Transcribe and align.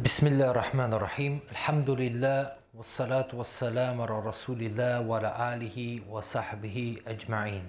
بسم 0.00 0.27
الله 0.27 0.51
الرحمن 0.51 0.93
الرحيم 0.93 1.39
الحمد 1.51 1.89
لله 1.89 2.55
والصلاة 2.73 3.27
والسلام 3.33 4.01
على 4.01 4.19
رسول 4.23 4.61
الله 4.63 5.01
وعلى 5.03 5.29
آله 5.53 6.01
وصحبه 6.09 6.97
أجمعين 7.07 7.63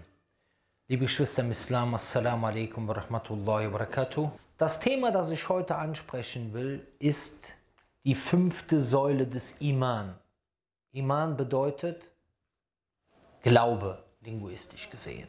Liebe 0.89 1.07
Geschwister 1.07 1.43
im 1.43 1.51
Islam, 1.51 1.95
Assalamu 1.95 2.47
alaikum 2.47 2.87
wa 2.87 2.95
rahmatullahi 2.95 3.67
wa 3.67 3.79
barakatuh. 3.79 4.31
Das 4.57 4.79
Thema, 4.79 5.11
das 5.11 5.31
ich 5.31 5.49
heute 5.49 5.75
ansprechen 5.75 6.53
will, 6.55 6.87
ist 7.01 7.55
die 8.05 8.15
fünfte 8.15 8.81
Säule 8.81 9.27
des 9.27 9.61
Iman. 9.61 10.15
Iman 10.93 11.37
bedeutet 11.37 12.13
Glaube, 13.43 13.99
linguistisch 14.21 14.89
gesehen. 14.91 15.27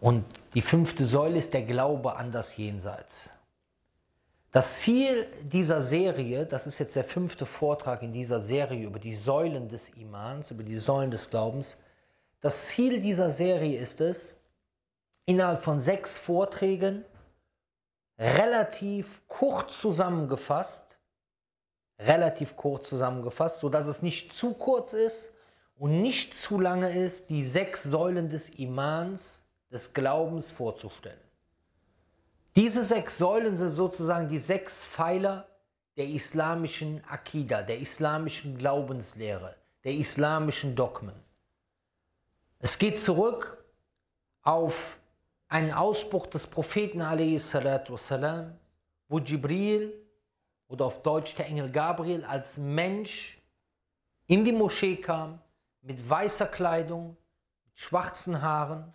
Und 0.00 0.24
die 0.54 0.62
fünfte 0.62 1.04
Säule 1.04 1.36
ist 1.36 1.52
der 1.52 1.62
Glaube 1.62 2.16
an 2.16 2.32
das 2.32 2.56
Jenseits. 2.56 3.32
Das 4.54 4.78
Ziel 4.78 5.26
dieser 5.42 5.80
Serie, 5.80 6.46
das 6.46 6.68
ist 6.68 6.78
jetzt 6.78 6.94
der 6.94 7.02
fünfte 7.02 7.44
Vortrag 7.44 8.04
in 8.04 8.12
dieser 8.12 8.38
Serie 8.38 8.86
über 8.86 9.00
die 9.00 9.16
Säulen 9.16 9.68
des 9.68 9.88
Imans, 9.88 10.52
über 10.52 10.62
die 10.62 10.78
Säulen 10.78 11.10
des 11.10 11.28
Glaubens. 11.28 11.78
Das 12.38 12.68
Ziel 12.68 13.00
dieser 13.00 13.32
Serie 13.32 13.76
ist 13.76 14.00
es, 14.00 14.36
innerhalb 15.26 15.60
von 15.60 15.80
sechs 15.80 16.18
Vorträgen 16.18 17.04
relativ 18.16 19.26
kurz 19.26 19.80
zusammengefasst, 19.80 21.00
relativ 21.98 22.54
kurz 22.54 22.88
zusammengefasst, 22.88 23.58
sodass 23.58 23.88
es 23.88 24.02
nicht 24.02 24.32
zu 24.32 24.54
kurz 24.54 24.92
ist 24.92 25.34
und 25.74 26.00
nicht 26.00 26.36
zu 26.36 26.60
lange 26.60 26.96
ist, 26.96 27.28
die 27.28 27.42
sechs 27.42 27.82
Säulen 27.82 28.28
des 28.28 28.50
Imans, 28.50 29.46
des 29.72 29.92
Glaubens 29.94 30.52
vorzustellen. 30.52 31.23
Diese 32.56 32.84
sechs 32.84 33.18
Säulen 33.18 33.56
sind 33.56 33.70
sozusagen 33.70 34.28
die 34.28 34.38
sechs 34.38 34.84
Pfeiler 34.84 35.48
der 35.96 36.06
islamischen 36.06 37.02
Akida, 37.04 37.62
der 37.62 37.78
islamischen 37.78 38.56
Glaubenslehre, 38.56 39.56
der 39.82 39.94
islamischen 39.94 40.76
Dogmen. 40.76 41.14
Es 42.60 42.78
geht 42.78 42.98
zurück 42.98 43.64
auf 44.42 44.98
einen 45.48 45.72
Ausspruch 45.72 46.28
des 46.28 46.46
Propheten 46.46 47.00
wassalam, 47.00 48.58
wo 49.08 49.18
Jibril 49.18 49.92
oder 50.68 50.86
auf 50.86 51.02
Deutsch 51.02 51.34
der 51.34 51.46
Engel 51.46 51.70
Gabriel 51.70 52.24
als 52.24 52.56
Mensch 52.56 53.40
in 54.26 54.44
die 54.44 54.52
Moschee 54.52 54.96
kam 54.96 55.40
mit 55.82 56.08
weißer 56.08 56.46
Kleidung, 56.46 57.16
mit 57.66 57.78
schwarzen 57.78 58.40
Haaren. 58.40 58.92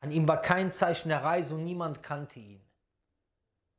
An 0.00 0.10
ihm 0.10 0.28
war 0.28 0.40
kein 0.40 0.70
Zeichen 0.70 1.08
der 1.08 1.24
Reise 1.24 1.54
und 1.54 1.64
niemand 1.64 2.02
kannte 2.02 2.38
ihn. 2.38 2.63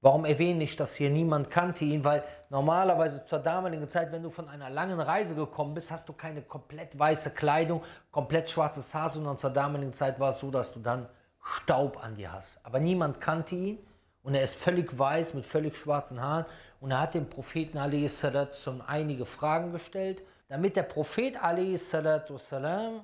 Warum 0.06 0.24
erwähne 0.24 0.64
ich 0.64 0.76
das 0.76 0.94
hier? 0.94 1.10
Niemand 1.10 1.50
kannte 1.50 1.84
ihn, 1.84 2.06
weil 2.06 2.24
normalerweise 2.52 3.26
zur 3.26 3.40
damaligen 3.40 3.90
Zeit, 3.90 4.12
wenn 4.12 4.22
du 4.22 4.30
von 4.30 4.48
einer 4.48 4.70
langen 4.70 5.00
Reise 5.00 5.34
gekommen 5.34 5.74
bist, 5.74 5.90
hast 5.90 6.08
du 6.08 6.14
keine 6.14 6.44
komplett 6.44 7.00
weiße 7.00 7.32
Kleidung, 7.32 7.82
komplett 8.12 8.48
schwarzes 8.48 8.94
Haar, 8.94 9.10
sondern 9.10 9.36
zur 9.36 9.50
damaligen 9.50 9.94
Zeit 9.94 10.20
war 10.20 10.30
es 10.30 10.38
so, 10.38 10.52
dass 10.52 10.72
du 10.72 10.80
dann 10.80 11.10
Staub 11.42 12.04
an 12.04 12.14
dir 12.14 12.32
hast. 12.32 12.60
Aber 12.62 12.80
niemand 12.80 13.20
kannte 13.20 13.56
ihn 13.56 13.80
und 14.22 14.36
er 14.36 14.44
ist 14.44 14.58
völlig 14.58 14.96
weiß 14.96 15.34
mit 15.34 15.44
völlig 15.44 15.76
schwarzen 15.76 16.22
Haaren 16.22 16.46
und 16.82 16.92
er 16.92 17.02
hat 17.02 17.16
dem 17.16 17.28
Propheten 17.28 17.80
schon 18.62 18.82
einige 18.82 19.26
Fragen 19.26 19.72
gestellt, 19.72 20.22
damit 20.50 20.76
der 20.76 20.84
Prophet 20.84 21.42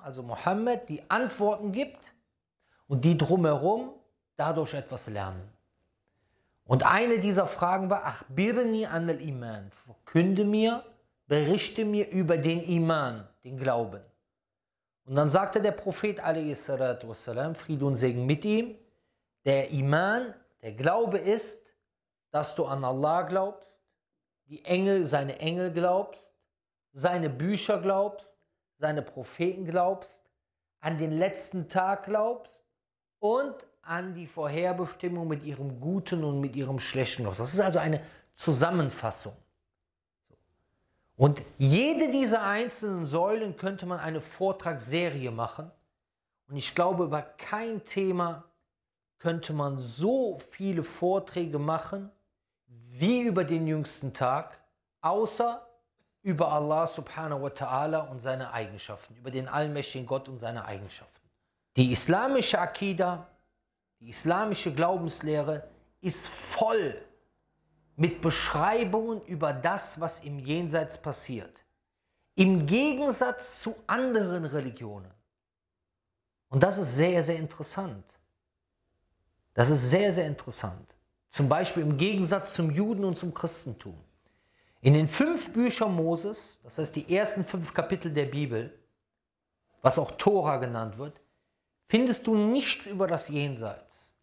also 0.04 0.22
Mohammed, 0.22 0.88
die 0.88 1.02
Antworten 1.10 1.72
gibt 1.72 2.14
und 2.88 3.04
die 3.04 3.18
drumherum 3.18 3.90
dadurch 4.38 4.76
etwas 4.76 5.10
lernen. 5.10 5.52
Und 6.66 6.86
eine 6.86 7.20
dieser 7.20 7.48
Fragen 7.48 7.90
war, 7.90 8.04
ach 8.06 8.24
birni 8.30 8.86
an 8.86 9.10
al 9.10 9.22
iman, 9.22 9.72
verkünde 9.72 10.46
mir, 10.46 10.84
berichte 11.28 11.86
mir 11.86 12.10
über 12.10 12.38
den 12.38 12.62
Iman, 12.64 13.28
den 13.44 13.58
Glauben. 13.58 14.02
Und 15.06 15.16
dann 15.16 15.30
sagte 15.30 15.62
der 15.62 15.72
Prophet 15.72 16.20
wassalam, 16.20 17.56
Friede 17.56 17.86
und 17.86 17.96
Segen 17.96 18.26
mit 18.26 18.46
ihm, 18.46 18.78
der 19.46 19.72
Iman, 19.72 20.34
der 20.62 20.74
Glaube 20.74 21.18
ist, 21.18 21.66
dass 22.32 22.56
du 22.56 22.66
an 22.66 22.84
Allah 22.84 23.24
glaubst, 23.24 23.84
die 24.46 24.64
Engel, 24.66 25.08
seine 25.08 25.40
Engel 25.40 25.72
glaubst, 25.72 26.36
seine 26.92 27.30
Bücher 27.30 27.82
glaubst, 27.82 28.38
seine 28.78 29.02
Propheten 29.02 29.66
glaubst, 29.66 30.30
an 30.80 30.98
den 30.98 31.12
letzten 31.12 31.70
Tag 31.70 32.06
glaubst 32.06 32.66
und 33.20 33.68
an 33.82 34.14
die 34.14 34.28
Vorherbestimmung 34.28 35.28
mit 35.28 35.44
ihrem 35.44 35.80
Guten 35.80 36.24
und 36.24 36.40
mit 36.40 36.56
ihrem 36.56 36.80
Schlechten 36.80 37.24
los. 37.24 37.38
Das 37.38 37.54
ist 37.54 37.60
also 37.60 37.80
eine 37.80 38.02
Zusammenfassung. 38.34 39.36
Und 41.18 41.44
jede 41.58 42.12
dieser 42.12 42.44
einzelnen 42.44 43.06
Säulen 43.06 43.56
könnte 43.56 43.86
man 43.86 44.00
eine 44.00 44.22
Vortragsserie 44.22 45.32
machen. 45.32 45.70
Und 46.48 46.58
ich 46.58 46.74
glaube, 46.74 47.04
über 47.06 47.22
kein 47.22 47.86
Thema 47.86 48.46
könnte 49.20 49.54
man 49.54 49.78
so 49.78 50.38
viele 50.40 50.84
Vorträge 50.84 51.60
machen 51.60 52.10
wie 52.68 53.22
über 53.22 53.44
den 53.44 53.68
jüngsten 53.68 54.14
Tag, 54.14 54.60
außer 55.02 55.66
über 56.24 56.52
Allah 56.52 56.88
subhanahu 56.88 57.44
wa 57.44 57.48
ta'ala 57.48 58.10
und 58.10 58.20
seine 58.20 58.52
Eigenschaften, 58.52 59.16
über 59.16 59.32
den 59.32 59.48
allmächtigen 59.48 60.08
Gott 60.08 60.28
und 60.28 60.38
seine 60.38 60.66
Eigenschaften. 60.66 61.28
Die 61.76 61.92
islamische 61.92 62.60
Akida 62.60 63.28
die 64.02 64.10
islamische 64.10 64.74
Glaubenslehre 64.74 65.70
ist 66.02 66.28
voll 66.28 67.00
mit 67.96 68.20
Beschreibungen 68.20 69.22
über 69.22 69.54
das, 69.54 70.00
was 70.00 70.24
im 70.24 70.40
Jenseits 70.40 71.00
passiert. 71.00 71.64
Im 72.36 72.66
Gegensatz 72.66 73.62
zu 73.62 73.76
anderen 73.86 74.44
Religionen. 74.46 75.12
Und 76.50 76.64
das 76.64 76.80
ist 76.80 76.96
sehr, 76.96 77.22
sehr 77.22 77.38
interessant. 77.38 78.04
Das 79.54 79.70
ist 79.70 79.92
sehr, 79.92 80.12
sehr 80.12 80.26
interessant. 80.26 80.98
Zum 81.30 81.48
Beispiel 81.48 81.84
im 81.84 81.96
Gegensatz 81.96 82.56
zum 82.56 82.72
Juden 82.72 83.06
und 83.06 83.16
zum 83.16 83.34
Christentum. 83.34 83.98
In 84.82 84.96
den 84.96 85.08
fünf 85.08 85.54
Büchern 85.54 85.96
Moses, 85.96 86.60
das 86.64 86.80
heißt 86.80 86.96
die 86.96 87.16
ersten 87.16 87.46
fünf 87.46 87.74
Kapitel 87.74 88.12
der 88.12 88.26
Bibel, 88.26 88.78
was 89.84 90.00
auch 90.00 90.12
Tora 90.12 90.58
genannt 90.58 90.98
wird, 90.98 91.21
findest 91.92 92.26
du 92.26 92.36
nichts 92.36 92.88
über 92.88 93.06
das 93.06 93.28
Jenseits. 93.28 94.14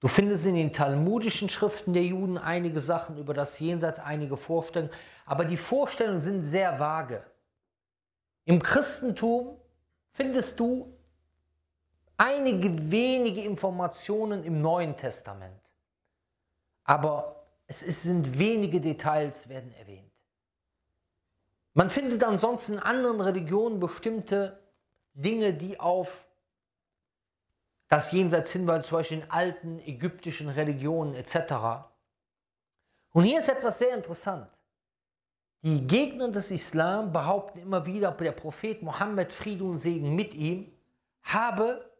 Du 0.00 0.08
findest 0.08 0.44
in 0.44 0.54
den 0.54 0.70
talmudischen 0.70 1.48
Schriften 1.48 1.94
der 1.94 2.04
Juden 2.04 2.36
einige 2.36 2.78
Sachen 2.78 3.16
über 3.16 3.32
das 3.32 3.58
Jenseits, 3.58 3.98
einige 3.98 4.36
Vorstellungen, 4.36 4.92
aber 5.24 5.46
die 5.46 5.56
Vorstellungen 5.56 6.18
sind 6.18 6.42
sehr 6.42 6.78
vage. 6.78 7.24
Im 8.44 8.62
Christentum 8.62 9.56
findest 10.12 10.60
du 10.60 10.94
einige 12.18 12.90
wenige 12.90 13.44
Informationen 13.44 14.44
im 14.44 14.60
Neuen 14.60 14.94
Testament, 14.94 15.72
aber 16.84 17.46
es 17.66 17.80
sind 17.80 18.38
wenige 18.38 18.78
Details 18.78 19.48
werden 19.48 19.72
erwähnt. 19.72 20.12
Man 21.72 21.88
findet 21.88 22.22
ansonsten 22.24 22.74
in 22.74 22.78
anderen 22.80 23.22
Religionen 23.22 23.80
bestimmte 23.80 24.62
Dinge, 25.14 25.54
die 25.54 25.80
auf 25.80 26.26
das 27.90 28.12
Jenseits 28.12 28.52
hinweist, 28.52 28.88
zum 28.88 28.98
Beispiel 28.98 29.18
in 29.18 29.30
alten 29.30 29.78
ägyptischen 29.80 30.48
Religionen 30.48 31.14
etc. 31.14 31.88
Und 33.10 33.24
hier 33.24 33.40
ist 33.40 33.48
etwas 33.48 33.80
sehr 33.80 33.94
interessant. 33.94 34.48
Die 35.62 35.86
Gegner 35.86 36.28
des 36.28 36.52
Islam 36.52 37.12
behaupten 37.12 37.58
immer 37.58 37.84
wieder, 37.84 38.12
der 38.12 38.32
Prophet 38.32 38.80
Mohammed, 38.80 39.32
Friede 39.32 39.64
und 39.64 39.76
Segen 39.76 40.14
mit 40.14 40.34
ihm, 40.34 40.72
habe 41.24 41.90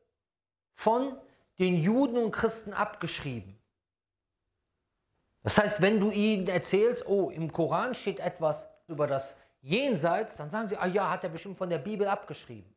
von 0.74 1.18
den 1.58 1.74
Juden 1.82 2.16
und 2.16 2.30
Christen 2.30 2.72
abgeschrieben. 2.72 3.60
Das 5.42 5.58
heißt, 5.58 5.82
wenn 5.82 5.98
du 5.98 6.12
ihnen 6.12 6.46
erzählst, 6.46 7.06
oh, 7.08 7.30
im 7.30 7.52
Koran 7.52 7.94
steht 7.94 8.20
etwas 8.20 8.68
über 8.86 9.08
das 9.08 9.40
Jenseits, 9.60 10.36
dann 10.36 10.50
sagen 10.50 10.68
sie, 10.68 10.76
ah 10.76 10.86
ja, 10.86 11.10
hat 11.10 11.24
er 11.24 11.30
bestimmt 11.30 11.58
von 11.58 11.68
der 11.68 11.78
Bibel 11.78 12.06
abgeschrieben. 12.06 12.72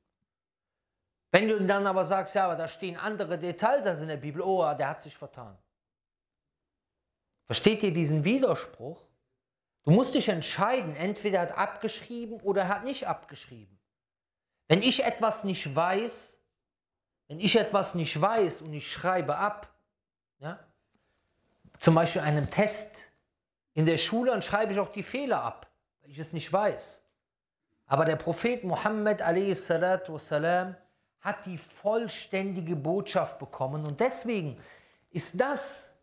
Wenn 1.34 1.48
du 1.48 1.60
dann 1.66 1.88
aber 1.88 2.06
sagst, 2.06 2.36
ja, 2.36 2.46
aber 2.46 2.56
da 2.56 2.68
stehen 2.68 2.96
andere 2.96 3.40
Details 3.40 3.88
als 3.88 4.02
in 4.02 4.08
der 4.08 4.18
Bibel, 4.18 4.40
oh, 4.40 4.72
der 4.78 4.88
hat 4.88 5.02
sich 5.02 5.18
vertan. 5.18 5.58
Versteht 7.48 7.82
ihr 7.82 7.92
diesen 7.92 8.24
Widerspruch? 8.24 9.04
Du 9.84 9.90
musst 9.90 10.14
dich 10.14 10.30
entscheiden, 10.30 10.96
entweder 10.96 11.40
er 11.40 11.42
hat 11.42 11.58
abgeschrieben 11.58 12.40
oder 12.42 12.62
er 12.62 12.68
hat 12.68 12.84
nicht 12.84 13.08
abgeschrieben. 13.08 13.80
Wenn 14.68 14.84
ich 14.84 15.04
etwas 15.04 15.44
nicht 15.44 15.76
weiß, 15.76 16.40
wenn 17.30 17.40
ich 17.40 17.56
etwas 17.56 17.96
nicht 17.96 18.22
weiß 18.22 18.62
und 18.62 18.72
ich 18.72 18.92
schreibe 18.92 19.36
ab, 19.36 19.74
ja, 20.38 20.60
zum 21.80 21.96
Beispiel 21.96 22.22
einen 22.22 22.52
Test 22.52 23.12
in 23.74 23.88
der 23.88 23.98
Schule, 23.98 24.30
dann 24.30 24.44
schreibe 24.44 24.72
ich 24.72 24.80
auch 24.80 24.92
die 24.92 25.02
Fehler 25.02 25.42
ab, 25.42 25.68
weil 26.02 26.12
ich 26.12 26.20
es 26.20 26.32
nicht 26.32 26.54
weiß. 26.54 27.02
Aber 27.88 28.06
der 28.06 28.18
Prophet 28.18 28.64
Muhammad 28.64 29.24
a.s 29.24 29.72
hat 31.24 31.46
die 31.46 31.58
vollständige 31.58 32.76
Botschaft 32.76 33.40
bekommen. 33.40 33.86
Und 33.86 34.00
deswegen 34.00 34.58
ist 35.10 35.40
das, 35.40 35.94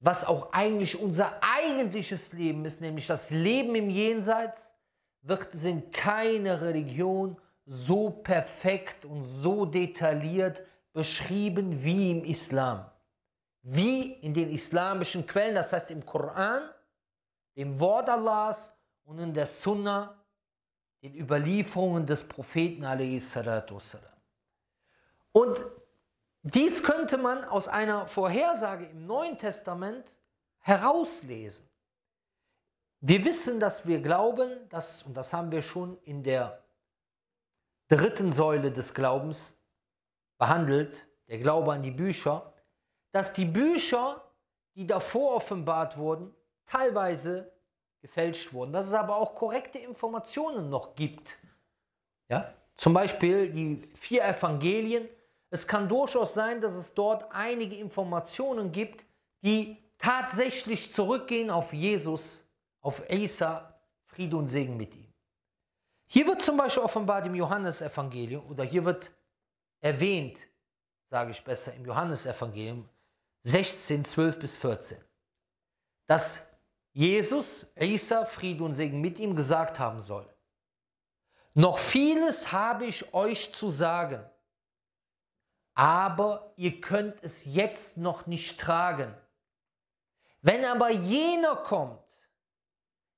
was 0.00 0.24
auch 0.24 0.52
eigentlich 0.52 0.98
unser 0.98 1.40
eigentliches 1.42 2.32
Leben 2.32 2.64
ist, 2.64 2.80
nämlich 2.80 3.08
das 3.08 3.30
Leben 3.30 3.74
im 3.74 3.90
Jenseits, 3.90 4.74
wird 5.22 5.52
es 5.52 5.64
in 5.64 5.90
keiner 5.90 6.60
Religion 6.60 7.36
so 7.66 8.10
perfekt 8.10 9.04
und 9.04 9.24
so 9.24 9.66
detailliert 9.66 10.62
beschrieben 10.92 11.82
wie 11.82 12.12
im 12.12 12.24
Islam. 12.24 12.88
Wie 13.62 14.12
in 14.12 14.32
den 14.32 14.50
islamischen 14.50 15.26
Quellen, 15.26 15.56
das 15.56 15.72
heißt 15.72 15.90
im 15.90 16.06
Koran, 16.06 16.62
dem 17.56 17.78
Wort 17.80 18.08
Allahs 18.08 18.72
und 19.04 19.18
in 19.18 19.34
der 19.34 19.46
Sunna, 19.46 20.14
den 21.02 21.14
Überlieferungen 21.14 22.06
des 22.06 22.22
Propheten 22.22 22.84
Und 25.38 25.64
dies 26.42 26.82
könnte 26.82 27.16
man 27.16 27.44
aus 27.44 27.68
einer 27.68 28.08
Vorhersage 28.08 28.86
im 28.86 29.06
Neuen 29.06 29.38
Testament 29.38 30.18
herauslesen. 30.58 31.70
Wir 32.98 33.24
wissen, 33.24 33.60
dass 33.60 33.86
wir 33.86 34.02
glauben, 34.02 34.50
dass, 34.68 35.04
und 35.04 35.16
das 35.16 35.32
haben 35.32 35.52
wir 35.52 35.62
schon 35.62 35.96
in 36.02 36.24
der 36.24 36.64
dritten 37.86 38.32
Säule 38.32 38.72
des 38.72 38.94
Glaubens 38.94 39.56
behandelt, 40.38 41.06
der 41.28 41.38
Glaube 41.38 41.72
an 41.72 41.82
die 41.82 41.92
Bücher, 41.92 42.52
dass 43.12 43.32
die 43.32 43.44
Bücher, 43.44 44.20
die 44.74 44.88
davor 44.88 45.36
offenbart 45.36 45.96
wurden, 45.96 46.34
teilweise 46.66 47.52
gefälscht 48.00 48.52
wurden, 48.52 48.72
dass 48.72 48.88
es 48.88 48.92
aber 48.92 49.14
auch 49.14 49.36
korrekte 49.36 49.78
Informationen 49.78 50.68
noch 50.68 50.96
gibt. 50.96 51.38
Ja? 52.28 52.52
Zum 52.76 52.92
Beispiel 52.92 53.52
die 53.52 53.88
vier 53.94 54.24
Evangelien. 54.24 55.08
Es 55.50 55.66
kann 55.66 55.88
durchaus 55.88 56.34
sein, 56.34 56.60
dass 56.60 56.74
es 56.74 56.94
dort 56.94 57.32
einige 57.32 57.76
Informationen 57.76 58.70
gibt, 58.72 59.06
die 59.42 59.76
tatsächlich 59.96 60.90
zurückgehen 60.90 61.50
auf 61.50 61.72
Jesus, 61.72 62.44
auf 62.80 63.08
Isa, 63.10 63.74
Friede 64.06 64.36
und 64.36 64.46
Segen 64.46 64.76
mit 64.76 64.94
ihm. 64.94 65.12
Hier 66.06 66.26
wird 66.26 66.40
zum 66.40 66.56
Beispiel 66.56 66.82
offenbart 66.82 67.26
im 67.26 67.34
Johannesevangelium 67.34 68.46
oder 68.48 68.64
hier 68.64 68.84
wird 68.84 69.10
erwähnt, 69.80 70.48
sage 71.04 71.30
ich 71.30 71.42
besser, 71.42 71.74
im 71.74 71.84
Johannesevangelium 71.84 72.88
16, 73.42 74.04
12 74.04 74.38
bis 74.38 74.56
14, 74.56 74.98
dass 76.06 76.48
Jesus, 76.92 77.72
Isa, 77.76 78.24
Friede 78.24 78.64
und 78.64 78.74
Segen 78.74 79.00
mit 79.00 79.18
ihm 79.18 79.36
gesagt 79.36 79.78
haben 79.78 80.00
soll. 80.00 80.26
Noch 81.54 81.78
vieles 81.78 82.52
habe 82.52 82.86
ich 82.86 83.12
euch 83.14 83.52
zu 83.52 83.70
sagen, 83.70 84.24
aber 85.78 86.50
ihr 86.56 86.80
könnt 86.80 87.22
es 87.22 87.44
jetzt 87.44 87.98
noch 87.98 88.26
nicht 88.26 88.58
tragen. 88.58 89.14
Wenn 90.42 90.64
aber 90.64 90.90
jener 90.90 91.54
kommt, 91.54 92.32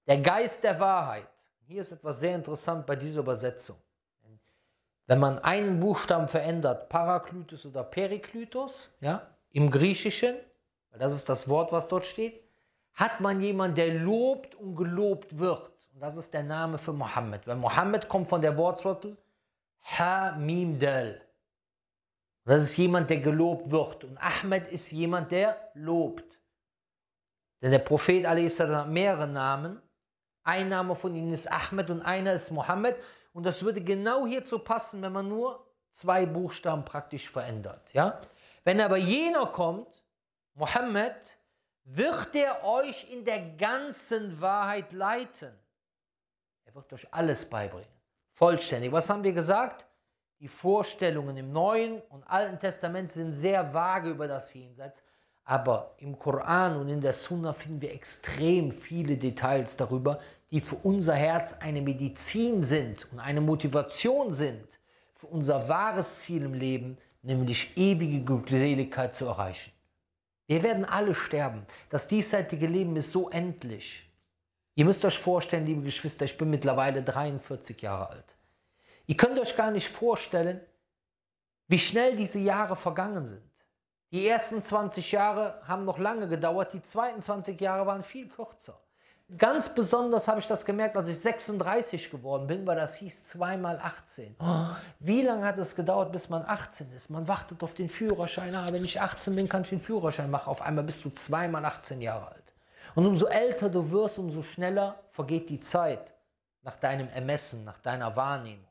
der 0.07 0.19
Geist 0.19 0.63
der 0.63 0.79
Wahrheit, 0.79 1.31
hier 1.67 1.81
ist 1.81 1.91
etwas 1.91 2.21
sehr 2.21 2.35
interessant 2.35 2.85
bei 2.85 2.97
dieser 2.97 3.21
Übersetzung. 3.21 3.77
Wenn 5.07 5.21
man 5.21 5.39
einen 5.39 5.81
Buchstaben 5.81 6.29
verändert, 6.29 6.91
Paraklytos 6.91 7.65
oder 7.65 7.83
Periklytos, 7.83 8.99
ja, 9.01 9.27
im 9.53 9.71
Griechischen, 9.71 10.37
weil 10.91 11.01
das 11.01 11.15
ist 11.15 11.31
das 11.31 11.49
Wort, 11.49 11.73
was 11.73 11.89
dort 11.89 12.05
steht, 12.05 12.45
hat 12.93 13.23
man 13.23 13.41
jemanden, 13.41 13.77
der 13.77 13.95
lobt 13.95 14.55
und 14.57 14.77
gelobt 14.77 15.39
wird. 15.39 15.73
Und 15.95 16.01
das 16.01 16.19
ist 16.19 16.35
der 16.35 16.43
Name 16.43 16.77
für 16.77 16.93
Mohammed. 16.93 17.47
Weil 17.47 17.57
Mohammed 17.57 18.07
kommt 18.07 18.29
von 18.29 18.43
der 18.43 18.55
Wortwurzel 18.59 19.17
Ha-Mim 19.99 20.79
Dal. 20.79 21.23
Das 22.51 22.65
ist 22.65 22.77
jemand, 22.79 23.09
der 23.11 23.19
gelobt 23.19 23.71
wird. 23.71 24.03
Und 24.03 24.19
Ahmed 24.19 24.67
ist 24.67 24.91
jemand, 24.91 25.31
der 25.31 25.71
lobt. 25.75 26.43
Denn 27.63 27.71
der 27.71 27.79
Prophet 27.79 28.27
hat 28.27 28.89
mehrere 28.89 29.29
Namen. 29.29 29.81
Ein 30.43 30.69
Name 30.69 30.97
von 30.97 31.15
ihnen 31.15 31.31
ist 31.31 31.47
Ahmed 31.47 31.91
und 31.91 32.03
einer 32.03 32.33
ist 32.33 32.51
Mohammed. 32.51 32.97
Und 33.33 33.47
das 33.47 33.63
würde 33.63 33.81
genau 33.81 34.27
hierzu 34.27 34.59
passen, 34.59 35.01
wenn 35.01 35.13
man 35.13 35.29
nur 35.29 35.65
zwei 35.91 36.27
Buchstaben 36.27 36.85
praktisch 36.85 37.31
verändert. 37.31 37.95
Ja? 37.95 38.21
Wenn 38.65 38.81
aber 38.81 38.97
jener 38.97 39.47
kommt, 39.47 40.05
Mohammed, 40.55 41.39
wird 41.85 42.35
er 42.35 42.65
euch 42.65 43.13
in 43.13 43.25
der 43.25 43.51
ganzen 43.51 44.41
Wahrheit 44.41 44.91
leiten. 44.91 45.57
Er 46.65 46.75
wird 46.75 46.93
euch 46.95 47.15
alles 47.15 47.49
beibringen. 47.49 47.95
Vollständig. 48.33 48.91
Was 48.91 49.09
haben 49.09 49.23
wir 49.23 49.35
gesagt? 49.35 49.87
Die 50.41 50.49
Vorstellungen 50.49 51.37
im 51.37 51.53
Neuen 51.53 52.01
und 52.09 52.25
Alten 52.27 52.59
Testament 52.59 53.11
sind 53.11 53.35
sehr 53.35 53.75
vage 53.75 54.09
über 54.09 54.27
das 54.27 54.55
Jenseits. 54.55 55.03
Aber 55.45 55.95
im 55.99 56.19
Koran 56.19 56.77
und 56.77 56.89
in 56.89 57.03
der 57.03 57.13
Sunna 57.13 57.53
finden 57.53 57.83
wir 57.83 57.93
extrem 57.93 58.73
viele 58.73 59.19
Details 59.19 59.77
darüber, 59.77 60.19
die 60.51 60.61
für 60.61 60.77
unser 60.77 61.15
Herz 61.15 61.59
eine 61.61 61.83
Medizin 61.83 62.63
sind 62.63 63.07
und 63.13 63.19
eine 63.19 63.43
Motivation 63.43 64.33
sind, 64.33 64.81
für 65.13 65.27
unser 65.27 65.69
wahres 65.69 66.21
Ziel 66.21 66.45
im 66.45 66.55
Leben, 66.55 66.97
nämlich 67.21 67.77
ewige 67.77 68.25
Glückseligkeit 68.25 69.15
zu 69.15 69.27
erreichen. 69.27 69.73
Wir 70.47 70.63
werden 70.63 70.87
alle 70.87 71.15
sterben. 71.15 71.67
Das 71.91 72.09
diesseitige 72.09 72.67
Leben 72.67 72.97
ist 72.97 73.11
so 73.11 73.29
endlich. 73.29 74.11
Ihr 74.75 74.87
müsst 74.87 75.05
euch 75.05 75.19
vorstellen, 75.19 75.67
liebe 75.67 75.83
Geschwister, 75.83 76.25
ich 76.25 76.39
bin 76.39 76.49
mittlerweile 76.49 77.03
43 77.03 77.83
Jahre 77.83 78.09
alt. 78.09 78.40
Ihr 79.11 79.17
könnt 79.17 79.41
euch 79.41 79.57
gar 79.57 79.73
nicht 79.73 79.89
vorstellen, 79.89 80.61
wie 81.67 81.81
schnell 81.81 82.15
diese 82.15 82.39
Jahre 82.39 82.77
vergangen 82.77 83.27
sind. 83.27 83.43
Die 84.13 84.29
ersten 84.29 84.63
20 84.63 85.11
Jahre 85.11 85.61
haben 85.67 85.85
noch 85.85 85.99
lange 85.99 86.29
gedauert, 86.29 86.73
die 86.75 86.81
zweiten 86.81 87.21
20 87.21 87.61
Jahre 87.61 87.85
waren 87.87 88.05
viel 88.05 88.29
kürzer. 88.29 88.81
Ganz 89.37 89.75
besonders 89.75 90.29
habe 90.29 90.39
ich 90.39 90.47
das 90.47 90.65
gemerkt, 90.65 90.97
als 90.97 91.09
ich 91.09 91.19
36 91.19 92.09
geworden 92.09 92.47
bin, 92.47 92.65
weil 92.65 92.77
das 92.77 92.95
hieß 92.95 93.25
2 93.25 93.57
mal 93.57 93.81
18. 93.81 94.37
Oh, 94.39 94.67
wie 95.01 95.23
lange 95.23 95.45
hat 95.45 95.59
es 95.59 95.75
gedauert, 95.75 96.13
bis 96.13 96.29
man 96.29 96.45
18 96.45 96.93
ist? 96.93 97.11
Man 97.11 97.27
wartet 97.27 97.65
auf 97.65 97.75
den 97.75 97.89
Führerschein. 97.89 98.55
Ah, 98.55 98.69
wenn 98.71 98.85
ich 98.85 99.01
18 99.01 99.35
bin, 99.35 99.49
kann 99.49 99.63
ich 99.63 99.71
den 99.71 99.81
Führerschein 99.81 100.31
machen. 100.31 100.51
Auf 100.51 100.63
einmal 100.63 100.85
bist 100.85 101.05
du 101.05 101.11
2 101.11 101.49
mal 101.49 101.65
18 101.65 102.01
Jahre 102.01 102.29
alt. 102.29 102.55
Und 102.95 103.07
umso 103.07 103.27
älter 103.27 103.71
du 103.71 103.91
wirst, 103.91 104.21
umso 104.21 104.41
schneller 104.43 105.03
vergeht 105.11 105.49
die 105.49 105.59
Zeit 105.59 106.15
nach 106.63 106.77
deinem 106.77 107.09
Ermessen, 107.09 107.65
nach 107.65 107.79
deiner 107.79 108.15
Wahrnehmung. 108.15 108.70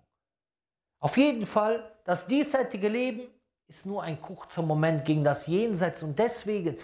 Auf 1.00 1.18
jeden 1.18 1.46
Fall, 1.46 1.96
das 2.04 2.28
diesseitige 2.28 2.90
Leben 2.90 3.22
ist 3.68 3.86
nur 3.86 4.04
ein 4.04 4.20
kurzer 4.20 4.62
Moment 4.62 5.06
gegen 5.06 5.24
das 5.24 5.48
Jenseits 5.48 6.04
und 6.04 6.20
deswegen 6.20 6.78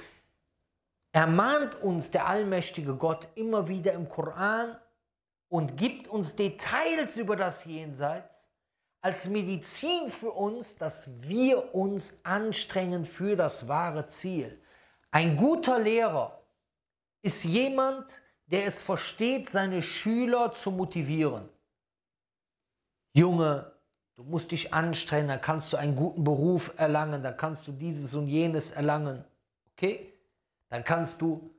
ermahnt 1.11 1.81
uns 1.81 2.11
der 2.11 2.27
allmächtige 2.27 2.95
Gott 2.95 3.27
immer 3.35 3.67
wieder 3.67 3.93
im 3.93 4.07
Koran 4.07 4.77
und 5.49 5.77
gibt 5.77 6.07
uns 6.07 6.35
Details 6.35 7.17
über 7.17 7.35
das 7.35 7.65
Jenseits 7.65 8.49
als 9.01 9.29
Medizin 9.29 10.09
für 10.09 10.31
uns, 10.31 10.77
dass 10.77 11.09
wir 11.21 11.75
uns 11.75 12.19
anstrengen 12.23 13.05
für 13.05 13.35
das 13.35 13.67
wahre 13.67 14.07
Ziel. 14.07 14.59
Ein 15.11 15.35
guter 15.35 15.77
Lehrer 15.79 16.41
ist 17.21 17.43
jemand, 17.43 18.21
der 18.47 18.65
es 18.65 18.81
versteht, 18.81 19.47
seine 19.47 19.81
Schüler 19.81 20.51
zu 20.51 20.71
motivieren. 20.71 21.47
Junge, 23.13 23.74
Du 24.15 24.23
musst 24.23 24.51
dich 24.51 24.73
anstrengen, 24.73 25.27
dann 25.27 25.41
kannst 25.41 25.73
du 25.73 25.77
einen 25.77 25.95
guten 25.95 26.23
Beruf 26.23 26.73
erlangen, 26.77 27.21
dann 27.21 27.35
kannst 27.35 27.67
du 27.67 27.73
dieses 27.73 28.13
und 28.15 28.27
jenes 28.27 28.71
erlangen. 28.71 29.25
Okay? 29.73 30.13
Dann 30.69 30.83
kannst 30.83 31.21
du, 31.21 31.53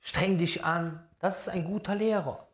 streng 0.00 0.36
dich 0.36 0.64
an. 0.64 1.06
Das 1.18 1.40
ist 1.40 1.48
ein 1.48 1.64
guter 1.64 1.94
Lehrer. 1.94 2.46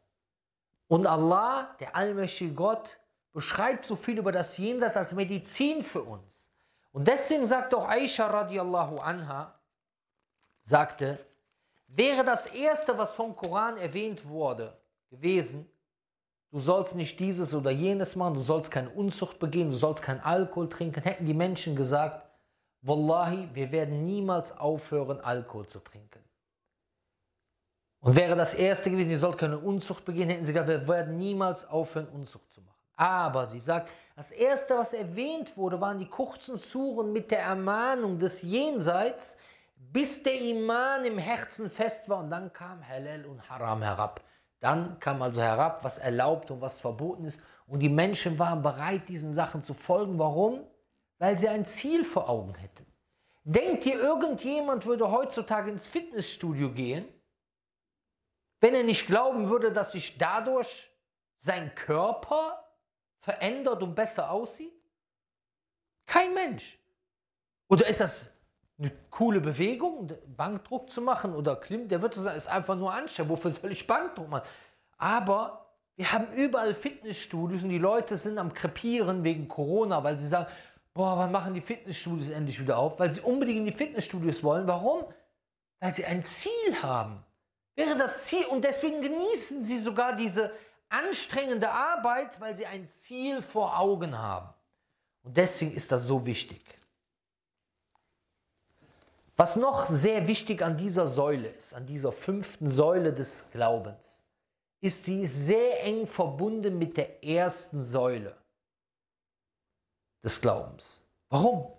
Und 0.86 1.06
Allah, 1.06 1.74
der 1.80 1.96
allmächtige 1.96 2.54
Gott, 2.54 2.98
beschreibt 3.32 3.84
so 3.84 3.96
viel 3.96 4.18
über 4.18 4.32
das 4.32 4.56
Jenseits 4.56 4.96
als 4.96 5.12
Medizin 5.12 5.82
für 5.82 6.02
uns. 6.02 6.50
Und 6.92 7.06
deswegen 7.08 7.46
sagt 7.46 7.74
auch 7.74 7.88
Aisha 7.88 8.26
radiallahu 8.26 8.98
anha, 8.98 9.54
sagte, 10.62 11.18
wäre 11.86 12.24
das 12.24 12.46
erste, 12.46 12.96
was 12.98 13.12
vom 13.12 13.34
Koran 13.36 13.76
erwähnt 13.76 14.28
wurde, 14.28 14.76
gewesen, 15.08 15.70
du 16.50 16.60
sollst 16.60 16.96
nicht 16.96 17.20
dieses 17.20 17.54
oder 17.54 17.70
jenes 17.70 18.16
machen, 18.16 18.34
du 18.34 18.40
sollst 18.40 18.70
keine 18.70 18.90
Unzucht 18.90 19.38
begehen, 19.38 19.70
du 19.70 19.76
sollst 19.76 20.02
keinen 20.02 20.20
Alkohol 20.20 20.68
trinken, 20.68 21.02
hätten 21.02 21.24
die 21.24 21.34
Menschen 21.34 21.76
gesagt, 21.76 22.26
Wallahi, 22.82 23.48
wir 23.52 23.72
werden 23.72 24.04
niemals 24.04 24.56
aufhören, 24.58 25.20
Alkohol 25.20 25.66
zu 25.66 25.80
trinken. 25.80 26.24
Und 28.00 28.16
wäre 28.16 28.34
das 28.34 28.54
erste 28.54 28.90
gewesen, 28.90 29.10
ihr 29.10 29.18
sollt 29.18 29.36
keine 29.36 29.58
Unzucht 29.58 30.04
begehen, 30.06 30.30
hätten 30.30 30.44
sie 30.44 30.54
gesagt, 30.54 30.68
wir 30.68 30.88
werden 30.88 31.18
niemals 31.18 31.68
aufhören, 31.68 32.08
Unzucht 32.08 32.50
zu 32.50 32.62
machen. 32.62 32.70
Aber 32.96 33.46
sie 33.46 33.60
sagt, 33.60 33.90
das 34.16 34.30
erste, 34.30 34.76
was 34.76 34.94
erwähnt 34.94 35.56
wurde, 35.56 35.80
waren 35.80 35.98
die 35.98 36.08
kurzen 36.08 36.56
Suren 36.56 37.12
mit 37.12 37.30
der 37.30 37.40
Ermahnung 37.40 38.18
des 38.18 38.42
Jenseits, 38.42 39.36
bis 39.76 40.22
der 40.22 40.38
Iman 40.40 41.04
im 41.04 41.18
Herzen 41.18 41.70
fest 41.70 42.08
war. 42.08 42.20
Und 42.20 42.30
dann 42.30 42.52
kam 42.52 42.86
Halal 42.86 43.26
und 43.26 43.48
Haram 43.48 43.82
herab. 43.82 44.22
Dann 44.60 45.00
kam 45.00 45.22
also 45.22 45.40
herab, 45.40 45.82
was 45.84 45.98
erlaubt 45.98 46.50
und 46.50 46.60
was 46.60 46.80
verboten 46.80 47.24
ist. 47.24 47.40
Und 47.66 47.80
die 47.80 47.88
Menschen 47.88 48.38
waren 48.38 48.62
bereit, 48.62 49.08
diesen 49.08 49.32
Sachen 49.32 49.62
zu 49.62 49.74
folgen. 49.74 50.18
Warum? 50.18 50.66
Weil 51.18 51.38
sie 51.38 51.48
ein 51.48 51.64
Ziel 51.64 52.04
vor 52.04 52.28
Augen 52.28 52.54
hätten. 52.54 52.86
Denkt 53.42 53.86
ihr, 53.86 53.98
irgendjemand 53.98 54.84
würde 54.84 55.10
heutzutage 55.10 55.70
ins 55.70 55.86
Fitnessstudio 55.86 56.72
gehen, 56.72 57.08
wenn 58.60 58.74
er 58.74 58.84
nicht 58.84 59.06
glauben 59.06 59.48
würde, 59.48 59.72
dass 59.72 59.92
sich 59.92 60.18
dadurch 60.18 60.90
sein 61.36 61.74
Körper 61.74 62.62
verändert 63.18 63.82
und 63.82 63.94
besser 63.94 64.30
aussieht? 64.30 64.74
Kein 66.04 66.34
Mensch. 66.34 66.78
Oder 67.68 67.86
ist 67.86 68.00
das 68.00 68.30
eine 68.80 68.90
coole 69.10 69.40
Bewegung, 69.40 70.10
Bankdruck 70.36 70.88
zu 70.88 71.02
machen 71.02 71.34
oder 71.34 71.56
Klim? 71.56 71.86
Der 71.88 72.00
wird 72.00 72.14
sagen, 72.14 72.36
ist 72.36 72.48
einfach 72.48 72.76
nur 72.76 72.92
anstrengend. 72.92 73.30
Wofür 73.30 73.50
soll 73.50 73.72
ich 73.72 73.86
Bankdruck 73.86 74.28
machen? 74.28 74.48
Aber 74.96 75.66
wir 75.96 76.12
haben 76.12 76.32
überall 76.32 76.74
Fitnessstudios 76.74 77.62
und 77.62 77.68
die 77.68 77.78
Leute 77.78 78.16
sind 78.16 78.38
am 78.38 78.54
Krepieren 78.54 79.22
wegen 79.22 79.48
Corona, 79.48 80.02
weil 80.02 80.18
sie 80.18 80.26
sagen, 80.26 80.46
boah, 80.94 81.18
wann 81.18 81.30
machen 81.30 81.52
die 81.52 81.60
Fitnessstudios 81.60 82.30
endlich 82.30 82.58
wieder 82.58 82.78
auf? 82.78 82.98
Weil 82.98 83.12
sie 83.12 83.20
unbedingt 83.20 83.58
in 83.58 83.64
die 83.66 83.72
Fitnessstudios 83.72 84.42
wollen. 84.42 84.66
Warum? 84.66 85.04
Weil 85.78 85.94
sie 85.94 86.06
ein 86.06 86.22
Ziel 86.22 86.82
haben. 86.82 87.22
Wäre 87.76 87.96
das 87.96 88.26
Ziel 88.26 88.44
und 88.46 88.64
deswegen 88.64 89.00
genießen 89.02 89.62
sie 89.62 89.78
sogar 89.78 90.14
diese 90.14 90.52
anstrengende 90.88 91.70
Arbeit, 91.70 92.40
weil 92.40 92.56
sie 92.56 92.66
ein 92.66 92.88
Ziel 92.88 93.42
vor 93.42 93.78
Augen 93.78 94.18
haben. 94.18 94.48
Und 95.22 95.36
deswegen 95.36 95.72
ist 95.72 95.92
das 95.92 96.06
so 96.06 96.24
wichtig. 96.24 96.79
Was 99.40 99.56
noch 99.56 99.86
sehr 99.86 100.26
wichtig 100.26 100.60
an 100.60 100.76
dieser 100.76 101.06
Säule 101.06 101.48
ist, 101.48 101.72
an 101.72 101.86
dieser 101.86 102.12
fünften 102.12 102.68
Säule 102.68 103.14
des 103.14 103.50
Glaubens, 103.50 104.22
ist 104.82 105.06
sie 105.06 105.26
sehr 105.26 105.82
eng 105.82 106.06
verbunden 106.06 106.78
mit 106.78 106.98
der 106.98 107.24
ersten 107.24 107.82
Säule 107.82 108.36
des 110.22 110.42
Glaubens. 110.42 111.00
Warum? 111.30 111.72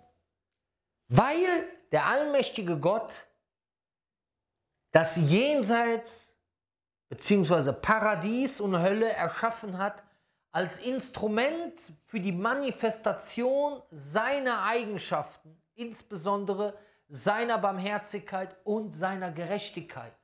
Weil 1.06 1.46
der 1.92 2.06
allmächtige 2.06 2.80
Gott 2.80 3.28
das 4.90 5.14
Jenseits 5.14 6.34
bzw. 7.10 7.74
Paradies 7.74 8.60
und 8.60 8.76
Hölle 8.76 9.12
erschaffen 9.12 9.78
hat 9.78 10.02
als 10.50 10.80
Instrument 10.80 11.80
für 12.00 12.18
die 12.18 12.32
Manifestation 12.32 13.80
seiner 13.92 14.64
Eigenschaften, 14.64 15.62
insbesondere 15.76 16.76
seiner 17.14 17.58
Barmherzigkeit 17.58 18.56
und 18.64 18.92
seiner 18.92 19.32
Gerechtigkeit. 19.32 20.16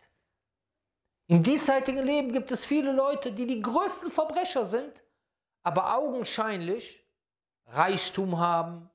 Im 1.27 1.43
diesseitigen 1.43 2.03
Leben 2.03 2.33
gibt 2.33 2.51
es 2.51 2.65
viele 2.65 2.93
Leute, 2.93 3.31
die 3.33 3.47
die 3.47 3.61
größten 3.61 4.11
Verbrecher 4.11 4.65
sind, 4.65 5.05
aber 5.63 5.95
augenscheinlich 5.95 7.07
Reichtum 7.67 8.39
haben, 8.39 8.89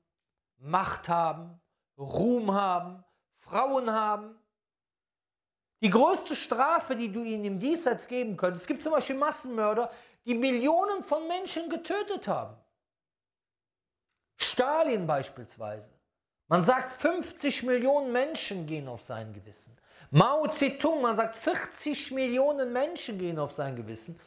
Macht 0.56 1.08
haben, 1.08 1.60
Ruhm 1.96 2.52
haben, 2.52 3.04
Frauen 3.36 3.88
haben. 3.88 4.40
Die 5.80 5.90
größte 5.90 6.34
Strafe, 6.34 6.96
die 6.96 7.12
du 7.12 7.22
ihnen 7.22 7.44
im 7.44 7.60
Diesseits 7.60 8.08
geben 8.08 8.36
könntest, 8.36 8.62
es 8.62 8.66
gibt 8.66 8.82
zum 8.82 8.90
Beispiel 8.90 9.16
Massenmörder, 9.16 9.92
die 10.24 10.34
Millionen 10.34 11.04
von 11.04 11.28
Menschen 11.28 11.70
getötet 11.70 12.26
haben. 12.26 12.56
Stalin 14.36 15.06
beispielsweise. 15.06 15.92
Man 16.48 16.62
sagt, 16.62 16.90
50 16.90 17.62
Millionen 17.62 18.12
Menschen 18.12 18.66
gehen 18.66 18.88
auf 18.88 19.00
sein 19.00 19.32
Gewissen. 19.32 19.76
Mao 20.10 20.46
Zedong, 20.46 21.02
man 21.02 21.16
sagt, 21.16 21.36
40 21.36 22.12
Millionen 22.12 22.72
Menschen 22.72 23.18
gehen 23.18 23.38
auf 23.38 23.52
sein 23.52 23.74
Gewissen. 23.76 24.20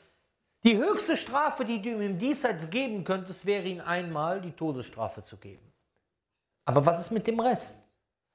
Die 0.63 0.77
höchste 0.77 1.15
Strafe, 1.15 1.63
die 1.63 1.81
du 1.81 1.89
ihm 1.89 2.01
im 2.01 2.17
Diesseits 2.17 2.69
geben 2.69 3.03
könntest, 3.03 3.45
wäre 3.45 3.63
ihm 3.63 3.79
einmal 3.81 4.41
die 4.41 4.51
Todesstrafe 4.51 5.21
zu 5.24 5.38
geben. 5.38 5.71
Aber 6.65 6.86
was 6.86 7.00
ist 7.00 7.12
mit 7.12 7.27
dem 7.27 7.39
Rest? 7.39 7.83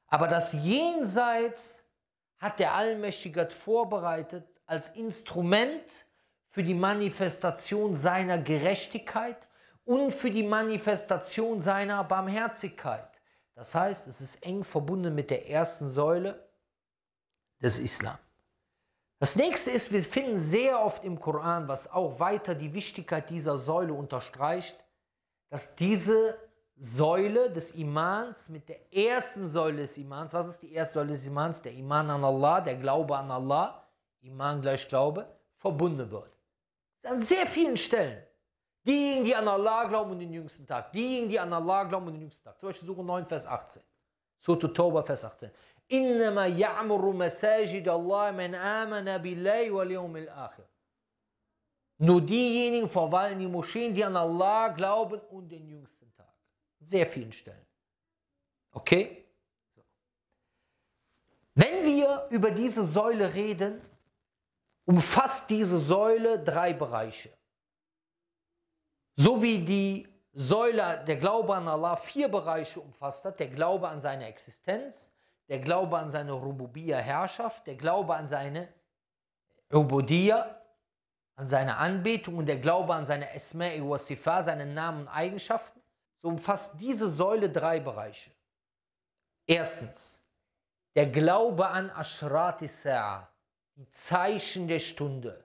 Aber 0.07 0.29
das 0.29 0.53
Jenseits 0.53 1.85
hat 2.39 2.59
der 2.59 2.75
Allmächtige 2.75 3.51
vorbereitet 3.51 4.47
als 4.67 4.91
Instrument 4.91 6.07
für 6.49 6.63
die 6.63 6.75
Manifestation 6.75 7.95
seiner 7.95 8.39
Gerechtigkeit 8.39 9.49
und 9.85 10.13
für 10.13 10.31
die 10.31 10.43
Manifestation 10.43 11.61
seiner 11.61 12.05
Barmherzigkeit. 12.05 13.12
Das 13.55 13.75
heißt, 13.75 14.09
es 14.09 14.21
ist 14.21 14.45
eng 14.47 14.65
verbunden 14.65 15.15
mit 15.15 15.31
der 15.31 15.49
ersten 15.49 15.89
Säule 15.89 16.49
des 17.61 17.79
Islam. 17.79 18.19
Das 19.19 19.37
nächste 19.37 19.71
ist, 19.71 19.93
wir 19.93 20.03
finden 20.03 20.39
sehr 20.39 20.85
oft 20.85 21.05
im 21.05 21.21
Koran, 21.21 21.69
was 21.69 21.91
auch 21.91 22.19
weiter 22.19 22.55
die 22.55 22.75
Wichtigkeit 22.75 23.31
dieser 23.31 23.57
Säule 23.57 23.93
unterstreicht, 23.95 24.83
dass 25.49 25.77
diese 25.77 26.37
Säule 26.77 27.53
des 27.53 27.73
Imans 27.73 28.49
mit 28.49 28.69
der 28.69 28.93
ersten 28.93 29.47
Säule 29.47 29.83
des 29.83 29.97
Imans, 29.99 30.35
was 30.35 30.49
ist 30.49 30.63
die 30.63 30.73
erste 30.73 30.95
Säule 30.95 31.13
des 31.13 31.27
Imans? 31.27 31.63
Der 31.63 31.73
Iman 31.73 32.11
an 32.11 32.25
Allah, 32.25 32.61
der 32.61 32.77
Glaube 32.77 33.17
an 33.17 33.31
Allah, 33.31 33.87
Iman 34.23 34.61
gleich 34.61 34.89
Glaube, 34.89 35.29
verbunden 35.59 36.11
wird. 36.11 36.37
An 37.05 37.21
sehr 37.21 37.47
vielen 37.47 37.77
Stellen. 37.77 38.25
Diejenigen, 38.86 39.26
die 39.26 39.36
an 39.36 39.48
Allah 39.48 39.84
glauben 39.84 40.12
und 40.12 40.20
den 40.20 40.32
jüngsten 40.32 40.66
Tag. 40.66 40.94
Diejenigen, 40.94 41.30
die 41.30 41.40
an 41.40 41.52
Allah 41.52 41.84
glauben 41.84 42.08
und 42.08 42.14
den 42.14 42.22
jüngsten 42.22 42.44
Tag. 42.46 42.60
Zum 42.60 42.70
Beispiel 42.70 42.88
Suche 42.88 43.04
9, 43.04 43.26
Vers 43.26 43.46
18. 43.46 43.82
Surah 44.40 44.74
Tauba, 44.74 45.04
Vers 45.04 45.26
18. 45.26 45.52
إنما 45.92 46.48
يعمر 46.48 47.12
مساجد 47.12 47.88
الله 47.88 48.32
من 48.32 48.56
آمن 48.56 49.18
بالله 49.18 49.72
واليوم 49.72 50.18
الآخر. 50.18 50.66
Nur 52.00 52.22
diejenigen 52.22 52.88
verwalten 52.88 53.40
die 53.40 53.48
Moscheen, 53.48 53.94
die 53.94 54.06
an 54.06 54.16
Allah 54.16 54.68
glauben 54.68 55.20
und 55.32 55.50
den 55.50 55.68
jüngsten 55.68 56.14
Tag. 56.14 56.34
Sehr 56.80 57.06
vielen 57.08 57.32
Stellen. 57.32 57.66
Okay? 58.72 59.26
Wenn 61.56 61.84
wir 61.84 62.28
über 62.30 62.52
diese 62.52 62.84
Säule 62.84 63.34
reden, 63.34 63.82
umfasst 64.86 65.50
diese 65.50 65.80
Säule 65.80 66.38
drei 66.44 66.74
Bereiche. 66.74 67.32
So 69.17 69.43
wie 69.43 69.59
die 69.59 70.09
Säule 70.33 71.05
der 71.07 71.17
Glaube 71.17 71.55
an 71.55 71.69
Allah 71.69 71.97
vier 71.97 72.29
Bereiche 72.29 72.81
umfasst 72.81 73.25
hat, 73.25 73.39
der 73.41 73.49
Glaube 73.49 73.89
an 73.89 74.01
seine 74.01 74.27
Existenz, 74.27 75.15
der 75.49 75.59
Glaube 75.59 75.99
an 75.99 76.09
seine 76.09 76.33
Rububiyya 76.33 76.99
Herrschaft, 76.99 77.67
der 77.67 77.77
Glaube 77.77 78.15
an 78.15 78.27
seine 78.27 78.73
Ubudiyya, 79.71 80.59
an 81.37 81.47
seine 81.47 81.77
Anbetung 81.77 82.39
und 82.39 82.47
der 82.47 82.59
Glaube 82.59 82.95
an 82.95 83.05
seine 83.05 83.35
Esma'i 83.35 83.87
wa 83.87 83.99
Sifa, 83.99 84.43
seine 84.43 84.67
Namen 84.67 85.03
und 85.03 85.09
Eigenschaften, 85.09 85.83
so 86.23 86.29
umfasst 86.29 86.81
diese 86.81 87.11
Säule 87.11 87.51
drei 87.51 87.81
Bereiche. 87.81 88.31
Erstens, 89.47 90.25
der 90.95 91.07
Glaube 91.07 91.69
an 91.69 91.91
Ashrati 91.91 92.67
Sa'a, 92.67 93.27
die 93.77 93.89
Zeichen 93.89 94.69
der 94.69 94.79
Stunde, 94.79 95.45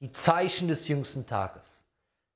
die 0.00 0.12
Zeichen 0.12 0.68
des 0.68 0.88
jüngsten 0.88 1.26
Tages. 1.26 1.87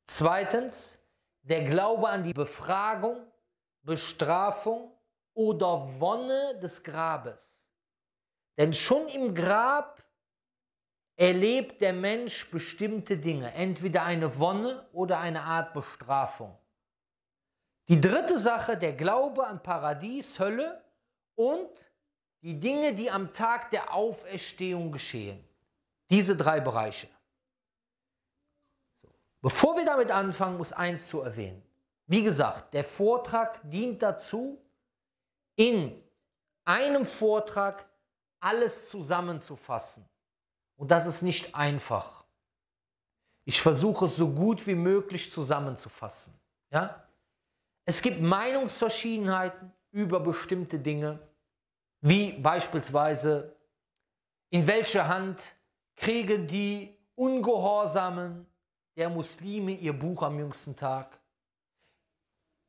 Zweitens, 0.04 0.98
der 1.42 1.64
Glaube 1.64 2.08
an 2.08 2.22
die 2.22 2.32
Befragung, 2.32 3.26
Bestrafung 3.82 4.92
oder 5.34 6.00
Wonne 6.00 6.58
des 6.60 6.82
Grabes. 6.82 7.66
Denn 8.58 8.72
schon 8.72 9.08
im 9.08 9.34
Grab 9.34 10.02
erlebt 11.16 11.80
der 11.80 11.92
Mensch 11.92 12.50
bestimmte 12.50 13.16
Dinge, 13.16 13.52
entweder 13.54 14.04
eine 14.04 14.38
Wonne 14.38 14.86
oder 14.92 15.18
eine 15.18 15.42
Art 15.42 15.72
Bestrafung. 15.72 16.56
Die 17.88 18.00
dritte 18.00 18.38
Sache, 18.38 18.76
der 18.76 18.92
Glaube 18.92 19.46
an 19.46 19.62
Paradies, 19.62 20.38
Hölle 20.38 20.82
und 21.34 21.90
die 22.42 22.58
Dinge, 22.58 22.94
die 22.94 23.10
am 23.10 23.32
Tag 23.32 23.70
der 23.70 23.92
Auferstehung 23.92 24.92
geschehen. 24.92 25.42
Diese 26.10 26.36
drei 26.36 26.60
Bereiche. 26.60 27.08
Bevor 29.42 29.76
wir 29.76 29.84
damit 29.84 30.10
anfangen, 30.10 30.56
muss 30.56 30.72
eins 30.72 31.08
zu 31.08 31.20
erwähnen. 31.20 31.62
Wie 32.06 32.22
gesagt, 32.22 32.74
der 32.74 32.84
Vortrag 32.84 33.60
dient 33.64 34.00
dazu, 34.00 34.58
in 35.56 36.00
einem 36.64 37.04
Vortrag 37.04 37.88
alles 38.40 38.88
zusammenzufassen. 38.88 40.08
Und 40.76 40.90
das 40.90 41.06
ist 41.06 41.22
nicht 41.22 41.54
einfach. 41.54 42.24
Ich 43.44 43.60
versuche 43.60 44.04
es 44.04 44.16
so 44.16 44.28
gut 44.28 44.66
wie 44.66 44.76
möglich 44.76 45.30
zusammenzufassen. 45.30 46.40
Ja? 46.70 47.04
Es 47.84 48.00
gibt 48.00 48.20
Meinungsverschiedenheiten 48.20 49.72
über 49.90 50.20
bestimmte 50.20 50.78
Dinge, 50.78 51.18
wie 52.00 52.32
beispielsweise, 52.32 53.56
in 54.50 54.66
welche 54.66 55.08
Hand 55.08 55.56
kriegen 55.96 56.46
die 56.46 56.96
Ungehorsamen 57.14 58.46
der 58.96 59.08
Muslime 59.10 59.72
ihr 59.72 59.92
Buch 59.92 60.22
am 60.22 60.38
jüngsten 60.38 60.76
Tag? 60.76 61.20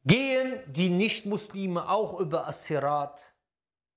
Gehen 0.06 0.60
die 0.68 0.90
Nichtmuslime 0.90 1.90
auch 1.90 2.20
über 2.20 2.48
Assirat, 2.48 3.34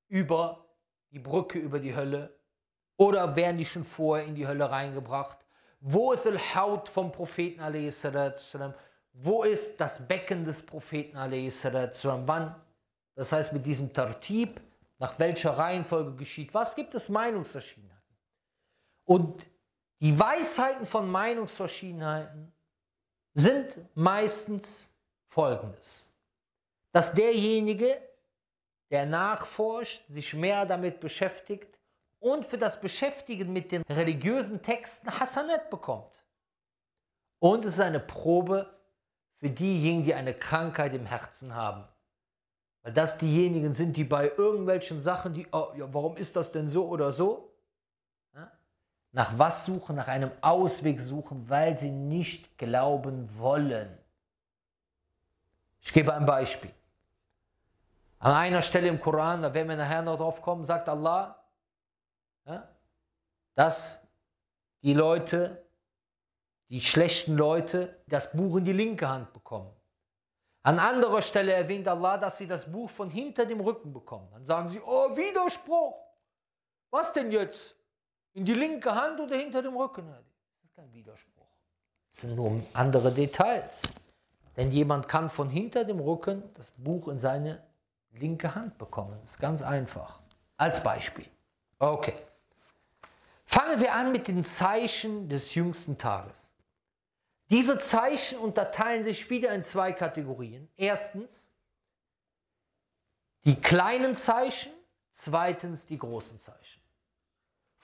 über 0.08 0.66
die 1.10 1.18
Brücke 1.18 1.58
über 1.58 1.80
die 1.80 1.94
Hölle? 1.94 2.38
Oder 2.96 3.36
werden 3.36 3.58
die 3.58 3.64
schon 3.64 3.84
vorher 3.84 4.26
in 4.26 4.34
die 4.34 4.46
Hölle 4.46 4.70
reingebracht? 4.70 5.46
Wo 5.80 6.12
ist 6.12 6.26
Al-Haut 6.26 6.88
vom 6.88 7.12
Propheten 7.12 7.60
Wo 9.12 9.42
ist 9.42 9.80
das 9.80 10.06
Becken 10.06 10.44
des 10.44 10.62
Propheten 10.62 11.16
Wann? 11.16 12.54
Das 13.14 13.32
heißt, 13.32 13.52
mit 13.52 13.66
diesem 13.66 13.92
Tartib 13.92 14.60
nach 14.98 15.18
welcher 15.18 15.52
Reihenfolge 15.58 16.14
geschieht. 16.14 16.54
Was 16.54 16.74
gibt 16.74 16.94
es 16.94 17.08
Meinungsverschiedenheiten? 17.08 18.16
Und 19.04 19.46
die 20.00 20.18
Weisheiten 20.18 20.86
von 20.86 21.10
Meinungsverschiedenheiten 21.10 22.52
sind 23.34 23.78
meistens 23.94 24.94
folgendes. 25.26 26.12
Dass 26.92 27.12
derjenige, 27.12 27.96
der 28.90 29.06
nachforscht, 29.06 30.06
sich 30.08 30.34
mehr 30.34 30.64
damit 30.66 31.00
beschäftigt 31.00 31.78
und 32.18 32.46
für 32.46 32.58
das 32.58 32.80
Beschäftigen 32.80 33.52
mit 33.52 33.72
den 33.72 33.82
religiösen 33.82 34.62
Texten 34.62 35.10
Hasanet 35.18 35.70
bekommt. 35.70 36.24
Und 37.38 37.64
es 37.64 37.74
ist 37.74 37.80
eine 37.80 38.00
Probe 38.00 38.78
für 39.36 39.50
diejenigen, 39.50 40.02
die 40.04 40.14
eine 40.14 40.34
Krankheit 40.34 40.94
im 40.94 41.06
Herzen 41.06 41.54
haben. 41.54 41.86
Weil 42.82 42.92
das 42.92 43.18
diejenigen 43.18 43.72
sind, 43.72 43.96
die 43.96 44.04
bei 44.04 44.30
irgendwelchen 44.36 45.00
Sachen, 45.00 45.34
die, 45.34 45.46
oh, 45.52 45.72
ja, 45.76 45.92
warum 45.92 46.16
ist 46.16 46.36
das 46.36 46.52
denn 46.52 46.68
so 46.68 46.88
oder 46.88 47.12
so? 47.12 47.55
Nach 49.16 49.38
was 49.38 49.64
suchen? 49.64 49.96
Nach 49.96 50.08
einem 50.08 50.30
Ausweg 50.42 51.00
suchen, 51.00 51.48
weil 51.48 51.74
sie 51.74 51.90
nicht 51.90 52.58
glauben 52.58 53.34
wollen. 53.38 53.96
Ich 55.80 55.90
gebe 55.90 56.12
ein 56.12 56.26
Beispiel. 56.26 56.70
An 58.18 58.32
einer 58.32 58.60
Stelle 58.60 58.88
im 58.88 59.00
Koran, 59.00 59.40
da 59.40 59.54
werden 59.54 59.70
wir 59.70 59.76
nachher 59.76 60.02
noch 60.02 60.18
drauf 60.18 60.42
kommen, 60.42 60.64
sagt 60.64 60.90
Allah, 60.90 61.42
ja, 62.44 62.68
dass 63.54 64.06
die 64.82 64.92
Leute, 64.92 65.64
die 66.68 66.82
schlechten 66.82 67.38
Leute, 67.38 67.98
das 68.08 68.32
Buch 68.32 68.56
in 68.56 68.66
die 68.66 68.74
linke 68.74 69.08
Hand 69.08 69.32
bekommen. 69.32 69.74
An 70.62 70.78
anderer 70.78 71.22
Stelle 71.22 71.54
erwähnt 71.54 71.88
Allah, 71.88 72.18
dass 72.18 72.36
sie 72.36 72.46
das 72.46 72.70
Buch 72.70 72.90
von 72.90 73.08
hinter 73.08 73.46
dem 73.46 73.60
Rücken 73.60 73.94
bekommen. 73.94 74.28
Dann 74.30 74.44
sagen 74.44 74.68
sie, 74.68 74.82
oh, 74.84 75.16
Widerspruch. 75.16 76.04
Was 76.90 77.14
denn 77.14 77.32
jetzt? 77.32 77.76
In 78.36 78.44
die 78.44 78.52
linke 78.52 78.94
Hand 78.94 79.18
oder 79.18 79.34
hinter 79.34 79.62
dem 79.62 79.74
Rücken? 79.74 80.06
Das 80.08 80.20
ist 80.62 80.76
kein 80.76 80.92
Widerspruch. 80.92 81.46
Das 82.10 82.20
sind 82.20 82.36
nur 82.36 82.60
andere 82.74 83.10
Details. 83.10 83.80
Denn 84.58 84.70
jemand 84.70 85.08
kann 85.08 85.30
von 85.30 85.48
hinter 85.48 85.84
dem 85.84 86.00
Rücken 86.00 86.42
das 86.52 86.70
Buch 86.72 87.08
in 87.08 87.18
seine 87.18 87.62
linke 88.12 88.54
Hand 88.54 88.76
bekommen. 88.76 89.18
Das 89.22 89.30
ist 89.30 89.38
ganz 89.38 89.62
einfach. 89.62 90.20
Als 90.58 90.82
Beispiel. 90.82 91.24
Okay. 91.78 92.12
Fangen 93.46 93.80
wir 93.80 93.94
an 93.94 94.12
mit 94.12 94.28
den 94.28 94.44
Zeichen 94.44 95.30
des 95.30 95.54
jüngsten 95.54 95.96
Tages. 95.96 96.50
Diese 97.48 97.78
Zeichen 97.78 98.38
unterteilen 98.38 99.02
sich 99.02 99.30
wieder 99.30 99.54
in 99.54 99.62
zwei 99.62 99.92
Kategorien. 99.92 100.68
Erstens 100.76 101.52
die 103.46 103.58
kleinen 103.58 104.14
Zeichen, 104.14 104.72
zweitens 105.10 105.86
die 105.86 105.96
großen 105.98 106.38
Zeichen. 106.38 106.85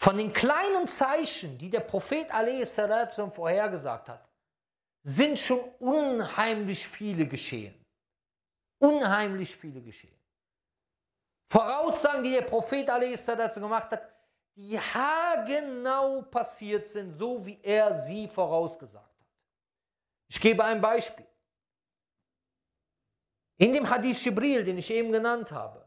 Von 0.02 0.18
den 0.18 0.32
kleinen 0.32 0.88
Zeichen, 0.88 1.56
die 1.56 1.70
der 1.70 1.78
Prophet 1.78 2.28
a.s. 2.34 2.74
vorhergesagt 3.32 4.08
hat, 4.08 4.28
sind 5.04 5.38
schon 5.38 5.60
unheimlich 5.78 6.88
viele 6.88 7.24
geschehen. 7.24 7.72
Unheimlich 8.80 9.54
viele 9.54 9.80
geschehen. 9.80 10.18
Voraussagen, 11.48 12.24
die 12.24 12.32
der 12.32 12.42
Prophet 12.42 12.90
a.s. 12.90 13.54
gemacht 13.54 13.92
hat, 13.92 14.02
die 14.56 14.76
haargenau 14.76 16.22
passiert 16.22 16.88
sind, 16.88 17.12
so 17.12 17.46
wie 17.46 17.60
er 17.62 17.94
sie 17.94 18.26
vorausgesagt 18.26 19.04
hat. 19.04 19.28
Ich 20.26 20.40
gebe 20.40 20.64
ein 20.64 20.80
Beispiel. 20.80 21.28
In 23.56 23.72
dem 23.72 23.88
Hadith 23.88 24.24
Jibril, 24.24 24.64
den 24.64 24.78
ich 24.78 24.90
eben 24.90 25.12
genannt 25.12 25.52
habe, 25.52 25.81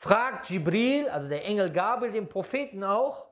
fragt 0.00 0.50
Jibril, 0.50 1.08
also 1.08 1.28
der 1.28 1.44
Engel 1.44 1.72
Gabel, 1.72 2.12
den 2.12 2.28
Propheten 2.28 2.84
auch, 2.84 3.26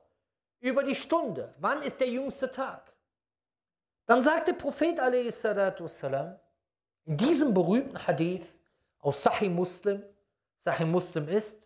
über 0.59 0.83
die 0.83 0.95
Stunde. 0.95 1.53
Wann 1.59 1.81
ist 1.81 1.99
der 1.99 2.09
jüngste 2.09 2.49
Tag? 2.49 2.93
Dann 4.05 4.21
sagt 4.21 4.47
der 4.47 4.53
Prophet 4.53 4.97
والسلام, 4.99 6.39
in 7.05 7.17
diesem 7.17 7.53
berühmten 7.53 8.07
Hadith 8.07 8.61
aus 8.99 9.21
Sahih 9.21 9.49
Muslim, 9.49 10.03
Sahih 10.59 10.85
Muslim 10.85 11.27
ist 11.27 11.61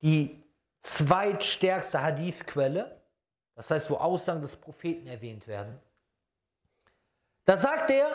die 0.00 0.42
zweitstärkste 0.80 2.02
Hadithquelle, 2.02 3.00
das 3.54 3.70
heißt, 3.70 3.90
wo 3.90 3.96
Aussagen 3.96 4.40
des 4.40 4.56
Propheten 4.56 5.06
erwähnt 5.06 5.46
werden. 5.46 5.78
Da 7.44 7.56
sagt 7.56 7.90
er, 7.90 8.06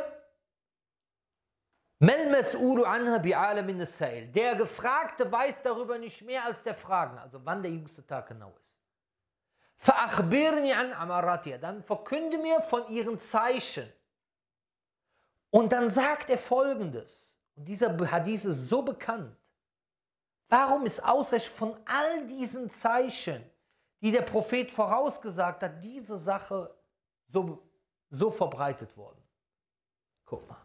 der 4.32 4.56
Gefragte 4.56 5.30
weiß 5.30 5.62
darüber 5.62 5.98
nicht 5.98 6.22
mehr 6.22 6.44
als 6.44 6.64
der 6.64 6.74
Fragen, 6.74 7.16
also 7.18 7.38
wann 7.44 7.62
der 7.62 7.70
jüngste 7.70 8.04
Tag 8.04 8.26
genau 8.26 8.52
ist. 8.58 8.76
Dann 11.60 11.82
verkünde 11.82 12.38
mir 12.38 12.60
von 12.62 12.88
ihren 12.88 13.18
Zeichen. 13.20 13.88
Und 15.50 15.72
dann 15.72 15.88
sagt 15.88 16.28
er 16.28 16.38
folgendes, 16.38 17.38
und 17.54 17.68
dieser 17.68 17.96
Hadith 18.10 18.46
ist 18.46 18.66
so 18.68 18.82
bekannt. 18.82 19.36
Warum 20.48 20.84
ist 20.86 21.04
ausreichend 21.04 21.54
von 21.54 21.78
all 21.84 22.26
diesen 22.26 22.68
Zeichen, 22.68 23.48
die 24.00 24.10
der 24.10 24.22
Prophet 24.22 24.72
vorausgesagt 24.72 25.62
hat, 25.62 25.82
diese 25.82 26.18
Sache 26.18 26.74
so, 27.26 27.62
so 28.10 28.30
verbreitet 28.30 28.96
worden? 28.96 29.22
Guck 30.24 30.48
mal. 30.48 30.62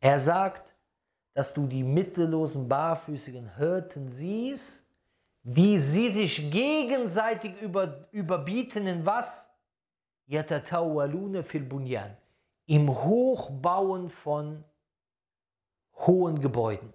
Er 0.00 0.18
sagt, 0.18 0.71
dass 1.34 1.54
du 1.54 1.66
die 1.66 1.82
mittellosen, 1.82 2.68
barfüßigen 2.68 3.56
Hirten 3.56 4.08
siehst, 4.08 4.86
wie 5.42 5.78
sie 5.78 6.10
sich 6.10 6.50
gegenseitig 6.50 7.60
über, 7.60 8.06
überbieten 8.12 8.86
in 8.86 9.04
was? 9.04 9.48
Fil 11.42 11.64
bunyan. 11.64 12.16
Im 12.66 12.88
Hochbauen 12.88 14.08
von 14.08 14.64
hohen 15.96 16.40
Gebäuden. 16.40 16.92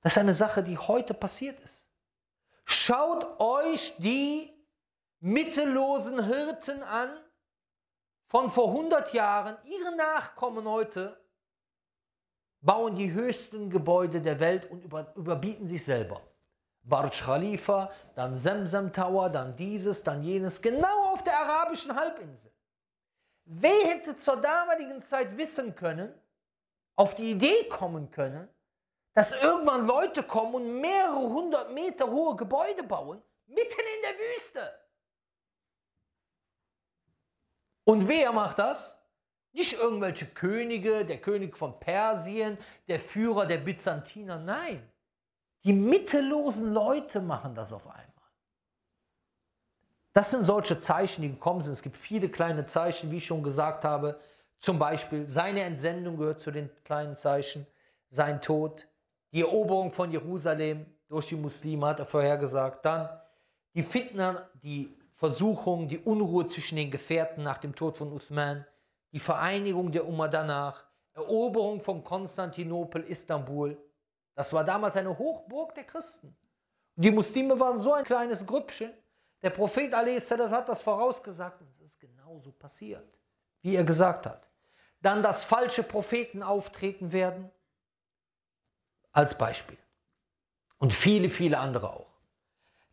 Das 0.00 0.14
ist 0.14 0.18
eine 0.18 0.34
Sache, 0.34 0.62
die 0.62 0.78
heute 0.78 1.12
passiert 1.12 1.60
ist. 1.60 1.86
Schaut 2.64 3.38
euch 3.40 3.96
die 3.98 4.50
mittellosen 5.20 6.24
Hirten 6.24 6.82
an 6.82 7.10
von 8.26 8.48
vor 8.48 8.68
100 8.68 9.12
Jahren. 9.12 9.56
Ihre 9.64 9.96
Nachkommen 9.96 10.66
heute 10.66 11.20
bauen 12.60 12.94
die 12.94 13.12
höchsten 13.12 13.70
Gebäude 13.70 14.20
der 14.20 14.38
Welt 14.40 14.70
und 14.70 14.84
über, 14.84 15.14
überbieten 15.16 15.66
sich 15.66 15.84
selber. 15.84 16.20
Burj 16.82 17.22
Khalifa, 17.24 17.90
dann 18.14 18.36
Zemzem 18.36 18.92
Tower, 18.92 19.28
dann 19.28 19.54
dieses, 19.56 20.02
dann 20.02 20.22
jenes, 20.22 20.60
genau 20.60 21.12
auf 21.12 21.22
der 21.22 21.38
arabischen 21.38 21.94
Halbinsel. 21.94 22.50
Wer 23.44 23.88
hätte 23.88 24.14
zur 24.14 24.36
damaligen 24.36 25.00
Zeit 25.00 25.36
wissen 25.36 25.74
können, 25.74 26.12
auf 26.96 27.14
die 27.14 27.32
Idee 27.32 27.68
kommen 27.68 28.10
können, 28.10 28.48
dass 29.14 29.32
irgendwann 29.32 29.86
Leute 29.86 30.22
kommen 30.22 30.54
und 30.54 30.80
mehrere 30.80 31.20
hundert 31.20 31.72
Meter 31.72 32.08
hohe 32.10 32.36
Gebäude 32.36 32.82
bauen, 32.82 33.22
mitten 33.46 33.80
in 33.80 34.02
der 34.02 34.18
Wüste. 34.18 34.80
Und 37.84 38.06
wer 38.06 38.30
macht 38.32 38.58
das? 38.58 38.99
Nicht 39.52 39.74
irgendwelche 39.74 40.26
Könige, 40.26 41.04
der 41.04 41.20
König 41.20 41.56
von 41.56 41.78
Persien, 41.80 42.56
der 42.88 43.00
Führer 43.00 43.46
der 43.46 43.58
Byzantiner, 43.58 44.38
nein. 44.38 44.82
Die 45.64 45.72
mittellosen 45.72 46.72
Leute 46.72 47.20
machen 47.20 47.54
das 47.54 47.72
auf 47.72 47.86
einmal. 47.86 48.04
Das 50.12 50.30
sind 50.30 50.44
solche 50.44 50.80
Zeichen, 50.80 51.22
die 51.22 51.30
gekommen 51.30 51.60
sind. 51.60 51.72
Es 51.72 51.82
gibt 51.82 51.96
viele 51.96 52.28
kleine 52.28 52.66
Zeichen, 52.66 53.10
wie 53.10 53.18
ich 53.18 53.26
schon 53.26 53.42
gesagt 53.42 53.84
habe. 53.84 54.18
Zum 54.58 54.78
Beispiel 54.78 55.26
seine 55.28 55.62
Entsendung 55.62 56.16
gehört 56.16 56.40
zu 56.40 56.50
den 56.50 56.70
kleinen 56.84 57.16
Zeichen, 57.16 57.66
sein 58.08 58.42
Tod, 58.42 58.88
die 59.32 59.40
Eroberung 59.40 59.92
von 59.92 60.10
Jerusalem 60.10 60.86
durch 61.08 61.26
die 61.26 61.36
Muslime 61.36 61.86
hat 61.86 62.00
er 62.00 62.06
vorhergesagt. 62.06 62.84
Dann 62.84 63.08
die 63.74 63.82
Fitna, 63.82 64.48
die 64.62 64.92
Versuchung, 65.12 65.86
die 65.86 65.98
Unruhe 65.98 66.46
zwischen 66.46 66.76
den 66.76 66.90
Gefährten 66.90 67.42
nach 67.42 67.58
dem 67.58 67.74
Tod 67.74 67.96
von 67.96 68.12
Uthman, 68.12 68.66
die 69.12 69.18
Vereinigung 69.18 69.90
der 69.90 70.06
Umma 70.06 70.28
danach, 70.28 70.84
Eroberung 71.14 71.80
von 71.80 72.04
Konstantinopel, 72.04 73.02
Istanbul. 73.04 73.76
Das 74.34 74.52
war 74.52 74.64
damals 74.64 74.96
eine 74.96 75.16
Hochburg 75.16 75.74
der 75.74 75.84
Christen. 75.84 76.36
Die 76.96 77.10
Muslime 77.10 77.58
waren 77.58 77.78
so 77.78 77.92
ein 77.92 78.04
kleines 78.04 78.46
Grüppchen. 78.46 78.92
Der 79.42 79.50
Prophet 79.50 79.92
a.s. 79.94 80.30
hat 80.30 80.68
das 80.68 80.82
vorausgesagt 80.82 81.60
und 81.60 81.70
es 81.72 81.80
ist 81.80 82.00
genauso 82.00 82.52
passiert, 82.52 83.18
wie 83.62 83.74
er 83.74 83.84
gesagt 83.84 84.26
hat. 84.26 84.48
Dann, 85.00 85.22
dass 85.22 85.44
falsche 85.44 85.82
Propheten 85.82 86.42
auftreten 86.42 87.10
werden, 87.10 87.50
als 89.12 89.36
Beispiel. 89.36 89.78
Und 90.78 90.92
viele, 90.92 91.28
viele 91.28 91.58
andere 91.58 91.90
auch. 91.92 92.20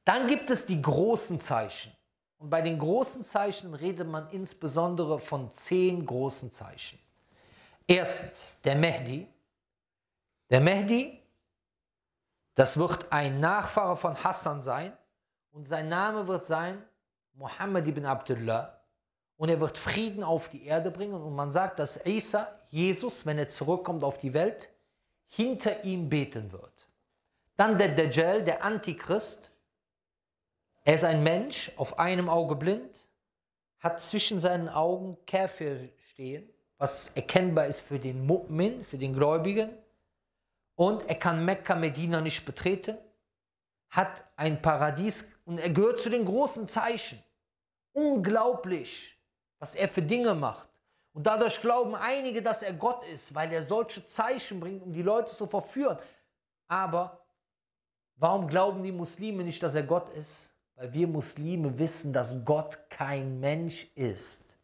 Dann 0.06 0.27
gibt 0.27 0.49
es 0.49 0.65
die 0.65 0.82
großen 0.82 1.39
Zeichen. 1.39 1.96
Und 2.38 2.50
bei 2.50 2.62
den 2.62 2.78
großen 2.78 3.23
Zeichen 3.23 3.73
redet 3.73 4.08
man 4.08 4.30
insbesondere 4.32 5.19
von 5.19 5.52
zehn 5.52 6.06
großen 6.06 6.52
Zeichen. 6.52 7.00
Erstens 7.88 8.62
der 8.62 8.76
Mehdi. 8.76 9.28
Der 10.50 10.62
Mehdi, 10.62 11.21
Das 12.58 12.76
wird 12.80 13.12
ein 13.12 13.39
Nachfahre 13.39 13.95
von 13.95 14.23
Hassan 14.23 14.62
sein 14.62 14.91
und 15.52 15.67
sein 15.67 15.89
Name 15.89 16.28
wird 16.28 16.43
sein 16.43 16.84
Muhammad 17.36 17.88
ibn 17.88 18.04
Abdullah 18.04 18.82
und 19.36 19.50
er 19.50 19.60
wird 19.60 19.78
Frieden 19.78 20.23
auf 20.23 20.50
die 20.50 20.65
Erde 20.65 20.89
bringen 20.89 21.13
und 21.13 21.36
man 21.36 21.52
sagt, 21.52 21.78
dass 21.78 22.04
Isa, 22.08 22.47
Jesus, 22.69 23.28
wenn 23.28 23.38
er 23.38 23.47
zurückkommt 23.47 24.04
auf 24.04 24.17
die 24.17 24.34
Welt, 24.34 24.71
hinter 25.28 25.84
ihm 25.84 26.10
beten 26.10 26.52
wird. 26.52 26.88
Dann 27.58 27.78
der 27.78 27.89
Dajjal, 27.89 28.43
der 28.43 28.63
Antichrist, 28.63 29.52
er 30.88 30.93
ist 30.93 31.04
ein 31.04 31.21
Mensch, 31.21 31.69
auf 31.76 32.00
einem 32.00 32.30
Auge 32.30 32.56
blind, 32.56 33.10
hat 33.80 34.00
zwischen 34.00 34.39
seinen 34.39 34.69
Augen 34.69 35.17
Käfer 35.26 35.76
stehen, 35.97 36.50
was 36.78 37.10
erkennbar 37.10 37.65
ist 37.65 37.82
für 37.82 38.00
den 38.00 38.26
Mu'min, 38.26 38.86
für 38.86 38.97
den 38.97 39.12
Gläubigen. 39.12 39.69
Und 40.76 41.10
er 41.10 41.15
kann 41.15 41.43
Mekka, 41.43 41.76
Medina 41.76 42.21
nicht 42.21 42.45
betreten, 42.45 42.97
hat 43.89 44.23
ein 44.38 44.62
Paradies 44.62 45.30
und 45.43 45.60
er 45.60 45.71
gehört 45.71 46.00
zu 46.00 46.10
den 46.10 46.23
großen 46.23 46.69
Zeichen. 46.69 47.21
Unglaublich, 47.91 49.21
was 49.60 49.76
er 49.76 49.89
für 49.89 50.02
Dinge 50.02 50.36
macht. 50.36 50.69
Und 51.12 51.28
dadurch 51.28 51.60
glauben 51.60 51.95
einige, 51.95 52.41
dass 52.41 52.63
er 52.63 52.71
Gott 52.71 53.04
ist, 53.10 53.36
weil 53.36 53.52
er 53.52 53.62
solche 53.62 54.06
Zeichen 54.06 54.62
bringt, 54.62 54.84
um 54.84 54.93
die 54.93 55.02
Leute 55.02 55.36
zu 55.36 55.47
verführen. 55.47 55.97
Aber 56.69 57.28
warum 58.15 58.47
glauben 58.47 58.82
die 58.82 58.93
Muslime 58.93 59.43
nicht, 59.43 59.62
dass 59.62 59.76
er 59.76 59.84
Gott 59.84 60.08
ist? 60.12 60.54
Weil 60.78 60.94
wir 60.94 61.08
Muslime 61.08 61.78
wissen, 61.80 62.13
dass 62.13 62.46
Gott 62.46 62.78
kein 62.90 63.40
Mensch 63.40 63.88
ist 63.96 64.58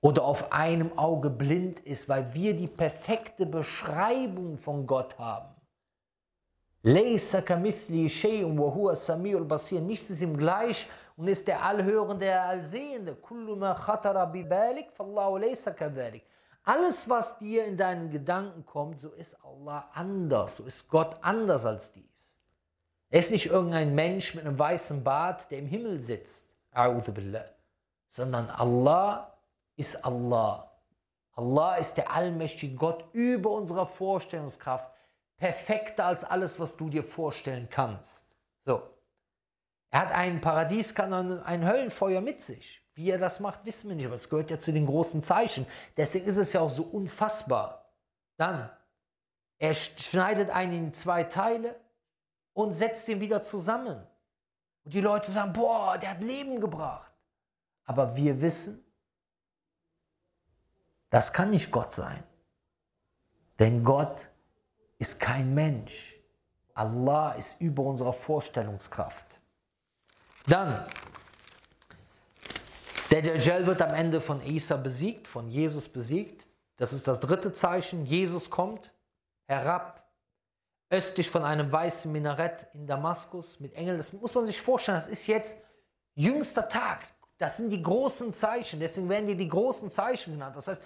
oder 0.00 0.24
auf 0.24 0.52
einem 0.52 0.96
Auge 0.98 1.30
blind 1.30 1.80
ist, 1.80 2.08
weil 2.08 2.34
wir 2.34 2.54
die 2.54 2.66
perfekte 2.66 3.46
Beschreibung 3.46 4.58
von 4.58 4.86
Gott 4.86 5.18
haben. 5.18 5.54
Nichts 9.80 10.10
ist 10.10 10.22
ihm 10.22 10.36
gleich 10.36 10.88
und 11.16 11.28
ist 11.28 11.46
der 11.48 11.62
Allhörende, 11.62 12.24
der 12.24 12.42
Allsehende. 12.42 13.16
Alles, 16.64 17.08
was 17.08 17.38
dir 17.38 17.64
in 17.64 17.76
deinen 17.76 18.10
Gedanken 18.10 18.64
kommt, 18.64 19.00
so 19.00 19.10
ist 19.10 19.36
Allah 19.44 19.88
anders, 19.92 20.56
so 20.56 20.64
ist 20.64 20.88
Gott 20.88 21.16
anders 21.20 21.64
als 21.64 21.92
dies. 21.92 22.17
Er 23.10 23.20
ist 23.20 23.30
nicht 23.30 23.46
irgendein 23.46 23.94
Mensch 23.94 24.34
mit 24.34 24.44
einem 24.44 24.58
weißen 24.58 25.02
Bart, 25.02 25.50
der 25.50 25.58
im 25.58 25.66
Himmel 25.66 26.00
sitzt, 26.00 26.54
sondern 28.10 28.50
Allah 28.50 29.38
ist 29.76 30.04
Allah. 30.04 30.70
Allah 31.32 31.76
ist 31.76 31.94
der 31.94 32.12
allmächtige 32.12 32.74
Gott 32.74 33.04
über 33.12 33.50
unserer 33.50 33.86
Vorstellungskraft, 33.86 34.90
perfekter 35.36 36.06
als 36.06 36.24
alles, 36.24 36.58
was 36.58 36.76
du 36.76 36.90
dir 36.90 37.04
vorstellen 37.04 37.68
kannst. 37.70 38.34
So. 38.64 38.82
Er 39.90 40.00
hat 40.00 40.12
ein 40.12 40.40
Paradies, 40.40 40.94
kann 40.94 41.14
ein 41.14 41.66
Höllenfeuer 41.66 42.20
mit 42.20 42.42
sich. 42.42 42.82
Wie 42.94 43.10
er 43.10 43.18
das 43.18 43.40
macht, 43.40 43.64
wissen 43.64 43.88
wir 43.88 43.96
nicht, 43.96 44.06
aber 44.06 44.16
es 44.16 44.28
gehört 44.28 44.50
ja 44.50 44.58
zu 44.58 44.72
den 44.72 44.84
großen 44.84 45.22
Zeichen. 45.22 45.66
Deswegen 45.96 46.26
ist 46.26 46.36
es 46.36 46.52
ja 46.52 46.60
auch 46.60 46.70
so 46.70 46.82
unfassbar. 46.82 47.88
Dann, 48.36 48.68
er 49.58 49.72
schneidet 49.72 50.50
einen 50.50 50.72
in 50.72 50.92
zwei 50.92 51.24
Teile 51.24 51.76
und 52.58 52.72
setzt 52.72 53.08
ihn 53.08 53.20
wieder 53.20 53.40
zusammen. 53.40 54.04
Und 54.84 54.92
die 54.92 55.00
Leute 55.00 55.30
sagen, 55.30 55.52
boah, 55.52 55.96
der 55.96 56.10
hat 56.10 56.22
Leben 56.24 56.60
gebracht. 56.60 57.12
Aber 57.84 58.16
wir 58.16 58.40
wissen, 58.40 58.84
das 61.08 61.32
kann 61.32 61.50
nicht 61.50 61.70
Gott 61.70 61.92
sein. 61.92 62.20
Denn 63.60 63.84
Gott 63.84 64.28
ist 64.98 65.20
kein 65.20 65.54
Mensch. 65.54 66.16
Allah 66.74 67.30
ist 67.34 67.60
über 67.60 67.84
unserer 67.84 68.12
Vorstellungskraft. 68.12 69.40
Dann, 70.48 70.84
der 73.12 73.22
Dajjal 73.22 73.68
wird 73.68 73.82
am 73.82 73.94
Ende 73.94 74.20
von 74.20 74.40
Isa 74.40 74.76
besiegt, 74.76 75.28
von 75.28 75.48
Jesus 75.48 75.88
besiegt. 75.88 76.48
Das 76.76 76.92
ist 76.92 77.06
das 77.06 77.20
dritte 77.20 77.52
Zeichen. 77.52 78.04
Jesus 78.04 78.50
kommt 78.50 78.92
herab, 79.46 80.07
östlich 80.90 81.28
von 81.30 81.44
einem 81.44 81.70
weißen 81.70 82.10
Minarett 82.10 82.66
in 82.74 82.86
Damaskus 82.86 83.60
mit 83.60 83.74
Engeln. 83.74 83.96
Das 83.96 84.12
muss 84.12 84.34
man 84.34 84.46
sich 84.46 84.60
vorstellen, 84.60 84.98
das 84.98 85.06
ist 85.06 85.26
jetzt 85.26 85.56
jüngster 86.14 86.68
Tag. 86.68 87.00
Das 87.36 87.56
sind 87.56 87.70
die 87.70 87.82
großen 87.82 88.32
Zeichen, 88.32 88.80
deswegen 88.80 89.08
werden 89.08 89.26
die 89.26 89.36
die 89.36 89.48
großen 89.48 89.90
Zeichen 89.90 90.32
genannt. 90.32 90.56
Das 90.56 90.66
heißt, 90.66 90.82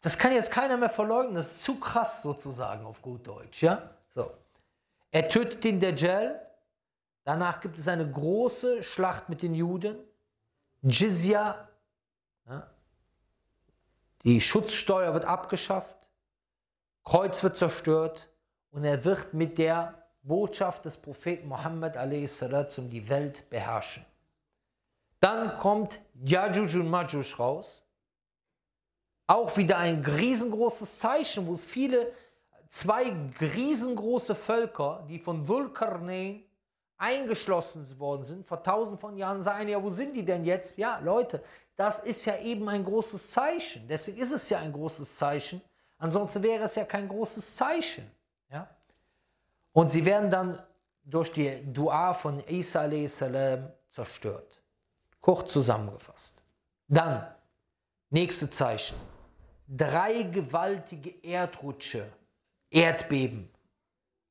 das 0.00 0.18
kann 0.18 0.32
jetzt 0.32 0.50
keiner 0.50 0.76
mehr 0.76 0.90
verleugnen, 0.90 1.34
das 1.34 1.46
ist 1.46 1.62
zu 1.62 1.80
krass 1.80 2.22
sozusagen 2.22 2.84
auf 2.84 3.00
gut 3.00 3.26
Deutsch. 3.26 3.62
Ja? 3.62 3.90
So. 4.10 4.30
Er 5.10 5.28
tötet 5.28 5.64
den 5.64 5.80
Dajjal, 5.80 6.46
danach 7.24 7.60
gibt 7.60 7.78
es 7.78 7.88
eine 7.88 8.08
große 8.08 8.82
Schlacht 8.82 9.28
mit 9.28 9.40
den 9.40 9.54
Juden, 9.54 9.96
Jizya, 10.82 11.68
ja? 12.46 12.70
die 14.24 14.40
Schutzsteuer 14.40 15.14
wird 15.14 15.24
abgeschafft, 15.24 15.96
Kreuz 17.04 17.42
wird 17.42 17.56
zerstört 17.56 18.28
und 18.78 18.84
er 18.84 19.04
wird 19.04 19.34
mit 19.34 19.58
der 19.58 19.92
Botschaft 20.22 20.84
des 20.84 20.96
Propheten 20.96 21.48
Mohammed 21.48 21.96
a.s. 21.96 22.44
die 22.78 23.08
Welt 23.08 23.50
beherrschen. 23.50 24.06
Dann 25.18 25.58
kommt 25.58 25.98
Yajuj 26.14 26.76
und 26.76 26.88
Majuj 26.88 27.34
raus. 27.40 27.82
Auch 29.26 29.56
wieder 29.56 29.78
ein 29.78 30.04
riesengroßes 30.04 31.00
Zeichen, 31.00 31.48
wo 31.48 31.54
es 31.54 31.64
viele, 31.64 32.12
zwei 32.68 33.12
riesengroße 33.40 34.36
Völker, 34.36 35.04
die 35.08 35.18
von 35.18 35.44
Dhul-Qarnayn 35.44 36.44
eingeschlossen 36.98 37.98
worden 37.98 38.22
sind, 38.22 38.46
vor 38.46 38.62
tausend 38.62 39.00
von 39.00 39.16
Jahren, 39.16 39.42
sagen, 39.42 39.68
ja, 39.68 39.82
wo 39.82 39.90
sind 39.90 40.14
die 40.14 40.24
denn 40.24 40.44
jetzt? 40.44 40.78
Ja, 40.78 41.00
Leute, 41.02 41.42
das 41.74 41.98
ist 41.98 42.24
ja 42.26 42.38
eben 42.38 42.68
ein 42.68 42.84
großes 42.84 43.32
Zeichen. 43.32 43.88
Deswegen 43.88 44.18
ist 44.18 44.30
es 44.30 44.48
ja 44.48 44.60
ein 44.60 44.72
großes 44.72 45.16
Zeichen. 45.16 45.60
Ansonsten 45.98 46.44
wäre 46.44 46.62
es 46.62 46.76
ja 46.76 46.84
kein 46.84 47.08
großes 47.08 47.56
Zeichen. 47.56 48.08
Und 49.78 49.88
sie 49.90 50.04
werden 50.04 50.28
dann 50.28 50.60
durch 51.04 51.30
die 51.30 51.72
Dua 51.72 52.12
von 52.12 52.42
Isa 52.48 52.80
a.s. 52.80 53.24
zerstört. 53.88 54.60
Kurz 55.20 55.52
zusammengefasst. 55.52 56.42
Dann, 56.88 57.24
nächste 58.10 58.50
Zeichen. 58.50 58.96
Drei 59.68 60.24
gewaltige 60.24 61.10
Erdrutsche, 61.24 62.10
Erdbeben. 62.70 63.48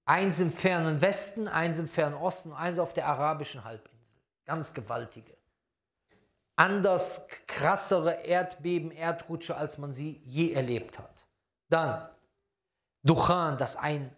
Eins 0.03 0.41
im 0.41 0.51
fernen 0.51 0.99
Westen, 0.99 1.47
eins 1.47 1.79
im 1.79 1.87
fernen 1.87 2.15
Osten 2.15 2.51
und 2.51 2.57
eins 2.57 2.77
auf 2.77 2.91
der 2.91 3.07
arabischen 3.07 3.63
Halbinsel. 3.63 4.17
Ganz 4.43 4.73
gewaltige. 4.73 5.37
Anders 6.57 7.25
krassere 7.47 8.25
Erdbeben, 8.25 8.91
Erdrutsche, 8.91 9.55
als 9.55 9.77
man 9.77 9.93
sie 9.93 10.21
je 10.25 10.51
erlebt 10.51 10.99
hat. 10.99 11.25
Dann 11.69 12.09
Duchan, 13.03 13.57
dass 13.57 13.77
ein, 13.77 14.13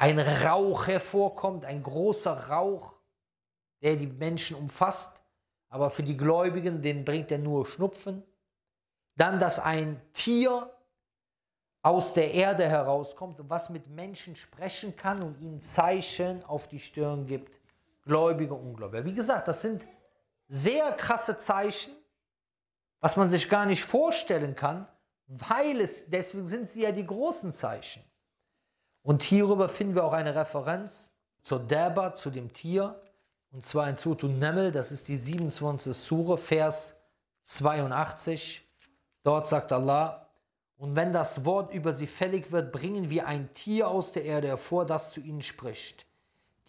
ein 0.00 0.18
Rauch 0.18 0.86
hervorkommt, 0.86 1.64
ein 1.64 1.82
großer 1.82 2.48
Rauch, 2.48 2.94
der 3.82 3.96
die 3.96 4.06
Menschen 4.06 4.56
umfasst 4.56 5.20
aber 5.70 5.88
für 5.88 6.02
die 6.02 6.16
Gläubigen, 6.16 6.82
den 6.82 7.04
bringt 7.04 7.30
er 7.30 7.38
nur 7.38 7.64
Schnupfen. 7.64 8.24
Dann, 9.16 9.38
dass 9.38 9.60
ein 9.60 10.00
Tier 10.12 10.68
aus 11.82 12.12
der 12.12 12.34
Erde 12.34 12.68
herauskommt 12.68 13.40
und 13.40 13.48
was 13.48 13.70
mit 13.70 13.88
Menschen 13.88 14.36
sprechen 14.36 14.96
kann 14.96 15.22
und 15.22 15.40
ihnen 15.40 15.60
Zeichen 15.60 16.44
auf 16.44 16.68
die 16.68 16.80
Stirn 16.80 17.26
gibt. 17.26 17.58
Gläubige, 18.02 18.54
Ungläubige. 18.54 19.04
Wie 19.04 19.14
gesagt, 19.14 19.48
das 19.48 19.62
sind 19.62 19.86
sehr 20.48 20.92
krasse 20.92 21.38
Zeichen, 21.38 21.94
was 22.98 23.16
man 23.16 23.30
sich 23.30 23.48
gar 23.48 23.66
nicht 23.66 23.84
vorstellen 23.84 24.56
kann, 24.56 24.88
weil 25.26 25.80
es, 25.80 26.10
deswegen 26.10 26.48
sind 26.48 26.68
sie 26.68 26.82
ja 26.82 26.92
die 26.92 27.06
großen 27.06 27.52
Zeichen. 27.52 28.02
Und 29.02 29.22
hierüber 29.22 29.68
finden 29.68 29.94
wir 29.94 30.04
auch 30.04 30.12
eine 30.12 30.34
Referenz 30.34 31.12
zur 31.42 31.60
Deba, 31.60 32.14
zu 32.14 32.30
dem 32.30 32.52
Tier, 32.52 33.00
und 33.52 33.64
zwar 33.64 33.88
in 33.88 33.96
Surah 33.96 34.28
Naml, 34.28 34.70
das 34.70 34.92
ist 34.92 35.08
die 35.08 35.16
27. 35.16 35.96
Sure, 35.96 36.38
Vers 36.38 37.00
82. 37.42 38.62
Dort 39.22 39.48
sagt 39.48 39.72
Allah, 39.72 40.28
und 40.76 40.96
wenn 40.96 41.12
das 41.12 41.44
Wort 41.44 41.74
über 41.74 41.92
sie 41.92 42.06
fällig 42.06 42.52
wird, 42.52 42.72
bringen 42.72 43.10
wir 43.10 43.26
ein 43.26 43.52
Tier 43.52 43.88
aus 43.88 44.12
der 44.12 44.24
Erde 44.24 44.48
hervor, 44.48 44.86
das 44.86 45.10
zu 45.10 45.20
ihnen 45.20 45.42
spricht. 45.42 46.06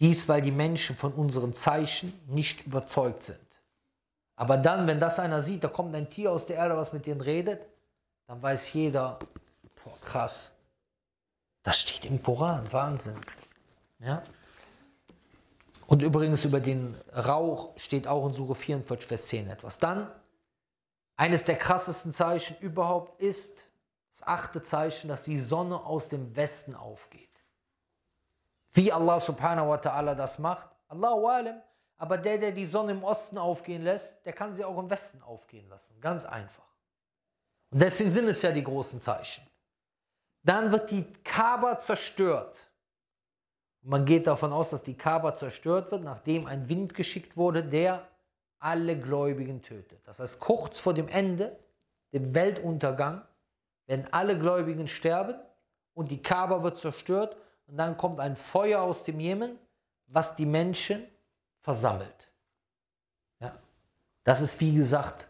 Dies, 0.00 0.28
weil 0.28 0.42
die 0.42 0.50
Menschen 0.50 0.96
von 0.96 1.12
unseren 1.12 1.52
Zeichen 1.52 2.12
nicht 2.26 2.66
überzeugt 2.66 3.22
sind. 3.22 3.38
Aber 4.34 4.56
dann, 4.56 4.86
wenn 4.86 4.98
das 4.98 5.20
einer 5.20 5.40
sieht, 5.40 5.62
da 5.62 5.68
kommt 5.68 5.94
ein 5.94 6.10
Tier 6.10 6.32
aus 6.32 6.46
der 6.46 6.56
Erde, 6.56 6.76
was 6.76 6.92
mit 6.92 7.06
denen 7.06 7.20
redet, 7.20 7.66
dann 8.26 8.42
weiß 8.42 8.72
jeder, 8.72 9.18
boah, 9.84 9.98
krass, 10.02 10.51
das 11.62 11.80
steht 11.80 12.04
im 12.04 12.22
Koran, 12.22 12.72
Wahnsinn. 12.72 13.20
Ja? 14.00 14.22
Und 15.86 16.02
übrigens 16.02 16.44
über 16.44 16.60
den 16.60 16.96
Rauch 17.14 17.76
steht 17.76 18.06
auch 18.08 18.26
in 18.26 18.32
Sure 18.32 18.54
44, 18.54 19.06
Vers 19.06 19.26
10 19.26 19.48
etwas. 19.50 19.78
Dann, 19.78 20.10
eines 21.16 21.44
der 21.44 21.56
krassesten 21.56 22.12
Zeichen 22.12 22.56
überhaupt 22.60 23.20
ist 23.20 23.68
das 24.10 24.26
achte 24.26 24.60
Zeichen, 24.60 25.08
dass 25.08 25.24
die 25.24 25.38
Sonne 25.38 25.84
aus 25.84 26.08
dem 26.08 26.34
Westen 26.34 26.74
aufgeht. 26.74 27.28
Wie 28.72 28.92
Allah 28.92 29.20
subhanahu 29.20 29.68
wa 29.68 29.76
ta'ala 29.76 30.14
das 30.14 30.38
macht, 30.38 30.68
Allahu 30.88 31.26
alam. 31.26 31.62
Aber 31.98 32.18
der, 32.18 32.38
der 32.38 32.52
die 32.52 32.66
Sonne 32.66 32.92
im 32.92 33.04
Osten 33.04 33.38
aufgehen 33.38 33.82
lässt, 33.82 34.26
der 34.26 34.32
kann 34.32 34.52
sie 34.52 34.64
auch 34.64 34.76
im 34.78 34.90
Westen 34.90 35.22
aufgehen 35.22 35.68
lassen. 35.68 36.00
Ganz 36.00 36.24
einfach. 36.24 36.64
Und 37.70 37.80
deswegen 37.80 38.10
sind 38.10 38.28
es 38.28 38.42
ja 38.42 38.50
die 38.50 38.64
großen 38.64 38.98
Zeichen. 38.98 39.46
Dann 40.44 40.72
wird 40.72 40.90
die 40.90 41.04
Kaaba 41.24 41.78
zerstört. 41.78 42.70
Man 43.82 44.04
geht 44.04 44.26
davon 44.26 44.52
aus, 44.52 44.70
dass 44.70 44.82
die 44.82 44.96
Kaaba 44.96 45.34
zerstört 45.34 45.90
wird, 45.90 46.04
nachdem 46.04 46.46
ein 46.46 46.68
Wind 46.68 46.94
geschickt 46.94 47.36
wurde, 47.36 47.64
der 47.64 48.06
alle 48.58 48.96
Gläubigen 48.98 49.60
tötet. 49.60 50.06
Das 50.06 50.20
heißt, 50.20 50.40
kurz 50.40 50.78
vor 50.78 50.94
dem 50.94 51.08
Ende, 51.08 51.58
dem 52.12 52.34
Weltuntergang, 52.34 53.22
werden 53.86 54.06
alle 54.12 54.38
Gläubigen 54.38 54.86
sterben 54.86 55.34
und 55.94 56.10
die 56.10 56.22
Kaaba 56.22 56.62
wird 56.62 56.78
zerstört 56.78 57.36
und 57.66 57.76
dann 57.76 57.96
kommt 57.96 58.20
ein 58.20 58.36
Feuer 58.36 58.82
aus 58.82 59.02
dem 59.04 59.18
Jemen, 59.18 59.58
was 60.06 60.36
die 60.36 60.46
Menschen 60.46 61.04
versammelt. 61.60 62.30
Ja. 63.40 63.52
Das 64.22 64.40
ist 64.40 64.60
wie 64.60 64.74
gesagt, 64.74 65.28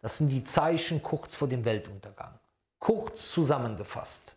das 0.00 0.18
sind 0.18 0.28
die 0.28 0.44
Zeichen 0.44 1.02
kurz 1.02 1.36
vor 1.36 1.48
dem 1.48 1.64
Weltuntergang. 1.64 2.38
Kurz 2.78 3.30
zusammengefasst. 3.30 4.34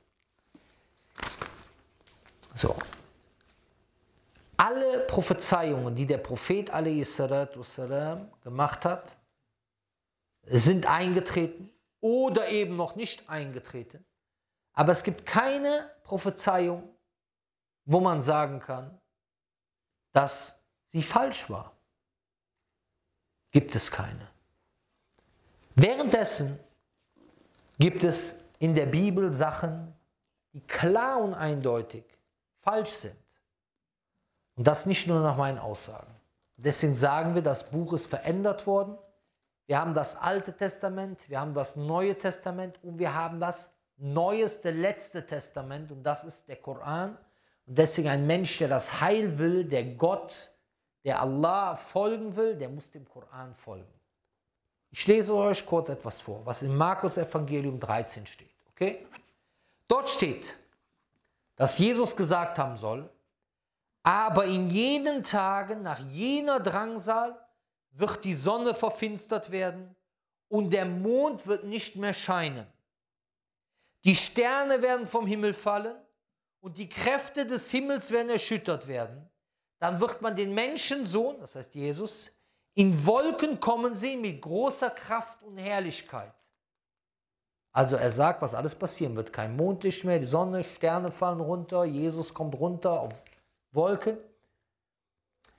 So, 2.55 2.77
alle 4.57 5.01
Prophezeiungen, 5.01 5.95
die 5.95 6.07
der 6.07 6.19
Prophet 6.19 6.71
والسلام, 6.73 8.31
gemacht 8.43 8.85
hat, 8.85 9.17
sind 10.45 10.87
eingetreten 10.87 11.71
oder 12.01 12.49
eben 12.49 12.77
noch 12.77 12.95
nicht 12.95 13.29
eingetreten. 13.29 14.05
Aber 14.75 14.93
es 14.93 15.03
gibt 15.03 15.27
keine 15.27 15.91
Prophezeiung, 16.05 16.89
wo 17.85 18.01
man 18.01 18.21
sagen 18.21 18.61
kann, 18.61 19.01
dass 20.13 20.55
sie 20.89 21.03
falsch 21.03 21.51
war. 21.51 21.73
Gibt 23.51 23.75
es 23.75 23.91
keine. 23.91 24.29
Währenddessen 25.75 26.59
gibt 27.79 28.05
es 28.05 28.45
in 28.59 28.75
der 28.75 28.87
Bibel 28.87 29.33
Sachen, 29.33 29.93
die 30.58 30.66
klar 30.66 31.22
und 31.22 31.36
eindeutig 31.36 32.04
falsch 32.62 32.90
sind. 32.90 33.16
Und 34.56 34.66
das 34.66 34.88
nicht 34.88 35.06
nur 35.06 35.22
nach 35.22 35.38
meinen 35.38 35.60
Aussagen. 35.60 36.12
Deswegen 36.56 36.96
sagen 36.96 37.36
wir, 37.36 37.44
das 37.44 37.70
Buch 37.70 37.94
ist 37.94 38.08
verändert 38.08 38.66
worden. 38.66 38.98
Wir 39.68 39.80
haben 39.80 39.94
das 39.94 40.16
Alte 40.16 40.56
Testament, 40.56 41.30
wir 41.30 41.40
haben 41.40 41.54
das 41.54 41.76
Neue 41.76 42.18
Testament 42.18 42.80
und 42.82 42.98
wir 42.98 43.14
haben 43.14 43.40
das 43.40 43.72
neueste, 43.98 44.72
letzte 44.72 45.24
Testament 45.28 45.92
und 45.92 46.02
das 46.02 46.24
ist 46.24 46.48
der 46.48 46.56
Koran. 46.56 47.16
Und 47.68 47.78
deswegen 47.78 48.10
ein 48.10 48.26
Mensch, 48.26 48.58
der 48.58 48.70
das 48.70 49.00
Heil 49.00 49.38
will, 49.38 49.64
der 49.64 49.84
Gott, 49.84 50.52
der 51.06 51.22
Allah 51.22 51.76
folgen 51.76 52.36
will, 52.36 52.56
der 52.56 52.70
muss 52.70 52.90
dem 52.90 53.08
Koran 53.08 53.54
folgen. 53.54 53.94
Ich 54.90 55.06
lese 55.06 55.36
euch 55.36 55.64
kurz 55.64 55.90
etwas 55.90 56.20
vor, 56.20 56.44
was 56.44 56.64
im 56.64 56.76
Markus 56.76 57.18
Evangelium 57.18 57.80
13 57.80 58.26
steht. 58.26 58.56
Okay? 58.72 59.06
Dort 59.88 60.10
steht, 60.10 60.58
dass 61.56 61.78
Jesus 61.78 62.16
gesagt 62.16 62.60
haben 62.60 62.78
soll, 62.78 63.10
aber 64.04 64.46
in 64.46 64.70
jenen 64.70 65.24
Tagen, 65.24 65.82
nach 65.82 66.00
jener 66.10 66.60
Drangsal, 66.60 67.38
wird 67.92 68.24
die 68.24 68.34
Sonne 68.34 68.74
verfinstert 68.74 69.52
werden 69.52 69.96
und 70.50 70.72
der 70.72 70.86
Mond 70.86 71.48
wird 71.48 71.64
nicht 71.64 71.96
mehr 71.96 72.14
scheinen. 72.14 72.68
Die 74.04 74.16
Sterne 74.16 74.82
werden 74.82 75.08
vom 75.08 75.26
Himmel 75.26 75.54
fallen 75.54 75.96
und 76.62 76.78
die 76.78 76.88
Kräfte 76.88 77.46
des 77.46 77.70
Himmels 77.72 78.12
werden 78.12 78.30
erschüttert 78.30 78.88
werden. 78.88 79.30
Dann 79.80 80.00
wird 80.00 80.22
man 80.22 80.36
den 80.36 80.54
Menschensohn, 80.54 81.40
das 81.40 81.56
heißt 81.56 81.76
Jesus, 81.76 82.32
in 82.76 83.06
Wolken 83.06 83.60
kommen 83.60 83.96
sehen 83.96 84.22
mit 84.22 84.42
großer 84.42 84.92
Kraft 84.92 85.42
und 85.42 85.58
Herrlichkeit. 85.58 86.37
Also 87.78 87.96
er 87.96 88.10
sagt, 88.10 88.42
was 88.42 88.56
alles 88.56 88.74
passieren 88.74 89.16
wird. 89.16 89.32
Kein 89.32 89.56
Mondlicht 89.56 90.04
mehr, 90.04 90.18
die 90.18 90.26
Sonne, 90.26 90.64
Sterne 90.64 91.12
fallen 91.12 91.40
runter, 91.40 91.86
Jesus 91.86 92.34
kommt 92.34 92.56
runter 92.56 93.02
auf 93.02 93.24
Wolken. 93.72 94.18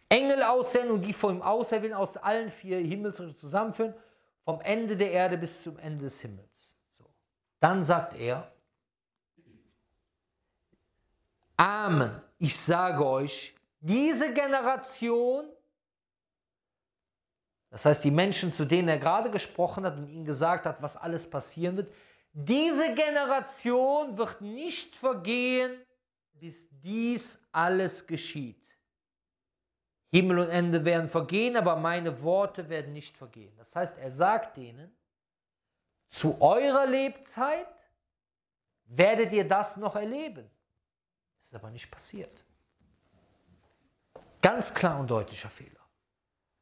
Engel 0.09 0.43
aussenden 0.43 0.91
und 0.91 1.03
die 1.03 1.13
vor 1.13 1.31
ihm 1.31 1.43
auserwählen 1.43 1.95
aus 1.95 2.17
allen 2.17 2.51
vier 2.51 2.79
Himmelsrichtungen 2.79 3.37
zusammenführen, 3.37 3.95
vom 4.45 4.61
Ende 4.63 4.97
der 4.97 5.13
Erde 5.13 5.39
bis 5.39 5.63
zum 5.63 5.79
Ende 5.79 6.07
des 6.07 6.21
Himmels. 6.21 6.75
So. 6.91 7.05
Dann 7.61 7.85
sagt 7.85 8.19
er, 8.19 8.51
Amen, 11.57 12.21
ich 12.41 12.59
sage 12.59 13.07
euch, 13.07 13.55
diese 13.79 14.35
Generation, 14.35 15.45
das 17.71 17.85
heißt 17.85 18.03
die 18.03 18.11
Menschen, 18.11 18.53
zu 18.53 18.65
denen 18.65 18.89
er 18.89 18.99
gerade 18.99 19.31
gesprochen 19.31 19.85
hat 19.85 19.97
und 19.97 20.09
ihnen 20.09 20.25
gesagt 20.25 20.67
hat, 20.67 20.83
was 20.83 20.97
alles 20.97 21.31
passieren 21.31 21.77
wird, 21.77 21.95
diese 22.41 22.95
Generation 22.95 24.17
wird 24.17 24.41
nicht 24.41 24.95
vergehen, 24.95 25.85
bis 26.35 26.69
dies 26.71 27.43
alles 27.51 28.07
geschieht. 28.07 28.79
Himmel 30.13 30.39
und 30.39 30.51
Ende 30.51 30.85
werden 30.85 31.11
vergehen, 31.11 31.57
aber 31.57 31.75
meine 31.75 32.23
Worte 32.23 32.69
werden 32.69 32.93
nicht 32.93 33.17
vergehen. 33.17 33.53
Das 33.57 33.75
heißt, 33.75 33.99
er 33.99 34.13
sagt 34.13 34.57
denen, 34.57 34.97
zu 36.07 36.41
eurer 36.41 36.87
Lebzeit 36.87 37.67
werdet 38.85 39.33
ihr 39.33 39.47
das 39.47 39.77
noch 39.77 39.97
erleben. 39.97 40.49
Das 41.37 41.47
ist 41.47 41.55
aber 41.57 41.71
nicht 41.71 41.91
passiert. 41.91 42.45
Ganz 44.41 44.73
klar 44.73 45.01
und 45.01 45.11
deutlicher 45.11 45.51
Fehler. 45.51 45.73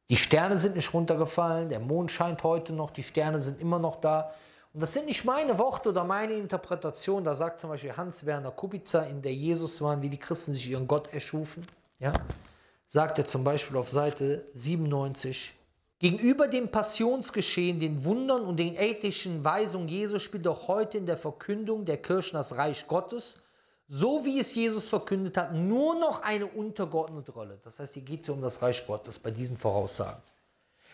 Die 0.09 0.17
Sterne 0.17 0.57
sind 0.57 0.75
nicht 0.75 0.91
runtergefallen, 0.91 1.69
der 1.69 1.79
Mond 1.79 2.11
scheint 2.11 2.41
heute 2.41 2.73
noch, 2.73 2.89
die 2.89 3.03
Sterne 3.03 3.39
sind 3.39 3.61
immer 3.61 3.77
noch 3.77 3.97
da. 3.97 4.33
Und 4.73 4.81
das 4.81 4.93
sind 4.93 5.05
nicht 5.05 5.25
meine 5.25 5.57
Worte 5.57 5.89
oder 5.89 6.03
meine 6.03 6.33
Interpretation. 6.33 7.23
Da 7.23 7.33
sagt 7.33 7.59
zum 7.59 7.69
Beispiel 7.69 7.95
Hans-Werner 7.95 8.51
Kubica 8.51 9.01
in 9.03 9.21
der 9.21 9.33
Jesus-Wahn, 9.33 10.01
wie 10.01 10.09
die 10.09 10.19
Christen 10.19 10.53
sich 10.53 10.69
ihren 10.69 10.87
Gott 10.87 11.13
erschufen. 11.13 11.65
Ja? 11.99 12.13
Sagt 12.87 13.17
er 13.17 13.25
zum 13.25 13.43
Beispiel 13.43 13.77
auf 13.77 13.89
Seite 13.89 14.45
97. 14.53 15.53
Gegenüber 15.99 16.47
dem 16.47 16.69
Passionsgeschehen, 16.69 17.79
den 17.79 18.05
Wundern 18.05 18.43
und 18.43 18.57
den 18.57 18.75
ethischen 18.75 19.43
Weisungen 19.43 19.87
Jesus 19.87 20.21
spielt 20.21 20.47
auch 20.47 20.67
heute 20.67 20.99
in 20.99 21.07
der 21.07 21.17
Verkündung 21.17 21.85
der 21.85 21.97
Kirchen 21.97 22.35
das 22.35 22.55
Reich 22.55 22.87
Gottes, 22.87 23.39
so 23.87 24.23
wie 24.23 24.39
es 24.39 24.53
Jesus 24.53 24.87
verkündet 24.87 25.37
hat, 25.37 25.53
nur 25.53 25.95
noch 25.95 26.21
eine 26.21 26.45
untergeordnete 26.45 27.31
Rolle. 27.31 27.57
Das 27.63 27.79
heißt, 27.79 27.95
hier 27.95 28.03
geht 28.03 28.23
es 28.23 28.29
um 28.29 28.41
das 28.41 28.61
Reich 28.61 28.85
Gottes 28.85 29.17
bei 29.17 29.31
diesen 29.31 29.57
Voraussagen. 29.57 30.21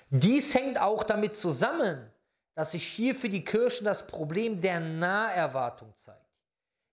Dies 0.09 0.55
hängt 0.55 0.79
auch 0.79 1.03
damit 1.03 1.36
zusammen, 1.36 2.09
dass 2.56 2.72
sich 2.72 2.86
hier 2.86 3.16
für 3.16 3.30
die 3.30 3.44
Kirchen 3.44 3.86
das 3.86 4.06
Problem 4.06 4.62
der 4.62 4.80
Naherwartung 4.80 5.96
zeigt. 5.96 6.20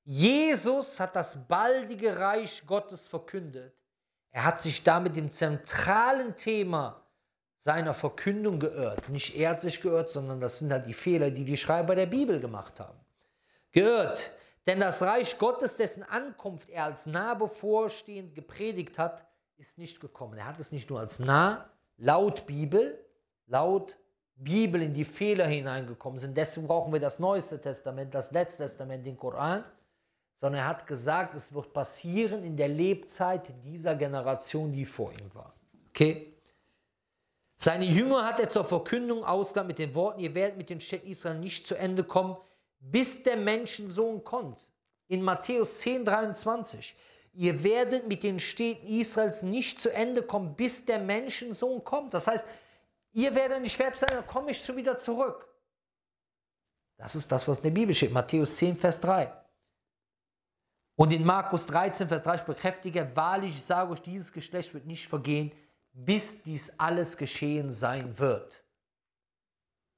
Jesus 0.04 0.98
hat 0.98 1.14
das 1.14 1.46
baldige 1.46 2.18
Reich 2.18 2.66
Gottes 2.66 3.06
verkündet. 3.06 3.74
Er 4.30 4.44
hat 4.44 4.60
sich 4.60 4.82
damit 4.82 5.16
dem 5.16 5.30
zentralen 5.30 6.34
Thema 6.36 7.04
seiner 7.58 7.92
Verkündung 7.92 8.58
geirrt. 8.58 9.08
Nicht 9.10 9.36
er 9.36 9.50
hat 9.50 9.60
sich 9.60 9.82
geirrt, 9.82 10.08
sondern 10.08 10.40
das 10.40 10.58
sind 10.58 10.72
halt 10.72 10.86
die 10.86 10.94
Fehler, 10.94 11.30
die 11.30 11.44
die 11.44 11.56
Schreiber 11.56 11.94
der 11.94 12.06
Bibel 12.06 12.40
gemacht 12.40 12.80
haben. 12.80 12.98
Geirrt, 13.72 14.32
denn 14.66 14.80
das 14.80 15.02
Reich 15.02 15.38
Gottes, 15.38 15.76
dessen 15.76 16.02
Ankunft 16.02 16.70
er 16.70 16.84
als 16.84 17.06
nah 17.06 17.34
bevorstehend 17.34 18.34
gepredigt 18.34 18.98
hat, 18.98 19.26
ist 19.58 19.78
nicht 19.78 20.00
gekommen. 20.00 20.38
Er 20.38 20.46
hat 20.46 20.58
es 20.58 20.72
nicht 20.72 20.88
nur 20.88 21.00
als 21.00 21.18
nah, 21.18 21.70
laut 21.98 22.46
Bibel, 22.46 23.04
laut 23.46 23.98
Bibel 24.42 24.82
in 24.82 24.94
die 24.94 25.04
Fehler 25.04 25.46
hineingekommen 25.46 26.18
sind. 26.18 26.36
Deswegen 26.36 26.66
brauchen 26.66 26.92
wir 26.92 27.00
das 27.00 27.18
Neueste 27.18 27.60
Testament, 27.60 28.14
das 28.14 28.30
Letzte 28.30 28.64
Testament, 28.64 29.06
den 29.06 29.16
Koran. 29.16 29.64
Sondern 30.36 30.62
er 30.62 30.68
hat 30.68 30.86
gesagt, 30.86 31.36
es 31.36 31.52
wird 31.52 31.72
passieren 31.74 32.42
in 32.44 32.56
der 32.56 32.68
Lebzeit 32.68 33.52
dieser 33.62 33.94
Generation, 33.94 34.72
die 34.72 34.86
vor 34.86 35.12
ihm 35.12 35.34
war. 35.34 35.52
Okay? 35.90 36.34
Seine 37.56 37.84
Jünger 37.84 38.26
hat 38.26 38.40
er 38.40 38.48
zur 38.48 38.64
Verkündung 38.64 39.22
ausgegangen 39.22 39.68
mit 39.68 39.78
den 39.78 39.94
Worten, 39.94 40.20
ihr 40.20 40.34
werdet 40.34 40.56
mit 40.56 40.70
den 40.70 40.80
Städten 40.80 41.08
Israel 41.08 41.38
nicht 41.38 41.66
zu 41.66 41.74
Ende 41.74 42.04
kommen, 42.04 42.38
bis 42.80 43.22
der 43.22 43.36
Menschensohn 43.36 44.24
kommt. 44.24 44.66
In 45.08 45.20
Matthäus 45.20 45.80
10, 45.80 46.06
23. 46.06 46.96
Ihr 47.34 47.62
werdet 47.62 48.08
mit 48.08 48.22
den 48.22 48.40
Städten 48.40 48.86
Israels 48.86 49.42
nicht 49.42 49.78
zu 49.78 49.90
Ende 49.90 50.22
kommen, 50.22 50.54
bis 50.54 50.86
der 50.86 50.98
Menschensohn 50.98 51.84
kommt. 51.84 52.14
Das 52.14 52.26
heißt, 52.26 52.46
Ihr 53.12 53.34
werdet 53.34 53.62
nicht 53.62 53.76
fertig 53.76 53.98
sein, 53.98 54.10
dann 54.10 54.26
komme 54.26 54.50
ich 54.50 54.64
schon 54.64 54.76
wieder 54.76 54.96
zurück. 54.96 55.46
Das 56.96 57.14
ist 57.14 57.32
das, 57.32 57.48
was 57.48 57.58
in 57.58 57.64
der 57.64 57.70
Bibel 57.70 57.94
steht. 57.94 58.12
Matthäus 58.12 58.56
10, 58.56 58.76
Vers 58.76 59.00
3. 59.00 59.32
Und 60.96 61.12
in 61.12 61.24
Markus 61.24 61.66
13, 61.66 62.08
Vers 62.08 62.22
3 62.24 62.36
bekräftige, 62.38 63.10
wahrlich, 63.14 63.54
ich 63.54 63.64
sage 63.64 63.90
euch, 63.90 64.02
dieses 64.02 64.32
Geschlecht 64.32 64.74
wird 64.74 64.86
nicht 64.86 65.08
vergehen, 65.08 65.50
bis 65.92 66.42
dies 66.42 66.78
alles 66.78 67.16
geschehen 67.16 67.70
sein 67.70 68.18
wird. 68.18 68.62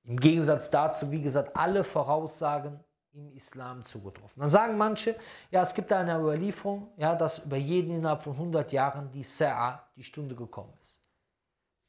Im 0.04 0.18
Gegensatz 0.18 0.70
dazu, 0.70 1.10
wie 1.10 1.20
gesagt, 1.20 1.56
alle 1.56 1.84
Voraussagen 1.84 2.82
im 3.12 3.32
Islam 3.32 3.84
zugetroffen. 3.84 4.40
Dann 4.40 4.48
sagen 4.48 4.78
manche, 4.78 5.16
ja, 5.50 5.62
es 5.62 5.74
gibt 5.74 5.92
eine 5.92 6.18
Überlieferung, 6.18 6.92
ja, 6.96 7.14
dass 7.14 7.40
über 7.40 7.56
jeden 7.56 7.96
innerhalb 7.96 8.22
von 8.22 8.32
100 8.32 8.72
Jahren 8.72 9.10
die 9.10 9.24
Sa'a, 9.24 9.80
die 9.96 10.02
Stunde 10.02 10.34
gekommen 10.34 10.72
ist. 10.80 10.81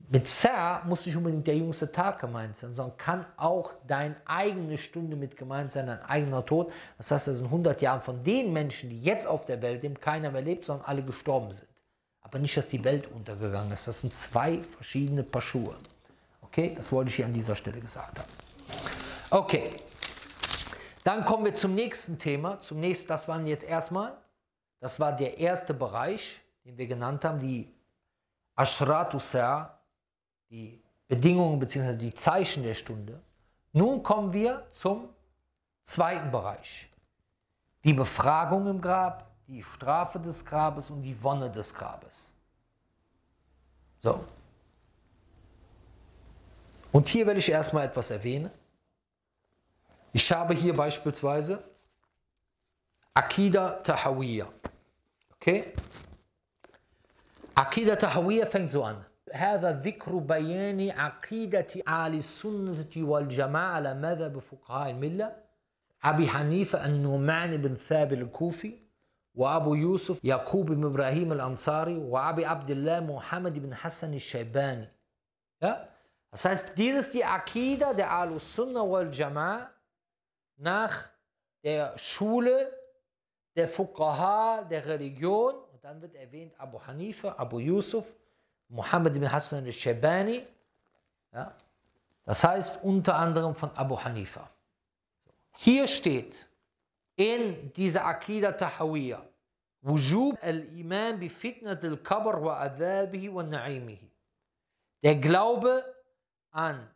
Mit 0.10 0.28
Sa'a 0.28 0.84
muss 0.86 1.06
nicht 1.06 1.16
unbedingt 1.16 1.48
der 1.48 1.56
jüngste 1.56 1.92
Tag 1.92 2.20
gemeint 2.20 2.56
sein, 2.56 2.74
sondern 2.74 2.98
kann 2.98 3.26
auch 3.38 3.74
deine 3.88 4.16
eigene 4.26 4.78
Stunde 4.78 5.16
mit 5.16 5.38
gemeint 5.38 5.72
sein, 5.72 5.88
dein 5.88 6.02
eigener 6.04 6.46
Tod. 6.46 6.72
Das 6.98 7.10
heißt, 7.10 7.28
das 7.28 7.38
sind 7.38 7.46
100 7.46 7.82
Jahre 7.82 8.02
von 8.02 8.22
den 8.22 8.52
Menschen, 8.52 8.90
die 8.90 9.02
jetzt 9.02 9.26
auf 9.26 9.46
der 9.46 9.62
Welt 9.62 9.82
leben, 9.82 10.00
keiner 10.00 10.30
mehr 10.30 10.42
lebt, 10.42 10.66
sondern 10.66 10.86
alle 10.86 11.04
gestorben 11.04 11.52
sind. 11.52 11.70
Aber 12.22 12.38
nicht, 12.40 12.56
dass 12.56 12.68
die 12.68 12.84
Welt 12.84 13.08
untergegangen 13.08 13.72
ist. 13.72 13.88
Das 13.88 14.02
sind 14.02 14.14
zwei 14.14 14.60
verschiedene 14.62 15.24
Paar 15.24 15.42
Schuhe. 15.42 15.76
Okay, 16.42 16.74
das 16.76 16.92
wollte 16.92 17.10
ich 17.10 17.16
hier 17.16 17.26
an 17.26 17.34
dieser 17.34 17.56
Stelle 17.56 17.80
gesagt 17.80 18.20
haben. 18.20 18.30
Okay, 19.30 19.72
dann 21.04 21.26
kommen 21.26 21.46
wir 21.46 21.54
zum 21.54 21.76
nächsten 21.76 22.20
Thema. 22.20 22.60
Zum 22.60 22.80
nächsten, 22.80 23.08
das 23.08 23.28
waren 23.28 23.48
jetzt 23.48 23.64
erstmal, 23.64 24.16
das 24.80 25.00
war 25.00 25.14
der 25.14 25.40
erste 25.40 25.74
Bereich, 25.74 26.42
den 26.66 26.78
wir 26.78 26.88
genannt 26.88 27.26
haben, 27.26 27.40
die 27.40 27.74
Ashratu 28.56 29.18
Sa', 29.18 29.70
die 30.54 30.80
Bedingungen 31.08 31.60
bzw. 31.60 31.96
die 31.98 32.14
Zeichen 32.14 32.62
der 32.62 32.76
Stunde. 32.76 33.20
Nun 33.72 34.04
kommen 34.04 34.32
wir 34.32 34.68
zum 34.70 35.10
zweiten 35.82 36.30
Bereich. 36.30 36.90
Die 37.84 37.94
Befragung 37.94 38.68
im 38.68 38.80
Grab, 38.80 39.32
die 39.48 39.64
Strafe 39.64 40.20
des 40.20 40.46
Grabes 40.46 40.92
und 40.92 41.02
die 41.02 41.22
Wonne 41.24 41.50
des 41.50 41.74
Grabes. 41.74 42.34
So. 44.00 44.24
Und 46.92 47.08
hier 47.08 47.26
will 47.26 47.38
ich 47.38 47.50
erstmal 47.50 47.88
etwas 47.88 48.12
erwähnen. 48.12 48.52
Ich 50.12 50.32
habe 50.32 50.54
hier 50.54 50.76
beispielsweise 50.76 51.64
Akida 53.16 53.82
Tahawiyya. 53.82 54.48
Okay? 55.36 55.74
Akida 57.56 57.96
Tahawiyya 57.96 58.46
fängt 58.46 58.70
so 58.70 58.84
an. 58.84 59.04
هذا 59.34 59.72
ذكر 59.72 60.18
بيان 60.18 60.92
عقيدة 60.92 61.68
أهل 61.88 62.14
السنة 62.16 62.92
والجماعة 62.98 63.74
على 63.74 63.94
مذهب 63.94 64.40
فقهاء 64.40 64.90
الملة 64.90 65.36
أبي 66.04 66.28
حنيفة 66.28 66.86
النعمان 66.86 67.58
بن 67.58 67.76
ثابت 67.76 68.14
الكوفي 68.14 68.80
وأبو 69.36 69.76
يوسف 69.76 70.20
يعقوب 70.24 70.72
بن 70.72 70.86
إبراهيم 70.86 71.32
الأنصاري 71.32 71.98
وأبي 71.98 72.46
عبد 72.46 72.70
الله 72.70 73.00
محمد 73.00 73.60
بن 73.60 73.76
حسن 73.76 74.14
الشيباني? 74.14 74.88
Das 76.32 76.46
heißt, 76.46 76.78
dies 76.78 76.96
ist 76.96 77.14
die 77.14 77.24
Akida 77.24 77.94
der 77.94 78.12
Al-Sunnah 78.12 78.90
wal 78.90 79.10
Jama'a 79.10 79.70
nach 80.58 81.10
der 81.64 81.98
Schule 81.98 82.72
der 83.56 83.68
Fuqaha, 83.68 84.64
der 84.64 84.86
Religion. 84.86 85.54
Und 85.72 85.84
dann 85.84 86.02
wird 86.02 86.16
erwähnt 86.16 86.54
Abu 86.58 86.80
Hanifa, 86.82 87.36
Abu 87.38 87.60
Yusuf, 87.60 88.14
Muhammad 88.74 89.16
ibn 89.16 89.32
Hassan 89.32 89.66
al-Shabani. 89.66 90.44
Ja? 91.32 91.54
Das 92.26 92.44
heißt 92.44 92.84
unter 92.84 93.16
anderem 93.16 93.54
von 93.54 93.70
Abu 93.76 94.00
Hanifa. 94.00 94.50
Hier 95.58 95.88
steht 95.88 96.48
in 97.16 97.72
dieser 97.74 98.06
Akida 98.06 98.52
Tahawiyya, 98.52 99.22
Wujub 99.82 100.38
al-Iman 100.42 101.20
bi 101.20 101.30
fitnat 101.30 101.84
al-Qabr 101.84 102.42
wa 102.42 102.60
adhabihi 102.62 103.34
wa 103.34 103.44
na'imihi. 103.44 104.10
Der 105.04 105.16
Glaube 105.16 105.84
an 106.52 106.90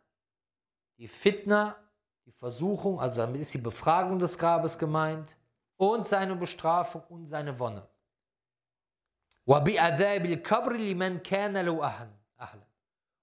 die 0.96 1.06
Fitna 1.06 1.76
die 2.24 2.32
Versuchung, 2.32 2.98
also 2.98 3.20
damit 3.20 3.42
ist 3.42 3.54
die 3.54 3.58
Befragung 3.58 4.18
des 4.18 4.36
Grabes 4.38 4.78
gemeint 4.78 5.36
und 5.76 6.06
seine 6.06 6.34
Bestrafung 6.34 7.02
und 7.08 7.26
seine 7.26 7.58
Wonne. 7.58 7.86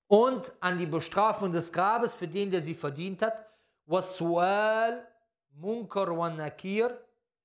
Und 0.07 0.51
an 0.59 0.77
die 0.77 0.85
Bestrafung 0.85 1.51
des 1.51 1.71
Grabes 1.71 2.13
für 2.13 2.27
den, 2.27 2.51
der 2.51 2.61
sie 2.61 2.73
verdient 2.73 3.21
hat. 3.21 3.45
nakir 6.35 6.97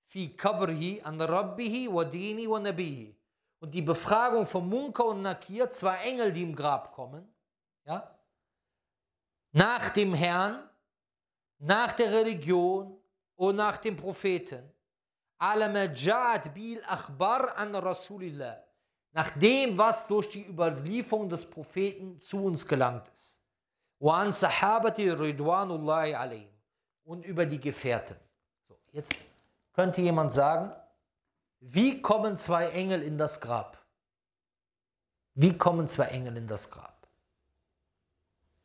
fi 0.06 0.36
kabrihi 0.36 1.00
an 1.02 1.20
rabbihi 1.20 1.88
wa 1.92 2.04
dini 2.04 2.48
wa 2.48 2.58
nabihi. 2.58 3.14
Und 3.60 3.74
die 3.74 3.82
Befragung 3.82 4.46
von 4.46 4.68
Munkar 4.68 5.06
und 5.06 5.22
Nakir, 5.22 5.68
zwei 5.68 5.96
Engel, 5.96 6.32
die 6.32 6.42
im 6.42 6.56
Grab 6.56 6.92
kommen, 6.92 7.28
ja, 7.84 8.18
nach 9.52 9.90
dem 9.90 10.14
Herrn 10.14 10.70
nach 11.60 11.92
der 11.92 12.10
Religion 12.10 12.98
und 13.36 13.56
nach 13.56 13.76
dem 13.76 13.96
Propheten. 13.96 14.72
Nach 19.12 19.30
dem, 19.30 19.76
was 19.76 20.06
durch 20.06 20.28
die 20.28 20.46
Überlieferung 20.46 21.28
des 21.28 21.44
Propheten 21.44 22.20
zu 22.20 22.44
uns 22.44 22.66
gelangt 22.66 23.10
ist. 23.12 23.40
Und 27.04 27.24
über 27.24 27.44
die 27.44 27.58
Gefährten. 27.58 28.16
So, 28.68 28.78
jetzt 28.92 29.26
könnte 29.72 30.00
jemand 30.00 30.32
sagen, 30.32 30.72
wie 31.60 32.00
kommen 32.00 32.36
zwei 32.36 32.68
Engel 32.68 33.02
in 33.02 33.18
das 33.18 33.40
Grab? 33.40 33.78
Wie 35.34 35.56
kommen 35.56 35.86
zwei 35.88 36.06
Engel 36.06 36.36
in 36.36 36.46
das 36.46 36.70
Grab? 36.70 37.06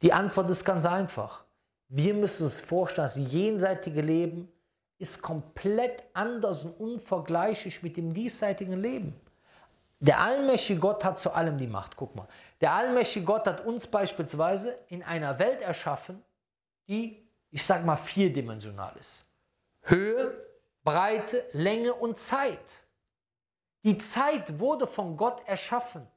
Die 0.02 0.14
Antwort 0.14 0.50
ist 0.50 0.64
ganz 0.64 0.86
einfach. 0.86 1.46
Wir 1.88 2.14
müssen 2.14 2.44
uns 2.44 2.62
vorstellen, 2.62 3.08
das 3.08 3.32
jenseitige 3.32 4.02
Leben 4.02 4.52
ist 4.98 5.22
komplett 5.22 6.04
anders 6.14 6.64
und 6.64 6.72
unvergleichlich 6.74 7.84
mit 7.84 7.98
dem 7.98 8.14
diesseitigen 8.14 8.80
Leben. 8.80 9.20
Der 10.00 10.20
allmächtige 10.20 10.80
Gott 10.80 11.04
hat 11.04 11.18
zu 11.18 11.32
allem 11.32 11.58
die 11.58 11.68
Macht. 11.68 11.96
Guck 11.96 12.16
mal, 12.16 12.28
der 12.62 12.74
allmächtige 12.74 13.26
Gott 13.26 13.48
hat 13.48 13.66
uns 13.66 13.88
beispielsweise 13.88 14.78
in 14.88 15.04
einer 15.04 15.40
Welt 15.40 15.62
erschaffen, 15.62 16.24
die, 16.88 17.28
ich 17.52 17.64
sag 17.64 17.86
mal, 17.86 17.96
vierdimensional 17.96 18.96
ist. 18.98 19.26
Höhe, 19.84 20.34
Breite, 20.84 21.44
Länge 21.54 21.94
und 21.94 22.18
Zeit. 22.18 22.86
Die 23.84 23.98
Zeit 23.98 24.60
wurde 24.60 24.86
von 24.88 25.16
Gott 25.16 25.48
erschaffen. 25.48 26.08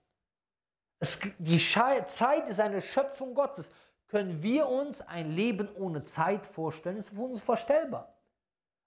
Es, 0.98 1.20
die 1.38 1.58
Zeit 1.58 2.48
ist 2.48 2.60
eine 2.60 2.80
Schöpfung 2.80 3.34
Gottes 3.34 3.72
können 4.08 4.42
wir 4.42 4.68
uns 4.68 5.02
ein 5.02 5.30
Leben 5.30 5.68
ohne 5.76 6.02
Zeit 6.02 6.46
vorstellen. 6.46 6.96
Das 6.96 7.06
ist 7.06 7.14
für 7.14 7.22
uns 7.22 7.40
vorstellbar. 7.40 8.14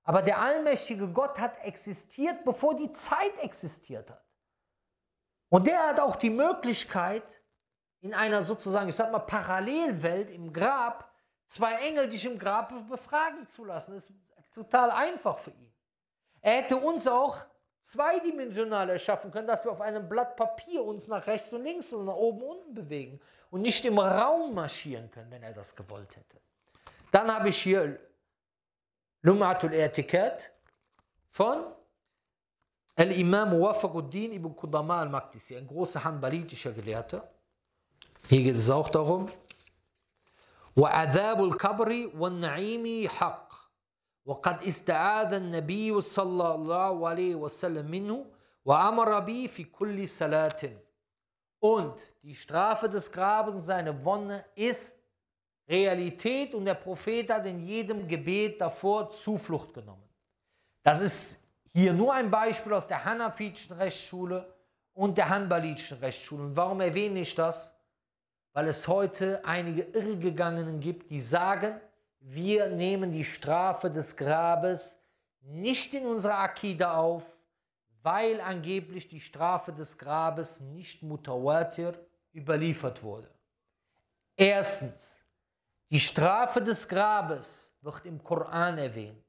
Aber 0.04 0.22
der 0.24 0.40
allmächtige 0.40 1.08
Gott 1.08 1.40
hat 1.40 1.64
existiert, 1.64 2.44
bevor 2.44 2.76
die 2.76 2.92
Zeit 2.92 3.38
existiert 3.42 4.10
hat. 4.10 4.24
Und 5.52 5.68
der 5.68 5.86
hat 5.90 6.00
auch 6.00 6.16
die 6.16 6.30
Möglichkeit, 6.30 7.44
in 8.00 8.14
einer 8.14 8.42
sozusagen, 8.42 8.88
ich 8.88 8.96
sag 8.96 9.12
mal, 9.12 9.20
Parallelwelt 9.20 10.30
im 10.30 10.54
Grab, 10.54 11.14
zwei 11.46 11.74
Engel 11.88 12.08
dich 12.08 12.26
im 12.26 12.40
Grab 12.40 12.74
befragen 12.88 13.46
zu 13.46 13.66
lassen. 13.66 13.94
Das 13.94 14.06
ist 14.06 14.14
total 14.54 14.92
einfach 14.92 15.38
für 15.38 15.52
ihn. 15.52 15.74
Er 16.40 16.54
hätte 16.54 16.78
uns 16.78 17.06
auch 17.06 17.38
zweidimensional 17.82 18.90
erschaffen 18.92 19.30
können, 19.30 19.48
dass 19.48 19.66
wir 19.66 19.74
auf 19.74 19.82
einem 19.82 20.08
Blatt 20.08 20.38
Papier 20.38 20.86
uns 20.86 21.10
nach 21.10 21.28
rechts 21.28 21.52
und 21.52 21.66
links 21.66 21.92
und 21.92 22.06
nach 22.06 22.16
oben 22.16 22.44
und 22.44 22.58
unten 22.60 22.74
bewegen 22.74 23.20
und 23.50 23.62
nicht 23.62 23.84
im 23.84 24.00
Raum 24.00 24.54
marschieren 24.54 25.12
können, 25.12 25.32
wenn 25.32 25.44
er 25.44 25.54
das 25.54 25.76
gewollt 25.76 26.16
hätte. 26.16 26.40
Dann 27.12 27.30
habe 27.34 27.50
ich 27.50 27.62
hier 27.62 28.00
Lum'atul 29.22 29.74
Etikat 29.74 30.50
von 31.30 31.76
Al-Imam 33.01 33.61
Wafaquddin 33.61 34.33
ibn 34.33 34.55
Qudama 34.55 35.01
al-Maqdisi, 35.01 35.57
ein 35.57 35.67
großer 35.67 36.03
hanbalitischer 36.03 36.73
Gelehrter. 36.73 37.29
Hier 38.29 38.43
geht 38.43 38.57
es 38.57 38.71
auch 38.71 38.89
darum, 38.91 39.29
وعذاب 40.77 41.45
القبر 41.45 42.11
والنعيم 42.19 43.09
حق 43.09 43.55
وقد 44.27 44.63
استعاذ 44.63 45.33
النبي 45.33 46.01
صلى 46.01 46.55
الله 46.55 47.09
عليه 47.09 47.35
وسلم 47.35 47.91
منه 47.91 48.27
وأمر 48.65 49.21
به 49.21 49.47
في 49.47 49.65
كل 49.65 50.09
صلاة 50.09 50.71
und 51.61 51.95
die 52.23 52.35
Strafe 52.35 52.89
des 52.89 53.11
Grabes 53.11 53.55
und 53.55 53.63
seine 53.63 54.05
Wonne 54.05 54.45
ist 54.55 54.99
Realität 55.69 56.55
und 56.55 56.67
der 56.67 56.75
Prophet 56.75 57.31
hat 57.31 57.47
in 57.47 57.61
jedem 57.61 58.07
Gebet 58.07 58.61
davor 58.61 59.11
Zuflucht 59.11 59.73
genommen. 59.73 60.09
Das 60.83 61.01
ist 61.01 61.40
hier 61.74 61.94
nur 61.94 62.14
ein 62.14 62.30
Beispiel 62.30 62.74
aus 62.74 62.88
der 62.88 63.06
Hanafitischen 63.06 63.76
Rechtsschule 63.76 64.54
und 64.94 65.18
der 65.18 65.30
Hanbalitischen 65.30 66.00
Rechtsschule. 66.00 66.44
Und 66.44 66.56
warum 66.56 66.82
erwähne 66.82 67.20
ich 67.22 67.36
das? 67.36 67.76
Weil 68.54 68.68
es 68.68 68.88
heute 68.88 69.44
einige 69.46 69.84
Irrgegangenen 69.84 70.80
gibt, 70.80 71.10
die 71.10 71.22
sagen, 71.22 71.80
wir 72.20 72.70
nehmen 72.70 73.12
die 73.12 73.24
Strafe 73.24 73.90
des 73.90 74.18
Grabes 74.18 75.00
nicht 75.42 75.94
in 75.94 76.06
unsere 76.06 76.36
Akida 76.36 76.96
auf, 76.96 77.38
weil 78.04 78.42
angeblich 78.42 79.08
die 79.08 79.22
Strafe 79.22 79.72
des 79.72 79.98
Grabes 79.98 80.60
nicht 80.60 81.04
mutawatir 81.04 81.94
überliefert 82.34 83.02
wurde. 83.02 83.30
Erstens, 84.36 85.24
die 85.90 86.00
Strafe 86.00 86.62
des 86.62 86.88
Grabes 86.88 87.76
wird 87.82 88.06
im 88.06 88.24
Koran 88.24 88.78
erwähnt. 88.78 89.24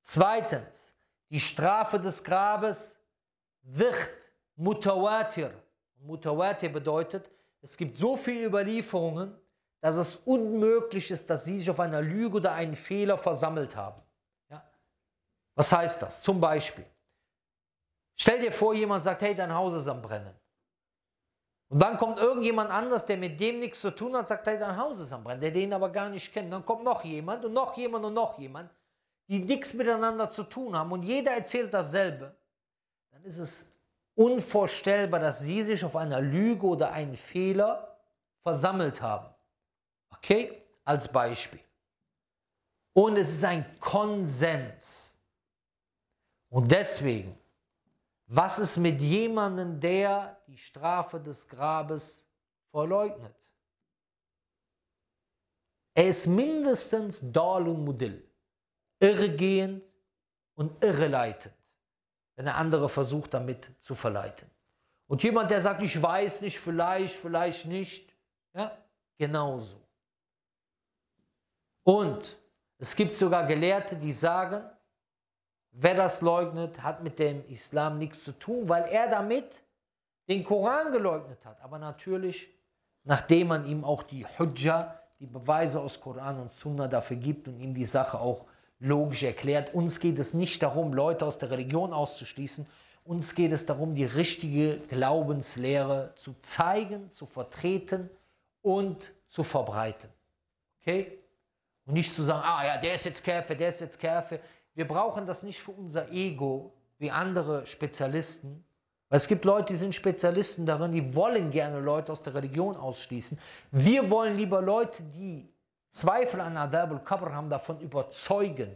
Zweitens, 0.00 0.97
die 1.30 1.40
Strafe 1.40 1.98
des 2.00 2.22
Grabes 2.22 2.96
wird 3.62 4.10
mutawatir. 4.56 5.52
Mutawatir 5.98 6.70
bedeutet, 6.70 7.30
es 7.60 7.76
gibt 7.76 7.96
so 7.96 8.16
viele 8.16 8.46
Überlieferungen, 8.46 9.36
dass 9.80 9.96
es 9.96 10.16
unmöglich 10.16 11.10
ist, 11.10 11.28
dass 11.30 11.44
sie 11.44 11.58
sich 11.58 11.70
auf 11.70 11.80
einer 11.80 12.00
Lüge 12.00 12.36
oder 12.36 12.52
einen 12.52 12.74
Fehler 12.74 13.18
versammelt 13.18 13.76
haben. 13.76 14.00
Ja? 14.50 14.62
Was 15.54 15.72
heißt 15.72 16.02
das? 16.02 16.22
Zum 16.22 16.40
Beispiel, 16.40 16.86
stell 18.16 18.40
dir 18.40 18.52
vor, 18.52 18.74
jemand 18.74 19.04
sagt, 19.04 19.22
hey, 19.22 19.34
dein 19.34 19.54
Haus 19.54 19.74
ist 19.74 19.88
am 19.88 20.02
Brennen. 20.02 20.34
Und 21.70 21.80
dann 21.80 21.98
kommt 21.98 22.18
irgendjemand 22.18 22.70
anders, 22.70 23.04
der 23.04 23.18
mit 23.18 23.38
dem 23.38 23.60
nichts 23.60 23.80
zu 23.80 23.90
tun 23.90 24.16
hat, 24.16 24.26
sagt, 24.26 24.46
hey, 24.46 24.58
dein 24.58 24.76
Haus 24.76 25.00
ist 25.00 25.12
am 25.12 25.22
Brennen, 25.22 25.40
der 25.40 25.50
den 25.50 25.72
aber 25.72 25.90
gar 25.90 26.08
nicht 26.08 26.32
kennt. 26.32 26.52
Dann 26.52 26.64
kommt 26.64 26.82
noch 26.82 27.04
jemand 27.04 27.44
und 27.44 27.52
noch 27.52 27.76
jemand 27.76 28.04
und 28.06 28.14
noch 28.14 28.38
jemand, 28.38 28.70
die 29.28 29.40
nichts 29.40 29.74
miteinander 29.74 30.30
zu 30.30 30.42
tun 30.44 30.76
haben 30.76 30.90
und 30.92 31.02
jeder 31.02 31.32
erzählt 31.32 31.72
dasselbe. 31.72 32.34
Dann 33.10 33.22
ist 33.24 33.38
es 33.38 33.66
unvorstellbar, 34.14 35.20
dass 35.20 35.40
sie 35.40 35.62
sich 35.62 35.84
auf 35.84 35.94
einer 35.94 36.20
Lüge 36.20 36.66
oder 36.66 36.92
einen 36.92 37.16
Fehler 37.16 37.96
versammelt 38.42 39.00
haben. 39.00 39.32
Okay? 40.10 40.62
Als 40.84 41.10
Beispiel. 41.12 41.60
Und 42.94 43.16
es 43.16 43.28
ist 43.28 43.44
ein 43.44 43.78
Konsens. 43.78 45.20
Und 46.48 46.72
deswegen, 46.72 47.38
was 48.26 48.58
ist 48.58 48.78
mit 48.78 49.00
jemandem, 49.00 49.78
der 49.78 50.40
die 50.46 50.58
Strafe 50.58 51.20
des 51.20 51.46
Grabes 51.46 52.26
verleugnet? 52.70 53.36
Er 55.94 56.08
ist 56.08 56.26
mindestens 56.26 57.32
Dal 57.32 57.68
und 57.68 57.84
Mudill, 57.84 58.27
irregehend 59.00 59.84
und 60.54 60.82
irreleitend, 60.82 61.54
wenn 62.36 62.46
er 62.46 62.56
andere 62.56 62.88
versucht, 62.88 63.34
damit 63.34 63.70
zu 63.80 63.94
verleiten. 63.94 64.50
Und 65.06 65.22
jemand, 65.22 65.50
der 65.50 65.60
sagt, 65.60 65.82
ich 65.82 66.00
weiß 66.00 66.42
nicht, 66.42 66.58
vielleicht, 66.58 67.14
vielleicht 67.14 67.66
nicht, 67.66 68.12
ja, 68.54 68.76
genauso. 69.16 69.80
Und 71.84 72.36
es 72.78 72.94
gibt 72.94 73.16
sogar 73.16 73.46
Gelehrte, 73.46 73.96
die 73.96 74.12
sagen, 74.12 74.62
wer 75.70 75.94
das 75.94 76.20
leugnet, 76.20 76.82
hat 76.82 77.02
mit 77.02 77.18
dem 77.18 77.44
Islam 77.46 77.98
nichts 77.98 78.22
zu 78.24 78.32
tun, 78.32 78.68
weil 78.68 78.84
er 78.84 79.08
damit 79.08 79.62
den 80.28 80.44
Koran 80.44 80.92
geleugnet 80.92 81.44
hat. 81.46 81.60
Aber 81.62 81.78
natürlich, 81.78 82.52
nachdem 83.04 83.48
man 83.48 83.64
ihm 83.64 83.84
auch 83.84 84.02
die 84.02 84.26
Hujja, 84.26 85.00
die 85.18 85.26
Beweise 85.26 85.80
aus 85.80 85.98
Koran 85.98 86.38
und 86.38 86.50
Sunna 86.50 86.86
dafür 86.86 87.16
gibt 87.16 87.48
und 87.48 87.58
ihm 87.58 87.72
die 87.72 87.86
Sache 87.86 88.20
auch 88.20 88.44
logisch 88.80 89.22
erklärt. 89.22 89.74
Uns 89.74 90.00
geht 90.00 90.18
es 90.18 90.34
nicht 90.34 90.62
darum, 90.62 90.92
Leute 90.92 91.26
aus 91.26 91.38
der 91.38 91.50
Religion 91.50 91.92
auszuschließen. 91.92 92.66
Uns 93.04 93.34
geht 93.34 93.52
es 93.52 93.66
darum, 93.66 93.94
die 93.94 94.04
richtige 94.04 94.78
Glaubenslehre 94.88 96.12
zu 96.14 96.34
zeigen, 96.40 97.10
zu 97.10 97.26
vertreten 97.26 98.10
und 98.62 99.14
zu 99.28 99.44
verbreiten. 99.44 100.10
Okay? 100.80 101.18
Und 101.86 101.94
nicht 101.94 102.12
zu 102.12 102.22
sagen, 102.22 102.42
ah 102.44 102.66
ja, 102.66 102.76
der 102.76 102.94
ist 102.94 103.06
jetzt 103.06 103.24
Käfer, 103.24 103.54
der 103.54 103.70
ist 103.70 103.80
jetzt 103.80 103.98
Käfer. 103.98 104.38
Wir 104.74 104.86
brauchen 104.86 105.26
das 105.26 105.42
nicht 105.42 105.58
für 105.58 105.72
unser 105.72 106.12
Ego 106.12 106.74
wie 106.98 107.10
andere 107.10 107.66
Spezialisten. 107.66 108.64
Weil 109.08 109.16
es 109.16 109.28
gibt 109.28 109.44
Leute, 109.44 109.72
die 109.72 109.78
sind 109.78 109.94
Spezialisten 109.94 110.66
darin, 110.66 110.92
die 110.92 111.14
wollen 111.14 111.50
gerne 111.50 111.80
Leute 111.80 112.12
aus 112.12 112.22
der 112.22 112.34
Religion 112.34 112.76
ausschließen. 112.76 113.38
Wir 113.70 114.10
wollen 114.10 114.36
lieber 114.36 114.60
Leute, 114.60 115.02
die 115.02 115.48
Zweifel 115.98 116.40
an 116.40 116.56
Adab 116.56 116.92
al-Qabr 116.92 117.48
davon 117.48 117.80
überzeugen. 117.80 118.70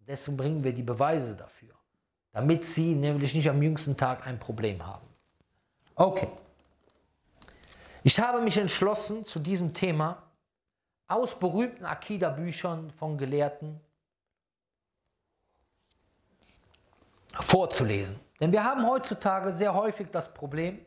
Deswegen 0.00 0.36
bringen 0.36 0.64
wir 0.64 0.74
die 0.74 0.82
Beweise 0.82 1.36
dafür. 1.36 1.74
Damit 2.32 2.64
sie 2.64 2.94
nämlich 2.94 3.34
nicht 3.34 3.48
am 3.48 3.62
jüngsten 3.62 3.96
Tag 3.96 4.26
ein 4.26 4.38
Problem 4.38 4.84
haben. 4.84 5.06
Okay. 5.94 6.28
Ich 8.02 8.18
habe 8.20 8.40
mich 8.40 8.56
entschlossen, 8.56 9.24
zu 9.24 9.38
diesem 9.38 9.74
Thema 9.74 10.22
aus 11.08 11.38
berühmten 11.38 11.84
Akida-Büchern 11.84 12.90
von 12.90 13.16
Gelehrten 13.16 13.80
vorzulesen. 17.32 18.18
Denn 18.40 18.50
wir 18.52 18.64
haben 18.64 18.86
heutzutage 18.86 19.52
sehr 19.52 19.72
häufig 19.72 20.08
das 20.10 20.34
Problem, 20.34 20.84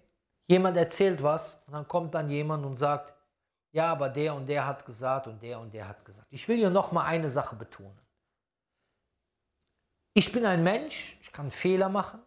jemand 0.48 0.76
erzählt 0.78 1.24
was 1.24 1.62
und 1.68 1.74
dann 1.74 1.88
kommt 1.88 2.14
dann 2.14 2.30
jemand 2.30 2.66
und 2.66 2.76
sagt, 2.76 3.14
ja, 3.72 3.92
aber 3.92 4.10
der 4.10 4.34
und 4.34 4.48
der 4.48 4.66
hat 4.66 4.86
gesagt 4.86 5.28
und 5.28 5.42
der 5.42 5.60
und 5.60 5.74
der 5.74 5.88
hat 5.88 6.04
gesagt. 6.04 6.28
Ich 6.32 6.48
will 6.48 6.58
hier 6.58 6.70
nochmal 6.70 7.06
eine 7.06 7.30
Sache 7.30 7.56
betonen. 7.56 8.00
Ich 10.14 10.32
bin 10.32 10.46
ein 10.46 10.64
Mensch, 10.64 11.18
ich 11.22 11.32
kann 11.32 11.52
Fehler 11.52 11.90
machen. 11.90 12.20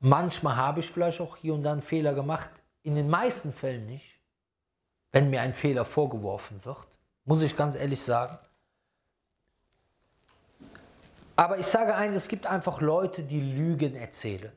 Manchmal 0.00 0.56
habe 0.56 0.80
ich 0.80 0.90
vielleicht 0.90 1.20
auch 1.20 1.36
hier 1.36 1.54
und 1.54 1.62
da 1.62 1.72
einen 1.72 1.82
Fehler 1.82 2.14
gemacht, 2.14 2.50
in 2.82 2.94
den 2.94 3.08
meisten 3.08 3.52
Fällen 3.52 3.86
nicht 3.86 4.20
wenn 5.12 5.30
mir 5.30 5.40
ein 5.40 5.54
Fehler 5.54 5.84
vorgeworfen 5.84 6.64
wird, 6.64 6.86
muss 7.24 7.42
ich 7.42 7.56
ganz 7.56 7.74
ehrlich 7.76 8.02
sagen. 8.02 8.38
Aber 11.36 11.58
ich 11.58 11.66
sage 11.66 11.94
eins, 11.94 12.14
es 12.14 12.28
gibt 12.28 12.46
einfach 12.46 12.80
Leute, 12.80 13.22
die 13.22 13.40
Lügen 13.40 13.94
erzählen. 13.94 14.52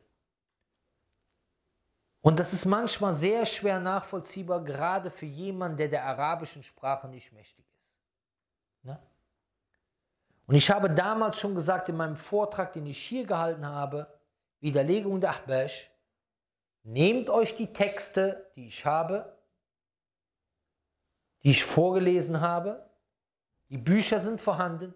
Und 2.23 2.39
das 2.39 2.53
ist 2.53 2.63
manchmal 2.63 3.11
sehr 3.11 3.45
schwer 3.45 3.81
nachvollziehbar, 3.81 4.63
gerade 4.63 5.11
für 5.11 5.25
jemanden, 5.25 5.75
der 5.75 5.89
der 5.89 6.05
arabischen 6.05 6.63
Sprache 6.63 7.09
nicht 7.09 7.33
mächtig 7.33 7.65
ist. 7.77 7.91
Ne? 8.81 8.97
Und 10.45 10.55
ich 10.55 10.71
habe 10.71 10.89
damals 10.89 11.37
schon 11.37 11.53
gesagt 11.53 11.89
in 11.89 11.97
meinem 11.97 12.15
Vortrag, 12.15 12.71
den 12.71 12.85
ich 12.85 12.97
hier 12.97 13.25
gehalten 13.25 13.67
habe, 13.67 14.07
Widerlegung 14.61 15.19
der 15.19 15.31
Ahbash, 15.31 15.91
nehmt 16.83 17.29
euch 17.29 17.57
die 17.57 17.73
Texte, 17.73 18.49
die 18.55 18.67
ich 18.67 18.85
habe, 18.85 19.37
die 21.43 21.51
ich 21.51 21.65
vorgelesen 21.65 22.39
habe. 22.39 22.89
Die 23.67 23.77
Bücher 23.77 24.21
sind 24.21 24.39
vorhanden. 24.39 24.93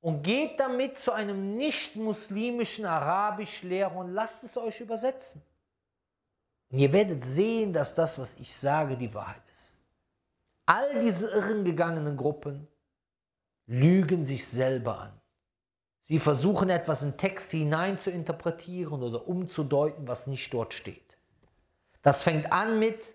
Und 0.00 0.22
geht 0.22 0.60
damit 0.60 0.98
zu 0.98 1.12
einem 1.12 1.56
nicht-muslimischen 1.56 2.84
Arabischlehrer 2.84 3.96
und 3.96 4.12
lasst 4.12 4.44
es 4.44 4.58
euch 4.58 4.82
übersetzen. 4.82 5.42
Und 6.70 6.78
ihr 6.78 6.92
werdet 6.92 7.22
sehen, 7.24 7.72
dass 7.72 7.94
das, 7.94 8.18
was 8.18 8.34
ich 8.34 8.54
sage, 8.54 8.96
die 8.96 9.12
Wahrheit 9.14 9.42
ist. 9.50 9.74
All 10.66 10.98
diese 10.98 11.28
irrengegangenen 11.30 12.16
Gruppen 12.16 12.68
lügen 13.66 14.24
sich 14.24 14.46
selber 14.46 14.98
an. 15.00 15.20
Sie 16.02 16.18
versuchen 16.18 16.70
etwas 16.70 17.02
in 17.02 17.16
Texte 17.16 17.56
hinein 17.56 17.98
zu 17.98 18.10
interpretieren 18.10 19.02
oder 19.02 19.26
umzudeuten, 19.26 20.08
was 20.08 20.26
nicht 20.26 20.52
dort 20.52 20.74
steht. 20.74 21.18
Das 22.02 22.22
fängt 22.22 22.52
an 22.52 22.78
mit 22.78 23.14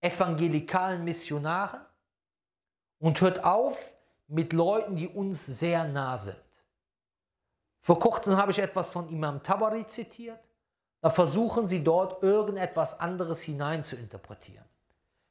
evangelikalen 0.00 1.04
Missionaren, 1.04 1.80
und 2.98 3.20
hört 3.20 3.44
auf 3.44 3.94
mit 4.28 4.52
Leuten, 4.52 4.96
die 4.96 5.08
uns 5.08 5.44
sehr 5.46 5.84
nah 5.84 6.16
sind. 6.16 6.36
Vor 7.80 7.98
kurzem 7.98 8.36
habe 8.36 8.50
ich 8.50 8.58
etwas 8.58 8.92
von 8.92 9.08
Imam 9.08 9.42
Tabari 9.42 9.86
zitiert. 9.86 10.48
Da 11.00 11.10
versuchen 11.10 11.68
sie 11.68 11.84
dort 11.84 12.22
irgendetwas 12.22 12.98
anderes 12.98 13.42
hinein 13.42 13.84
zu 13.84 13.96
interpretieren. 13.96 14.64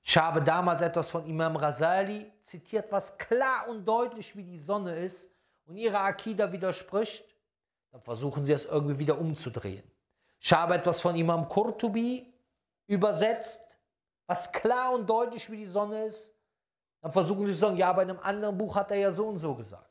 Ich 0.01 0.15
habe 0.17 0.41
damals 0.41 0.81
etwas 0.81 1.09
von 1.09 1.25
Imam 1.25 1.55
Rasali 1.55 2.31
zitiert, 2.39 2.91
was 2.91 3.17
klar 3.17 3.67
und 3.67 3.85
deutlich 3.85 4.35
wie 4.37 4.43
die 4.43 4.57
Sonne 4.57 4.95
ist 4.95 5.31
und 5.65 5.77
ihrer 5.77 6.01
Akida 6.01 6.51
widerspricht. 6.51 7.25
Dann 7.91 8.01
versuchen 8.01 8.45
sie 8.45 8.53
es 8.53 8.65
irgendwie 8.65 8.99
wieder 8.99 9.17
umzudrehen. 9.19 9.83
Ich 10.39 10.53
habe 10.53 10.75
etwas 10.75 11.01
von 11.01 11.15
Imam 11.15 11.47
Qurtubi 11.49 12.31
übersetzt, 12.85 13.79
was 14.27 14.51
klar 14.51 14.93
und 14.93 15.09
deutlich 15.09 15.49
wie 15.49 15.57
die 15.57 15.65
Sonne 15.65 16.05
ist. 16.05 16.35
Dann 17.01 17.11
versuchen 17.11 17.47
sie 17.47 17.53
zu 17.53 17.59
sagen, 17.59 17.77
ja, 17.77 17.91
bei 17.91 18.03
einem 18.03 18.19
anderen 18.19 18.57
Buch 18.57 18.75
hat 18.75 18.91
er 18.91 18.97
ja 18.97 19.11
so 19.11 19.27
und 19.27 19.39
so 19.39 19.55
gesagt. 19.55 19.89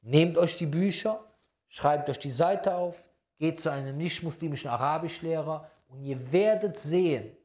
Nehmt 0.00 0.38
euch 0.38 0.56
die 0.56 0.66
Bücher, 0.66 1.22
schreibt 1.68 2.08
euch 2.08 2.18
die 2.18 2.30
Seite 2.30 2.74
auf, 2.74 2.96
geht 3.43 3.59
zu 3.59 3.69
einem 3.69 3.97
nicht-muslimischen 3.97 4.69
Arabischlehrer 4.69 5.69
und 5.87 6.03
ihr 6.03 6.31
werdet 6.31 6.77
sehen, 6.77 7.35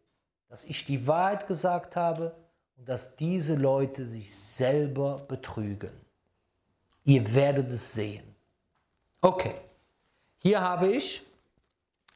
dass 0.49 0.64
ich 0.64 0.85
die 0.85 1.07
Wahrheit 1.07 1.47
gesagt 1.47 1.97
habe 1.97 2.35
und 2.76 2.89
dass 2.89 3.16
diese 3.16 3.55
Leute 3.55 4.07
sich 4.07 4.35
selber 4.35 5.18
betrügen. 5.26 5.93
Ihr 7.05 7.35
werdet 7.35 7.70
es 7.70 7.93
sehen. 7.95 8.35
Okay, 9.20 9.55
hier 10.39 10.61
habe 10.61 10.89
ich 10.89 11.22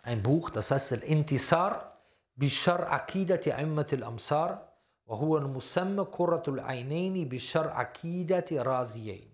ein 0.02 0.22
Buch, 0.22 0.50
das 0.50 0.70
heißt 0.70 0.92
Al-Intisar 0.92 1.98
Bishar 2.36 2.92
Akidati 2.92 3.52
Ammat 3.52 3.92
al-Amsar 3.92 4.68
وهو 5.08 5.38
المسمى 5.38 6.04
كرة 6.04 6.42
العينين 6.48 7.28
بشر 7.28 7.68
عقيدة 7.68 8.44
رازيين. 8.52 9.32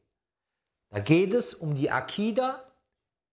Da 0.90 1.00
geht 1.00 1.34
es 1.34 1.54
um 1.54 1.74
die 1.74 1.90
Akida 1.90 2.64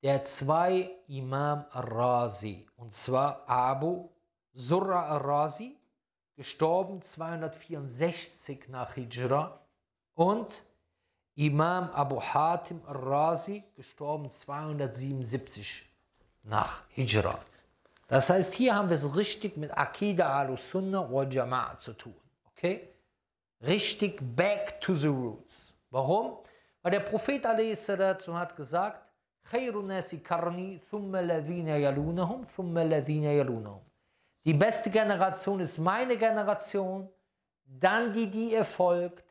der 0.07 0.23
zwei 0.23 0.89
Imam 1.09 1.65
al-Razi. 1.73 2.65
Und 2.77 2.93
zwar 2.93 3.43
Abu 3.49 4.09
Surra 4.55 5.09
al-Razi, 5.09 5.77
gestorben 6.37 7.03
264 7.03 8.69
nach 8.69 8.95
Hijra, 8.95 9.59
und 10.15 10.63
Imam 11.35 11.91
Abu 11.91 12.23
Hatim 12.23 12.83
al-Razi, 12.87 13.65
gestorben 13.75 14.31
277 14.31 15.85
nach 16.45 16.85
Hijra. 16.91 17.41
Das 18.07 18.31
heißt, 18.31 18.55
hier 18.55 18.77
haben 18.77 18.89
wir 18.89 18.95
es 18.95 19.17
richtig 19.17 19.57
mit 19.57 19.77
Akida 19.77 20.39
al-Sunnah 20.39 21.11
wal 21.11 21.27
Jama'a 21.27 21.79
zu 21.79 21.95
tun. 21.95 22.15
Okay? 22.53 22.91
Richtig 23.61 24.21
back 24.37 24.81
to 24.81 24.95
the 24.95 25.09
roots. 25.09 25.77
Warum? 25.91 26.39
Weil 26.83 26.93
der 26.93 27.01
Prophet 27.01 27.45
a.s. 27.45 27.89
hat 27.89 28.55
gesagt, 28.55 29.11
Die 34.45 34.55
beste 34.55 34.91
Generation 34.91 35.61
ist 35.61 35.79
meine 35.79 36.17
Generation, 36.17 37.09
dann 37.65 38.13
die, 38.13 38.31
die 38.31 38.53
ihr 38.53 38.65
folgt, 38.65 39.25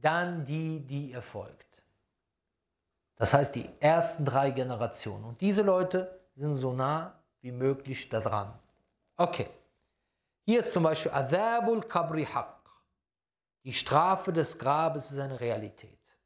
dann 0.00 0.44
die, 0.44 0.80
die 0.80 1.12
ihr 1.12 1.22
folgt. 1.22 1.82
Das 3.16 3.34
heißt, 3.34 3.54
die 3.54 3.68
ersten 3.80 4.24
drei 4.24 4.50
Generationen. 4.50 5.24
Und 5.24 5.40
diese 5.40 5.62
Leute 5.62 6.20
sind 6.34 6.56
so 6.56 6.72
nah 6.72 7.14
wie 7.40 7.52
möglich 7.52 8.08
daran. 8.08 8.52
Okay. 9.16 9.48
Hier 10.44 10.58
ist 10.58 10.72
zum 10.72 10.82
Beispiel 10.82 11.12
Adabul 11.12 11.82
Kabri 11.82 12.24
Haq. 12.24 12.58
Die 13.64 13.72
Strafe 13.72 14.32
des 14.32 14.58
Grabes 14.58 15.12
ist 15.12 15.18
eine 15.18 15.38
Realität. 15.38 16.16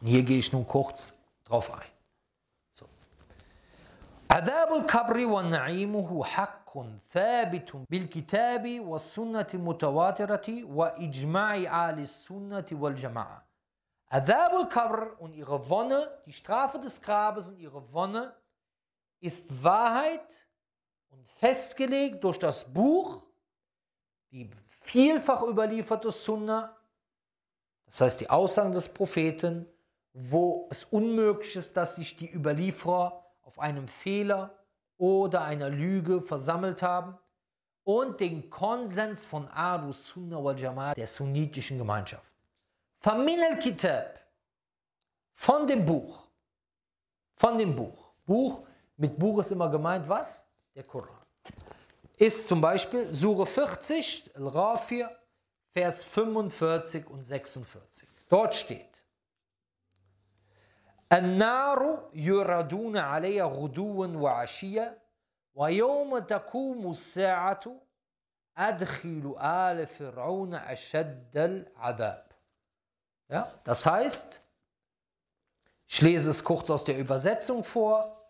Und 0.00 0.08
hier 0.08 0.24
gehe 0.24 0.38
ich 0.38 0.52
nun 0.52 0.66
kurz 0.66 1.16
drauf 1.44 1.72
ein. 1.72 1.95
Thabitun 7.10 7.86
bil 7.88 8.06
kitabi 8.08 8.80
wa 8.80 8.98
sunnati 8.98 9.56
mutawatirati 9.56 10.62
wa 10.64 10.92
ijma'i 10.98 11.66
ali 11.66 12.06
sunnati 12.06 12.74
wal 12.74 12.94
jama'a. 12.94 13.40
Adabul 14.10 14.68
Kabr 14.68 15.18
und 15.20 15.32
ihre 15.32 15.70
Wonne, 15.70 16.06
die 16.26 16.34
Strafe 16.34 16.78
des 16.78 17.00
Grabes 17.00 17.48
und 17.48 17.58
ihre 17.58 17.90
Wonne 17.94 18.36
ist 19.20 19.64
Wahrheit 19.64 20.46
und 21.08 21.26
festgelegt 21.28 22.22
durch 22.22 22.38
das 22.38 22.74
Buch, 22.74 23.24
die 24.32 24.50
vielfach 24.82 25.44
überlieferte 25.44 26.10
Sunna, 26.10 26.76
das 27.86 28.02
heißt 28.02 28.20
die 28.20 28.28
Aussagen 28.28 28.72
des 28.72 28.92
Propheten, 28.92 29.66
wo 30.12 30.68
es 30.70 30.84
unmöglich 30.84 31.56
ist, 31.56 31.74
dass 31.76 31.96
sich 31.96 32.16
die 32.16 32.30
Überlieferer 32.30 33.25
auf 33.56 33.62
einem 33.62 33.88
Fehler 33.88 34.54
oder 34.98 35.44
einer 35.44 35.70
Lüge 35.70 36.20
versammelt 36.20 36.82
haben 36.82 37.18
und 37.84 38.20
den 38.20 38.50
Konsens 38.50 39.24
von 39.24 39.48
Aru 39.48 39.92
Sunna 39.92 40.42
wal 40.42 40.58
Jamaat 40.58 40.96
der 40.96 41.06
sunnitischen 41.06 41.78
Gemeinschaft. 41.78 42.30
Famin 43.00 43.40
al-Kitab, 43.50 44.20
von 45.32 45.66
dem 45.66 45.84
Buch, 45.84 46.28
von 47.34 47.56
dem 47.56 47.74
Buch, 47.74 48.12
Buch 48.26 48.66
mit 48.96 49.18
Buch 49.18 49.40
ist 49.40 49.52
immer 49.52 49.70
gemeint, 49.70 50.08
was? 50.08 50.42
Der 50.74 50.84
Koran. 50.84 51.24
Ist 52.18 52.48
zum 52.48 52.60
Beispiel 52.60 53.14
Sure 53.14 53.46
40, 53.46 54.36
Al-Rafir, 54.36 55.10
Vers 55.72 56.04
45 56.04 57.08
und 57.08 57.24
46. 57.24 58.08
Dort 58.28 58.54
steht, 58.54 59.04
النار 61.13 62.09
يردون 62.13 62.97
عليها 62.97 63.45
غدوا 63.45 64.07
وعشيا 64.07 64.97
ويوم 65.55 66.19
تقوم 66.19 66.89
الساعة 66.89 67.61
أدخل 68.57 69.35
آل 69.41 69.87
فرعون 69.87 70.53
أشد 70.53 71.37
العذاب. 71.37 72.31
Ja, 73.29 73.47
das 73.63 73.85
heißt, 73.85 74.41
ich 75.87 76.01
lese 76.01 76.29
es 76.29 76.43
kurz 76.43 76.69
aus 76.69 76.83
der 76.83 76.97
Übersetzung 76.97 77.63
vor, 77.63 78.21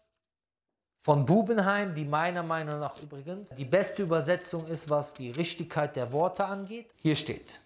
von 1.00 1.26
Bubenheim, 1.26 1.96
die 1.96 2.06
meiner 2.06 2.44
Meinung 2.44 2.80
nach 2.80 3.02
übrigens 3.02 3.50
die 3.50 3.66
beste 3.66 4.04
Übersetzung 4.04 4.68
ist, 4.68 4.90
was 4.92 5.16
die 5.16 5.32
Richtigkeit 5.32 5.96
der 5.96 6.12
Worte 6.12 6.46
angeht. 6.46 6.94
Hier 6.98 7.16
steht, 7.16 7.60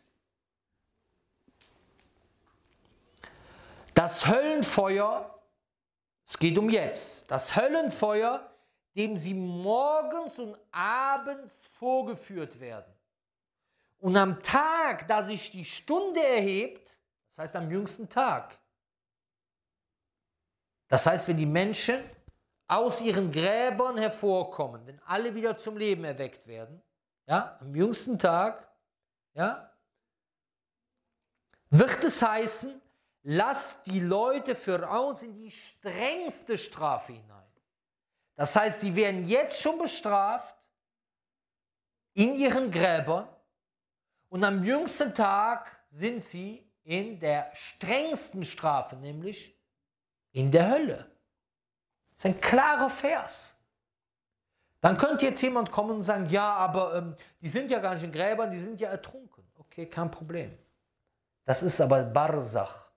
Das 4.01 4.27
Höllenfeuer, 4.27 5.39
es 6.27 6.39
geht 6.39 6.57
um 6.57 6.71
jetzt, 6.71 7.31
das 7.31 7.55
Höllenfeuer, 7.55 8.51
dem 8.97 9.19
sie 9.19 9.35
morgens 9.35 10.39
und 10.39 10.57
abends 10.71 11.67
vorgeführt 11.67 12.59
werden. 12.61 12.91
Und 13.99 14.17
am 14.17 14.43
Tag, 14.43 15.07
da 15.07 15.23
sich 15.23 15.51
die 15.51 15.67
Stunde 15.67 16.19
erhebt, 16.19 16.97
das 17.29 17.41
heißt 17.41 17.57
am 17.57 17.71
jüngsten 17.71 18.09
Tag, 18.09 18.59
das 20.89 21.05
heißt, 21.05 21.29
wenn 21.29 21.37
die 21.37 21.45
Menschen 21.45 22.03
aus 22.69 23.03
ihren 23.03 23.31
Gräbern 23.31 23.99
hervorkommen, 23.99 24.87
wenn 24.87 24.99
alle 25.01 25.35
wieder 25.35 25.59
zum 25.59 25.77
Leben 25.77 26.05
erweckt 26.05 26.47
werden, 26.47 26.83
ja, 27.27 27.59
am 27.61 27.75
jüngsten 27.75 28.19
Tag, 28.19 28.67
ja, 29.35 29.71
wird 31.69 32.03
es 32.03 32.23
heißen, 32.23 32.81
lasst 33.23 33.87
die 33.87 34.01
Leute 34.01 34.55
für 34.55 34.89
uns 34.89 35.23
in 35.23 35.35
die 35.35 35.51
strengste 35.51 36.57
Strafe 36.57 37.13
hinein. 37.13 37.41
Das 38.37 38.57
heißt, 38.57 38.81
sie 38.81 38.95
werden 38.97 39.29
jetzt 39.29 39.61
schon 39.61 39.79
bestraft 39.79 40.57
in 42.15 42.35
ihren 42.35 42.71
Gräbern 42.71 43.29
und 44.29 44.45
am 44.45 44.65
jüngsten 44.65 45.15
Tag 45.15 45.79
sind 45.91 46.25
sie 46.25 46.67
in 46.85 47.21
der 47.21 47.51
strengsten 47.55 48.45
Strafe, 48.45 48.97
nämlich 48.97 49.61
in 50.33 50.51
der 50.51 50.71
Hölle. 50.71 51.11
Das 52.11 52.25
ist 52.25 52.27
ein 52.27 52.41
klarer 52.41 52.89
Vers. 52.89 53.57
Dann 54.81 54.97
könnte 54.97 55.27
jetzt 55.27 55.43
jemand 55.43 55.71
kommen 55.71 55.91
und 55.91 56.03
sagen, 56.03 56.27
ja, 56.31 56.53
aber 56.55 56.97
ähm, 56.97 57.15
die 57.41 57.49
sind 57.49 57.71
ja 57.71 57.79
gar 57.79 57.95
nicht 57.95 58.05
in 58.05 58.13
Gräbern, 58.13 58.51
die 58.51 58.59
sind 58.59 58.81
ja 58.81 58.89
ertrunken. 58.89 59.45
Okay, 59.59 59.87
kein 59.87 60.11
Problem. 60.11 60.57
Das 61.45 61.63
ist 61.63 61.81
aber 61.81 62.03
Barsach. 62.05 62.90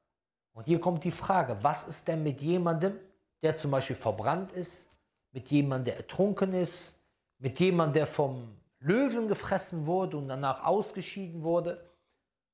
Und 0.53 0.65
hier 0.65 0.79
kommt 0.79 1.03
die 1.03 1.11
Frage, 1.11 1.57
was 1.61 1.87
ist 1.87 2.07
denn 2.07 2.23
mit 2.23 2.41
jemandem, 2.41 2.99
der 3.41 3.57
zum 3.57 3.71
Beispiel 3.71 3.95
verbrannt 3.95 4.51
ist, 4.51 4.89
mit 5.31 5.49
jemandem, 5.49 5.85
der 5.85 5.97
ertrunken 5.97 6.53
ist, 6.53 6.95
mit 7.39 7.59
jemandem, 7.59 7.93
der 7.93 8.07
vom 8.07 8.55
Löwen 8.79 9.27
gefressen 9.27 9.85
wurde 9.85 10.17
und 10.17 10.27
danach 10.27 10.63
ausgeschieden 10.63 11.43
wurde? 11.43 11.89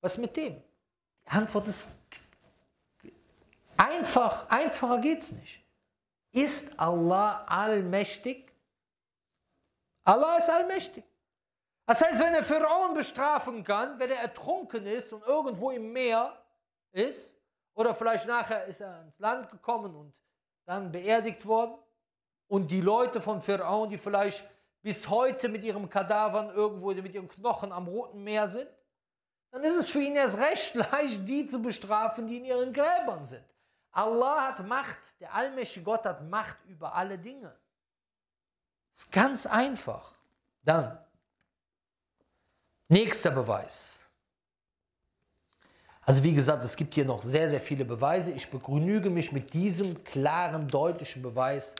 Was 0.01 0.17
mit 0.17 0.35
dem? 0.37 0.55
Die 1.25 1.29
Antwort 1.29 1.67
ist 1.67 1.99
einfach, 3.75 4.49
einfacher 4.49 4.99
geht 4.99 5.19
es 5.19 5.33
nicht. 5.33 5.65
Ist 6.31 6.79
Allah 6.79 7.43
allmächtig? 7.45 8.51
Allah 10.05 10.37
ist 10.37 10.49
allmächtig. 10.49 11.03
Das 11.85 12.01
heißt, 12.01 12.19
wenn 12.19 12.35
er 12.35 12.43
Pharaon 12.43 12.93
bestrafen 12.93 13.63
kann, 13.63 13.97
wenn 13.99 14.11
er 14.11 14.21
ertrunken 14.21 14.85
ist 14.85 15.11
und 15.11 15.25
irgendwo 15.25 15.71
im 15.71 15.91
Meer 15.91 16.31
ist, 16.91 17.38
oder 17.79 17.95
vielleicht 17.95 18.27
nachher 18.27 18.65
ist 18.65 18.81
er 18.81 19.01
ins 19.03 19.17
Land 19.19 19.49
gekommen 19.49 19.95
und 19.95 20.13
dann 20.65 20.91
beerdigt 20.91 21.45
worden, 21.45 21.79
und 22.49 22.71
die 22.71 22.81
Leute 22.81 23.21
von 23.21 23.41
Pharaon, 23.41 23.89
die 23.89 23.97
vielleicht 23.97 24.43
bis 24.81 25.07
heute 25.07 25.49
mit 25.49 25.63
ihrem 25.63 25.87
Kadavern 25.87 26.49
irgendwo, 26.49 26.91
mit 26.93 27.13
ihren 27.13 27.27
Knochen 27.27 27.71
am 27.71 27.87
Roten 27.87 28.23
Meer 28.23 28.47
sind, 28.47 28.67
dann 29.51 29.63
ist 29.63 29.75
es 29.75 29.89
für 29.89 30.01
ihn 30.01 30.15
erst 30.15 30.39
recht 30.39 30.73
leicht, 30.91 31.27
die 31.27 31.45
zu 31.45 31.61
bestrafen, 31.61 32.27
die 32.27 32.37
in 32.37 32.45
ihren 32.45 32.73
Gräbern 32.73 33.25
sind. 33.25 33.45
Allah 33.91 34.47
hat 34.47 34.65
Macht, 34.67 35.19
der 35.21 35.33
allmächtige 35.33 35.85
Gott 35.85 36.05
hat 36.05 36.27
Macht 36.27 36.57
über 36.65 36.95
alle 36.95 37.17
Dinge. 37.17 37.55
Das 38.91 39.03
ist 39.03 39.11
ganz 39.11 39.45
einfach. 39.45 40.15
Dann, 40.63 40.97
nächster 42.87 43.31
Beweis. 43.31 43.98
Also 46.09 46.23
wie 46.23 46.33
gesagt, 46.33 46.63
es 46.63 46.75
gibt 46.75 46.95
hier 46.95 47.05
noch 47.05 47.21
sehr, 47.21 47.47
sehr 47.51 47.59
viele 47.59 47.85
Beweise. 47.85 48.31
Ich 48.31 48.49
begnüge 48.49 49.11
mich 49.11 49.31
mit 49.31 49.53
diesem 49.53 50.03
klaren, 50.03 50.67
deutlichen 50.67 51.21
Beweis 51.21 51.75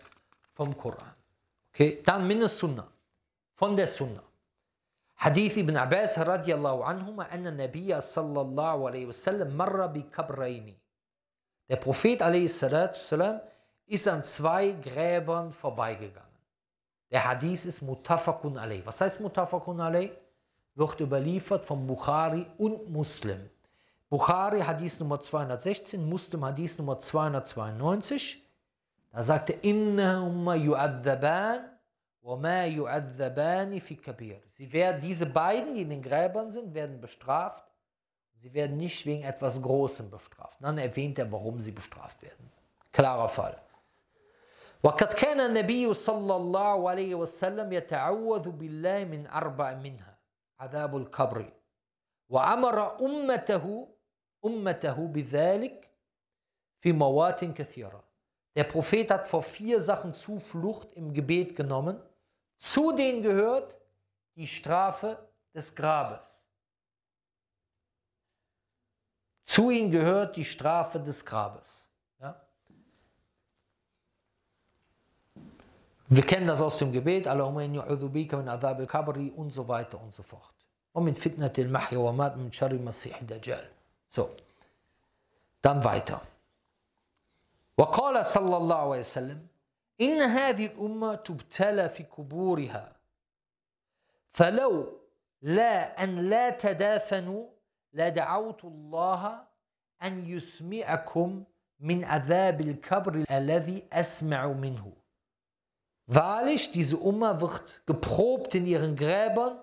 vom 0.54 0.78
Koran. 0.78 1.16
Okay, 1.74 2.00
dann 2.06 2.28
min 2.28 2.48
Sunnah, 2.48 2.88
von 3.56 3.76
der 3.76 3.88
Sunnah. 3.88 4.22
Hadith 5.16 5.58
ibn 5.58 5.76
Abbas 5.76 6.16
radiallahu 6.20 6.84
anhuma, 6.84 7.26
anna 7.32 7.50
Nabiya 7.50 8.02
sallallahu 8.02 8.86
alaihi 8.90 9.08
wasallam 9.08 9.56
marra 9.56 9.88
bi 9.88 10.04
kabraini. 10.04 10.76
Der 11.68 11.78
Prophet 11.78 12.22
wasallam, 12.22 13.42
ist 13.88 14.08
an 14.08 14.22
zwei 14.22 14.74
Gräbern 14.74 15.52
vorbeigegangen. 15.52 16.38
Der 17.10 17.26
Hadith 17.26 17.66
ist 17.66 17.82
mutafakun 17.82 18.60
alaihi. 18.60 18.86
Was 18.86 19.02
heißt 19.02 19.22
mutafakun 19.22 19.82
alaihi? 19.82 20.12
Wird 20.76 21.00
überliefert 21.00 21.66
von 21.66 21.88
Bukhari 21.88 22.46
und 22.60 22.88
Muslim. 22.92 23.50
Bukhari 24.11 24.61
Hadith 24.61 25.01
Nummer 25.01 25.19
216, 25.19 25.99
Muslim 26.05 26.45
Hadith 26.45 26.79
Nummer 26.79 26.99
292. 26.99 28.43
Da 29.13 29.23
sagte, 29.23 29.53
Innahumma 29.53 30.55
yu'adhaban 30.57 31.61
wa 32.23 32.37
ma 32.37 32.65
yu'adhabani 32.65 33.81
fi 33.81 33.97
kabir. 33.97 34.41
Sie 34.51 34.73
werden, 34.73 35.01
diese 35.01 35.27
beiden, 35.27 35.75
die 35.75 35.83
in 35.83 35.91
den 35.91 36.03
Gräbern 36.03 36.51
sind, 36.51 36.75
werden 36.75 37.01
bestraft 37.01 37.65
Sie 38.45 38.53
werden 38.53 38.77
nicht 38.77 39.07
wegen 39.07 39.23
etwas 39.25 39.63
Großem 39.63 40.11
bestraft. 40.11 40.59
Dann 40.61 40.77
erwähnt 40.77 41.19
er, 41.19 41.33
warum 41.33 41.61
sie 41.61 41.73
bestraft 41.73 42.21
werden. 42.23 42.53
Klarer 42.93 43.29
Fall. 43.29 43.57
وقد 44.83 45.13
كان 45.13 45.41
النبي 45.41 45.95
صلى 45.95 46.37
الله 46.37 46.91
عليه 46.91 47.15
وسلم 47.15 47.73
يتعوذ 47.73 48.51
بالله 48.51 49.05
من 49.05 49.27
أربع 49.27 49.75
منها 49.75 50.19
عذاب 50.61 50.97
القبر 50.97 51.53
وأمر 52.29 53.01
أمته 53.01 53.89
أمته 54.45 55.07
بذلك 55.07 55.91
في 56.81 56.93
موات 56.93 57.45
كثيرة 57.45 58.05
Der 58.57 58.65
Prophet 58.65 59.11
hat 59.11 59.27
vor 59.27 59.43
vier 59.43 59.81
Sachen 59.81 60.13
Zuflucht 60.13 60.93
im 60.93 61.13
Gebet 61.13 61.57
genommen. 61.57 62.01
Zu 62.57 62.93
denen 62.93 63.23
gehört 63.23 63.77
die 64.37 64.47
Strafe 64.47 65.19
des 65.53 65.75
Grabes. 65.75 66.45
Zu 69.45 69.71
ihnen 69.71 69.91
gehört 69.91 70.37
die 70.37 70.45
Strafe 70.45 71.01
des 71.01 71.25
Grabes. 71.25 71.91
Ja? 72.21 72.41
Wir 76.09 76.23
kennen 76.25 76.47
das 76.47 76.61
aus 76.61 76.79
dem 76.79 76.93
Gebet, 76.93 77.27
Allahumma 77.27 77.63
inni 77.63 77.81
bika 78.09 78.37
min 78.37 78.49
adhab 78.49 78.79
al-kabri 78.79 79.31
und 79.31 79.51
so 79.51 79.67
weiter 79.69 80.01
und 80.01 80.15
so 80.15 80.23
fort. 80.23 80.55
Und 80.93 81.05
mit 81.05 81.19
fitnat 81.19 81.59
al-mahya 81.59 81.99
wa 81.99 82.13
mat 82.13 82.37
min 82.37 82.53
sharri 82.53 82.79
masih 82.79 83.15
dajjal. 83.27 83.69
So, 84.10 84.36
dann 85.62 85.84
weiter. 85.84 86.22
وقال 87.78 88.26
صلى 88.26 88.58
الله 88.58 88.76
عليه 88.76 89.00
وسلم 89.00 89.48
إن 90.02 90.22
هذه 90.22 90.66
الأمة 90.66 91.16
تبتلى 91.16 91.90
في 91.90 92.04
قبورها 92.04 92.96
فلو 94.32 95.00
لا 95.42 96.04
أن 96.04 96.30
لا 96.30 96.50
تدافنوا 96.50 97.48
لدعوت 97.94 98.64
الله 98.64 99.44
أن 100.04 100.30
يسمعكم 100.30 101.44
من 101.80 102.04
عذاب 102.04 102.62
الكبر 102.62 103.26
الذي 103.32 103.84
أسمع 103.94 104.48
منه 104.48 104.94
Wahrlich, 106.12 106.72
diese 106.72 106.98
Umma 106.98 107.40
wird 107.40 107.84
geprobt 107.86 108.56
in 108.56 108.66
ihren 108.66 108.96
Gräbern. 108.96 109.62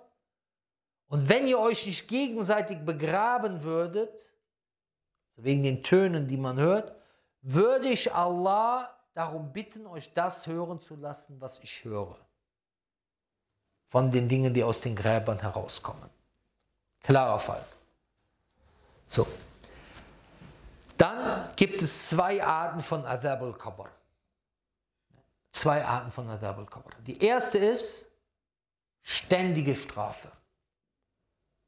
Und 1.09 1.29
wenn 1.29 1.49
ihr 1.49 1.59
euch 1.59 1.85
nicht 1.87 2.07
gegenseitig 2.07 2.79
begraben 2.85 3.65
würdet, 3.65 4.33
wegen 5.37 5.63
den 5.63 5.83
Tönen, 5.83 6.29
die 6.29 6.37
man 6.37 6.59
hört, 6.59 6.95
würde 7.43 7.89
ich 7.89 8.13
Allah 8.13 8.91
darum 9.15 9.53
bitten, 9.53 9.87
euch 9.87 10.13
das 10.13 10.47
hören 10.47 10.81
zu 10.81 10.97
lassen, 10.97 11.41
was 11.41 11.59
ich 11.61 11.85
höre. 11.85 12.17
Von 13.89 14.11
den 14.11 14.29
Dingen, 14.29 14.53
die 14.53 14.65
aus 14.65 14.81
den 14.81 14.97
Gräbern 14.97 15.39
herauskommen. 15.39 16.11
Klarer 17.03 17.39
Fall. 17.39 17.65
So. 19.07 19.27
Dann 20.97 21.51
gibt 21.55 21.81
es 21.81 22.09
zwei 22.09 22.43
Arten 22.43 22.81
von 22.81 23.05
Adhab 23.05 23.43
al-Qabr 23.43 23.91
zwei 25.57 25.85
Arten 25.85 26.13
von 26.13 26.29
Adab 26.29 26.59
al-Qabr. 26.59 26.91
Die 27.07 27.23
erste 27.23 27.59
ist 27.59 28.11
ständige 29.01 29.75
Strafe. 29.75 30.31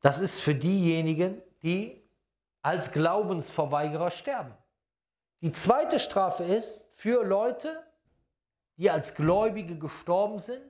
Das 0.01 0.21
ist 0.21 0.41
für 0.41 0.55
diejenigen, 0.55 1.43
die 1.63 1.98
als 2.69 2.93
Glaubensverweigerer 2.93 4.11
sterben. 4.11 4.55
Die 5.41 5.53
zweite 5.53 5.99
Strafe 5.99 6.45
ist 6.45 6.81
für 6.93 7.25
Leute, 7.25 7.83
die 8.77 8.91
als 8.91 9.15
Gläubige 9.15 9.79
gestorben 9.79 10.39
sind, 10.39 10.63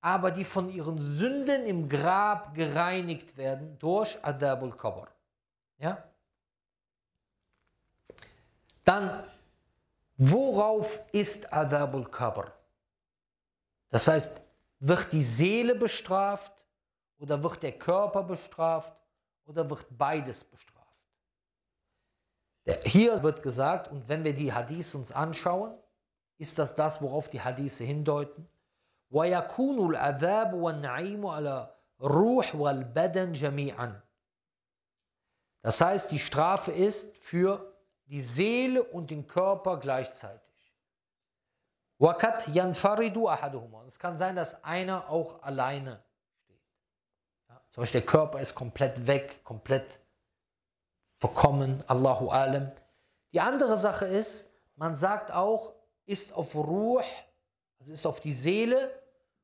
aber 0.00 0.30
die 0.30 0.44
von 0.44 0.68
ihren 0.68 0.98
Sünden 0.98 1.66
im 1.66 1.88
Grab 1.88 2.54
gereinigt 2.54 3.36
werden 3.36 3.78
durch 3.78 4.18
Adab 4.24 4.62
al-Qabr. 4.62 5.08
Ja? 5.78 6.02
Dann 8.84 9.24
Worauf 10.22 11.00
ist 11.12 11.50
Adabul 11.50 12.04
Qabr? 12.04 12.52
Das 13.88 14.06
heißt, 14.06 14.38
wird 14.80 15.10
die 15.14 15.24
Seele 15.24 15.74
bestraft 15.74 16.52
oder 17.18 17.42
wird 17.42 17.62
der 17.62 17.72
Körper 17.72 18.22
bestraft 18.22 18.94
oder 19.46 19.70
wird 19.70 19.86
beides 19.96 20.44
bestraft? 20.44 20.79
Hier 22.83 23.21
wird 23.21 23.43
gesagt, 23.43 23.91
und 23.91 24.09
wenn 24.09 24.23
wir 24.23 24.33
die 24.33 24.51
Hadith 24.51 24.95
uns 24.95 25.11
anschauen, 25.11 25.77
ist 26.37 26.57
das 26.57 26.75
das, 26.75 27.01
worauf 27.01 27.29
die 27.29 27.41
Hadithe 27.41 27.83
hindeuten. 27.83 28.47
وَيَكُونُ 29.11 29.77
الْعَذَابُ 29.91 30.53
وَالنَّعِيمُ 30.53 31.25
عَلَى 31.25 31.69
رُوحِ 32.01 32.55
وَالْبَدَنْ 32.55 33.33
جَمِيعًا 33.33 34.01
Das 35.61 35.79
heißt, 35.79 36.11
die 36.11 36.19
Strafe 36.19 36.71
ist 36.71 37.17
für 37.17 37.73
die 38.07 38.21
Seele 38.21 38.83
und 38.83 39.11
den 39.11 39.27
Körper 39.27 39.79
gleichzeitig. 39.79 40.41
Wakat 41.97 42.47
yanfaridu 42.49 43.29
ahaduhuma. 43.29 43.85
Es 43.85 43.97
kann 43.97 44.17
sein, 44.17 44.35
dass 44.35 44.63
einer 44.63 45.09
auch 45.09 45.41
alleine 45.43 46.03
steht. 46.43 46.61
Ja, 47.47 47.61
zum 47.69 47.81
Beispiel 47.81 48.01
der 48.01 48.09
Körper 48.09 48.39
ist 48.39 48.53
komplett 48.53 49.07
weg, 49.07 49.43
komplett 49.43 49.98
verkommen, 51.20 51.84
Allahu 51.86 52.30
alam. 52.30 52.72
Die 53.32 53.40
andere 53.40 53.76
Sache 53.76 54.06
ist, 54.06 54.50
man 54.74 54.94
sagt 54.94 55.30
auch, 55.30 55.74
ist 56.06 56.34
auf 56.34 56.54
Ruh, 56.54 57.00
also 57.78 57.92
ist 57.92 58.06
auf 58.06 58.20
die 58.20 58.32
Seele 58.32 58.90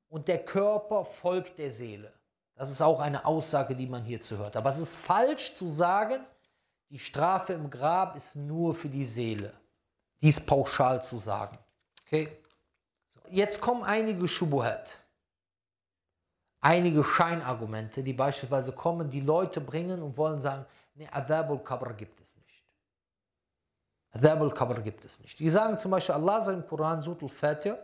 und 0.09 0.27
der 0.27 0.45
Körper 0.45 1.05
folgt 1.05 1.59
der 1.59 1.71
Seele. 1.71 2.13
Das 2.55 2.71
ist 2.71 2.81
auch 2.81 3.01
eine 3.01 3.27
Aussage, 3.27 3.77
die 3.77 3.87
man 3.87 4.03
hierzu 4.03 4.39
hört. 4.39 4.57
Aber 4.57 4.71
es 4.71 4.79
ist 4.79 4.97
falsch 4.97 5.55
zu 5.55 5.67
sagen, 5.67 6.19
die 6.89 6.99
Strafe 6.99 7.53
im 7.53 7.71
Grab 7.71 8.17
ist 8.17 8.35
nur 8.35 8.75
für 8.75 8.89
die 8.89 9.05
Seele. 9.05 9.53
Dies 10.23 10.41
pauschal 10.41 11.03
zu 11.03 11.19
sagen. 11.19 11.59
Okay? 12.07 12.43
So, 13.11 13.21
jetzt 13.31 13.61
kommen 13.61 13.83
einige 13.83 14.27
Schubuhat. 14.27 15.01
Einige 16.67 17.05
Scheinargumente, 17.05 18.03
die 18.03 18.13
beispielsweise 18.13 18.73
kommen, 18.73 19.09
die 19.09 19.21
Leute 19.21 19.61
bringen 19.61 20.03
und 20.03 20.17
wollen 20.17 20.37
sagen, 20.37 20.67
nee, 20.97 21.07
Adabul 21.13 21.61
Qabr 21.61 21.93
gibt 21.93 22.21
es 22.21 22.37
nicht. 22.39 22.65
Adabul 24.11 24.51
Qabr 24.51 24.81
gibt 24.81 25.05
es 25.05 25.21
nicht. 25.21 25.39
Die 25.39 25.49
sagen 25.49 25.79
zum 25.79 25.93
Beispiel, 25.93 26.17
Allah 26.17 26.41
sagt 26.41 26.59
im 26.59 26.67
Koran, 26.67 27.01
Sutul 27.01 27.29
Fatih, 27.29 27.75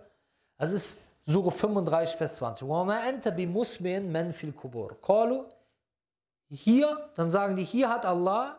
das 0.59 0.73
ist 0.73 1.03
Surah 1.25 1.53
35, 1.53 2.17
Vers 2.17 2.35
20. 2.37 2.67
Hier, 6.49 7.11
dann 7.15 7.31
sagen 7.31 7.55
die, 7.55 7.65
hier 7.65 7.89
hat 7.89 8.05
Allah 8.05 8.59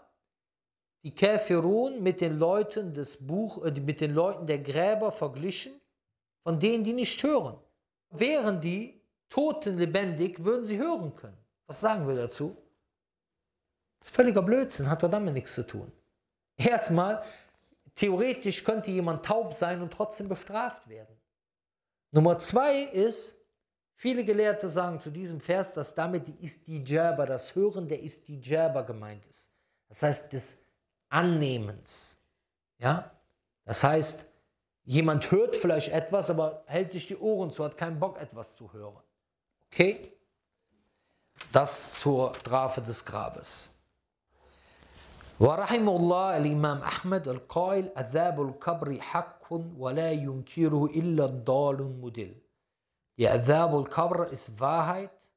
die 1.04 1.14
Kafirun 1.14 2.02
mit 2.02 2.22
den 2.22 2.40
Leuten 2.40 2.94
des 2.94 3.28
Buch, 3.28 3.66
äh, 3.66 3.78
mit 3.78 4.00
den 4.00 4.14
Leuten 4.14 4.46
der 4.48 4.60
Gräber 4.60 5.12
verglichen, 5.12 5.74
von 6.44 6.58
denen 6.58 6.86
die 6.86 6.94
nicht 6.94 7.22
hören. 7.22 7.58
Wären 8.10 8.62
die 8.62 9.03
Toten 9.30 9.78
lebendig, 9.78 10.44
würden 10.44 10.66
sie 10.66 10.78
hören 10.78 11.16
können. 11.16 11.38
Was 11.68 11.82
sagen 11.82 12.08
wir 12.08 12.16
dazu? 12.16 12.56
Das 14.00 14.10
ist 14.10 14.16
völliger 14.16 14.42
Blödsinn, 14.42 14.90
hat 14.90 15.02
damit 15.04 15.34
nichts 15.34 15.54
zu 15.54 15.66
tun. 15.66 15.92
Erstmal, 16.58 17.24
theoretisch 17.96 18.64
könnte 18.64 18.92
jemand 18.92 19.26
taub 19.26 19.54
sein 19.54 19.82
und 19.82 19.92
trotzdem 19.92 20.28
bestraft 20.28 20.88
werden. 20.90 21.16
Nummer 22.12 22.38
zwei 22.38 22.84
ist, 22.84 23.44
viele 23.96 24.24
Gelehrte 24.24 24.70
sagen 24.70 25.00
zu 25.00 25.10
diesem 25.10 25.42
Vers, 25.42 25.74
dass 25.74 25.96
damit 25.96 26.28
die 26.28 26.46
Istijaba, 26.46 27.26
das 27.26 27.56
Hören 27.56 27.88
der 27.88 28.04
Istijaba 28.04 28.82
gemeint 28.82 29.26
ist. 29.26 29.56
Das 29.88 30.04
heißt, 30.04 30.34
das 30.34 30.58
Annehmens. 31.10 32.18
Ja? 32.78 33.12
Das 33.66 33.84
heißt, 33.84 34.26
jemand 34.84 35.32
hört 35.32 35.56
vielleicht 35.56 35.90
etwas, 35.94 36.30
aber 36.30 36.64
hält 36.68 36.92
sich 36.92 37.08
die 37.08 37.18
Ohren 37.18 37.52
zu, 37.52 37.64
hat 37.64 37.78
keinen 37.78 38.00
Bock, 38.00 38.20
etwas 38.20 38.56
zu 38.56 38.74
hören. 38.74 39.02
Okay? 39.73 40.13
Das 41.53 42.01
zur 42.01 42.35
Strafe 42.35 42.81
des 42.81 43.05
Grabes. 43.05 43.75
ورحم 45.41 45.89
الله 45.89 46.37
الإمام 46.37 46.83
أحمد 46.83 47.29
القائل 47.29 47.93
عذاب 47.97 48.43
القبر 48.43 49.01
حق 49.01 49.53
ولا 49.79 50.13
ينكره 50.13 50.87
إلا 50.87 51.25
الضال 51.25 51.81
المدل. 51.81 52.35
Die 53.19 53.29
Adhab 53.29 53.73
al-Qabr 53.73 54.29
ist 54.33 54.61
Wahrheit 54.61 55.33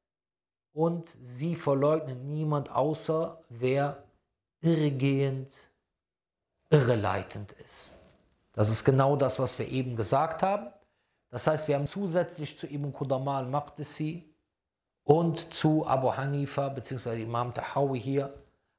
und 0.74 1.15
sie 1.22 1.55
verleugnet 1.55 2.24
niemand 2.24 2.72
außer 2.72 3.41
wer 3.49 4.03
irregehend, 4.61 5.72
irreleitend 6.69 7.51
ist. 7.53 7.95
Das 8.53 8.69
ist 8.69 8.84
genau 8.84 9.15
das, 9.15 9.39
was 9.39 9.57
wir 9.59 9.67
eben 9.67 9.95
gesagt 9.95 10.43
haben. 10.43 10.72
Das 11.37 11.47
heißt, 11.47 11.68
wir 11.68 11.74
haben 11.74 11.87
zusätzlich 11.87 12.59
zu 12.59 12.66
Ibn 12.66 12.95
Qudamah 12.95 13.37
al-Maqdisi 13.41 14.24
und 15.05 15.53
zu 15.53 15.87
Abu 15.87 16.11
Hanifa 16.16 16.70
bzw. 16.70 17.24
Imam 17.24 17.53
Tahawi 17.53 18.01
hier 18.01 18.32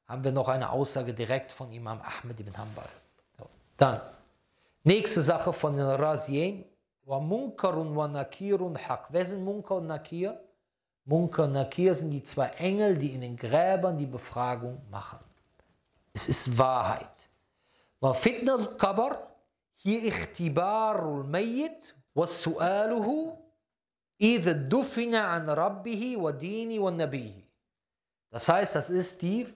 haben 0.08 0.24
wir 0.24 0.32
noch 0.32 0.48
eine 0.48 0.68
Aussage 0.68 1.14
direkt 1.14 1.52
von 1.52 1.70
Imam 1.70 2.00
Ahmed 2.00 2.40
ibn 2.40 2.58
Hanbal. 2.58 2.88
Dann, 3.76 4.00
nächste 4.82 5.22
Sache 5.22 5.52
von 5.52 5.76
den 5.76 5.86
Razien. 5.86 6.64
Wa 7.04 7.20
munkarun 7.20 7.94
wa 7.94 8.08
nakirun 8.08 8.76
haq. 8.76 9.06
Wer 9.10 9.24
sind 9.24 9.44
Munkar 9.44 9.76
und 9.76 9.86
Nakir? 9.86 10.40
Munkar 11.04 11.44
und 11.44 11.52
Nakir 11.52 11.94
sind 11.94 12.10
die 12.10 12.24
zwei 12.24 12.48
Engel, 12.58 12.98
die 12.98 13.14
in 13.14 13.20
den 13.20 13.36
Gräbern 13.36 13.96
die 13.96 14.06
Befragung 14.06 14.82
machen. 14.90 15.20
Es 16.12 16.28
ist 16.28 16.58
Wahrheit. 16.58 17.30
Wa 18.00 18.12
fitna 18.14 18.54
al-kabar, 18.54 19.28
hier 19.76 20.02
ichtibarul 20.02 21.22
mayyit 21.22 21.94
وسؤاله 22.17 23.37
إذا 24.21 24.51
دفن 24.51 25.15
عن 25.15 25.49
ربه 25.49 26.17
ودينه 26.17 26.79
ونبيه. 26.79 27.43
Das 28.29 28.49
heißt, 28.49 28.75
das 28.75 28.89
ist 28.89 29.21
die, 29.21 29.47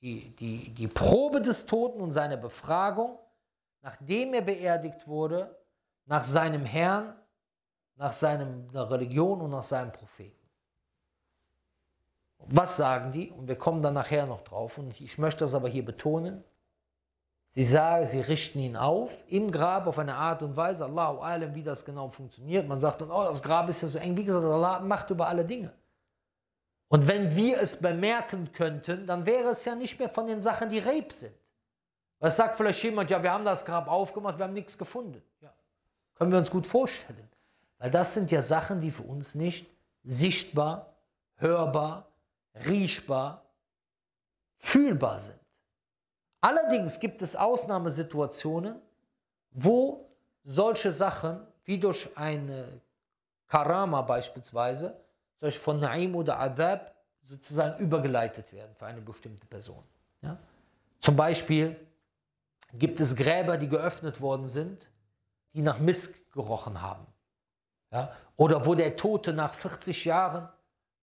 die, 0.00 0.34
die, 0.36 0.70
die 0.70 0.88
Probe 0.88 1.40
des 1.40 1.66
Toten 1.66 2.00
und 2.00 2.12
seine 2.12 2.38
Befragung, 2.38 3.18
nachdem 3.82 4.34
er 4.34 4.42
beerdigt 4.42 5.08
wurde, 5.08 5.56
nach 6.04 6.22
seinem 6.22 6.64
Herrn, 6.64 7.14
nach 7.96 8.12
seiner 8.12 8.46
Religion 8.90 9.40
und 9.40 9.50
nach 9.50 9.62
seinem 9.62 9.90
Propheten. 9.90 10.36
Was 12.38 12.76
sagen 12.76 13.10
die? 13.10 13.30
Und 13.30 13.48
wir 13.48 13.56
kommen 13.56 13.82
dann 13.82 13.94
nachher 13.94 14.26
noch 14.26 14.42
drauf. 14.42 14.78
Und 14.78 15.00
ich 15.00 15.18
möchte 15.18 15.40
das 15.40 15.54
aber 15.54 15.68
hier 15.68 15.84
betonen. 15.84 16.44
Sie 17.53 17.65
sagen, 17.65 18.05
sie 18.05 18.21
richten 18.21 18.59
ihn 18.59 18.77
auf 18.77 19.23
im 19.27 19.51
Grab 19.51 19.85
auf 19.85 19.99
eine 19.99 20.15
Art 20.15 20.41
und 20.41 20.55
Weise. 20.55 20.85
Allahu 20.85 21.19
alam, 21.19 21.53
wie 21.53 21.63
das 21.63 21.83
genau 21.83 22.07
funktioniert. 22.07 22.65
Man 22.65 22.79
sagt 22.79 23.01
dann, 23.01 23.11
oh, 23.11 23.25
das 23.25 23.43
Grab 23.43 23.67
ist 23.67 23.81
ja 23.81 23.89
so 23.89 23.99
eng. 23.99 24.15
Wie 24.15 24.23
gesagt, 24.23 24.45
Allah 24.45 24.79
macht 24.79 25.09
über 25.09 25.27
alle 25.27 25.43
Dinge. 25.43 25.73
Und 26.87 27.07
wenn 27.07 27.35
wir 27.35 27.61
es 27.61 27.75
bemerken 27.77 28.51
könnten, 28.53 29.05
dann 29.05 29.25
wäre 29.25 29.49
es 29.49 29.65
ja 29.65 29.75
nicht 29.75 29.99
mehr 29.99 30.09
von 30.09 30.27
den 30.27 30.39
Sachen, 30.39 30.69
die 30.69 30.79
Reb 30.79 31.11
sind. 31.11 31.35
Was 32.19 32.37
sagt 32.37 32.55
vielleicht 32.55 32.83
jemand, 32.83 33.09
ja, 33.09 33.21
wir 33.21 33.31
haben 33.31 33.43
das 33.43 33.65
Grab 33.65 33.87
aufgemacht, 33.89 34.37
wir 34.37 34.45
haben 34.45 34.53
nichts 34.53 34.77
gefunden. 34.77 35.21
Ja, 35.41 35.53
können 36.15 36.31
wir 36.31 36.39
uns 36.39 36.51
gut 36.51 36.65
vorstellen. 36.67 37.29
Weil 37.79 37.91
das 37.91 38.13
sind 38.13 38.31
ja 38.31 38.41
Sachen, 38.41 38.79
die 38.79 38.91
für 38.91 39.03
uns 39.03 39.35
nicht 39.35 39.69
sichtbar, 40.03 40.93
hörbar, 41.35 42.07
riechbar, 42.67 43.43
fühlbar 44.57 45.19
sind. 45.19 45.40
Allerdings 46.41 46.99
gibt 46.99 47.21
es 47.21 47.35
Ausnahmesituationen, 47.35 48.81
wo 49.51 50.09
solche 50.43 50.91
Sachen, 50.91 51.39
wie 51.65 51.79
durch 51.79 52.17
eine 52.17 52.81
Karama 53.47 54.01
beispielsweise, 54.01 54.99
solch 55.37 55.57
von 55.59 55.79
Naim 55.79 56.15
oder 56.15 56.39
Adab, 56.39 56.95
sozusagen 57.23 57.79
übergeleitet 57.79 58.51
werden 58.51 58.73
für 58.75 58.87
eine 58.87 59.01
bestimmte 59.01 59.45
Person. 59.45 59.83
Ja? 60.21 60.37
Zum 60.99 61.15
Beispiel 61.15 61.75
gibt 62.73 62.99
es 62.99 63.15
Gräber, 63.15 63.57
die 63.57 63.67
geöffnet 63.67 64.19
worden 64.19 64.47
sind, 64.47 64.89
die 65.53 65.61
nach 65.61 65.79
Misk 65.79 66.31
gerochen 66.31 66.81
haben. 66.81 67.05
Ja? 67.91 68.15
Oder 68.35 68.65
wo 68.65 68.73
der 68.73 68.95
Tote 68.95 69.33
nach 69.33 69.53
40 69.53 70.05
Jahren 70.05 70.49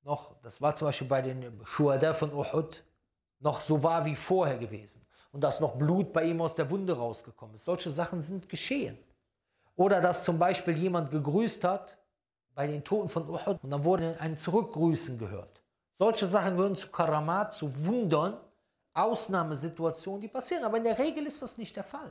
noch, 0.03 0.34
das 0.43 0.61
war 0.61 0.74
zum 0.74 0.89
Beispiel 0.89 1.07
bei 1.07 1.22
den 1.22 1.64
Shuhada 1.64 2.14
von 2.14 2.32
Uhud, 2.32 2.82
noch 3.41 3.61
so 3.61 3.82
war 3.82 4.05
wie 4.05 4.16
vorher 4.16 4.59
gewesen. 4.59 5.07
Und 5.33 5.45
dass 5.45 5.61
noch 5.61 5.76
Blut 5.76 6.12
bei 6.12 6.24
ihm 6.24 6.41
aus 6.41 6.55
der 6.55 6.70
Wunde 6.70 6.97
rausgekommen 6.97 7.55
ist. 7.55 7.64
Solche 7.64 7.91
Sachen 7.91 8.20
sind 8.20 8.49
geschehen. 8.49 8.99
Oder 9.76 10.01
dass 10.01 10.24
zum 10.24 10.39
Beispiel 10.39 10.76
jemand 10.76 11.11
gegrüßt 11.11 11.64
hat 11.64 11.99
bei 12.55 12.66
den 12.66 12.83
Toten 12.83 13.09
von 13.09 13.29
Uhud 13.29 13.59
und 13.62 13.70
dann 13.70 13.85
wurde 13.85 14.16
ein 14.18 14.37
Zurückgrüßen 14.37 15.18
gehört. 15.18 15.62
Solche 15.99 16.26
Sachen 16.26 16.57
gehören 16.57 16.76
zu 16.76 16.89
Karamat, 16.89 17.55
zu 17.55 17.87
Wundern, 17.87 18.37
Ausnahmesituationen, 18.95 20.20
die 20.20 20.29
passieren. 20.29 20.64
Aber 20.64 20.76
in 20.76 20.85
der 20.85 20.99
Regel 20.99 21.26
ist 21.26 21.43
das 21.43 21.59
nicht 21.59 21.76
der 21.76 21.85
Fall. 21.85 22.11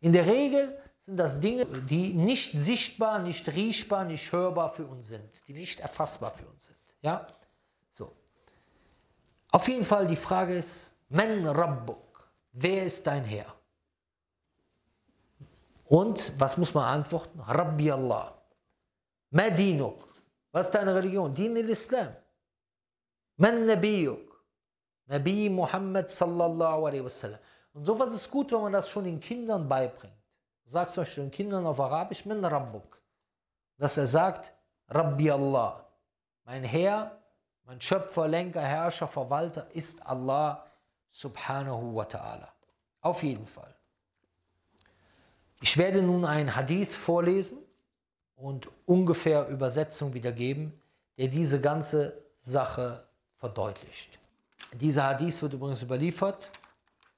In 0.00 0.12
der 0.12 0.26
Regel 0.26 0.78
sind 0.98 1.16
das 1.16 1.40
Dinge, 1.40 1.66
die 1.66 2.14
nicht 2.14 2.52
sichtbar, 2.52 3.18
nicht 3.18 3.48
riechbar, 3.54 4.04
nicht 4.04 4.32
hörbar 4.32 4.72
für 4.72 4.86
uns 4.86 5.08
sind, 5.08 5.28
die 5.46 5.52
nicht 5.52 5.80
erfassbar 5.80 6.30
für 6.30 6.46
uns 6.46 6.66
sind. 6.66 6.78
Ja? 7.02 7.26
So. 7.92 8.12
Auf 9.50 9.68
jeden 9.68 9.84
Fall 9.84 10.06
die 10.06 10.16
Frage 10.16 10.56
ist, 10.56 10.94
Men 11.08 11.46
Rabbuk, 11.46 11.98
wer 12.52 12.84
ist 12.84 13.06
dein 13.06 13.24
Herr? 13.24 13.54
Und 15.84 16.38
was 16.38 16.56
muss 16.56 16.74
man 16.74 16.84
antworten? 16.84 17.40
Rabbi 17.40 17.90
Allah. 17.90 18.34
Madinuk. 19.30 20.06
Was 20.52 20.66
ist 20.66 20.74
deine 20.74 20.94
Religion? 20.94 21.32
Din 21.34 21.56
al-Islam. 21.56 22.14
Man 23.36 23.66
Nabiyuk. 23.66 24.28
Nabi 25.06 25.48
Muhammad 25.48 26.10
sallallahu 26.10 26.86
alaihi 26.86 27.04
wasallam. 27.04 27.38
Und 27.72 27.84
sowas 27.84 28.12
ist 28.12 28.30
gut, 28.30 28.52
wenn 28.52 28.60
man 28.60 28.72
das 28.72 28.90
schon 28.90 29.04
den 29.04 29.20
Kindern 29.20 29.68
beibringt. 29.68 30.14
Sagt 30.64 30.92
zum 30.92 31.02
Beispiel 31.02 31.24
den 31.24 31.30
Kindern 31.30 31.64
auf 31.64 31.80
Arabisch, 31.80 32.26
Min 32.26 32.44
Rabbuk. 32.44 33.00
Dass 33.78 33.96
er 33.96 34.06
sagt, 34.06 34.52
Rabbi 34.88 35.30
Allah. 35.30 35.86
Mein 36.44 36.64
Herr, 36.64 37.18
mein 37.64 37.80
Schöpfer, 37.80 38.28
Lenker, 38.28 38.60
Herrscher, 38.60 39.08
Verwalter 39.08 39.66
ist 39.72 40.04
Allah 40.06 40.67
subhanahu 41.10 41.94
wa 41.94 42.04
ta'ala. 42.04 42.48
Auf 43.00 43.22
jeden 43.22 43.46
Fall. 43.46 43.74
Ich 45.60 45.76
werde 45.76 46.02
nun 46.02 46.24
einen 46.24 46.54
Hadith 46.54 46.94
vorlesen 46.94 47.58
und 48.36 48.68
ungefähr 48.86 49.48
Übersetzung 49.48 50.14
wiedergeben, 50.14 50.72
der 51.16 51.26
diese 51.28 51.60
ganze 51.60 52.22
Sache 52.38 53.08
verdeutlicht. 53.34 54.18
Dieser 54.74 55.04
Hadith 55.04 55.40
wird 55.42 55.54
übrigens 55.54 55.82
überliefert, 55.82 56.50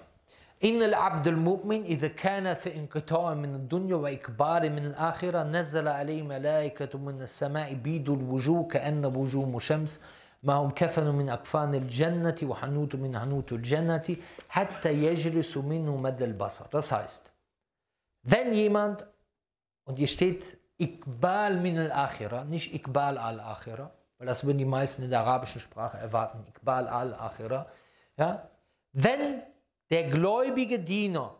إن 0.64 0.84
العبد 0.84 1.28
المؤمن 1.28 1.84
إذا 1.84 2.07
كان 2.07 2.53
في 2.53 2.76
انقطاع 2.76 3.34
من 3.34 3.55
الدنيا 3.55 3.95
وإكبار 3.95 4.70
من 4.70 4.86
الآخرة 4.86 5.43
نزل 5.43 5.88
عليه 5.88 6.22
ملائكة 6.22 6.97
من 6.97 7.22
السماء 7.22 7.74
بيد 7.74 8.10
الوجوه 8.10 8.68
كأن 8.68 9.05
وجوه 9.05 9.60
شمس. 9.60 10.01
معهم 10.43 10.70
كفن 10.70 11.16
من 11.16 11.30
أكفان 11.30 11.74
الجنة 11.74 12.36
وحنوت 12.43 12.95
من 12.95 13.20
حنوت 13.20 13.51
الجنة 13.51 14.16
حتى 14.49 14.93
يجلس 14.93 15.57
منه 15.57 15.97
مدى 15.97 16.26
البصر. 16.26 16.66
Das 16.72 16.91
heißt, 16.91 17.32
wenn 18.24 18.53
jemand, 18.53 19.07
und 19.86 19.97
hier 19.97 20.07
steht 20.07 20.57
Ikbal 20.78 21.60
min 21.60 21.78
al-Akhira, 21.78 22.45
nicht 22.45 22.74
Ikbal 22.74 23.18
al-Akhira, 23.18 23.91
weil 24.18 24.28
das 24.28 24.45
würden 24.45 24.57
die 24.57 24.66
meisten 24.66 25.03
in 25.03 25.10
der 25.10 25.22
arabischen 25.22 25.60
Sprache 25.60 25.97
erwarten, 25.97 26.45
Iqbal 26.47 26.88
al-Akhira, 26.88 27.66
ja, 28.18 28.49
wenn 28.93 29.41
der 29.90 30.10
gläubige 30.10 30.80
Diener 30.80 31.36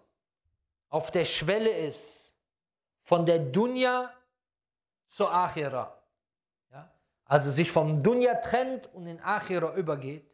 auf 0.90 1.12
der 1.12 1.26
Schwelle 1.26 1.70
ist 1.70 2.36
von 3.04 3.26
der 3.26 3.40
Dunya 3.40 4.14
zur 5.08 5.34
Akhira, 5.34 6.02
ja, 6.72 6.92
also 7.26 7.52
sich 7.52 7.72
vom 7.72 8.02
Dunya 8.02 8.36
trennt 8.36 8.94
und 8.94 9.08
in 9.08 9.20
Akhira 9.20 9.76
übergeht, 9.76 10.30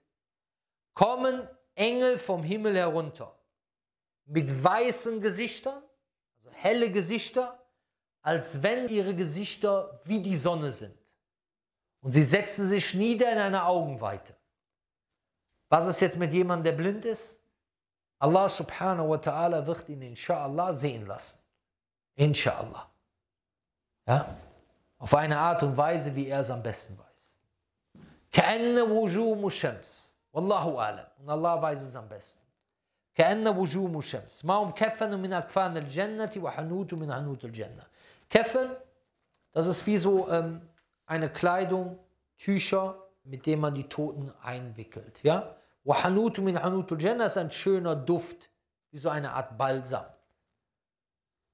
kommen 0.94 1.48
Engel 1.76 2.18
vom 2.18 2.44
Himmel 2.44 2.76
herunter 2.76 3.38
mit 4.26 4.64
weißen 4.64 5.22
Gesichtern, 5.22 5.84
also 6.38 6.50
helle 6.52 6.92
Gesichter, 6.92 7.62
als 8.22 8.64
wenn 8.64 8.90
ihre 8.90 9.14
Gesichter 9.14 10.02
wie 10.06 10.20
die 10.20 10.36
Sonne 10.36 10.72
sind. 10.72 10.98
Und 12.02 12.12
sie 12.12 12.24
setzen 12.24 12.68
sich 12.68 12.94
nieder 12.94 13.32
in 13.32 13.38
einer 13.38 13.68
Augenweite. 13.68 14.36
Was 15.70 15.88
ist 15.88 16.02
jetzt 16.02 16.18
mit 16.18 16.34
jemandem, 16.34 16.64
der 16.64 16.84
blind 16.84 17.06
ist? 17.06 17.45
Allah 18.19 18.49
subhanahu 18.49 19.09
wa 19.09 19.17
ta'ala 19.17 19.67
wird 19.67 19.89
ihn 19.89 20.03
inshallah 20.03 20.75
sehen 20.75 21.07
lassen. 21.07 21.39
Inshallah. 22.17 22.89
Ja? 24.07 24.27
Auf 24.99 25.15
eine 25.15 25.39
Art 25.39 25.63
und 25.63 25.77
Weise, 25.77 26.15
wie 26.15 26.29
er 26.29 26.41
es 26.41 26.51
am 26.51 26.63
besten 26.63 26.99
weiß. 26.99 27.11
كأن 28.33 28.79
وجوم 28.79 29.47
الشمس 29.47 30.15
والله 30.33 30.79
أعلم 30.79 31.07
und 31.19 31.31
Allah 31.31 31.61
weiß 31.61 31.83
es 31.83 31.97
am 31.97 32.09
besten 32.09 32.41
كأن 33.15 33.49
وجوم 33.49 33.99
الشمس 33.99 34.45
ما 34.45 34.55
هم 34.55 34.71
كفن 34.71 35.19
من 35.19 35.33
أكفان 35.33 35.77
الجنة 35.77 36.31
وحنوت 36.37 36.95
من 36.95 37.13
حنوت 37.13 37.45
الجنة 37.45 37.87
كفن 38.31 38.77
das 39.53 39.67
ist 39.67 39.87
wie 39.87 39.99
so 39.99 40.29
ähm, 40.31 40.61
eine 41.07 41.29
Kleidung, 41.29 41.99
Tücher, 42.39 43.03
mit 43.25 43.47
denen 43.47 43.63
man 43.63 43.75
die 43.75 43.89
Toten 43.89 44.33
einwickelt. 44.43 45.25
Ja? 45.25 45.57
Wahanutu 45.86 46.42
min 46.42 46.56
hanutul 46.56 47.00
Jannah 47.00 47.28
ist 47.28 47.38
ein 47.38 47.52
schöner 47.52 47.96
Duft, 47.96 48.50
wie 48.92 48.98
so 48.98 49.10
eine 49.10 49.32
Art 49.32 49.58
Balsam. 49.58 50.06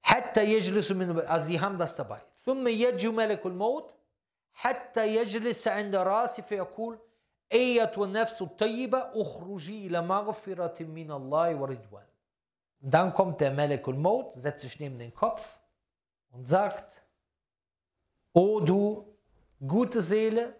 Hatta 0.02 0.42
yajlisu 0.42 0.94
min, 0.94 1.20
also 1.20 1.46
sie 1.46 1.60
haben 1.60 1.78
das 1.78 1.96
dabei. 1.96 2.20
ثم 2.44 2.68
يجي 2.68 3.08
ملك 3.08 3.46
الموت 3.46 3.94
حتى 4.52 5.16
يجلس 5.16 5.68
عند 5.68 5.96
راسي 5.96 6.42
فيقول 6.42 6.98
أية 7.52 7.92
النفس 7.98 8.42
الطيبة 8.42 8.98
اخرجي 9.14 9.86
إلى 9.86 10.02
مغفرة 10.02 10.82
من 10.82 11.10
الله 11.12 11.56
ورضوان. 11.56 12.06
Dann 12.80 13.12
kommt 13.12 13.40
der 13.40 13.52
Melekul 13.52 13.94
Maut, 13.94 14.34
setzt 14.34 14.62
sich 14.62 14.80
neben 14.80 14.98
den 14.98 15.14
Kopf 15.14 15.58
und 16.30 16.44
sagt, 16.44 17.04
O 18.32 18.60
du 18.60 19.06
gute 19.64 20.02
Seele, 20.02 20.56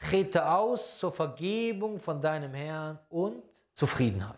trete 0.00 0.48
aus 0.48 0.98
zur 0.98 1.12
Vergebung 1.12 1.98
von 1.98 2.20
deinem 2.20 2.54
Herrn 2.54 2.98
und 3.08 3.42
Zufriedenheit. 3.74 4.36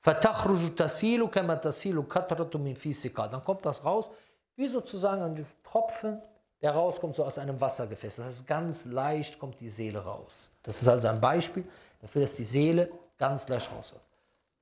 فَتَخْرُجُ 0.00 0.74
تَسِيلُ 0.76 1.28
كَمَا 1.28 1.56
تَسِيلُ 1.56 2.02
كَتْرَةُ 2.02 2.56
مِنْ 2.58 2.74
فِي 2.74 3.12
Dann 3.14 3.44
kommt 3.44 3.66
das 3.66 3.84
raus, 3.84 4.10
wie 4.56 4.66
sozusagen 4.66 5.22
ein 5.22 5.46
Tropfen, 5.62 6.22
der 6.62 6.72
rauskommt 6.72 7.16
so 7.16 7.24
aus 7.24 7.38
einem 7.38 7.60
Wassergefäß. 7.60 8.16
Das 8.16 8.26
heißt, 8.26 8.46
ganz 8.46 8.84
leicht 8.86 9.38
kommt 9.38 9.60
die 9.60 9.68
Seele 9.68 9.98
raus. 9.98 10.48
Das 10.62 10.80
ist 10.80 10.88
also 10.88 11.08
ein 11.08 11.20
Beispiel 11.20 11.64
dafür, 12.00 12.22
dass 12.22 12.34
die 12.34 12.44
Seele 12.44 12.90
ganz 13.18 13.48
leicht 13.48 13.70
raus 13.72 13.92
wird. 13.92 14.02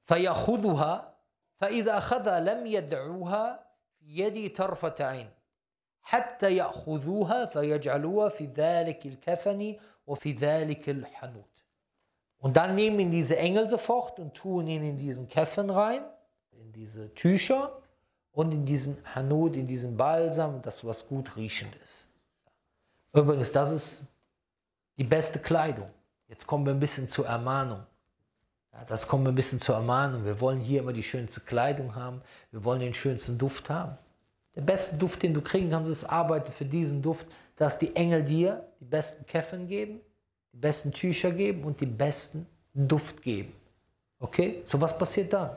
فَيَخُذُهَا 0.04 1.12
فَإِذَا 1.60 1.98
أَخَذَ 1.98 2.38
لَمْ 2.40 2.66
يَدْعُوهَا 2.66 3.66
في 4.06 4.22
يدي 4.22 4.48
طرفة 4.48 4.94
عين 5.00 5.30
حتى 6.02 6.56
يأخذوها 6.56 7.46
فيجعلوها 7.46 8.28
في 8.28 8.46
ذلك 8.46 9.06
الكفن 9.06 9.76
وفي 9.99 9.99
ذلك 9.99 9.99
الحنوت 9.99 9.99
und 12.39 12.57
dann 12.57 12.75
nehmen 12.75 12.99
ihn 12.99 13.11
diese 13.11 13.37
Engel 13.37 13.69
sofort 13.69 14.19
und 14.19 14.33
tun 14.33 14.67
ihn 14.67 14.83
in 14.83 14.97
diesen 14.97 15.27
Käffen 15.27 15.69
rein, 15.69 16.01
in 16.51 16.71
diese 16.71 17.13
Tücher 17.13 17.81
und 18.31 18.53
in 18.53 18.65
diesen 18.65 18.97
Hanut, 19.15 19.55
in 19.55 19.67
diesen 19.67 19.95
Balsam, 19.95 20.61
das 20.61 20.83
was 20.85 21.07
gut 21.07 21.35
riechend 21.37 21.75
ist. 21.83 22.09
Übrigens, 23.13 23.51
das 23.51 23.71
ist 23.71 24.05
die 24.97 25.03
beste 25.03 25.39
Kleidung. 25.39 25.89
Jetzt 26.27 26.47
kommen 26.47 26.65
wir 26.65 26.73
ein 26.73 26.79
bisschen 26.79 27.07
zur 27.07 27.27
Ermahnung. 27.27 27.83
Ja, 28.73 28.85
das 28.85 29.07
kommen 29.07 29.25
wir 29.25 29.31
ein 29.31 29.35
bisschen 29.35 29.59
zur 29.59 29.75
Ermahnung. 29.75 30.25
Wir 30.25 30.39
wollen 30.39 30.61
hier 30.61 30.79
immer 30.79 30.93
die 30.93 31.03
schönste 31.03 31.41
Kleidung 31.41 31.95
haben. 31.95 32.21
Wir 32.51 32.63
wollen 32.63 32.79
den 32.79 32.93
schönsten 32.93 33.37
Duft 33.37 33.69
haben. 33.69 33.97
Der 34.55 34.61
beste 34.61 34.97
Duft, 34.97 35.23
den 35.23 35.33
du 35.33 35.41
kriegen 35.41 35.69
kannst, 35.69 35.89
ist 35.89 36.03
arbeite 36.03 36.51
für 36.51 36.65
diesen 36.65 37.01
Duft, 37.01 37.27
dass 37.55 37.79
die 37.79 37.95
Engel 37.95 38.23
dir 38.23 38.67
die 38.79 38.85
besten 38.85 39.25
Käffen 39.25 39.67
geben 39.67 40.01
die 40.53 40.57
besten 40.57 40.91
Tücher 40.91 41.31
geben 41.31 41.63
und 41.63 41.79
die 41.79 41.85
besten 41.85 42.45
Duft 42.73 43.21
geben. 43.21 43.53
Okay? 44.19 44.61
So 44.65 44.81
was 44.81 44.97
passiert 44.97 45.31
dann? 45.33 45.55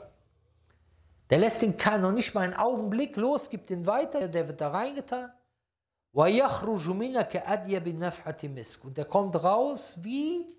Der 1.29 1.39
lässt 1.39 1.61
den 1.61 1.75
keinen 1.75 2.01
noch 2.03 2.11
nicht 2.11 2.33
mal 2.33 2.41
einen 2.41 2.53
Augenblick 2.53 3.15
los, 3.15 3.49
gibt 3.49 3.71
ihn 3.71 3.85
weiter, 3.85 4.27
der 4.27 4.47
wird 4.47 4.61
da 4.61 4.69
reingetan. 4.69 5.31
Und 6.11 6.27
der 8.97 9.05
kommt 9.05 9.43
raus 9.43 9.97
wie 10.01 10.55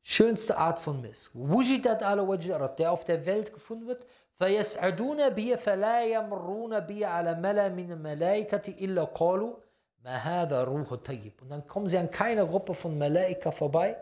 schönste 0.00 0.56
Art 0.56 0.78
von 0.78 1.00
Misk. 1.02 1.32
Der 1.34 2.92
auf 2.92 3.04
der 3.04 3.26
Welt 3.26 3.52
gefunden 3.52 3.86
wird. 3.86 4.06
فيسعدون 4.39 5.29
به 5.29 5.55
فلا 5.55 6.03
يمرون 6.03 6.79
به 6.79 7.05
على 7.05 7.35
ملا 7.35 7.69
من 7.69 7.91
الملائكة 7.91 8.85
إلا 8.85 9.03
قالوا 9.03 9.55
und 11.41 11.49
dann 11.49 11.67
kommen 11.67 11.87
sie 11.87 11.97
an 11.97 12.09
keiner 12.09 12.45
Gruppe 12.45 12.73
von 12.73 12.97
Malaika 12.97 13.51
vorbei, 13.51 13.97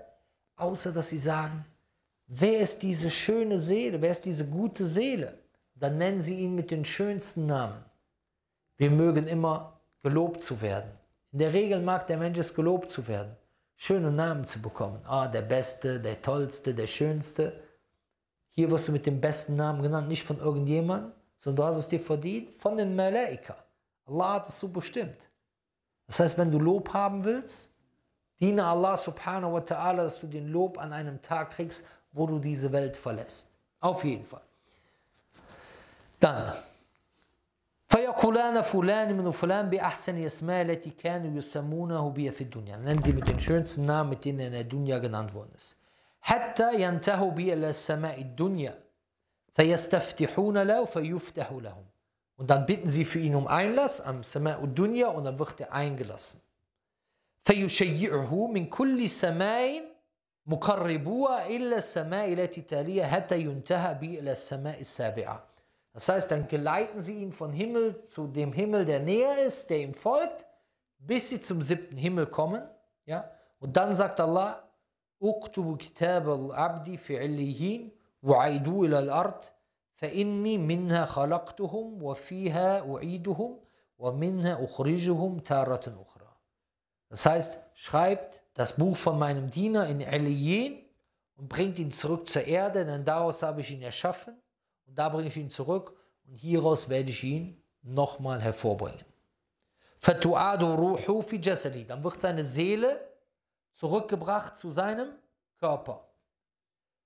außer 0.56 0.92
dass 0.92 1.10
sie 1.10 1.18
sagen, 1.18 1.66
wer 2.28 2.60
ist 2.60 2.84
diese 2.84 3.10
schöne 3.10 3.58
Seele, 3.58 4.02
wer 4.02 4.12
ist 4.12 4.26
diese 4.26 4.46
gute 4.46 4.86
Seele? 4.86 5.40
Dann 5.74 5.98
nennen 5.98 6.22
sie 6.22 6.40
ihn 6.40 6.56
mit 6.56 6.72
den 6.72 6.86
schönsten 6.86 7.48
Namen. 7.48 7.84
Wir 8.78 8.92
mögen 8.92 9.28
immer 9.28 9.80
gelobt 10.04 10.44
zu 10.44 10.62
werden. 10.62 10.92
In 11.32 11.40
der 11.40 11.54
Regel 11.54 11.82
mag 11.82 12.08
der 12.08 12.18
Mensch 12.18 12.40
es 12.40 12.54
gelobt 12.54 12.92
zu 12.92 13.08
werden, 13.08 13.36
schöne 13.76 14.12
Namen 14.12 14.46
zu 14.46 14.62
bekommen. 14.62 15.02
Ah, 15.06 15.28
der 15.28 15.42
Beste, 15.42 16.00
der 16.00 16.22
Tollste, 16.22 16.74
der 16.74 16.88
Schönste. 16.88 17.54
Hier 18.52 18.72
wirst 18.72 18.88
du 18.88 18.92
mit 18.92 19.06
dem 19.06 19.22
besten 19.22 19.56
Namen 19.56 19.84
genannt, 19.84 20.08
nicht 20.08 20.24
von 20.24 20.40
irgendjemandem, 20.40 21.12
sondern 21.38 21.58
du 21.58 21.70
hast 21.70 21.78
es 21.78 21.88
dir 21.88 22.00
verdient 22.00 22.54
von 22.54 22.78
den 22.78 22.96
Malaika. 22.96 23.56
Allah 24.06 24.34
hat 24.34 24.48
es 24.48 24.60
so 24.60 24.70
bestimmt. 24.70 25.30
Das 26.08 26.20
heißt, 26.20 26.38
wenn 26.38 26.50
du 26.50 26.60
Lob 26.60 26.94
haben 26.94 27.24
willst, 27.24 27.70
diene 28.40 28.66
Allah 28.66 28.96
subhanahu 28.98 29.54
wa 29.54 29.60
ta'ala, 29.60 30.04
dass 30.04 30.22
du 30.22 30.28
den 30.28 30.48
Lob 30.48 30.78
an 30.78 30.94
einem 30.94 31.22
Tag 31.22 31.52
kriegst, 31.52 31.86
wo 32.12 32.26
du 32.26 32.40
diese 32.40 32.72
Welt 32.72 32.98
verlässt. 32.98 33.50
Auf 33.80 34.04
jeden 34.04 34.26
Fall. 34.26 34.42
Dann. 36.20 36.54
فيقولان 37.90 38.62
فلان 38.62 39.18
من 39.18 39.32
فلان 39.32 39.70
بأحسن 39.70 40.18
أسماء 40.18 40.62
التي 40.62 40.90
كانوا 40.90 41.38
يسمونه 41.38 42.10
بها 42.10 42.32
في 42.32 42.42
الدنيا. 42.42 42.78
Nennen 42.78 43.02
sie 43.02 43.14
mit 43.14 43.28
den 43.28 43.40
schönsten 43.40 43.86
Namen, 43.86 44.10
mit 44.10 44.26
denen 44.26 44.40
er 44.40 44.48
in 44.48 44.54
der 44.54 44.64
Dunya 44.66 45.00
genannt 45.00 45.34
worden 45.34 45.52
ist. 45.56 45.78
حتى 46.22 46.82
ينتهوا 46.82 47.32
به 47.32 47.54
إلى 47.54 47.70
السماء 47.70 48.22
الدنيا 48.22 48.84
فيستفتحون 49.56 50.58
له 50.58 50.86
فيفتح 50.86 51.52
لهم. 51.52 51.86
Und 52.38 52.50
dann 52.52 52.66
bitten 52.66 52.90
sie 52.90 53.06
für 53.06 53.20
ihn 53.20 53.36
um 53.36 53.48
Einlass 53.48 54.00
am 54.00 54.22
Sama'u 54.22 54.68
Dunya 54.68 55.08
und 55.08 55.24
dann 55.24 55.40
wird 55.40 55.60
er 55.60 55.74
eingelassen. 55.74 56.42
فيشيعه 57.46 58.48
من 58.48 58.66
كل 58.66 59.10
سماء 59.10 59.98
مقربوها 60.46 61.48
إلا 61.48 61.78
السماء 61.78 62.34
التي 62.34 62.62
تليها 62.62 63.08
حتى 63.08 63.40
ينتهى 63.40 63.94
به 63.94 64.20
إلى 64.20 64.32
السماء 64.32 64.82
السابعة. 64.82 65.44
Das 65.94 66.10
heißt, 66.10 66.32
dann 66.32 66.48
geleiten 66.48 67.02
sie 67.02 67.16
ihn 67.16 67.32
von 67.32 67.52
Himmel 67.52 68.04
zu 68.04 68.28
dem 68.28 68.54
Himmel, 68.54 68.86
der 68.86 69.00
näher 69.00 69.40
ist, 69.40 69.70
der 69.70 69.80
ihm 69.80 69.96
folgt, 69.96 70.46
bis 71.00 71.30
sie 71.30 71.42
zum 71.42 71.62
siebten 71.62 71.98
Himmel 71.98 72.28
kommen. 72.28 72.62
Ja? 73.06 73.32
Und 73.60 73.78
dann 73.78 73.96
sagt 73.96 74.20
Allah, 74.20 74.70
اكتبوا 75.22 75.78
كتاب 75.78 76.34
العبد 76.34 76.96
في 76.96 77.20
عليين 77.20 77.92
وعيدوا 78.24 78.86
إلى 78.86 79.00
الأرض 79.00 79.44
فإني 79.94 80.58
منها 80.58 81.06
خلقتهم 81.06 82.04
وفيها 82.04 82.96
أعيدهم 82.96 83.60
ومنها 83.98 84.66
أخرجهم 84.66 85.40
تارة 85.40 86.06
أخرى. 86.06 86.28
Das 87.10 87.26
heißt, 87.26 87.60
schreibt 87.74 88.44
das 88.54 88.76
Buch 88.76 88.98
von 88.98 89.18
meinem 89.18 89.50
Diener 89.50 89.88
in 89.88 90.02
Eliyen 90.02 90.78
und 91.36 91.48
bringt 91.48 91.80
ihn 91.80 91.92
zurück 91.92 92.28
zur 92.28 92.44
Erde, 92.44 92.86
denn 92.86 93.06
daraus 93.06 93.42
habe 93.44 93.62
ich 93.62 93.72
ihn 93.72 93.82
erschaffen 93.82 94.36
und 94.86 95.00
da 95.00 95.10
bringe 95.10 95.28
ich 95.30 95.38
ihn 95.38 95.50
zurück 95.50 95.96
und 96.28 96.36
hieraus 96.36 96.90
werde 96.90 97.10
ich 97.10 97.24
ihn 97.24 97.64
nochmal 97.82 98.42
hervorbringen. 98.42 99.06
Dann 100.02 100.22
wird 102.04 102.22
seine 102.22 102.46
Seele 102.46 103.08
zurückgebracht 103.73 104.57
zu 104.57 104.71
seinem 104.71 105.11
Körper. 105.59 106.09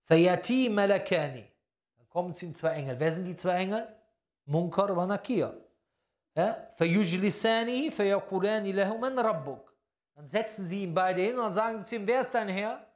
Fayati 0.05 0.69
Malakani. 0.69 1.45
Dann 1.97 2.09
kommen 2.09 2.35
zu 2.35 2.47
ihm 2.47 2.55
zwei 2.55 2.71
Engel. 2.71 2.99
Wer 2.99 3.13
sind 3.13 3.25
die 3.25 3.37
zwei 3.37 3.57
Engel? 3.57 3.87
Munkar 4.45 4.97
wa 4.97 5.07
Nakir. 5.07 5.57
Dann 10.15 10.27
setzen 10.27 10.65
sie 10.65 10.83
ihn 10.85 10.95
beide 10.95 11.23
hin 11.23 11.39
und 11.39 11.53
sagen 11.53 11.85
zu 11.85 11.97
ihm, 11.97 12.07
wer 12.07 12.21
ist 12.21 12.35
dein 12.35 12.49
Herr? 12.49 12.87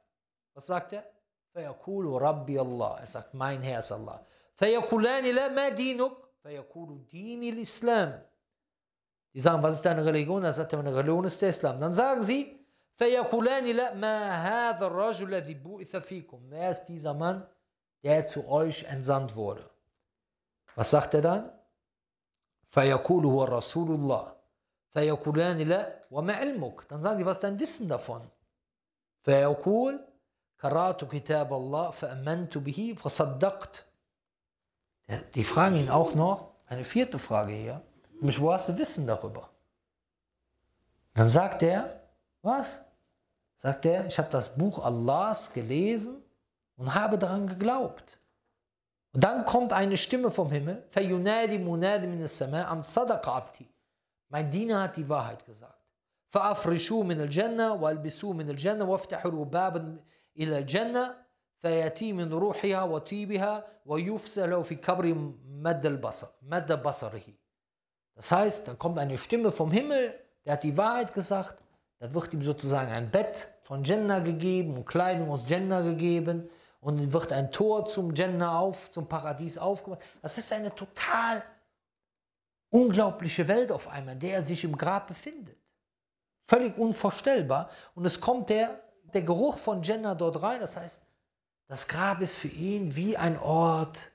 Was 0.53 0.67
sagt 0.67 0.93
er? 0.93 1.03
Allah. 1.53 2.97
Er 2.99 3.07
sagt, 3.07 3.33
mein 3.33 3.61
Herr 3.61 3.79
ist 3.79 3.91
Allah. 3.91 4.25
Die 9.33 9.39
sagen, 9.39 9.63
was 9.63 9.75
ist 9.75 9.85
deine 9.85 10.05
Religion? 10.05 10.43
Er 10.43 10.53
sagt, 10.53 10.73
meine 10.73 10.95
Religion 10.95 11.25
ist 11.25 11.41
der 11.41 11.49
Islam. 11.49 11.79
Dann 11.79 11.93
sagen 11.93 12.21
sie, 12.21 12.60
فيقولان 12.95 13.75
لا 13.75 13.93
ما 13.93 14.31
هذا 14.31 14.87
الرجل 14.87 15.33
الذي 15.33 15.53
بؤث 15.53 15.95
فيكم. 15.95 16.49
Wer 16.49 16.71
ist 16.71 16.85
dieser 16.85 17.13
Mann, 17.13 17.47
der 18.03 18.25
zu 18.25 18.47
euch 18.47 18.83
entsandt 18.83 19.35
wurde. 19.35 19.69
Was 20.75 20.91
sagt 20.91 21.13
er 21.13 21.21
dann? 21.21 21.61
فيقول 22.71 23.25
هو 23.25 23.43
رسول 23.43 23.91
الله 23.91 24.33
فيقولان 24.89 25.57
لا 25.57 26.01
وما 26.11 26.33
علمك 26.33 26.87
dann 26.89 27.01
sagen 27.01 27.17
die 27.17 27.25
was 27.25 27.39
dein 27.39 27.59
Wissen 27.59 27.89
davon 27.89 28.21
فيقول 29.21 30.07
قرأت 30.59 31.05
كتاب 31.05 31.53
الله 31.53 31.89
فأمنت 31.89 32.57
به 32.57 32.95
فصدقت 32.97 33.85
die 35.35 35.43
fragen 35.43 35.75
ihn 35.75 35.89
auch 35.89 36.15
noch 36.15 36.53
eine 36.67 36.85
vierte 36.85 37.19
Frage 37.19 37.53
hier 37.53 37.81
wo 38.21 38.53
hast 38.53 38.69
du 38.69 38.77
Wissen 38.77 39.05
darüber 39.05 39.49
dann 41.13 41.29
sagt 41.29 41.63
er 41.63 42.00
was 42.42 42.82
sagt 43.56 43.86
er 43.86 44.06
ich 44.06 44.18
habe 44.18 44.28
das 44.30 44.56
Buch 44.56 44.84
Allahs 44.84 45.52
gelesen 45.52 46.22
und 46.76 46.94
habe 46.94 47.18
daran 47.18 47.46
geglaubt. 47.46 48.18
Und 49.12 49.24
dann 49.24 49.44
kommt 49.46 49.72
eine 49.72 49.96
Stimme 49.96 50.30
vom 50.30 50.50
Himmel, 50.50 50.86
Mein 54.28 54.50
Diener 54.50 54.82
hat 54.82 54.96
die 54.96 55.08
Wahrheit 55.08 55.46
gesagt. 55.46 55.76
فأفرشوا 56.28 57.04
من 57.04 57.20
الجنة 57.20 57.72
والبسوا 57.72 58.34
من 58.34 58.50
الجنة 58.50 58.84
وافتحوا 58.84 59.44
بابا 59.44 59.96
إلى 60.36 60.58
الجنة 60.58 61.14
فيأتي 61.58 62.12
من 62.12 62.32
روحها 62.32 62.82
وطيبها 62.82 63.66
ويفسل 63.86 64.64
في 64.64 64.74
كبر 64.74 65.14
مد 65.48 65.86
البصر 65.86 66.28
مد 66.42 66.82
بصره 66.82 67.32
Das 68.16 68.32
heißt, 68.32 68.68
dann 68.68 68.78
kommt 68.78 68.98
eine 68.98 69.18
Stimme 69.18 69.52
vom 69.52 69.70
Himmel, 69.70 70.18
der 70.46 70.54
hat 70.54 70.62
die 70.62 70.74
Wahrheit 70.76 71.12
gesagt, 71.12 71.62
dann 72.01 72.15
wird 72.15 72.33
ihm 72.33 72.41
sozusagen 72.41 72.91
ein 72.91 73.11
Bett 73.11 73.51
von 73.61 73.83
Jannah 73.83 74.21
gegeben 74.21 74.75
und 74.75 74.85
Kleidung 74.87 75.29
aus 75.29 75.47
Jannah 75.47 75.81
gegeben 75.81 76.49
und 76.79 77.13
wird 77.13 77.31
ein 77.31 77.51
Tor 77.51 77.85
zum 77.85 78.15
Jannah 78.15 78.57
auf, 78.57 78.89
zum 78.89 79.07
Paradies 79.07 79.59
aufgemacht. 79.59 80.01
Das 80.19 80.35
ist 80.39 80.51
eine 80.51 80.73
total 80.73 81.43
unglaubliche 82.71 83.47
Welt 83.47 83.71
auf 83.71 83.87
einmal, 83.87 84.15
in 84.15 84.19
der 84.19 84.33
er 84.33 84.41
sich 84.41 84.63
im 84.63 84.75
Grab 84.75 85.09
befindet. 85.09 85.55
Völlig 86.47 86.75
unvorstellbar. 86.75 87.69
Und 87.93 88.03
es 88.05 88.19
kommt 88.19 88.49
der, 88.49 88.81
der 89.13 89.21
Geruch 89.21 89.59
von 89.59 89.83
Jannah 89.83 90.15
dort 90.15 90.41
rein. 90.41 90.59
Das 90.59 90.77
heißt, 90.77 91.03
das 91.67 91.87
Grab 91.87 92.19
ist 92.19 92.35
für 92.35 92.47
ihn 92.47 92.95
wie 92.95 93.15
ein 93.15 93.37
Ort 93.37 94.09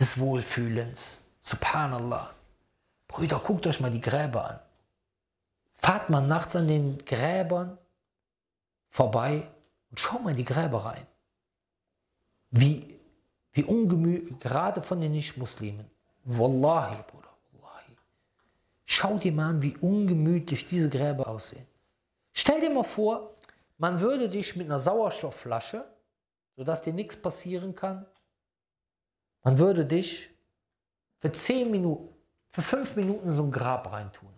des 0.00 0.18
Wohlfühlens. 0.18 1.20
Subhanallah. 1.40 2.34
Brüder, 3.06 3.38
guckt 3.38 3.64
euch 3.68 3.78
mal 3.78 3.92
die 3.92 4.00
Gräber 4.00 4.50
an. 4.50 4.63
Fahrt 5.84 6.08
mal 6.08 6.22
nachts 6.22 6.56
an 6.56 6.66
den 6.66 7.04
Gräbern 7.04 7.76
vorbei 8.88 9.46
und 9.90 10.00
schaut 10.00 10.24
mal 10.24 10.30
in 10.30 10.36
die 10.36 10.44
Gräber 10.46 10.82
rein. 10.82 11.06
Wie, 12.50 12.98
wie 13.52 13.64
ungemütlich, 13.64 14.38
gerade 14.38 14.80
von 14.80 15.02
den 15.02 15.12
Nicht-Muslimen. 15.12 15.84
Wallahi, 16.24 17.04
Bruder, 17.06 17.28
Wallahi. 17.52 17.84
Schau 18.86 19.18
dir 19.18 19.32
mal 19.32 19.50
an, 19.50 19.60
wie 19.60 19.76
ungemütlich 19.76 20.66
diese 20.68 20.88
Gräber 20.88 21.28
aussehen. 21.28 21.66
Stell 22.32 22.60
dir 22.60 22.70
mal 22.70 22.82
vor, 22.82 23.34
man 23.76 24.00
würde 24.00 24.30
dich 24.30 24.56
mit 24.56 24.68
einer 24.68 24.78
Sauerstoffflasche, 24.78 25.84
sodass 26.56 26.80
dir 26.80 26.94
nichts 26.94 27.14
passieren 27.14 27.74
kann, 27.74 28.06
man 29.42 29.58
würde 29.58 29.84
dich 29.84 30.30
für 31.20 31.30
10 31.30 31.70
Minuten, 31.70 32.08
für 32.48 32.62
5 32.62 32.96
Minuten 32.96 33.28
in 33.28 33.34
so 33.34 33.42
ein 33.42 33.50
Grab 33.50 33.92
reintun. 33.92 34.33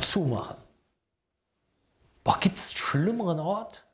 Zumachen. 0.00 0.56
Boah, 2.24 2.38
gibt 2.40 2.58
es 2.58 2.72
schlimmeren 2.72 3.38
Ort? 3.38 3.86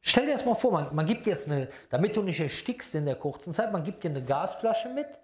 Stell 0.00 0.26
dir 0.26 0.32
das 0.32 0.44
mal 0.44 0.54
vor, 0.54 0.72
man, 0.72 0.94
man 0.94 1.06
gibt 1.06 1.26
jetzt 1.26 1.50
eine, 1.50 1.68
damit 1.90 2.16
du 2.16 2.22
nicht 2.22 2.40
erstickst 2.40 2.94
in 2.94 3.04
der 3.04 3.14
kurzen 3.14 3.52
Zeit, 3.52 3.72
man 3.72 3.84
gibt 3.84 4.02
dir 4.02 4.10
eine 4.10 4.24
Gasflasche 4.24 4.88
mit 4.88 5.20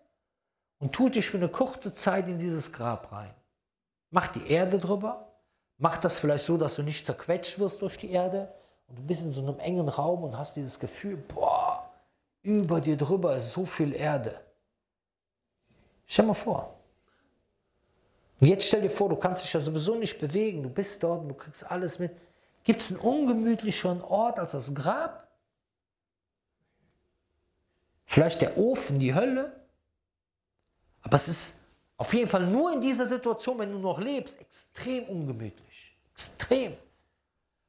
und 0.78 0.92
tut 0.92 1.16
dich 1.16 1.28
für 1.28 1.36
eine 1.36 1.48
kurze 1.48 1.92
Zeit 1.92 2.28
in 2.28 2.38
dieses 2.38 2.72
Grab 2.72 3.10
rein. 3.10 3.34
Mach 4.10 4.28
die 4.28 4.50
Erde 4.50 4.78
drüber, 4.78 5.32
mach 5.78 5.98
das 5.98 6.20
vielleicht 6.20 6.44
so, 6.44 6.56
dass 6.56 6.76
du 6.76 6.82
nicht 6.82 7.06
zerquetscht 7.06 7.58
wirst 7.58 7.82
durch 7.82 7.98
die 7.98 8.10
Erde 8.10 8.54
und 8.86 8.98
du 8.98 9.02
bist 9.02 9.24
in 9.24 9.32
so 9.32 9.42
einem 9.42 9.58
engen 9.58 9.88
Raum 9.88 10.22
und 10.22 10.38
hast 10.38 10.56
dieses 10.56 10.78
Gefühl, 10.78 11.16
boah, 11.16 11.90
über 12.42 12.80
dir 12.80 12.96
drüber 12.96 13.34
ist 13.34 13.50
so 13.50 13.66
viel 13.66 13.94
Erde. 13.94 14.40
Stell 16.06 16.24
mal 16.24 16.34
vor. 16.34 16.77
Und 18.40 18.46
jetzt 18.46 18.66
stell 18.66 18.82
dir 18.82 18.90
vor, 18.90 19.08
du 19.08 19.16
kannst 19.16 19.44
dich 19.44 19.52
ja 19.52 19.60
sowieso 19.60 19.96
nicht 19.96 20.20
bewegen, 20.20 20.62
du 20.62 20.70
bist 20.70 21.02
dort 21.02 21.22
und 21.22 21.28
du 21.28 21.34
kriegst 21.34 21.70
alles 21.70 21.98
mit. 21.98 22.12
Gibt 22.62 22.82
es 22.82 22.92
einen 22.92 23.00
ungemütlicheren 23.00 24.02
Ort 24.02 24.38
als 24.38 24.52
das 24.52 24.74
Grab? 24.74 25.28
Vielleicht 28.06 28.40
der 28.40 28.56
Ofen, 28.56 28.98
die 28.98 29.14
Hölle? 29.14 29.52
Aber 31.02 31.16
es 31.16 31.28
ist 31.28 31.64
auf 31.96 32.12
jeden 32.14 32.28
Fall 32.28 32.46
nur 32.46 32.72
in 32.72 32.80
dieser 32.80 33.06
Situation, 33.06 33.58
wenn 33.58 33.72
du 33.72 33.78
noch 33.78 33.98
lebst, 33.98 34.40
extrem 34.40 35.04
ungemütlich. 35.04 35.96
Extrem. 36.12 36.76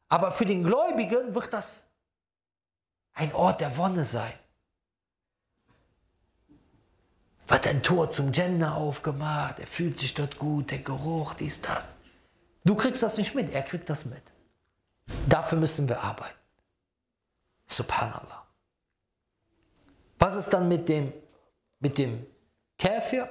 Aber 0.07 0.31
für 0.31 0.45
den 0.45 0.63
Gläubigen 0.63 1.33
wird 1.33 1.53
das 1.53 1.85
ein 3.13 3.33
Ort 3.33 3.61
der 3.61 3.75
Wonne 3.77 4.05
sein 4.05 4.33
wird 7.49 7.67
ein 7.67 7.81
Tor 7.81 8.09
zum 8.09 8.31
Gender 8.31 8.75
aufgemacht, 8.75 9.59
er 9.59 9.67
fühlt 9.67 9.99
sich 9.99 10.13
dort 10.13 10.37
gut, 10.37 10.71
der 10.71 10.79
Geruch, 10.79 11.33
dies, 11.33 11.61
das. 11.61 11.87
Du 12.63 12.75
kriegst 12.75 13.01
das 13.01 13.17
nicht 13.17 13.33
mit, 13.35 13.53
er 13.53 13.63
kriegt 13.63 13.89
das 13.89 14.05
mit. 14.05 14.21
Dafür 15.27 15.57
müssen 15.57 15.89
wir 15.89 16.01
arbeiten. 16.01 16.37
Subhanallah. 17.65 18.45
Was 20.19 20.35
ist 20.35 20.49
dann 20.49 20.67
mit 20.67 20.89
dem, 20.89 21.13
mit 21.79 21.97
dem 21.97 22.25
Käfer? 22.77 23.29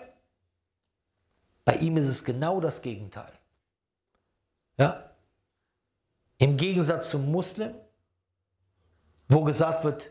Bei 1.64 1.75
ihm 1.77 1.97
ist 1.97 2.09
es 2.09 2.25
genau 2.25 2.61
das 2.61 2.81
Gegenteil. 2.83 3.33
Ja? 4.79 5.11
Im 6.39 6.57
Gegensatz 6.57 7.11
zum 7.11 7.31
Muslim, 7.31 7.75
wo 9.29 9.45
gesagt 9.45 9.85
wird, 9.85 10.11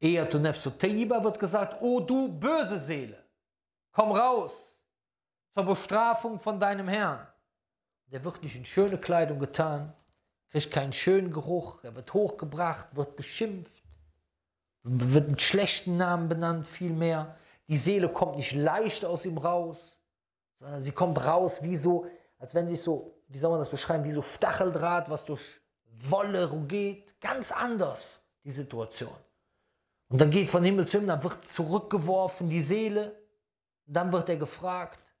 eher 0.00 0.28
tu 0.28 0.38
nefsu 0.38 0.70
wird 0.80 1.38
gesagt, 1.38 1.82
oh 1.82 2.00
du 2.00 2.28
böse 2.28 2.78
Seele. 2.78 3.23
Komm 3.94 4.10
raus 4.10 4.84
zur 5.54 5.64
Bestrafung 5.64 6.40
von 6.40 6.58
deinem 6.58 6.88
Herrn. 6.88 7.26
Der 8.06 8.24
wird 8.24 8.42
nicht 8.42 8.56
in 8.56 8.66
schöne 8.66 8.98
Kleidung 8.98 9.38
getan, 9.38 9.94
kriegt 10.50 10.72
keinen 10.72 10.92
schönen 10.92 11.30
Geruch, 11.32 11.84
er 11.84 11.94
wird 11.94 12.12
hochgebracht, 12.12 12.96
wird 12.96 13.14
beschimpft, 13.14 13.84
wird 14.82 15.28
mit 15.28 15.40
schlechten 15.40 15.96
Namen 15.96 16.28
benannt, 16.28 16.66
vielmehr. 16.66 17.36
Die 17.68 17.76
Seele 17.76 18.08
kommt 18.08 18.36
nicht 18.36 18.52
leicht 18.52 19.04
aus 19.04 19.24
ihm 19.24 19.38
raus, 19.38 20.00
sondern 20.56 20.82
sie 20.82 20.92
kommt 20.92 21.24
raus 21.24 21.62
wie 21.62 21.76
so, 21.76 22.06
als 22.38 22.52
wenn 22.52 22.68
sie 22.68 22.76
so, 22.76 23.22
wie 23.28 23.38
soll 23.38 23.50
man 23.50 23.60
das 23.60 23.70
beschreiben, 23.70 24.04
wie 24.04 24.12
so 24.12 24.22
Stacheldraht, 24.22 25.08
was 25.08 25.24
durch 25.24 25.60
Wolle 25.84 26.48
geht. 26.66 27.20
Ganz 27.20 27.52
anders, 27.52 28.24
die 28.42 28.50
Situation. 28.50 29.14
Und 30.08 30.20
dann 30.20 30.30
geht 30.30 30.48
von 30.50 30.64
Himmel 30.64 30.84
zu 30.84 30.98
Himmel, 30.98 31.14
dann 31.14 31.22
wird 31.22 31.44
zurückgeworfen 31.44 32.48
die 32.48 32.60
Seele 32.60 33.23
dann 33.85 34.11
wird 34.13 34.29
er 34.29 34.37
gefragt. 34.37 35.13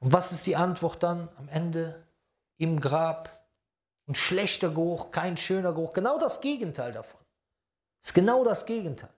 Und 0.00 0.12
was 0.12 0.32
ist 0.32 0.46
die 0.46 0.56
Antwort 0.56 1.02
dann 1.02 1.28
am 1.36 1.48
Ende? 1.48 2.06
Im 2.56 2.80
Grab. 2.80 3.48
Ein 4.06 4.14
schlechter 4.14 4.68
Geruch, 4.68 5.10
kein 5.10 5.36
schöner 5.36 5.72
Geruch. 5.72 5.92
Genau 5.92 6.18
das 6.18 6.40
Gegenteil 6.40 6.92
davon. 6.92 7.20
Das 8.00 8.10
ist 8.10 8.14
genau 8.14 8.44
das 8.44 8.66
Gegenteil. 8.66 9.14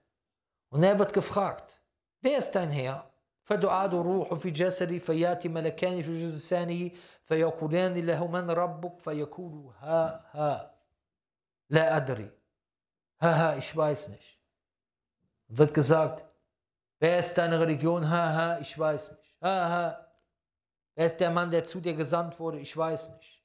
Und 0.69 0.83
er 0.83 0.97
wird 0.97 1.13
gefragt, 1.13 1.81
wer 2.21 2.37
ist 2.37 2.51
dein 2.51 2.69
Herr? 2.69 3.07
فدعاد 3.47 3.93
الروح 3.93 4.33
في 4.33 4.49
جسدي 4.49 4.99
فياتي 4.99 5.49
ملكان 5.49 6.01
في 6.01 6.27
جثانه 6.27 6.91
فيقولان 7.23 8.05
له 8.05 8.27
من 8.27 8.49
ربك 8.49 8.99
فيقول 8.99 9.73
ها 9.79 10.25
ها 10.31 10.75
لا 11.69 11.97
أدري 11.97 12.29
ha 13.21 13.37
ha 13.39 13.55
ich 13.55 13.75
weiß 13.75 14.09
nicht 14.09 14.39
wird 15.47 15.73
gesagt 15.73 16.25
Wer 17.02 17.18
ist 17.18 17.34
deine 17.34 17.58
Religion? 17.58 18.08
Haha, 18.08 18.60
ich 18.60 18.78
weiß 18.78 19.18
nicht. 19.18 19.34
Haha. 19.42 20.06
Wer 20.94 21.06
ist 21.06 21.16
der 21.16 21.32
Mann, 21.32 21.50
der 21.50 21.64
zu 21.64 21.80
dir 21.80 21.94
gesandt 21.94 22.38
wurde? 22.38 22.60
Ich 22.60 22.76
weiß 22.76 23.16
nicht. 23.16 23.42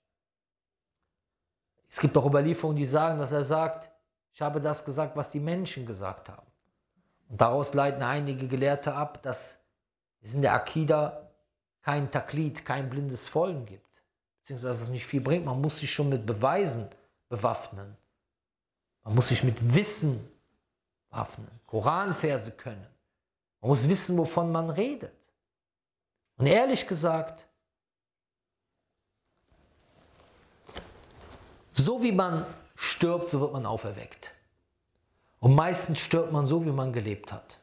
Es 1.90 2.00
gibt 2.00 2.16
auch 2.18 2.28
Überlieferungen, 2.28 2.78
die 2.78 2.86
sagen, 2.86 3.18
dass 3.18 3.32
er 3.32 3.44
sagt, 3.44 3.90
ich 4.32 4.44
habe 4.44 4.62
das 4.62 4.86
gesagt, 4.86 5.16
was 5.16 5.32
die 5.32 5.40
Menschen 5.40 5.88
gesagt 5.88 6.30
haben. 6.30 6.46
Und 7.30 7.42
daraus 7.42 7.74
leiten 7.74 8.04
einige 8.04 8.48
Gelehrte 8.48 8.94
ab, 8.94 9.24
dass 9.24 9.58
es 10.22 10.36
in 10.36 10.44
der 10.44 10.54
Akida 10.54 11.28
kein 11.82 12.12
Taklid, 12.12 12.64
kein 12.64 12.92
blindes 12.92 13.28
Folgen 13.28 13.66
gibt. 13.66 14.04
Beziehungsweise 14.42 14.74
dass 14.74 14.82
es 14.84 14.90
nicht 14.90 15.08
viel 15.08 15.22
bringt. 15.22 15.46
Man 15.46 15.60
muss 15.60 15.80
sich 15.80 15.92
schon 15.92 16.10
mit 16.10 16.28
Beweisen 16.28 16.88
bewaffnen. 17.28 17.98
Man 19.02 19.16
muss 19.16 19.30
sich 19.30 19.44
mit 19.44 19.74
Wissen 19.74 20.32
bewaffnen. 21.10 21.50
Koranverse 21.66 22.52
können. 22.52 22.97
Man 23.68 23.72
muss 23.72 23.90
wissen, 23.90 24.18
wovon 24.18 24.50
man 24.50 24.70
redet. 24.70 25.30
Und 26.38 26.46
ehrlich 26.46 26.88
gesagt, 26.88 27.50
so 31.74 32.02
wie 32.02 32.14
man 32.14 32.46
stirbt, 32.76 33.28
so 33.28 33.42
wird 33.42 33.52
man 33.52 33.66
auferweckt. 33.66 34.34
Und 35.42 35.54
meistens 35.54 36.00
stirbt 36.00 36.32
man 36.32 36.46
so, 36.46 36.64
wie 36.64 36.72
man 36.72 36.94
gelebt 36.94 37.34
hat. 37.34 37.60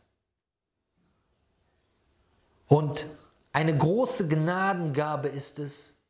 Und 2.67 3.07
eine 3.53 3.75
große 3.75 4.29
Gnadengabe 4.29 5.29
ist 5.29 5.59
es, 5.59 6.03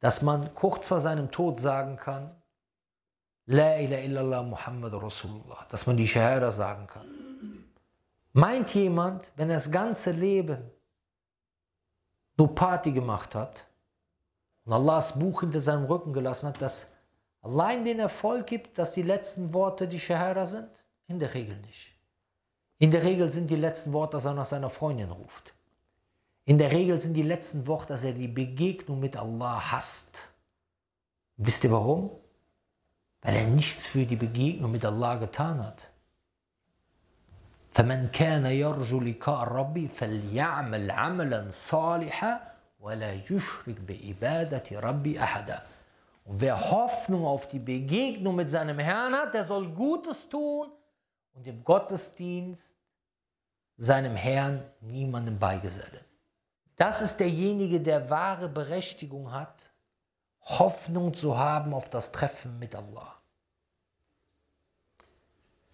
dass 0.00 0.20
man 0.20 0.54
kurz 0.54 0.88
vor 0.88 1.00
seinem 1.00 1.30
Tod 1.30 1.58
sagen 1.58 1.96
kann, 1.96 2.36
La 3.46 3.78
ilaha 3.78 4.02
illallah 4.02 4.42
Muhammad 4.42 4.92
Rasulullah, 4.92 5.64
dass 5.70 5.86
man 5.86 5.96
die 5.96 6.06
Shahada 6.06 6.50
sagen 6.50 6.86
kann. 6.86 7.19
Meint 8.32 8.74
jemand, 8.74 9.32
wenn 9.36 9.50
er 9.50 9.56
das 9.56 9.70
ganze 9.70 10.12
Leben 10.12 10.70
nur 12.36 12.54
Party 12.54 12.92
gemacht 12.92 13.34
hat 13.34 13.66
und 14.64 14.72
Allahs 14.72 15.18
Buch 15.18 15.40
hinter 15.40 15.60
seinem 15.60 15.86
Rücken 15.86 16.12
gelassen 16.12 16.48
hat, 16.48 16.62
dass 16.62 16.96
allein 17.42 17.84
den 17.84 17.98
Erfolg 17.98 18.46
gibt, 18.46 18.78
dass 18.78 18.92
die 18.92 19.02
letzten 19.02 19.52
Worte 19.52 19.88
die 19.88 19.98
Shahara 19.98 20.46
sind? 20.46 20.84
In 21.08 21.18
der 21.18 21.34
Regel 21.34 21.56
nicht. 21.66 21.96
In 22.78 22.90
der 22.90 23.02
Regel 23.02 23.30
sind 23.32 23.50
die 23.50 23.56
letzten 23.56 23.92
Worte, 23.92 24.16
dass 24.16 24.24
er 24.24 24.34
nach 24.34 24.46
seiner 24.46 24.70
Freundin 24.70 25.10
ruft. 25.10 25.52
In 26.44 26.56
der 26.56 26.72
Regel 26.72 27.00
sind 27.00 27.14
die 27.14 27.22
letzten 27.22 27.66
Worte, 27.66 27.88
dass 27.88 28.04
er 28.04 28.12
die 28.12 28.28
Begegnung 28.28 29.00
mit 29.00 29.16
Allah 29.16 29.72
hasst. 29.72 30.32
Wisst 31.36 31.64
ihr 31.64 31.72
warum? 31.72 32.10
Weil 33.22 33.36
er 33.36 33.46
nichts 33.46 33.86
für 33.86 34.06
die 34.06 34.16
Begegnung 34.16 34.70
mit 34.70 34.84
Allah 34.84 35.16
getan 35.16 35.62
hat. 35.64 35.89
فمن 37.71 38.07
كان 38.07 38.45
يرجو 38.45 38.99
لقاء 38.99 39.47
ربي 39.47 39.87
فليعمل 39.87 40.91
عملا 40.91 41.47
صالحا 41.51 42.51
ولا 42.79 43.13
يشرك 43.13 43.79
بعبادة 43.79 44.79
ربي 44.79 45.23
أحدا 45.23 45.63
Und 46.27 46.41
wer 46.41 46.71
Hoffnung 46.71 47.23
auf 47.23 47.47
die 47.47 47.59
Begegnung 47.59 48.35
mit 48.35 48.49
seinem 48.49 48.79
Herrn 48.79 49.13
hat, 49.13 49.35
der 49.35 49.43
soll 49.43 49.69
Gutes 49.69 50.27
tun 50.27 50.71
und 51.33 51.47
im 51.47 51.63
Gottesdienst 51.63 52.75
seinem 53.77 54.15
Herrn 54.15 54.63
niemandem 54.81 55.37
beigesellen. 55.37 56.03
Das 56.77 57.03
ist 57.03 57.19
derjenige, 57.19 57.79
der 57.79 58.09
wahre 58.09 58.49
Berechtigung 58.49 59.31
hat, 59.31 59.71
Hoffnung 60.41 61.13
zu 61.13 61.37
haben 61.37 61.75
auf 61.75 61.89
das 61.89 62.11
Treffen 62.11 62.57
mit 62.57 62.75
Allah 62.75 63.15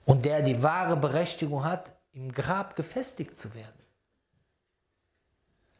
und 0.06 0.26
der 0.26 0.42
die 0.42 0.62
wahre 0.62 0.98
Berechtigung 0.98 1.64
hat, 1.64 1.92
im 2.14 2.32
Grab 2.32 2.76
gefestigt 2.76 3.38
zu 3.38 3.54
werden. 3.54 3.82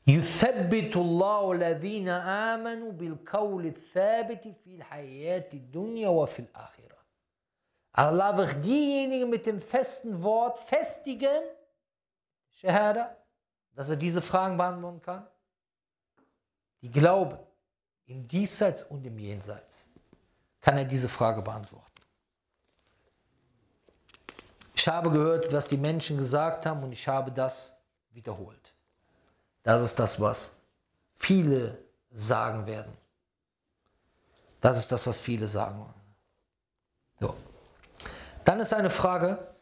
يثبت 0.08 0.96
الله 0.96 1.52
الذين 1.52 2.10
آمنوا 2.10 2.92
بالقول 2.92 3.66
الثابت 3.66 4.48
في 4.64 4.76
الحياة 4.76 5.50
الدنيا 5.54 6.10
وفي 6.10 6.40
الآخرة. 6.40 6.98
Allah 7.94 8.38
wird 8.38 8.64
diejenigen 8.64 9.30
mit 9.30 9.46
dem 9.46 9.60
festen 9.60 10.24
Wort 10.24 10.58
festigen, 10.58 11.42
Shahada, 12.50 13.16
dass 13.74 13.90
er 13.90 13.98
diese 13.98 14.22
Fragen 14.22 14.58
beantworten 14.58 15.02
kann, 15.02 15.28
die 16.82 16.90
glauben, 16.90 17.38
im 18.06 18.28
Diesseits 18.28 18.84
und 18.84 19.06
im 19.06 19.20
Jenseits, 19.20 19.90
kann 20.62 20.78
er 20.78 20.86
diese 20.86 21.10
Frage 21.10 21.42
beantworten. 21.42 21.95
Habe 24.87 25.11
gehört, 25.11 25.53
was 25.53 25.67
die 25.67 25.77
Menschen 25.77 26.17
gesagt 26.17 26.67
haben 26.67 26.83
und 26.83 26.93
ich 26.93 27.07
habe 27.09 27.33
das 27.33 27.83
wiederholt. 28.13 28.75
Das 29.63 29.83
ist 29.83 29.99
das, 29.99 30.21
was 30.21 30.53
viele 31.15 31.79
sagen 32.13 32.67
werden. 32.67 32.93
Das 34.61 34.79
ist 34.79 34.91
das, 34.91 35.07
was 35.07 35.21
viele 35.21 35.47
sagen. 35.47 35.85
So. 37.21 37.35
Dann 38.45 38.61
ist 38.61 38.73
eine 38.73 38.91
Frage, 38.91 39.55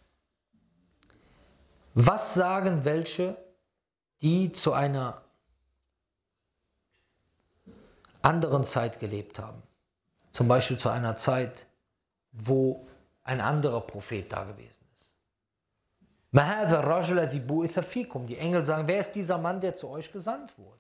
was 1.95 2.35
sagen 2.35 2.85
welche, 2.85 3.37
die 4.21 4.53
zu 4.53 4.73
einer 4.73 5.23
anderen 8.23 8.65
Zeit 8.65 8.99
gelebt 8.99 9.39
haben? 9.39 9.63
Zum 10.31 10.49
Beispiel 10.49 10.79
zu 10.79 10.89
einer 10.89 11.15
Zeit, 11.15 11.67
wo 12.33 12.87
ein 13.23 13.41
anderer 13.41 13.81
Prophet 13.81 14.33
da 14.33 14.45
gewesen 14.45 14.69
ist. 14.69 14.84
Die 16.34 18.38
Engel 18.38 18.66
sagen, 18.66 18.88
wer 18.88 19.00
ist 19.00 19.14
dieser 19.14 19.38
Mann, 19.38 19.60
der 19.60 19.76
zu 19.76 19.90
euch 19.90 20.12
gesandt 20.12 20.58
wurde? 20.58 20.78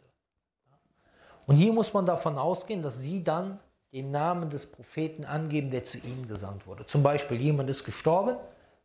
Und 1.47 1.55
hier 1.55 1.73
muss 1.73 1.93
man 1.93 2.05
davon 2.05 2.37
ausgehen, 2.37 2.81
dass 2.81 2.99
sie 2.99 3.23
dann 3.23 3.59
den 3.91 4.11
Namen 4.11 4.49
des 4.49 4.67
Propheten 4.67 5.25
angeben, 5.25 5.69
der 5.69 5.83
zu 5.83 5.97
ihnen 5.97 6.27
gesandt 6.27 6.67
wurde. 6.67 6.85
Zum 6.85 7.01
Beispiel, 7.01 7.41
jemand 7.41 7.69
ist 7.71 7.83
gestorben, 7.83 8.37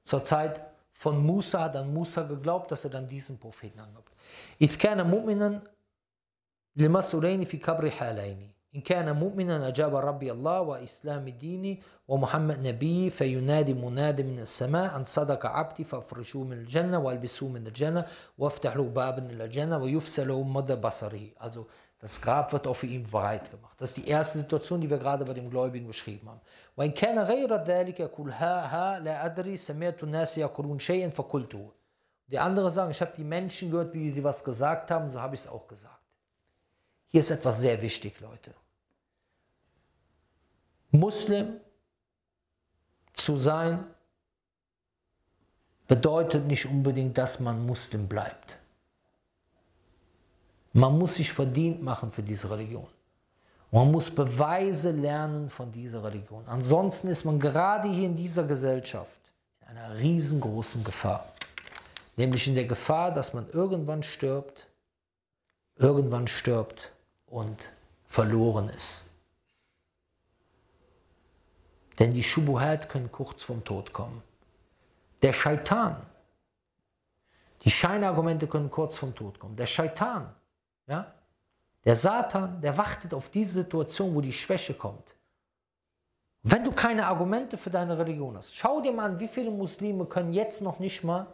zur 0.03 0.25
Zeit 0.25 0.61
von 0.93 1.25
Musa 1.25 1.65
hat 1.65 1.75
dann 1.75 1.93
Musa 1.93 2.23
geglaubt, 2.23 2.71
dass 2.71 2.85
er 2.85 2.91
dann 2.91 3.07
diesen 3.07 3.39
Propheten 3.39 3.81
angibt. 3.81 4.11
إذ 4.61 4.79
كان 4.79 5.11
مؤمنا 5.11 5.61
لمسؤولين 6.77 7.45
في 7.45 7.57
كبر 7.57 7.91
حالين 7.91 8.51
إن 8.76 8.82
كان 8.82 9.16
مؤمنا 9.16 9.68
أجاب 9.68 9.96
ربي 9.96 10.32
الله 10.32 10.62
وإسلام 10.62 11.30
ديني 11.30 11.82
ومحمد 12.08 12.68
نبي 12.68 13.10
فينادي 13.10 13.74
مناد 13.74 14.22
من 14.22 14.40
السماء 14.40 14.96
أن 14.96 15.04
صدق 15.04 15.46
عبدي 15.46 15.84
فافرشوه 15.84 16.44
من 16.44 16.58
الجنة 16.58 17.00
والبسوه 17.00 17.50
من 17.50 17.68
الجنة 17.68 18.06
وافتح 18.38 18.76
له 18.76 18.84
بابا 18.84 19.26
إلى 19.26 19.44
الجنة 19.44 19.78
ويفسى 19.78 20.24
له 20.26 20.44
مدى 20.44 20.76
بصره 20.76 21.30
also 21.40 21.66
das 22.02 22.22
Grab 22.22 22.54
wird 22.54 22.66
auch 22.66 22.76
für 22.76 22.88
ihn 22.88 23.04
bereit 23.04 23.52
gemacht. 23.52 23.76
Das 23.82 23.90
ist 23.90 23.98
die 23.98 24.08
erste 24.08 24.38
Situation, 24.38 24.80
die 24.80 24.90
wir 24.90 25.00
gerade 25.00 25.26
bei 25.26 25.34
dem 25.34 25.50
Gläubigen 25.50 25.88
beschrieben 25.88 26.30
haben. 26.30 26.40
وإن 26.78 26.92
كان 26.92 27.20
غير 27.20 27.64
ذلك 27.64 28.00
يقول 28.00 28.32
ها 28.32 28.96
ها 28.96 29.00
لا 29.00 29.26
أدري 29.26 29.58
سمعت 29.58 30.04
الناس 30.04 30.38
يقولون 30.38 30.80
شيئا 30.80 31.10
فقلته. 31.10 31.72
Die 32.28 32.40
andere 32.40 32.70
sagen, 32.70 32.92
ich 32.92 33.02
habe 33.02 33.12
die 33.18 33.24
Menschen 33.24 33.72
gehört, 33.72 33.94
wie 33.94 34.10
sie 34.12 34.24
was 34.24 34.44
gesagt 34.44 34.92
haben, 34.92 35.10
so 35.10 35.20
habe 35.20 35.36
ich 35.36 35.42
es 35.42 35.48
auch 35.48 35.68
gesagt. 35.68 35.99
Hier 37.12 37.22
ist 37.22 37.32
etwas 37.32 37.60
sehr 37.60 37.82
wichtig, 37.82 38.20
Leute. 38.20 38.54
Muslim 40.92 41.60
zu 43.14 43.36
sein 43.38 43.84
bedeutet 45.88 46.46
nicht 46.46 46.68
unbedingt, 46.68 47.18
dass 47.18 47.40
man 47.40 47.66
Muslim 47.66 48.08
bleibt. 48.08 48.60
Man 50.74 51.00
muss 51.00 51.16
sich 51.16 51.34
verdient 51.34 51.82
machen 51.82 52.12
für 52.12 52.22
diese 52.22 52.52
Religion. 52.52 52.88
Man 53.72 53.92
muss 53.92 54.12
Beweise 54.12 54.92
lernen 54.92 55.50
von 55.50 55.72
dieser 55.72 56.04
Religion. 56.04 56.44
Ansonsten 56.48 57.08
ist 57.08 57.26
man 57.26 57.40
gerade 57.40 57.90
hier 57.90 58.06
in 58.06 58.16
dieser 58.16 58.44
Gesellschaft 58.44 59.32
in 59.62 59.78
einer 59.78 59.98
riesengroßen 59.98 60.84
Gefahr. 60.84 61.28
Nämlich 62.18 62.48
in 62.48 62.54
der 62.54 62.66
Gefahr, 62.66 63.12
dass 63.12 63.34
man 63.34 63.50
irgendwann 63.52 64.04
stirbt, 64.04 64.68
irgendwann 65.76 66.28
stirbt 66.28 66.92
und 67.30 67.72
verloren 68.06 68.70
ist. 68.70 69.12
Denn 72.00 72.14
die 72.14 72.24
Schubuhat 72.24 72.90
können 72.90 73.12
kurz 73.12 73.44
vom 73.44 73.64
Tod 73.64 73.92
kommen. 73.92 74.24
Der 75.22 75.34
Scheitan, 75.34 76.02
die 77.62 77.72
Scheinargumente 77.72 78.48
können 78.48 78.70
kurz 78.70 78.98
vom 78.98 79.14
Tod 79.14 79.38
kommen. 79.38 79.56
Der 79.58 79.66
Scheitan, 79.66 80.34
ja, 80.88 81.14
der 81.86 81.96
Satan, 81.96 82.62
der 82.62 82.78
wartet 82.78 83.14
auf 83.14 83.30
diese 83.30 83.62
Situation, 83.62 84.14
wo 84.14 84.22
die 84.22 84.34
Schwäche 84.34 84.74
kommt. 84.74 85.16
Wenn 86.44 86.64
du 86.64 86.72
keine 86.72 87.06
Argumente 87.06 87.58
für 87.58 87.70
deine 87.70 87.98
Religion 87.98 88.38
hast, 88.38 88.56
schau 88.56 88.82
dir 88.82 88.94
mal 88.94 89.06
an, 89.06 89.20
wie 89.20 89.28
viele 89.28 89.52
Muslime 89.52 90.06
können 90.06 90.34
jetzt 90.34 90.62
noch 90.62 90.80
nicht 90.80 91.04
mal 91.04 91.28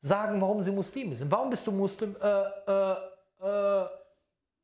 sagen, 0.00 0.40
warum 0.40 0.62
sie 0.62 0.72
Muslime 0.72 1.14
sind. 1.14 1.30
Warum 1.30 1.50
bist 1.50 1.66
du 1.66 1.72
Muslim? 1.72 2.16
Äh, 2.20 2.26
äh, 2.66 2.96
äh, 3.42 3.88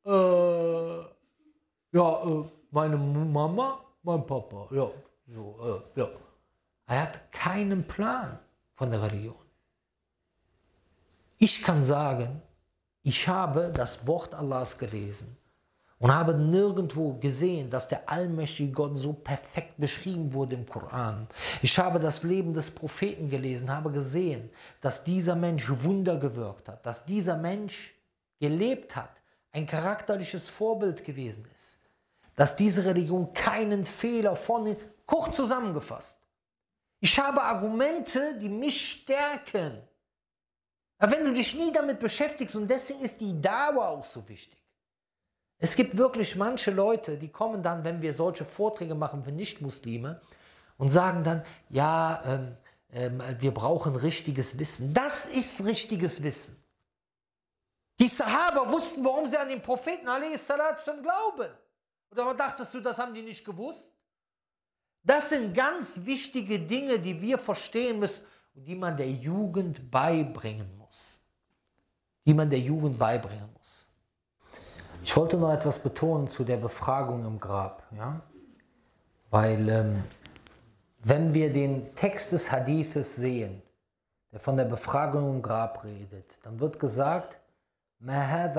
äh, 0.07 1.05
ja, 1.91 2.23
äh, 2.23 2.43
meine 2.71 2.97
Mama, 2.97 3.79
mein 4.03 4.25
Papa, 4.25 4.67
ja, 4.71 4.89
so, 5.27 5.83
äh, 5.95 5.99
ja. 5.99 6.09
Er 6.87 7.01
hat 7.01 7.31
keinen 7.31 7.85
Plan 7.85 8.39
von 8.73 8.89
der 8.89 9.01
Religion. 9.01 9.35
Ich 11.37 11.61
kann 11.61 11.83
sagen, 11.83 12.41
ich 13.03 13.27
habe 13.27 13.71
das 13.73 14.07
Wort 14.07 14.33
Allahs 14.33 14.77
gelesen 14.77 15.37
und 15.99 16.13
habe 16.13 16.33
nirgendwo 16.33 17.13
gesehen, 17.13 17.69
dass 17.69 17.89
der 17.89 18.07
allmächtige 18.09 18.71
Gott 18.71 18.97
so 18.97 19.13
perfekt 19.13 19.77
beschrieben 19.77 20.33
wurde 20.33 20.55
im 20.55 20.65
Koran. 20.65 21.27
Ich 21.61 21.77
habe 21.77 21.99
das 21.99 22.23
Leben 22.23 22.53
des 22.53 22.71
Propheten 22.71 23.29
gelesen, 23.29 23.69
habe 23.69 23.91
gesehen, 23.91 24.49
dass 24.79 25.03
dieser 25.03 25.35
Mensch 25.35 25.69
Wunder 25.83 26.17
gewirkt 26.17 26.69
hat, 26.69 26.85
dass 26.85 27.05
dieser 27.05 27.35
Mensch 27.35 27.95
gelebt 28.39 28.95
hat, 28.95 29.21
ein 29.57 29.65
charakterliches 29.65 30.49
Vorbild 30.49 31.03
gewesen 31.03 31.45
ist, 31.53 31.79
dass 32.35 32.55
diese 32.55 32.85
Religion 32.85 33.33
keinen 33.33 33.83
Fehler 33.83 34.35
von, 34.35 34.75
kurz 35.07 35.35
zusammengefasst. 35.35 36.19
Ich 36.99 37.19
habe 37.19 37.41
Argumente, 37.41 38.37
die 38.39 38.49
mich 38.49 39.01
stärken. 39.01 39.81
Aber 40.99 41.11
wenn 41.11 41.25
du 41.25 41.33
dich 41.33 41.55
nie 41.55 41.71
damit 41.71 41.99
beschäftigst, 41.99 42.55
und 42.55 42.69
deswegen 42.69 43.01
ist 43.01 43.19
die 43.19 43.39
Dauer 43.41 43.87
auch 43.87 44.05
so 44.05 44.27
wichtig. 44.29 44.63
Es 45.59 45.75
gibt 45.75 45.97
wirklich 45.97 46.35
manche 46.35 46.69
Leute, 46.69 47.17
die 47.17 47.29
kommen 47.29 47.63
dann, 47.63 47.83
wenn 47.83 48.01
wir 48.01 48.13
solche 48.13 48.45
Vorträge 48.45 48.93
machen 48.93 49.23
für 49.23 49.31
Nichtmuslime 49.31 50.21
und 50.77 50.89
sagen 50.89 51.23
dann, 51.23 51.43
ja, 51.69 52.21
ähm, 52.25 52.57
ähm, 52.91 53.21
wir 53.39 53.51
brauchen 53.51 53.95
richtiges 53.95 54.59
Wissen. 54.59 54.93
Das 54.93 55.25
ist 55.25 55.65
richtiges 55.65 56.21
Wissen. 56.21 56.63
Die 57.99 58.07
Sahaba 58.07 58.71
wussten, 58.71 59.03
warum 59.03 59.27
sie 59.27 59.37
an 59.37 59.49
den 59.49 59.61
Propheten 59.61 60.07
zum 60.83 61.01
glauben. 61.01 61.49
Oder 62.11 62.33
dachtest 62.33 62.73
du, 62.73 62.79
das 62.79 62.99
haben 62.99 63.13
die 63.13 63.23
nicht 63.23 63.43
gewusst? 63.43 63.93
Das 65.03 65.29
sind 65.29 65.53
ganz 65.53 66.01
wichtige 66.03 66.59
Dinge, 66.59 66.99
die 66.99 67.19
wir 67.21 67.37
verstehen 67.37 67.99
müssen 67.99 68.25
und 68.55 68.65
die 68.65 68.75
man 68.75 68.95
der 68.97 69.09
Jugend 69.09 69.89
beibringen 69.89 70.77
muss. 70.77 71.21
Die 72.25 72.33
man 72.33 72.49
der 72.49 72.59
Jugend 72.59 72.99
beibringen 72.99 73.49
muss. 73.57 73.87
Ich 75.01 75.15
wollte 75.15 75.37
noch 75.37 75.51
etwas 75.51 75.79
betonen 75.79 76.27
zu 76.27 76.43
der 76.43 76.57
Befragung 76.57 77.25
im 77.25 77.39
Grab. 77.39 77.83
Ja? 77.95 78.21
Weil, 79.29 79.69
ähm, 79.69 80.03
wenn 80.99 81.33
wir 81.33 81.51
den 81.51 81.95
Text 81.95 82.33
des 82.33 82.51
Hadithes 82.51 83.15
sehen, 83.15 83.61
der 84.31 84.39
von 84.39 84.57
der 84.57 84.65
Befragung 84.65 85.35
im 85.35 85.41
Grab 85.41 85.83
redet, 85.85 86.39
dann 86.43 86.59
wird 86.59 86.79
gesagt, 86.79 87.39
Wer 87.99 88.53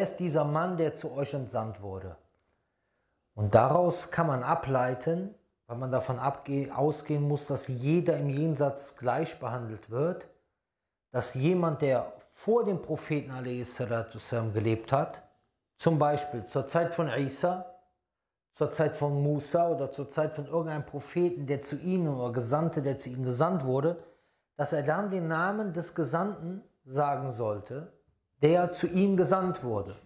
ist 0.00 0.16
dieser 0.18 0.44
Mann, 0.44 0.76
der 0.76 0.94
zu 0.94 1.12
euch 1.12 1.32
entsandt 1.32 1.80
wurde? 1.80 2.16
Und 3.34 3.54
daraus 3.54 4.10
kann 4.10 4.26
man 4.26 4.42
ableiten, 4.42 5.34
weil 5.66 5.78
man 5.78 5.90
davon 5.90 6.18
ausgehen 6.18 7.26
muss, 7.26 7.46
dass 7.46 7.68
jeder 7.68 8.18
im 8.18 8.28
Jenseits 8.28 8.96
gleich 8.96 9.40
behandelt 9.40 9.90
wird, 9.90 10.28
dass 11.12 11.34
jemand, 11.34 11.82
der 11.82 12.12
vor 12.30 12.64
dem 12.64 12.82
Propheten 12.82 13.32
gelebt 14.52 14.92
hat, 14.92 15.22
zum 15.76 15.98
Beispiel 15.98 16.44
zur 16.44 16.66
Zeit 16.66 16.94
von 16.94 17.08
Isa, 17.08 17.66
zur 18.52 18.70
Zeit 18.70 18.94
von 18.94 19.22
Musa 19.22 19.68
oder 19.68 19.90
zur 19.90 20.08
Zeit 20.08 20.34
von 20.34 20.46
irgendeinem 20.46 20.84
Propheten, 20.84 21.46
der 21.46 21.62
zu 21.62 21.76
ihnen 21.76 22.08
oder 22.08 22.32
Gesandte, 22.32 22.82
der 22.82 22.98
zu 22.98 23.08
ihnen 23.08 23.24
gesandt 23.24 23.64
wurde, 23.64 24.02
dass 24.56 24.72
er 24.72 24.82
dann 24.82 25.10
den 25.10 25.28
Namen 25.28 25.72
des 25.72 25.94
Gesandten 25.94 26.62
sagen 26.86 27.30
sollte, 27.30 27.92
der 28.42 28.72
zu 28.72 28.86
ihm 28.86 29.16
gesandt 29.16 29.64
wurde. 29.64 29.96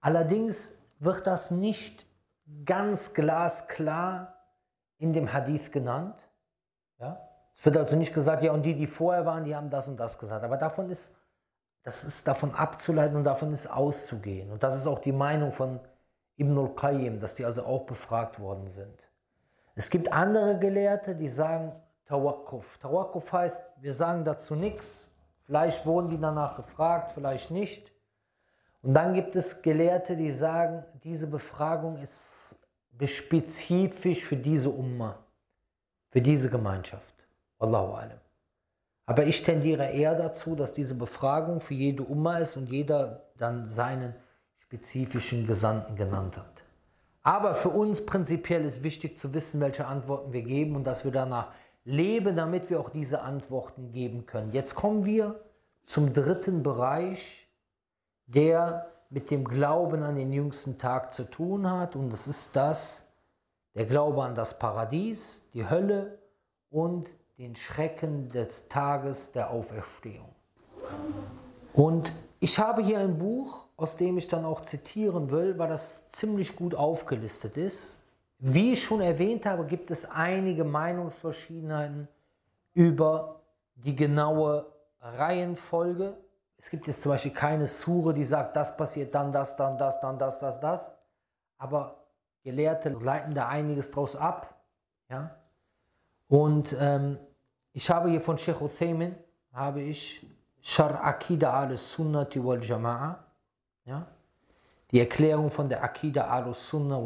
Allerdings 0.00 0.72
wird 0.98 1.26
das 1.26 1.50
nicht 1.50 2.06
ganz 2.64 3.14
glasklar 3.14 4.34
in 4.98 5.12
dem 5.12 5.32
Hadith 5.32 5.72
genannt. 5.72 6.28
Ja? 6.98 7.26
Es 7.56 7.64
wird 7.64 7.76
also 7.76 7.96
nicht 7.96 8.12
gesagt, 8.12 8.42
ja, 8.42 8.52
und 8.52 8.62
die, 8.62 8.74
die 8.74 8.86
vorher 8.86 9.24
waren, 9.24 9.44
die 9.44 9.54
haben 9.54 9.70
das 9.70 9.88
und 9.88 9.98
das 9.98 10.18
gesagt. 10.18 10.44
Aber 10.44 10.56
davon 10.56 10.90
ist, 10.90 11.14
das 11.84 12.04
ist 12.04 12.26
davon 12.26 12.54
abzuleiten 12.54 13.16
und 13.16 13.24
davon 13.24 13.52
ist 13.52 13.68
auszugehen. 13.68 14.50
Und 14.50 14.62
das 14.62 14.76
ist 14.76 14.86
auch 14.86 14.98
die 14.98 15.12
Meinung 15.12 15.52
von 15.52 15.80
Ibn 16.36 16.58
al-Qayyim, 16.58 17.20
dass 17.20 17.34
die 17.34 17.44
also 17.44 17.64
auch 17.64 17.86
befragt 17.86 18.40
worden 18.40 18.66
sind. 18.66 19.08
Es 19.76 19.90
gibt 19.90 20.12
andere 20.12 20.58
Gelehrte, 20.58 21.14
die 21.14 21.28
sagen 21.28 21.72
Tawakkuf. 22.06 22.78
Tawakkuf 22.78 23.32
heißt, 23.32 23.62
wir 23.80 23.92
sagen 23.92 24.24
dazu 24.24 24.56
nichts. 24.56 25.06
Vielleicht 25.46 25.84
wurden 25.86 26.10
die 26.10 26.18
danach 26.18 26.56
gefragt, 26.56 27.12
vielleicht 27.12 27.50
nicht. 27.50 27.92
Und 28.82 28.94
dann 28.94 29.14
gibt 29.14 29.36
es 29.36 29.62
Gelehrte, 29.62 30.16
die 30.16 30.30
sagen, 30.30 30.84
diese 31.02 31.26
Befragung 31.26 31.98
ist 31.98 32.58
spezifisch 33.04 34.24
für 34.24 34.36
diese 34.36 34.70
Umma, 34.70 35.18
für 36.10 36.20
diese 36.20 36.50
Gemeinschaft. 36.50 37.14
Wallahu 37.58 37.94
alam. 37.94 38.20
Aber 39.06 39.24
ich 39.24 39.42
tendiere 39.42 39.90
eher 39.90 40.14
dazu, 40.14 40.54
dass 40.54 40.72
diese 40.72 40.94
Befragung 40.94 41.60
für 41.60 41.74
jede 41.74 42.02
Umma 42.02 42.38
ist 42.38 42.56
und 42.56 42.70
jeder 42.70 43.28
dann 43.36 43.66
seinen 43.66 44.14
spezifischen 44.60 45.46
Gesandten 45.46 45.96
genannt 45.96 46.38
hat. 46.38 46.62
Aber 47.22 47.54
für 47.54 47.70
uns 47.70 48.04
prinzipiell 48.04 48.64
ist 48.64 48.82
wichtig 48.82 49.18
zu 49.18 49.32
wissen, 49.32 49.60
welche 49.60 49.86
Antworten 49.86 50.32
wir 50.32 50.42
geben 50.42 50.76
und 50.76 50.86
dass 50.86 51.04
wir 51.04 51.12
danach 51.12 51.52
leben, 51.84 52.36
damit 52.36 52.70
wir 52.70 52.80
auch 52.80 52.90
diese 52.90 53.20
Antworten 53.22 53.90
geben 53.92 54.26
können. 54.26 54.50
Jetzt 54.52 54.74
kommen 54.74 55.04
wir 55.04 55.40
zum 55.84 56.12
dritten 56.12 56.62
Bereich, 56.62 57.48
der 58.26 58.90
mit 59.10 59.30
dem 59.30 59.44
Glauben 59.44 60.02
an 60.02 60.16
den 60.16 60.32
jüngsten 60.32 60.78
Tag 60.78 61.12
zu 61.12 61.24
tun 61.24 61.70
hat. 61.70 61.94
Und 61.94 62.12
das 62.12 62.26
ist 62.26 62.56
das, 62.56 63.12
der 63.74 63.86
Glaube 63.86 64.24
an 64.24 64.34
das 64.34 64.58
Paradies, 64.58 65.44
die 65.52 65.68
Hölle 65.68 66.18
und 66.70 67.08
den 67.38 67.54
Schrecken 67.54 68.30
des 68.30 68.68
Tages 68.68 69.32
der 69.32 69.50
Auferstehung. 69.50 70.28
Und 71.72 72.12
ich 72.40 72.58
habe 72.58 72.82
hier 72.82 73.00
ein 73.00 73.18
Buch, 73.18 73.66
aus 73.76 73.96
dem 73.96 74.18
ich 74.18 74.28
dann 74.28 74.44
auch 74.44 74.62
zitieren 74.62 75.30
will, 75.30 75.58
weil 75.58 75.68
das 75.68 76.10
ziemlich 76.10 76.56
gut 76.56 76.74
aufgelistet 76.74 77.56
ist. 77.56 78.00
Wie 78.46 78.74
ich 78.74 78.84
schon 78.84 79.00
erwähnt 79.00 79.46
habe, 79.46 79.64
gibt 79.64 79.90
es 79.90 80.10
einige 80.10 80.64
Meinungsverschiedenheiten 80.64 82.08
über 82.74 83.40
die 83.74 83.96
genaue 83.96 84.66
Reihenfolge. 85.00 86.14
Es 86.58 86.68
gibt 86.68 86.86
jetzt 86.86 87.00
zum 87.00 87.12
Beispiel 87.12 87.32
keine 87.32 87.66
Sure, 87.66 88.12
die 88.12 88.22
sagt, 88.22 88.54
das 88.54 88.76
passiert 88.76 89.14
dann, 89.14 89.32
das, 89.32 89.56
dann, 89.56 89.78
das, 89.78 89.98
dann, 89.98 90.18
das, 90.18 90.40
das, 90.40 90.60
das. 90.60 90.92
Aber 91.56 92.04
Gelehrte 92.42 92.90
leiten 92.90 93.32
da 93.32 93.48
einiges 93.48 93.92
draus 93.92 94.14
ab. 94.14 94.62
Ja? 95.08 95.34
Und 96.28 96.76
ähm, 96.78 97.16
ich 97.72 97.88
habe 97.88 98.10
hier 98.10 98.20
von 98.20 98.36
Sheikh 98.36 98.62
Uthaymin, 98.62 99.14
habe 99.54 99.80
ich 99.80 100.26
Shar 100.60 101.02
Akida 101.02 101.50
al-Sunnati 101.50 102.44
wal-Jama'a, 102.44 103.16
ja? 103.86 104.06
die 104.90 105.00
Erklärung 105.00 105.50
von 105.50 105.66
der 105.66 105.82
Akida 105.82 106.26
al-Sunna 106.26 107.02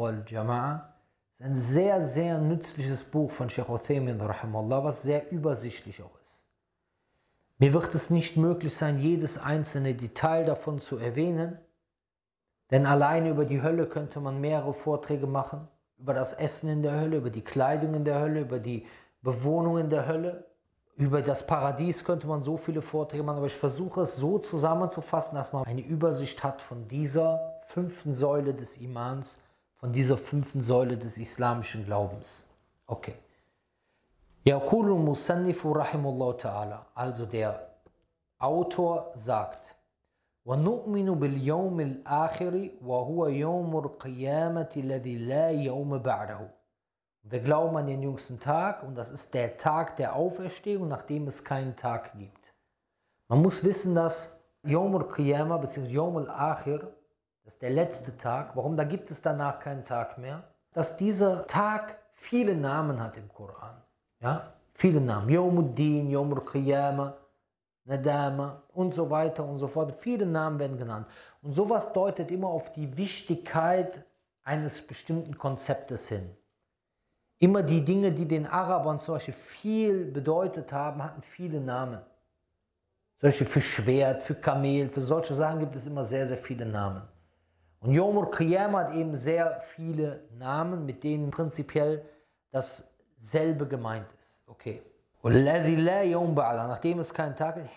ist 1.39 1.45
ein 1.45 1.55
sehr, 1.55 2.01
sehr 2.01 2.39
nützliches 2.39 3.05
Buch 3.05 3.31
von 3.31 3.49
Sheikh 3.49 3.71
Uthaymin, 3.71 4.19
was 4.19 5.03
sehr 5.03 5.31
übersichtlich 5.31 6.03
auch 6.03 6.19
ist. 6.21 6.43
Mir 7.57 7.73
wird 7.73 7.95
es 7.95 8.09
nicht 8.09 8.35
möglich 8.35 8.75
sein, 8.75 8.99
jedes 8.99 9.37
einzelne 9.37 9.95
Detail 9.95 10.45
davon 10.45 10.79
zu 10.79 10.97
erwähnen, 10.97 11.57
denn 12.71 12.85
alleine 12.85 13.29
über 13.29 13.45
die 13.45 13.61
Hölle 13.61 13.87
könnte 13.87 14.19
man 14.19 14.41
mehrere 14.41 14.73
Vorträge 14.73 15.27
machen, 15.27 15.67
über 15.97 16.13
das 16.13 16.33
Essen 16.33 16.69
in 16.69 16.83
der 16.83 16.99
Hölle, 16.99 17.17
über 17.17 17.29
die 17.29 17.43
Kleidung 17.43 17.93
in 17.93 18.05
der 18.05 18.19
Hölle, 18.19 18.41
über 18.41 18.59
die 18.59 18.85
Bewohnung 19.21 19.77
in 19.77 19.89
der 19.89 20.07
Hölle. 20.07 20.45
Über 20.95 21.21
das 21.21 21.47
Paradies 21.47 22.03
könnte 22.03 22.27
man 22.27 22.43
so 22.43 22.57
viele 22.57 22.81
Vorträge 22.81 23.23
machen, 23.23 23.37
aber 23.37 23.47
ich 23.47 23.55
versuche 23.55 24.01
es 24.01 24.17
so 24.17 24.39
zusammenzufassen, 24.39 25.37
dass 25.37 25.53
man 25.53 25.63
eine 25.63 25.81
Übersicht 25.81 26.43
hat 26.43 26.61
von 26.61 26.87
dieser 26.89 27.57
fünften 27.61 28.13
Säule 28.13 28.53
des 28.53 28.77
Imans, 28.77 29.39
von 29.78 29.92
dieser 29.92 30.16
fünften 30.16 30.60
Säule 30.60 30.96
des 30.96 31.18
islamischen 31.18 31.84
Glaubens. 31.84 32.48
Okay. 32.86 33.16
Yaqulu 34.44 34.96
Musannifu 34.96 35.72
rahimullah 35.72 36.36
ta'ala, 36.36 36.86
also 36.94 37.26
der 37.26 37.68
Autor 38.38 39.12
sagt, 39.14 39.74
وَنُؤْمِنُ 40.46 41.14
بِالْيَوْمِ 41.18 41.80
الْآخِرِ 41.80 42.70
وَهُوَ 42.84 43.28
يَوْمُ 43.28 43.72
الْقِيَامَةِ 43.84 44.72
الَّذِي 44.76 45.16
لَا 45.26 45.50
يَوْمَ 45.50 45.98
بَعْدَهُ 46.02 46.50
Wir 47.22 47.40
glauben 47.40 47.76
an 47.78 47.86
den 47.86 48.02
jüngsten 48.02 48.38
Tag 48.38 48.82
und 48.82 48.96
das 48.96 49.10
ist 49.10 49.32
der 49.32 49.56
Tag 49.56 49.96
der 49.96 50.14
Auferstehung, 50.14 50.88
nachdem 50.88 51.26
es 51.26 51.44
keinen 51.44 51.74
Tag 51.76 52.12
gibt. 52.18 52.52
Man 53.28 53.40
muss 53.40 53.64
wissen, 53.64 53.94
dass 53.94 54.38
Yom 54.62 54.94
al-Qiyamah 54.96 55.56
bzw. 55.56 55.88
Yom 55.88 56.18
al-Akhir, 56.18 56.94
das 57.49 57.55
ist 57.55 57.63
der 57.63 57.71
letzte 57.71 58.15
Tag, 58.15 58.55
warum 58.55 58.77
da 58.77 58.83
gibt 58.83 59.09
es 59.09 59.23
danach 59.23 59.59
keinen 59.59 59.83
Tag 59.83 60.19
mehr, 60.19 60.43
dass 60.71 60.97
dieser 60.97 61.47
Tag 61.47 61.97
viele 62.13 62.55
Namen 62.55 63.01
hat 63.01 63.17
im 63.17 63.27
Koran. 63.27 63.75
Ja? 64.21 64.53
Viele 64.71 65.01
Namen. 65.01 65.29
Yawmuddin, 65.29 66.11
Yawm 66.11 66.31
al-Qiyamah, 66.31 67.17
Nadama 67.85 68.61
und 68.75 68.93
so 68.93 69.09
weiter 69.09 69.43
und 69.43 69.57
so 69.57 69.67
fort. 69.67 69.95
Viele 69.95 70.27
Namen 70.27 70.59
werden 70.59 70.77
genannt. 70.77 71.07
Und 71.41 71.53
sowas 71.53 71.91
deutet 71.91 72.29
immer 72.29 72.49
auf 72.49 72.71
die 72.71 72.95
Wichtigkeit 72.95 74.05
eines 74.43 74.85
bestimmten 74.85 75.35
Konzeptes 75.35 76.07
hin. 76.09 76.29
Immer 77.39 77.63
die 77.63 77.83
Dinge, 77.83 78.11
die 78.11 78.27
den 78.27 78.45
Arabern 78.45 78.99
zum 78.99 79.15
Beispiel 79.15 79.33
viel 79.33 80.05
bedeutet 80.05 80.71
haben, 80.71 81.03
hatten 81.03 81.23
viele 81.23 81.59
Namen. 81.59 81.97
Zum 83.17 83.27
Beispiel 83.27 83.47
für 83.47 83.61
Schwert, 83.61 84.21
für 84.21 84.35
Kamel, 84.35 84.87
für 84.87 85.01
solche 85.01 85.33
Sachen 85.33 85.61
gibt 85.61 85.75
es 85.75 85.87
immer 85.87 86.05
sehr, 86.05 86.27
sehr 86.27 86.37
viele 86.37 86.67
Namen. 86.67 87.01
Und 87.81 87.93
Yom 87.93 88.17
al-Qiyamah 88.17 88.85
hat 88.85 88.93
eben 88.93 89.15
sehr 89.15 89.61
viele 89.61 90.27
Namen, 90.37 90.85
mit 90.85 91.03
denen 91.03 91.31
prinzipiell 91.31 92.03
das 92.51 92.93
selbe 93.17 93.67
gemeint 93.67 94.07
ist. 94.19 94.43
Okay. 94.47 94.81
Nachdem 95.21 96.99
es 96.99 97.13
keinen 97.13 97.35
Tag 97.35 97.57
ist, 97.57 97.69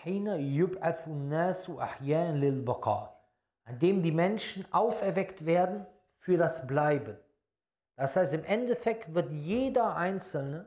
an 3.65 3.79
dem 3.79 4.01
die 4.01 4.11
Menschen 4.11 4.65
auferweckt 4.71 5.45
werden 5.45 5.85
für 6.17 6.37
das 6.37 6.67
Bleiben. 6.67 7.17
Das 7.95 8.15
heißt, 8.15 8.33
im 8.33 8.43
Endeffekt 8.45 9.13
wird 9.13 9.31
jeder 9.31 9.95
Einzelne 9.95 10.65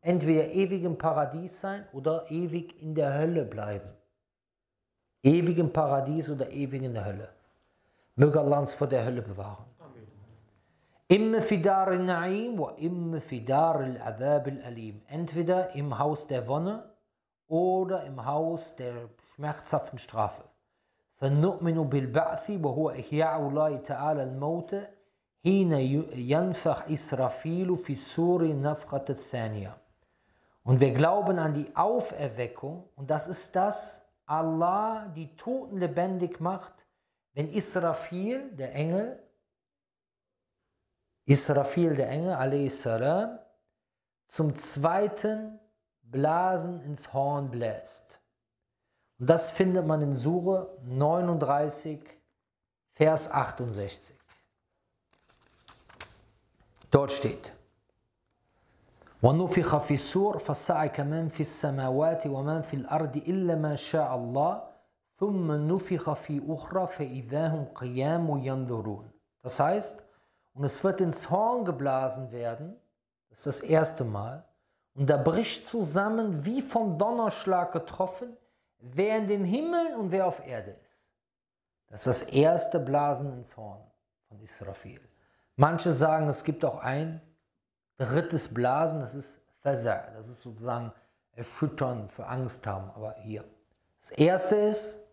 entweder 0.00 0.48
ewig 0.48 0.82
im 0.84 0.98
Paradies 0.98 1.60
sein 1.60 1.86
oder 1.92 2.30
ewig 2.30 2.80
in 2.80 2.94
der 2.94 3.14
Hölle 3.14 3.44
bleiben. 3.44 3.92
Ewig 5.22 5.58
im 5.58 5.72
Paradies 5.72 6.30
oder 6.30 6.50
ewig 6.50 6.82
in 6.82 6.94
der 6.94 7.04
Hölle. 7.04 7.28
Möge 8.15 8.39
Allah 8.39 8.59
uns 8.59 8.73
vor 8.73 8.87
der 8.87 9.05
Hölle 9.05 9.21
bewahren. 9.21 9.65
Imme 11.07 11.41
fidar 11.41 11.87
al-Na'im 11.87 12.57
wa 12.59 12.73
imme 12.77 13.19
fidar 13.19 13.77
al-Adhab 13.77 14.47
al-Alim. 14.47 15.01
Entweder 15.07 15.73
im 15.75 15.97
Haus 15.97 16.27
der 16.27 16.47
Wonne 16.47 16.83
oder 17.47 18.03
im 18.03 18.25
Haus 18.25 18.75
der 18.75 19.09
schmerzhaften 19.33 19.97
Strafe. 19.97 20.43
فنؤمن 21.19 21.89
بالبعث 21.89 22.49
وهو 22.49 22.89
إحياء 22.89 23.41
الله 23.47 23.77
تعالى 23.77 24.23
الموت 24.23 24.75
حين 25.43 25.71
ينفخ 26.33 26.91
إسرافيل 26.91 27.77
في 27.77 27.93
السور 27.93 28.59
نفخة 28.61 29.05
الثانية. 29.09 29.77
Und 30.63 30.79
wir 30.79 30.93
glauben 30.93 31.39
an 31.39 31.53
die 31.53 31.75
Auferweckung 31.75 32.89
und 32.95 33.09
das 33.09 33.27
ist 33.27 33.55
das, 33.55 34.01
Allah 34.25 35.07
die 35.15 35.35
Toten 35.35 35.77
lebendig 35.77 36.39
macht, 36.39 36.85
wenn 37.33 37.47
Israfil, 37.47 38.51
der 38.55 38.73
Engel, 38.73 39.21
Israfil, 41.25 41.95
der 41.95 42.09
Engel, 42.09 42.69
salam, 42.69 43.39
zum 44.27 44.53
zweiten 44.55 45.59
Blasen 46.01 46.81
ins 46.81 47.13
Horn 47.13 47.49
bläst. 47.51 48.19
Und 49.19 49.29
das 49.29 49.51
findet 49.51 49.85
man 49.85 50.01
in 50.01 50.15
Sure 50.15 50.77
39, 50.83 52.01
Vers 52.93 53.31
68. 53.31 54.15
Dort 56.91 57.11
steht, 57.11 57.53
ونفخ 59.21 59.77
في 59.77 59.93
السور 59.93 60.37
فصعق 60.37 60.99
من 60.99 61.29
في 61.29 61.39
السماوات 61.39 62.27
ومن 62.27 62.61
في 62.61 62.75
الأرض 62.75 63.17
إلا 63.17 63.55
ما 63.55 63.75
شاء 63.75 64.15
الله 64.15 64.63
das 69.42 69.60
heißt, 69.60 70.04
und 70.54 70.64
es 70.64 70.82
wird 70.82 71.00
ins 71.00 71.30
Horn 71.30 71.64
geblasen 71.64 72.30
werden, 72.32 72.76
das 73.30 73.38
ist 73.40 73.46
das 73.46 73.60
erste 73.60 74.04
Mal, 74.04 74.44
und 74.94 75.10
da 75.10 75.16
bricht 75.16 75.66
zusammen, 75.66 76.44
wie 76.44 76.62
vom 76.62 76.98
Donnerschlag 76.98 77.72
getroffen, 77.72 78.36
wer 78.78 79.18
in 79.18 79.26
den 79.26 79.44
Himmeln 79.44 79.96
und 79.96 80.12
wer 80.12 80.26
auf 80.26 80.46
Erde 80.46 80.70
ist. 80.82 81.10
Das 81.88 82.06
ist 82.06 82.22
das 82.22 82.22
erste 82.30 82.78
Blasen 82.78 83.32
ins 83.32 83.56
Horn 83.56 83.82
von 84.28 84.40
Israfil. 84.40 85.00
Manche 85.56 85.92
sagen, 85.92 86.28
es 86.28 86.44
gibt 86.44 86.64
auch 86.64 86.78
ein 86.78 87.20
drittes 87.96 88.52
Blasen, 88.52 89.00
das 89.00 89.14
ist 89.14 89.40
Fazer, 89.60 90.08
das 90.14 90.28
ist 90.28 90.42
sozusagen 90.42 90.92
Erschüttern 91.32 92.08
für 92.08 92.26
Angst 92.26 92.66
haben, 92.66 92.90
aber 92.90 93.14
hier. 93.22 93.44
Das 94.00 94.10
erste 94.10 94.56
ist, 94.56 95.03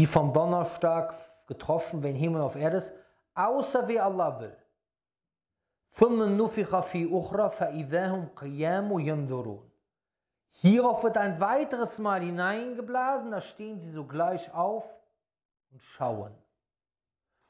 wie 0.00 0.06
vom 0.06 0.32
Donnerstag 0.32 1.14
getroffen, 1.46 2.02
wenn 2.02 2.14
Himmel 2.14 2.40
auf 2.40 2.56
Erde 2.56 2.78
ist, 2.78 2.94
außer 3.34 3.86
wie 3.86 4.00
Allah 4.00 4.40
will. 4.40 4.56
Hierauf 10.52 11.04
wird 11.04 11.18
ein 11.18 11.38
weiteres 11.38 11.98
Mal 11.98 12.22
hineingeblasen, 12.22 13.30
da 13.30 13.42
stehen 13.42 13.78
sie 13.78 13.90
sogleich 13.90 14.54
auf 14.54 14.96
und 15.70 15.82
schauen. 15.82 16.34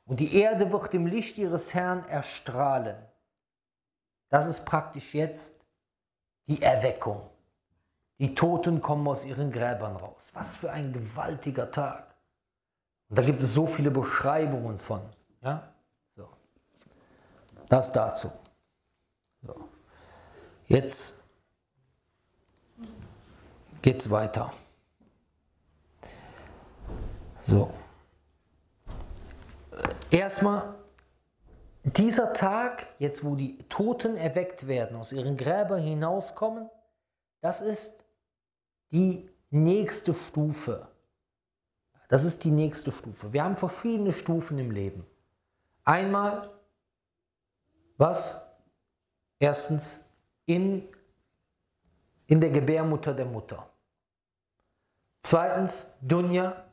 Und 0.04 0.18
die 0.18 0.34
Erde 0.34 0.72
wird 0.72 0.92
im 0.92 1.06
Licht 1.06 1.38
ihres 1.38 1.72
Herrn 1.72 2.04
erstrahlen. 2.08 2.96
Das 4.28 4.48
ist 4.48 4.66
praktisch 4.66 5.14
jetzt 5.14 5.64
die 6.48 6.60
Erweckung. 6.60 7.30
Die 8.18 8.34
Toten 8.34 8.80
kommen 8.80 9.06
aus 9.06 9.24
ihren 9.24 9.52
Gräbern 9.52 9.94
raus. 9.94 10.32
Was 10.34 10.56
für 10.56 10.72
ein 10.72 10.92
gewaltiger 10.92 11.70
Tag. 11.70 12.09
Und 13.10 13.18
da 13.18 13.22
gibt 13.22 13.42
es 13.42 13.52
so 13.52 13.66
viele 13.66 13.90
Beschreibungen 13.90 14.78
von. 14.78 15.00
Ja? 15.42 15.68
So. 16.16 16.28
Das 17.68 17.92
dazu. 17.92 18.30
So. 19.42 19.54
Jetzt 20.68 21.24
geht 23.82 23.98
es 23.98 24.10
weiter. 24.10 24.52
So. 27.40 27.74
Erstmal, 30.12 30.74
dieser 31.82 32.32
Tag, 32.32 32.86
jetzt 33.00 33.24
wo 33.24 33.34
die 33.34 33.58
Toten 33.68 34.16
erweckt 34.16 34.68
werden, 34.68 34.96
aus 34.96 35.12
ihren 35.12 35.36
Gräbern 35.36 35.80
hinauskommen, 35.80 36.70
das 37.40 37.60
ist 37.60 38.04
die 38.92 39.28
nächste 39.50 40.14
Stufe. 40.14 40.86
Das 42.10 42.24
ist 42.24 42.42
die 42.42 42.50
nächste 42.50 42.90
Stufe. 42.90 43.32
Wir 43.32 43.44
haben 43.44 43.56
verschiedene 43.56 44.12
Stufen 44.12 44.58
im 44.58 44.72
Leben. 44.72 45.06
Einmal, 45.84 46.50
was? 47.98 48.44
Erstens, 49.38 50.00
in, 50.44 50.88
in 52.26 52.40
der 52.40 52.50
Gebärmutter 52.50 53.14
der 53.14 53.26
Mutter. 53.26 53.70
Zweitens, 55.22 55.96
Dunja. 56.00 56.64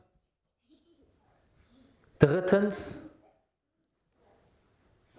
Drittens, 2.18 3.08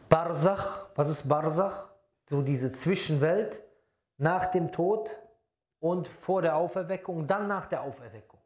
Barzach. 0.10 0.90
Was 0.96 1.08
ist 1.08 1.30
Barzach? 1.30 1.94
So 2.26 2.42
diese 2.42 2.74
Zwischenwelt 2.74 3.64
nach 4.18 4.48
dem 4.48 4.70
Tod 4.74 5.22
und 5.80 6.10
vor 6.10 6.42
der 6.42 6.58
Auferweckung, 6.58 7.26
dann 7.26 7.48
nach 7.48 7.68
der 7.68 7.84
Auferweckung. 7.84 8.39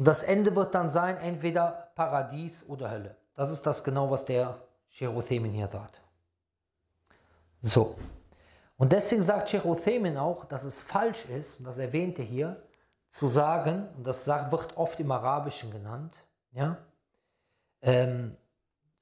Und 0.00 0.06
das 0.06 0.22
Ende 0.22 0.56
wird 0.56 0.74
dann 0.74 0.88
sein, 0.88 1.18
entweder 1.18 1.92
Paradies 1.94 2.66
oder 2.66 2.90
Hölle. 2.90 3.14
Das 3.34 3.50
ist 3.50 3.66
das 3.66 3.84
genau, 3.84 4.10
was 4.10 4.24
der 4.24 4.56
Cherothemin 4.88 5.52
hier 5.52 5.68
sagt. 5.68 6.00
So. 7.60 7.96
Und 8.78 8.92
deswegen 8.92 9.22
sagt 9.22 9.50
Cherothemin 9.50 10.16
auch, 10.16 10.46
dass 10.46 10.64
es 10.64 10.80
falsch 10.80 11.26
ist, 11.26 11.58
und 11.58 11.66
das 11.66 11.76
erwähnt 11.76 12.18
er 12.18 12.24
hier, 12.24 12.62
zu 13.10 13.28
sagen, 13.28 13.90
und 13.94 14.06
das 14.06 14.26
wird 14.26 14.74
oft 14.78 14.98
im 15.00 15.12
Arabischen 15.12 15.70
genannt, 15.70 16.24
ja, 16.52 16.78
ähm, 17.82 18.38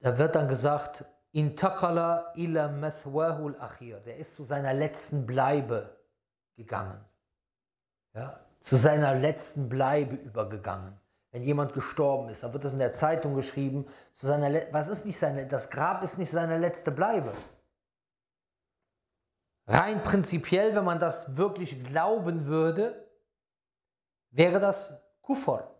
da 0.01 0.17
wird 0.17 0.35
dann 0.35 0.49
gesagt, 0.49 1.05
Intakala 1.31 2.33
ila 2.35 2.67
mathwahul 2.67 3.55
akhir, 3.57 4.01
der 4.01 4.17
ist 4.17 4.35
zu 4.35 4.43
seiner 4.43 4.73
letzten 4.73 5.25
Bleibe 5.25 5.95
gegangen 6.57 6.99
ja, 8.13 8.37
zu 8.59 8.75
seiner 8.75 9.15
letzten 9.15 9.69
Bleibe 9.69 10.15
übergegangen. 10.15 10.99
Wenn 11.31 11.43
jemand 11.43 11.73
gestorben 11.73 12.29
ist, 12.29 12.43
dann 12.43 12.53
wird 12.53 12.63
das 12.63 12.73
in 12.73 12.79
der 12.79 12.91
Zeitung 12.91 13.35
geschrieben, 13.35 13.85
zu 14.13 14.25
seiner 14.25 14.49
was 14.71 14.87
ist 14.87 15.05
nicht 15.05 15.19
seine, 15.19 15.45
das 15.45 15.69
Grab 15.69 16.03
ist 16.03 16.17
nicht 16.17 16.31
seine 16.31 16.57
letzte 16.57 16.91
Bleibe. 16.91 17.31
Rein 19.67 20.01
prinzipiell, 20.01 20.75
wenn 20.75 20.83
man 20.83 20.99
das 20.99 21.37
wirklich 21.37 21.83
glauben 21.83 22.47
würde, 22.47 23.07
wäre 24.31 24.59
das 24.59 24.99
Kuffer. 25.21 25.75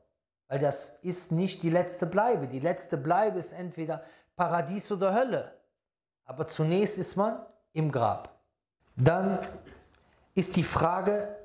Weil 0.48 0.60
das 0.60 1.00
ist 1.02 1.32
nicht 1.32 1.64
die 1.64 1.72
letzte 1.72 2.06
Bleibe. 2.06 2.48
Die 2.48 2.60
letzte 2.60 2.98
Bleibe 2.98 3.40
ist 3.40 3.52
entweder 3.52 4.04
Paradies 4.36 4.92
oder 4.92 5.14
Hölle. 5.14 5.60
Aber 6.26 6.46
zunächst 6.46 7.00
ist 7.00 7.16
man 7.16 7.44
im 7.74 7.92
Grab. 7.92 8.40
Dann 8.96 9.40
ist 10.36 10.56
die 10.56 10.64
Frage, 10.64 11.36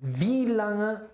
wie 0.00 0.46
lange, 0.46 1.08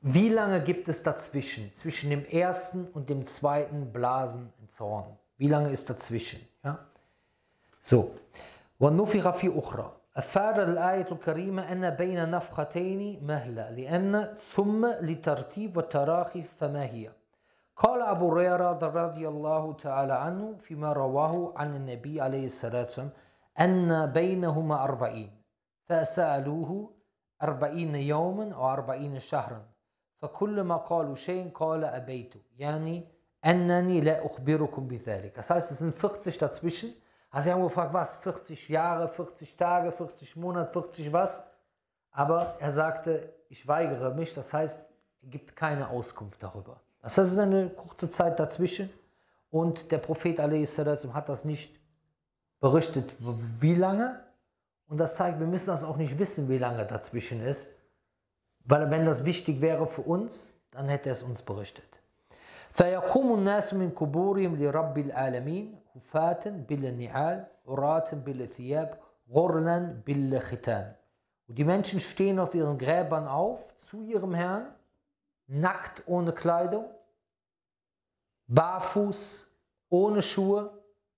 wie 0.00 0.28
lange 0.28 0.62
gibt 0.62 0.88
es 0.88 1.02
dazwischen, 1.02 1.72
zwischen 1.72 2.10
dem 2.10 2.24
ersten 2.24 2.86
und 2.94 3.08
dem 3.08 3.26
zweiten 3.26 3.92
Blasen 3.92 4.52
ins 4.60 4.78
Horn? 4.80 5.16
Wie 5.36 5.48
lange 5.48 5.70
ist 5.70 5.88
dazwischen? 5.90 6.40
Ja? 6.64 6.78
So. 7.80 8.14
ونفخ 8.80 9.30
في 9.30 9.58
أخرى 9.58 9.92
أفاد 10.16 10.60
الآية 10.60 11.06
الكريمة 11.12 11.72
أن 11.72 11.90
بين 11.90 12.30
نفختين 12.30 13.26
مهلة 13.26 13.70
لأن 13.70 14.34
ثم 14.38 14.86
لترتيب 14.86 15.76
والتراخي 15.76 16.42
فما 16.42 16.84
هي 16.84 17.10
قال 17.76 18.02
أبو 18.02 18.32
هريرة 18.32 18.72
رضي 18.72 19.28
الله 19.28 19.72
تعالى 19.72 20.12
عنه 20.12 20.56
فيما 20.58 20.92
رواه 20.92 21.52
عن 21.56 21.74
النبي 21.74 22.20
عليه 22.20 22.46
الصلاة 22.46 22.82
والسلام 22.82 23.10
أن 23.60 24.06
بينهما 24.06 24.84
أربعين 24.84 25.30
فسألوه 25.88 26.90
أربعين 27.44 27.94
يوما 27.94 28.54
أو 28.54 28.72
أربعين 28.72 29.20
شهرا 29.20 29.66
فكلما 30.18 30.76
قالوا 30.76 31.14
شيء 31.14 31.50
قال 31.50 31.84
أبيت 31.84 32.34
يعني 32.58 33.08
أنني 33.44 34.00
لا 34.00 34.26
أخبركم 34.26 34.88
بذلك 34.88 35.36
Das 35.36 35.50
heißt, 35.50 35.70
es 35.70 35.78
sind 35.78 35.94
40 35.94 36.38
dazwischen. 36.38 36.92
Also 37.30 37.44
sie 37.44 37.52
haben 37.52 37.62
gefragt, 37.62 37.94
was? 37.94 38.16
40 38.16 38.68
Jahre, 38.68 39.08
40 39.08 39.56
Tage, 39.56 39.92
40 39.92 40.36
Monate, 40.36 40.72
40 40.72 41.12
was? 41.12 41.48
Aber 42.10 42.56
er 42.58 42.72
sagte, 42.72 43.32
ich 43.48 43.66
weigere 43.66 44.12
mich. 44.14 44.34
Das 44.34 44.52
heißt, 44.52 44.84
er 45.22 45.28
gibt 45.28 45.56
keine 45.56 45.88
Auskunft 45.88 46.42
darüber. 46.42 46.80
Das 47.02 47.16
heißt, 47.16 47.28
es 47.28 47.32
ist 47.34 47.38
eine 47.38 47.70
kurze 47.70 48.10
Zeit 48.10 48.38
dazwischen. 48.38 48.90
Und 49.50 49.90
der 49.90 49.98
Prophet 49.98 50.38
hat 50.38 51.28
das 51.28 51.44
nicht 51.44 51.80
berichtet, 52.60 53.14
wie 53.18 53.74
lange, 53.74 54.20
und 54.88 54.98
das 54.98 55.16
zeigt, 55.16 55.38
wir 55.38 55.46
müssen 55.46 55.68
das 55.68 55.84
auch 55.84 55.96
nicht 55.96 56.18
wissen, 56.18 56.48
wie 56.48 56.58
lange 56.58 56.84
dazwischen 56.86 57.40
ist. 57.42 57.70
Weil 58.64 58.90
wenn 58.90 59.04
das 59.04 59.24
wichtig 59.24 59.60
wäre 59.60 59.86
für 59.86 60.02
uns, 60.02 60.54
dann 60.70 60.88
hätte 60.88 61.10
es 61.10 61.22
uns 61.22 61.42
berichtet. 61.42 62.00
فيقوم 62.72 63.34
الناس 63.34 63.74
من 63.74 63.90
قبورهم 63.90 64.56
لرب 64.56 64.98
العالمين 64.98 65.80
هفاة 65.94 66.40
بالنعال 66.68 67.46
عراة 67.68 68.10
بالثياب 68.12 68.98
غرلا 69.30 70.02
بالختان 70.06 70.94
Und 71.48 71.58
die 71.58 71.64
Menschen 71.64 71.98
stehen 71.98 72.38
auf 72.38 72.54
ihren 72.54 72.78
Gräbern 72.78 73.26
auf 73.26 73.74
zu 73.74 74.02
ihrem 74.02 74.34
Herrn, 74.34 74.72
nackt 75.48 76.04
ohne 76.06 76.32
Kleidung, 76.32 76.84
barfuß, 78.46 79.48
ohne 79.88 80.22
Schuhe 80.22 80.70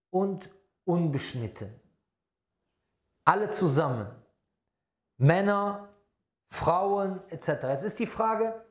und 0.09 0.49
unbeschnitten. 0.87 1.69
Alle 3.28 3.50
zusammen. 3.50 4.08
Männer, 5.18 5.90
Frauen 6.48 7.20
etc. 7.30 7.48
Jetzt 7.64 7.84
ist 7.84 8.00
die 8.00 8.08
Frage, 8.08 8.64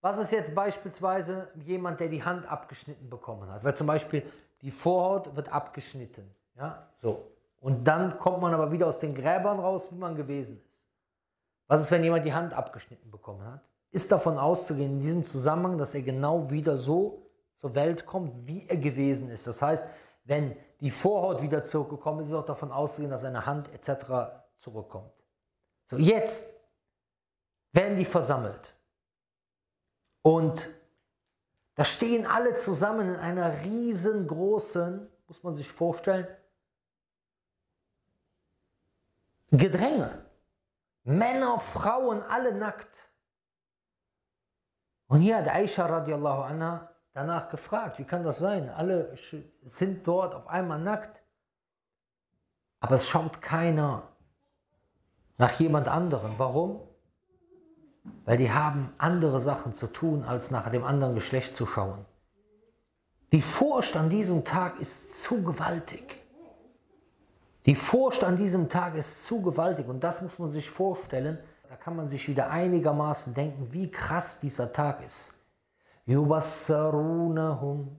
was 0.00 0.16
ist 0.16 0.32
jetzt 0.32 0.54
beispielsweise 0.54 1.48
jemand, 1.66 2.00
der 2.00 2.08
die 2.08 2.24
Hand 2.24 2.50
abgeschnitten 2.50 3.10
bekommen 3.10 3.50
hat? 3.50 3.62
Weil 3.62 3.76
zum 3.76 3.86
Beispiel 3.86 4.22
die 4.62 4.70
Vorhaut 4.70 5.36
wird 5.36 5.52
abgeschnitten. 5.52 6.34
Ja, 6.56 6.88
so. 6.96 7.30
Und 7.60 7.86
dann 7.86 8.18
kommt 8.18 8.40
man 8.40 8.54
aber 8.54 8.72
wieder 8.72 8.86
aus 8.86 9.00
den 9.00 9.14
Gräbern 9.14 9.60
raus, 9.60 9.92
wie 9.92 9.98
man 9.98 10.16
gewesen 10.16 10.62
ist. 10.66 10.86
Was 11.66 11.82
ist, 11.82 11.90
wenn 11.90 12.02
jemand 12.02 12.24
die 12.24 12.32
Hand 12.32 12.54
abgeschnitten 12.54 13.10
bekommen 13.10 13.44
hat? 13.44 13.60
Ist 13.90 14.10
davon 14.10 14.38
auszugehen 14.38 14.92
in 14.92 15.00
diesem 15.02 15.24
Zusammenhang, 15.24 15.76
dass 15.76 15.94
er 15.94 16.00
genau 16.00 16.50
wieder 16.50 16.78
so 16.78 17.30
zur 17.56 17.74
Welt 17.74 18.06
kommt, 18.06 18.46
wie 18.46 18.66
er 18.66 18.78
gewesen 18.78 19.28
ist. 19.28 19.46
Das 19.46 19.60
heißt, 19.60 19.88
wenn 20.24 20.56
die 20.80 20.90
Vorhaut 20.90 21.42
wieder 21.42 21.62
zurückgekommen 21.62 22.20
ist, 22.20 22.28
ist 22.28 22.34
auch 22.34 22.44
davon 22.44 22.72
auszugehen, 22.72 23.10
dass 23.10 23.20
seine 23.20 23.44
Hand 23.46 23.72
etc. 23.72 24.42
zurückkommt. 24.56 25.22
So, 25.86 25.98
jetzt 25.98 26.54
werden 27.72 27.96
die 27.96 28.04
versammelt. 28.04 28.74
Und 30.22 30.68
da 31.74 31.84
stehen 31.84 32.26
alle 32.26 32.52
zusammen 32.54 33.10
in 33.10 33.16
einer 33.16 33.62
riesengroßen, 33.62 35.08
muss 35.26 35.42
man 35.42 35.54
sich 35.54 35.70
vorstellen, 35.70 36.26
Gedränge. 39.50 40.26
Männer, 41.02 41.58
Frauen, 41.58 42.22
alle 42.22 42.54
nackt. 42.54 43.10
Und 45.08 45.20
hier 45.20 45.38
hat 45.38 45.48
Aisha 45.48 45.86
radiallahu 45.86 46.42
anha 46.42 46.89
danach 47.12 47.48
gefragt, 47.48 47.98
wie 47.98 48.04
kann 48.04 48.24
das 48.24 48.38
sein? 48.38 48.68
Alle 48.70 49.16
sind 49.64 50.06
dort 50.06 50.34
auf 50.34 50.48
einmal 50.48 50.78
nackt, 50.78 51.22
aber 52.80 52.94
es 52.94 53.08
schaut 53.08 53.42
keiner 53.42 54.02
nach 55.38 55.52
jemand 55.58 55.88
anderem. 55.88 56.34
Warum? 56.38 56.80
Weil 58.24 58.38
die 58.38 58.50
haben 58.50 58.92
andere 58.98 59.38
Sachen 59.38 59.74
zu 59.74 59.86
tun, 59.86 60.24
als 60.24 60.50
nach 60.50 60.70
dem 60.70 60.84
anderen 60.84 61.14
Geschlecht 61.14 61.56
zu 61.56 61.66
schauen. 61.66 62.04
Die 63.32 63.42
Furcht 63.42 63.96
an 63.96 64.10
diesem 64.10 64.44
Tag 64.44 64.80
ist 64.80 65.22
zu 65.22 65.42
gewaltig. 65.42 66.20
Die 67.66 67.74
Furcht 67.74 68.24
an 68.24 68.36
diesem 68.36 68.68
Tag 68.68 68.94
ist 68.94 69.24
zu 69.24 69.42
gewaltig 69.42 69.86
und 69.86 70.02
das 70.02 70.22
muss 70.22 70.38
man 70.38 70.50
sich 70.50 70.68
vorstellen. 70.68 71.38
Da 71.68 71.76
kann 71.76 71.94
man 71.94 72.08
sich 72.08 72.26
wieder 72.26 72.50
einigermaßen 72.50 73.34
denken, 73.34 73.72
wie 73.72 73.90
krass 73.90 74.40
dieser 74.40 74.72
Tag 74.72 75.04
ist. 75.04 75.34
يبصرونهم 76.09 77.97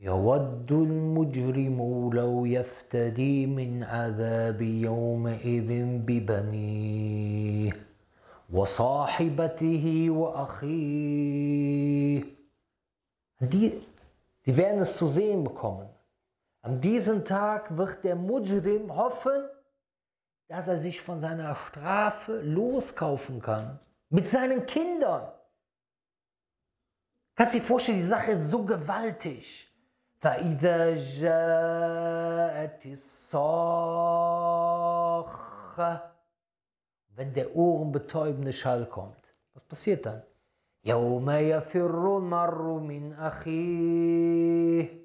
يود 0.00 0.72
المجرم 0.72 2.10
لو 2.12 2.44
يفتدي 2.44 3.46
من 3.46 3.82
عذاب 3.82 4.62
يومئذ 4.62 5.84
ببنيه 6.06 7.72
وصاحبته 8.52 10.10
وأخيه 10.10 11.42
die, 13.42 13.80
die 14.46 14.56
werden 14.56 14.82
es 14.82 14.96
zu 14.96 15.08
sehen 15.08 15.42
bekommen. 15.42 15.88
An 16.60 16.80
diesem 16.80 17.24
Tag 17.24 17.76
wird 17.76 18.04
der 18.04 18.14
Mujrim 18.14 18.94
hoffen, 18.94 19.48
dass 20.46 20.68
er 20.68 20.78
sich 20.78 21.00
von 21.00 21.18
seiner 21.18 21.56
Strafe 21.56 22.40
loskaufen 22.40 23.42
kann. 23.42 23.80
Mit 24.10 24.28
seinen 24.28 24.64
Kindern. 24.66 25.32
Kannst 27.36 27.54
du 27.54 27.58
dir 27.58 27.64
vorstellen, 27.64 27.98
die 27.98 28.04
Sache 28.04 28.32
ist 28.32 28.50
so 28.50 28.64
gewaltig. 28.64 29.68
فإذا 30.22 30.94
جاءت 31.20 32.86
الصاخة 32.86 34.12
wenn 37.14 37.32
der 37.34 37.54
ohrenbetäubende 37.56 38.52
Schall 38.52 38.86
kommt. 38.86 39.34
Was 39.54 39.64
passiert 39.64 40.06
dann? 40.06 40.22
يوم 40.84 41.30
يفر 41.30 42.18
المرء 42.18 42.78
من 42.78 43.12
أخيه 43.12 45.02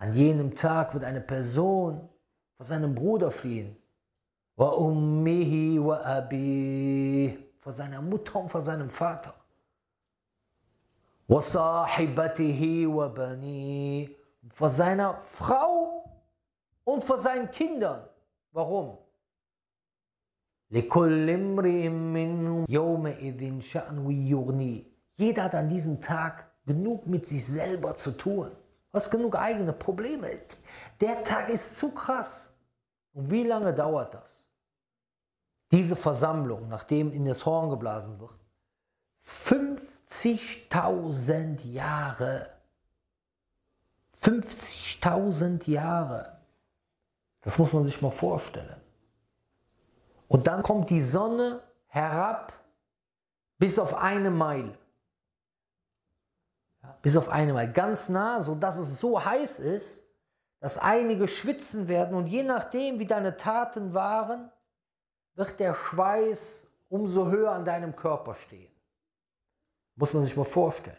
An 0.00 0.12
jenem 0.12 0.54
Tag 0.54 0.94
wird 0.94 1.04
eine 1.04 1.20
Person 1.20 2.08
vor 2.56 2.66
seinem 2.66 2.94
Bruder 2.94 3.30
fliehen. 3.30 3.76
وأمه 4.56 5.78
وأبيه 5.78 7.38
vor 7.58 7.72
seiner 7.72 8.02
Mutter 8.02 8.40
und 8.40 8.48
vor 8.50 8.62
seinem 8.62 8.90
Vater. 8.90 9.34
Vor 14.49 14.69
seiner 14.69 15.19
Frau 15.21 16.03
und 16.83 17.03
vor 17.03 17.17
seinen 17.17 17.49
Kindern. 17.49 18.07
Warum? 18.51 18.97
Jeder 25.15 25.43
hat 25.43 25.55
an 25.55 25.69
diesem 25.69 26.01
Tag 26.01 26.51
genug 26.65 27.07
mit 27.07 27.25
sich 27.25 27.45
selber 27.45 27.95
zu 27.95 28.11
tun. 28.11 28.51
Hast 28.91 29.11
genug 29.11 29.35
eigene 29.35 29.73
Probleme. 29.73 30.27
Der 30.99 31.23
Tag 31.23 31.49
ist 31.49 31.77
zu 31.77 31.91
krass. 31.91 32.53
Und 33.13 33.31
wie 33.31 33.43
lange 33.43 33.73
dauert 33.73 34.13
das? 34.13 34.47
Diese 35.71 35.95
Versammlung, 35.95 36.67
nachdem 36.67 37.11
in 37.11 37.25
das 37.25 37.45
Horn 37.45 37.69
geblasen 37.69 38.19
wird, 38.19 38.37
fünf 39.21 40.02
50.000 40.07 41.71
Jahre. 41.71 42.49
50.000 44.21 45.69
Jahre. 45.69 46.37
Das 47.41 47.57
muss 47.57 47.73
man 47.73 47.85
sich 47.85 48.01
mal 48.01 48.11
vorstellen. 48.11 48.81
Und 50.27 50.47
dann 50.47 50.63
kommt 50.63 50.89
die 50.89 51.01
Sonne 51.01 51.61
herab 51.87 52.53
bis 53.57 53.77
auf 53.77 53.93
eine 53.95 54.31
Meile. 54.31 54.77
Bis 57.01 57.17
auf 57.17 57.29
eine 57.29 57.53
Meile. 57.53 57.71
Ganz 57.71 58.09
nah, 58.09 58.41
sodass 58.41 58.77
es 58.77 58.99
so 58.99 59.23
heiß 59.23 59.59
ist, 59.59 60.05
dass 60.59 60.77
einige 60.77 61.27
schwitzen 61.27 61.87
werden. 61.87 62.15
Und 62.15 62.27
je 62.27 62.43
nachdem, 62.43 62.99
wie 62.99 63.05
deine 63.05 63.35
Taten 63.35 63.93
waren, 63.93 64.49
wird 65.35 65.59
der 65.59 65.75
Schweiß 65.75 66.67
umso 66.89 67.27
höher 67.27 67.51
an 67.51 67.65
deinem 67.65 67.95
Körper 67.95 68.33
stehen. 68.33 68.72
Muss 69.95 70.13
man 70.13 70.23
sich 70.23 70.35
mal 70.35 70.43
vorstellen. 70.43 70.97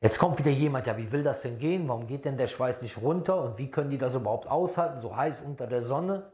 Jetzt 0.00 0.18
kommt 0.18 0.38
wieder 0.38 0.50
jemand, 0.50 0.86
ja, 0.86 0.96
wie 0.96 1.12
will 1.12 1.22
das 1.22 1.42
denn 1.42 1.58
gehen? 1.58 1.88
Warum 1.88 2.06
geht 2.06 2.24
denn 2.24 2.36
der 2.36 2.48
Schweiß 2.48 2.82
nicht 2.82 3.00
runter? 3.00 3.40
Und 3.40 3.58
wie 3.58 3.70
können 3.70 3.90
die 3.90 3.98
das 3.98 4.14
überhaupt 4.16 4.48
aushalten, 4.48 4.98
so 4.98 5.16
heiß 5.16 5.42
unter 5.42 5.68
der 5.68 5.82
Sonne? 5.82 6.32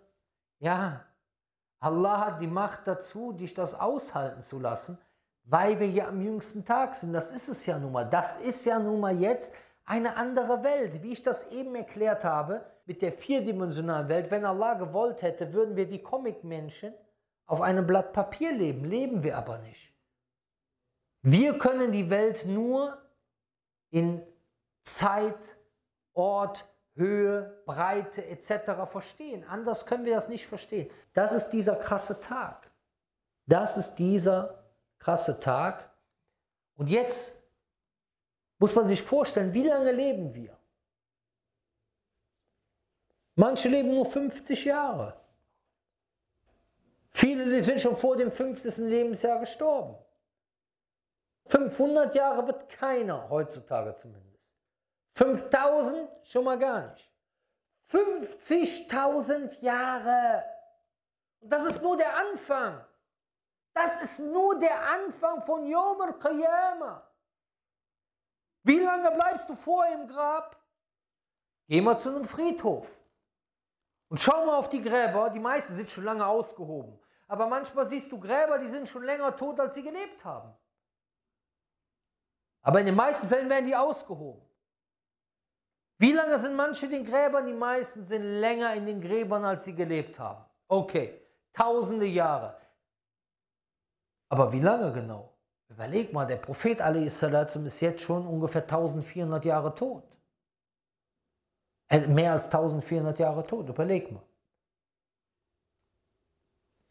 Ja, 0.59 1.05
Allah 1.79 2.27
hat 2.27 2.41
die 2.41 2.47
Macht 2.47 2.87
dazu, 2.87 3.33
dich 3.33 3.55
das 3.55 3.79
aushalten 3.79 4.43
zu 4.43 4.59
lassen, 4.59 4.99
weil 5.45 5.79
wir 5.79 5.89
ja 5.89 6.09
am 6.09 6.21
jüngsten 6.21 6.65
Tag 6.65 6.95
sind. 6.95 7.13
Das 7.13 7.31
ist 7.31 7.49
es 7.49 7.67
ja 7.67 7.79
nun 7.79 7.93
mal. 7.93 8.05
Das 8.09 8.37
ist 8.37 8.65
ja 8.65 8.79
nun 8.79 9.01
mal 9.01 9.15
jetzt 9.15 9.55
eine 9.85 10.17
andere 10.17 10.65
Welt. 10.65 11.03
Wie 11.03 11.13
ich 11.13 11.23
das 11.23 11.51
eben 11.51 11.75
erklärt 11.75 12.25
habe, 12.25 12.65
mit 12.87 13.03
der 13.03 13.13
vierdimensionalen 13.13 14.09
Welt. 14.09 14.31
Wenn 14.31 14.47
Allah 14.47 14.75
gewollt 14.75 15.21
hätte, 15.21 15.53
würden 15.53 15.77
wir 15.77 15.91
wie 15.91 16.03
Comicmenschen 16.03 16.95
auf 17.45 17.61
einem 17.61 17.87
Blatt 17.87 18.15
Papier 18.15 18.53
leben. 18.53 18.85
Leben 18.87 19.23
wir 19.23 19.37
aber 19.37 19.59
nicht. 19.59 19.98
Wir 21.23 21.59
können 21.59 21.93
die 21.93 22.11
Welt 22.11 22.47
nur 22.47 22.97
in 23.91 24.23
Zeit, 24.83 25.57
Ort, 26.15 26.65
Höhe, 26.95 27.63
Breite 27.65 28.27
etc. 28.27 28.91
verstehen. 28.91 29.45
Anders 29.45 29.87
können 29.87 30.05
wir 30.05 30.15
das 30.15 30.29
nicht 30.29 30.47
verstehen. 30.47 30.91
Das 31.13 31.33
ist 31.33 31.51
dieser 31.51 31.77
krasse 31.77 32.21
Tag. 32.21 32.71
Das 33.47 33.77
ist 33.77 33.97
dieser 33.97 34.65
krasse 34.99 35.39
Tag. 35.39 35.91
Und 36.75 36.91
jetzt 36.91 37.43
muss 38.59 38.75
man 38.75 38.87
sich 38.87 39.03
vorstellen, 39.03 39.55
wie 39.55 39.67
lange 39.67 39.93
leben 39.93 40.35
wir? 40.35 40.57
Manche 43.37 43.69
leben 43.69 43.95
nur 43.95 44.05
50 44.05 44.65
Jahre. 44.65 45.21
Viele 47.11 47.63
sind 47.63 47.81
schon 47.81 47.97
vor 47.97 48.17
dem 48.17 48.33
50. 48.33 48.79
Lebensjahr 48.79 49.39
gestorben. 49.39 49.97
500 51.49 52.15
Jahre 52.15 52.47
wird 52.47 52.69
keiner 52.69 53.29
heutzutage 53.29 53.95
zumindest. 53.95 54.53
5000 55.15 56.09
schon 56.23 56.45
mal 56.45 56.59
gar 56.59 56.91
nicht. 56.91 57.13
50.000 57.91 59.63
Jahre. 59.63 60.45
Und 61.41 61.53
das 61.53 61.65
ist 61.65 61.83
nur 61.83 61.97
der 61.97 62.15
Anfang. 62.17 62.85
Das 63.73 64.03
ist 64.03 64.21
nur 64.21 64.59
der 64.59 64.89
Anfang 64.91 65.41
von 65.43 65.67
Yom 65.67 66.01
al-Qiyamah. 66.01 67.03
Wie 68.65 68.81
lange 68.81 69.11
bleibst 69.13 69.49
du 69.49 69.55
vor 69.55 69.87
im 69.87 70.07
Grab? 70.07 70.57
Geh 71.69 71.81
mal 71.81 71.97
zu 71.97 72.11
einem 72.11 72.25
Friedhof. 72.25 72.91
Und 74.09 74.21
schau 74.21 74.45
mal 74.45 74.57
auf 74.57 74.69
die 74.69 74.83
Gräber. 74.83 75.31
Die 75.31 75.39
meisten 75.39 75.75
sind 75.75 75.91
schon 75.91 76.05
lange 76.05 76.27
ausgehoben. 76.27 76.99
Aber 77.27 77.47
manchmal 77.47 77.87
siehst 77.87 78.11
du 78.11 78.19
Gräber, 78.19 78.59
die 78.59 78.67
sind 78.67 78.89
schon 78.89 79.05
länger 79.05 79.35
tot, 79.37 79.61
als 79.61 79.75
sie 79.75 79.83
gelebt 79.83 80.25
haben. 80.25 80.55
Aber 82.63 82.81
in 82.81 82.87
den 82.87 82.95
meisten 82.95 83.29
Fällen 83.29 83.49
werden 83.49 83.67
die 83.67 83.77
ausgehoben. 83.77 84.43
Wie 85.99 86.13
lange 86.13 86.39
sind 86.39 86.55
manche 86.55 86.87
in 86.87 86.93
den 86.93 87.05
Gräbern? 87.05 87.47
Die 87.47 87.53
meisten 87.53 88.05
sind 88.05 88.23
länger 88.23 88.75
in 88.75 88.87
den 88.87 89.01
Gräbern, 89.01 89.45
als 89.45 89.65
sie 89.65 89.75
gelebt 89.75 90.19
haben. 90.19 90.45
Okay, 90.69 91.21
tausende 91.53 92.07
Jahre. 92.07 92.57
Aber 94.29 94.53
wie 94.53 94.61
lange 94.61 94.93
genau? 94.93 95.33
Überleg 95.69 96.13
mal, 96.13 96.27
der 96.27 96.37
Prophet 96.37 96.81
a.s. 96.81 97.23
ist 97.23 97.81
jetzt 97.81 98.03
schon 98.03 98.27
ungefähr 98.27 98.63
1400 98.63 99.45
Jahre 99.45 99.75
tot. 99.75 100.05
Mehr 101.91 102.33
als 102.33 102.47
1400 102.47 103.19
Jahre 103.19 103.47
tot, 103.47 103.69
überleg 103.69 104.13
mal. 104.13 104.23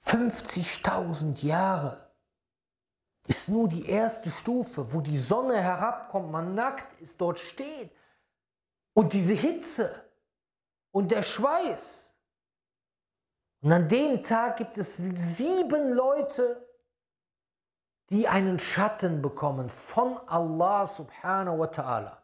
50.000 0.04 1.46
Jahre 1.46 2.07
ist 3.28 3.50
nur 3.50 3.68
die 3.68 3.90
erste 3.90 4.32
Stufe, 4.32 4.94
wo 4.94 5.02
die 5.02 5.18
Sonne 5.18 5.62
herabkommt, 5.62 6.32
man 6.32 6.56
nackt 6.56 7.00
ist, 7.02 7.20
dort 7.20 7.40
steht. 7.40 7.92
Und 8.94 9.14
diese 9.14 9.34
Hitze 9.34 9.94
und 10.92 11.12
der 11.12 11.22
Schweiß. 11.22 12.16
Und 13.62 13.72
an 13.74 13.90
dem 13.90 14.24
Tag 14.24 14.58
gibt 14.58 14.78
es 14.78 14.98
sieben 14.98 15.92
Leute, 15.92 16.66
die 18.10 18.30
einen 18.30 18.60
Schatten 18.60 19.22
bekommen 19.22 19.70
von 19.70 20.18
Allah 20.28 20.86
subhanahu 20.86 21.60
wa 21.60 21.66
ta'ala. 21.66 22.18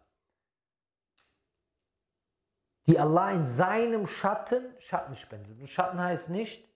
Die 2.87 2.97
Allah 2.97 3.31
in 3.31 3.45
seinem 3.45 4.07
Schatten 4.07 4.73
Schatten 4.79 5.15
spendet. 5.15 5.59
Und 5.59 5.67
Schatten 5.67 6.01
heißt 6.01 6.29
nicht, 6.29 6.67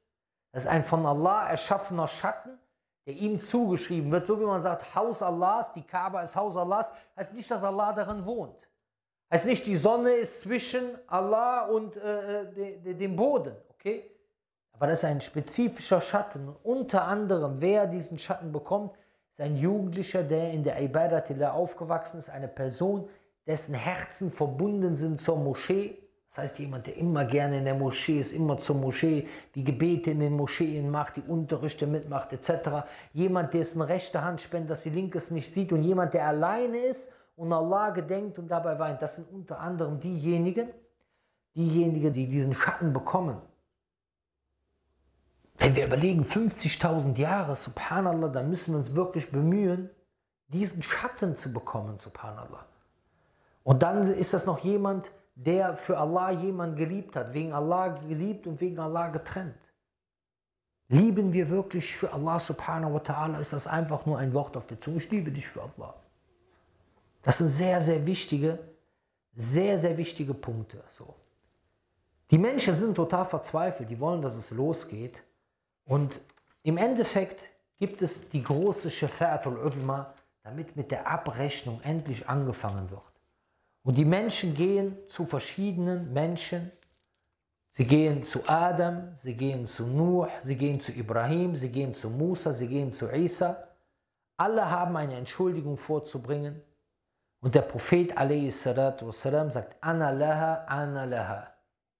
das 0.51 0.63
ist 0.63 0.69
ein 0.69 0.83
von 0.83 1.05
Allah 1.05 1.47
erschaffener 1.49 2.07
Schatten, 2.07 2.59
der 3.07 3.15
ihm 3.15 3.39
zugeschrieben 3.39 4.11
wird, 4.11 4.25
so 4.25 4.37
wie 4.37 4.43
man 4.43 4.61
sagt, 4.61 4.93
Haus 4.93 5.23
Allahs, 5.23 5.71
die 5.71 5.81
Kaaba 5.81 6.23
ist 6.23 6.35
Haus 6.35 6.57
Allahs, 6.57 6.91
heißt 7.15 7.33
nicht, 7.33 7.49
dass 7.49 7.63
Allah 7.63 7.93
darin 7.93 8.25
wohnt. 8.25 8.69
Heißt 9.31 9.45
nicht, 9.45 9.65
die 9.65 9.77
Sonne 9.77 10.11
ist 10.11 10.41
zwischen 10.41 10.83
Allah 11.07 11.67
und 11.67 11.95
äh, 11.95 12.51
de, 12.51 12.79
de, 12.79 12.93
dem 12.93 13.15
Boden, 13.15 13.55
okay? 13.69 14.11
Aber 14.73 14.87
das 14.87 14.99
ist 14.99 15.05
ein 15.05 15.21
spezifischer 15.21 16.01
Schatten. 16.01 16.49
Und 16.49 16.57
unter 16.63 17.03
anderem, 17.05 17.61
wer 17.61 17.87
diesen 17.87 18.19
Schatten 18.19 18.51
bekommt, 18.51 18.97
ist 19.31 19.39
ein 19.39 19.55
Jugendlicher, 19.55 20.23
der 20.23 20.51
in 20.51 20.63
der 20.63 20.81
Ibadatillah 20.81 21.51
aufgewachsen 21.51 22.19
ist, 22.19 22.29
eine 22.29 22.49
Person, 22.49 23.09
dessen 23.45 23.73
Herzen 23.73 24.31
verbunden 24.31 24.97
sind 24.97 25.19
zur 25.19 25.37
Moschee. 25.37 25.97
Das 26.27 26.39
heißt, 26.39 26.59
jemand, 26.59 26.87
der 26.87 26.97
immer 26.97 27.25
gerne 27.25 27.57
in 27.57 27.65
der 27.65 27.73
Moschee 27.73 28.19
ist, 28.19 28.33
immer 28.33 28.57
zur 28.57 28.75
Moschee, 28.75 29.27
die 29.55 29.63
Gebete 29.63 30.11
in 30.11 30.19
den 30.19 30.33
Moscheen 30.33 30.89
macht, 30.89 31.15
die 31.15 31.21
Unterrichte 31.21 31.87
mitmacht, 31.87 32.33
etc. 32.33 32.85
Jemand, 33.13 33.53
dessen 33.53 33.81
rechte 33.81 34.23
Hand 34.23 34.41
spendet, 34.41 34.71
dass 34.71 34.83
die 34.83 34.89
linke 34.89 35.17
es 35.17 35.31
nicht 35.31 35.53
sieht 35.53 35.71
und 35.71 35.83
jemand, 35.83 36.13
der 36.13 36.27
alleine 36.27 36.77
ist 36.77 37.11
und 37.37 37.53
Allah 37.53 37.91
gedenkt 37.91 38.37
und 38.39 38.49
dabei 38.49 38.77
weint. 38.77 39.01
Das 39.01 39.15
sind 39.15 39.31
unter 39.31 39.59
anderem 39.59 39.99
diejenigen, 39.99 40.69
diejenigen, 41.55 42.11
die 42.11 42.27
diesen 42.27 42.53
Schatten 42.53 42.91
bekommen. 42.91 43.41
Wenn 45.57 45.75
wir 45.75 45.85
überlegen, 45.85 46.23
50.000 46.23 47.17
Jahre, 47.17 47.55
subhanallah, 47.55 48.27
dann 48.27 48.49
müssen 48.49 48.73
wir 48.73 48.79
uns 48.79 48.95
wirklich 48.95 49.31
bemühen, 49.31 49.89
diesen 50.49 50.83
Schatten 50.83 51.35
zu 51.35 51.51
bekommen, 51.51 51.97
subhanallah. 51.97 52.65
Und 53.63 53.81
dann 53.83 54.03
ist 54.03 54.33
das 54.33 54.45
noch 54.45 54.59
jemand, 54.59 55.11
der 55.37 55.75
für 55.75 55.97
Allah 55.97 56.31
jemanden 56.31 56.75
geliebt 56.75 57.15
hat, 57.15 57.33
wegen 57.33 57.53
Allah 57.53 57.89
geliebt 57.89 58.47
und 58.47 58.59
wegen 58.59 58.79
Allah 58.79 59.09
getrennt. 59.09 59.53
Lieben 60.89 61.31
wir 61.31 61.49
wirklich 61.49 61.95
für 61.95 62.11
Allah 62.11 62.39
subhanahu 62.39 62.95
wa 62.95 62.99
ta'ala, 62.99 63.39
ist 63.39 63.53
das 63.53 63.67
einfach 63.67 64.05
nur 64.05 64.17
ein 64.17 64.33
Wort 64.33 64.57
auf 64.57 64.65
der 64.65 64.81
Zunge. 64.81 64.97
Ich 64.97 65.11
liebe 65.11 65.31
dich 65.31 65.47
für 65.47 65.61
Allah. 65.61 65.93
Das 67.21 67.37
sind 67.37 67.49
sehr, 67.49 67.81
sehr 67.81 68.05
wichtige, 68.05 68.57
sehr, 69.35 69.77
sehr 69.77 69.97
wichtige 69.97 70.33
Punkte. 70.33 70.83
So. 70.89 71.13
Die 72.31 72.37
Menschen 72.37 72.77
sind 72.79 72.95
total 72.95 73.25
verzweifelt, 73.25 73.89
die 73.89 73.99
wollen, 73.99 74.21
dass 74.21 74.35
es 74.35 74.51
losgeht. 74.51 75.23
Und 75.85 76.21
im 76.63 76.77
Endeffekt 76.77 77.49
gibt 77.77 78.01
es 78.01 78.29
die 78.29 78.43
große 78.43 78.89
Shafa'atul 78.89 79.63
Uzma, 79.63 80.13
damit 80.41 80.75
mit 80.75 80.89
der 80.89 81.05
Abrechnung 81.05 81.79
endlich 81.83 82.27
angefangen 82.27 82.89
wird. 82.89 83.03
Und 83.86 83.98
die 83.98 84.04
Menschen 84.04 84.54
gehen 84.54 84.96
zu 85.08 85.24
verschiedenen 85.24 86.12
Menschen. 86.12 86.70
Sie 87.72 87.86
gehen 87.86 88.22
zu 88.22 88.40
Adam, 88.46 89.14
sie 89.16 89.34
gehen 89.34 89.66
zu 89.66 89.86
Nuh, 89.86 90.26
sie 90.40 90.56
gehen 90.56 90.78
zu 90.78 90.92
Ibrahim, 90.92 91.56
sie 91.56 91.70
gehen 91.70 91.94
zu 91.94 92.10
Musa, 92.10 92.52
sie 92.52 92.68
gehen 92.68 92.92
zu 92.92 93.10
Isa. 93.10 93.56
Alle 94.36 94.70
haben 94.70 94.96
eine 94.96 95.14
Entschuldigung 95.14 95.76
vorzubringen. 95.76 96.62
Und 97.40 97.54
der 97.54 97.62
Prophet 97.62 98.14
والسلام, 98.14 99.50
sagt, 99.50 99.76
Ana 99.80 100.10
laha, 100.10 100.64
Ana 100.66 101.04
laha. 101.04 101.48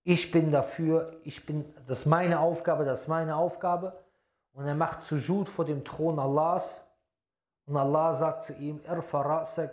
Ich 0.04 0.30
bin 0.30 0.50
dafür, 0.50 1.10
ich 1.24 1.44
bin, 1.46 1.64
das 1.86 2.00
ist 2.00 2.06
meine 2.06 2.38
Aufgabe, 2.38 2.84
das 2.84 3.02
ist 3.02 3.08
meine 3.08 3.34
Aufgabe. 3.36 3.98
Und 4.52 4.66
er 4.66 4.74
macht 4.74 5.00
Sujud 5.00 5.48
vor 5.48 5.64
dem 5.64 5.84
Thron 5.84 6.18
Allahs. 6.18 6.84
Und 7.64 7.76
Allah 7.76 8.12
sagt 8.12 8.44
zu 8.44 8.52
ihm, 8.54 8.80
Irfa 8.84 9.22
ra'sak, 9.22 9.70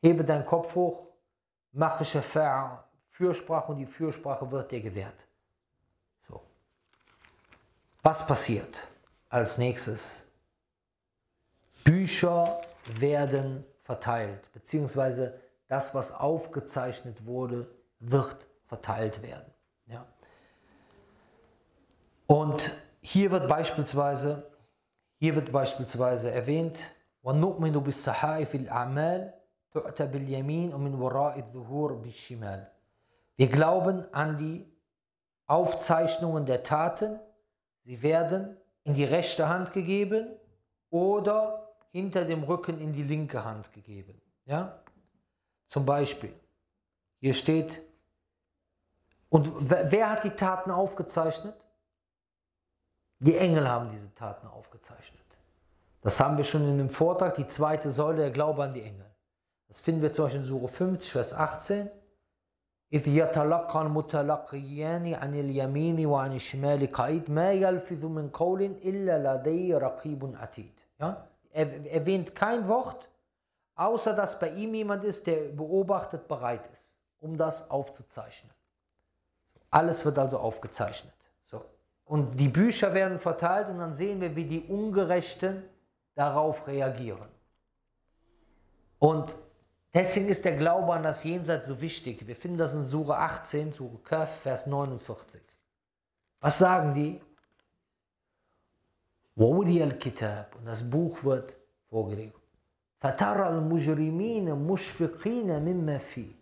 hebe 0.00 0.24
deinen 0.24 0.46
Kopf 0.46 0.74
hoch, 0.74 1.08
mache 1.72 2.04
Shafa'a, 2.04 2.84
Fürsprache 3.08 3.72
und 3.72 3.78
die 3.78 3.86
Fürsprache 3.86 4.50
wird 4.50 4.70
dir 4.70 4.80
gewährt. 4.80 5.26
So. 6.20 6.42
Was 8.02 8.26
passiert 8.26 8.88
als 9.28 9.58
nächstes? 9.58 10.26
Bücher 11.84 12.60
werden 12.86 13.64
verteilt, 13.82 14.50
beziehungsweise 14.52 15.38
das, 15.68 15.94
was 15.94 16.12
aufgezeichnet 16.12 17.24
wurde, 17.26 17.66
wird 17.98 18.46
verteilt 18.66 19.22
werden. 19.22 19.52
Ja. 19.86 20.06
Und 22.26 22.72
hier 23.00 23.30
wird 23.30 23.48
beispielsweise, 23.48 24.50
hier 25.18 25.34
wird 25.34 25.52
beispielsweise 25.52 26.30
erwähnt, 26.30 26.94
وَنُؤْمِنُ 27.24 27.78
بِالصَّحَائِفِ 27.80 28.54
الْأَعْمَالِ 28.54 29.32
تُعْتَ 29.72 30.02
بِالْيَمِينِ 30.02 30.74
وَمِنْ 30.74 30.94
وَرَاءِ 30.94 31.38
الظُّهُورِ 31.38 32.02
بِالشِّمَالِ 32.02 32.66
Wir 33.36 33.48
glauben 33.48 34.06
an 34.12 34.36
die 34.36 34.66
Aufzeichnungen 35.46 36.46
der 36.46 36.62
Taten. 36.62 37.18
Sie 37.84 38.02
werden 38.02 38.56
in 38.84 38.94
die 38.94 39.04
rechte 39.04 39.48
Hand 39.48 39.72
gegeben 39.72 40.28
oder 40.90 41.74
hinter 41.90 42.24
dem 42.24 42.42
Rücken 42.42 42.78
in 42.78 42.92
die 42.92 43.02
linke 43.02 43.44
Hand 43.44 43.72
gegeben. 43.72 44.20
Ja? 44.44 44.82
Zum 45.66 45.86
Beispiel, 45.86 46.34
hier 47.18 47.34
steht, 47.34 47.82
und 49.28 49.50
wer 49.70 50.10
hat 50.10 50.24
die 50.24 50.30
Taten 50.30 50.70
aufgezeichnet? 50.70 51.56
Die 53.20 53.36
Engel 53.36 53.66
haben 53.68 53.88
diese 53.90 54.12
Taten 54.14 54.46
aufgezeichnet. 54.46 55.22
Das 56.02 56.18
haben 56.20 56.36
wir 56.36 56.44
schon 56.44 56.68
in 56.68 56.78
dem 56.78 56.90
Vortrag, 56.90 57.36
die 57.36 57.46
zweite 57.46 57.90
Säule, 57.90 58.18
der 58.18 58.30
Glaube 58.30 58.64
an 58.64 58.74
die 58.74 58.82
Engel. 58.82 59.06
Das 59.68 59.80
finden 59.80 60.02
wir 60.02 60.12
zum 60.12 60.26
Beispiel 60.26 60.42
in 60.42 60.46
Sure 60.46 60.68
50, 60.68 61.12
Vers 61.12 61.34
18. 61.34 61.90
إذ 62.92 63.08
يتلقى 63.08 63.82
المتلقيان 63.82 65.14
عن 65.14 65.34
اليمين 65.34 66.06
وعن 66.06 66.34
الشمال 66.34 66.92
قعيد 66.92 67.30
ما 67.30 67.52
يلفظ 67.52 68.04
من 68.04 68.28
قول 68.28 68.62
إلا 68.62 69.36
لديه 69.36 69.78
رقيب 69.78 70.36
عتيد. 70.36 70.78
Ja? 71.00 71.26
Er 71.52 71.86
erwähnt 71.86 72.34
kein 72.34 72.68
Wort, 72.68 73.08
außer 73.76 74.14
dass 74.14 74.38
bei 74.38 74.50
ihm 74.50 74.74
jemand 74.74 75.04
ist, 75.04 75.26
der 75.26 75.48
beobachtet 75.48 76.28
bereit 76.28 76.68
ist, 76.72 76.98
um 77.20 77.36
das 77.36 77.70
aufzuzeichnen. 77.70 78.52
Alles 79.70 80.04
wird 80.04 80.18
also 80.18 80.38
aufgezeichnet. 80.38 81.14
So. 81.42 81.64
Und 82.04 82.38
die 82.38 82.48
Bücher 82.48 82.92
werden 82.92 83.18
verteilt 83.18 83.68
und 83.68 83.78
dann 83.78 83.94
sehen 83.94 84.20
wir, 84.20 84.36
wie 84.36 84.44
die 84.44 84.60
Ungerechten 84.60 85.64
darauf 86.14 86.66
reagieren. 86.66 87.28
Und 88.98 89.34
deswegen 89.94 90.28
ist 90.28 90.44
der 90.44 90.56
Glaube 90.56 90.92
an 90.92 91.02
das 91.02 91.24
Jenseits 91.24 91.66
so 91.66 91.80
wichtig. 91.80 92.26
Wir 92.26 92.36
finden 92.36 92.58
das 92.58 92.74
in 92.74 92.82
Sure 92.82 93.16
18, 93.16 93.72
Sure 93.72 93.98
Kaf, 94.04 94.40
Vers 94.40 94.66
49. 94.66 95.40
Was 96.40 96.58
sagen 96.58 96.94
die? 96.94 97.20
وَوُلِيَ 99.36 99.82
الْكِتَابِ 99.82 100.56
Und 100.56 100.66
das 100.66 100.88
Buch 100.88 101.24
wird 101.24 101.56
vorgelegt. 101.88 102.38
فَتَرَى 103.00 103.48
الْمُجْرِمِينَ 103.48 104.54
مُشْفِقِينَ 104.54 105.60
مِمَّا 105.60 105.98
فِي 105.98 106.34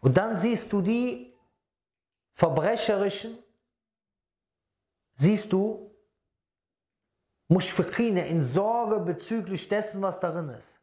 Und 0.00 0.16
dann 0.16 0.34
siehst 0.34 0.72
du 0.72 0.80
die 0.80 1.32
Verbrecherischen, 2.32 3.38
siehst 5.14 5.52
du, 5.52 5.88
Mushfiqine 7.48 8.28
in 8.28 8.42
Sorge 8.42 9.00
bezüglich 9.00 9.68
dessen, 9.68 10.02
was 10.02 10.20
darin 10.20 10.50
ist. 10.50 10.78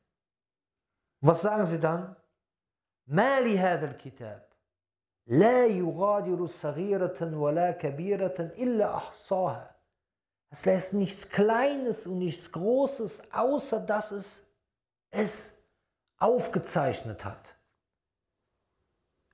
Was 1.21 1.41
sagen 1.41 1.65
sie 1.65 1.79
dann? 1.79 2.15
ما 3.07 3.39
لهذا 3.39 3.85
الكتاب 3.91 4.47
لا 5.27 5.65
يغادر 5.65 6.45
صغيرة 6.45 7.37
ولا 7.37 7.71
كبيرة 7.71 8.35
إلا 8.39 8.95
أحصاها 8.95 9.75
Es 10.51 10.65
lässt 10.65 10.93
nichts 10.93 11.29
Kleines 11.29 12.07
und 12.07 12.19
nichts 12.19 12.51
Großes, 12.51 13.33
außer 13.33 13.79
dass 13.81 14.11
es 14.11 14.43
es 15.11 15.57
aufgezeichnet 16.17 17.25
hat. 17.25 17.57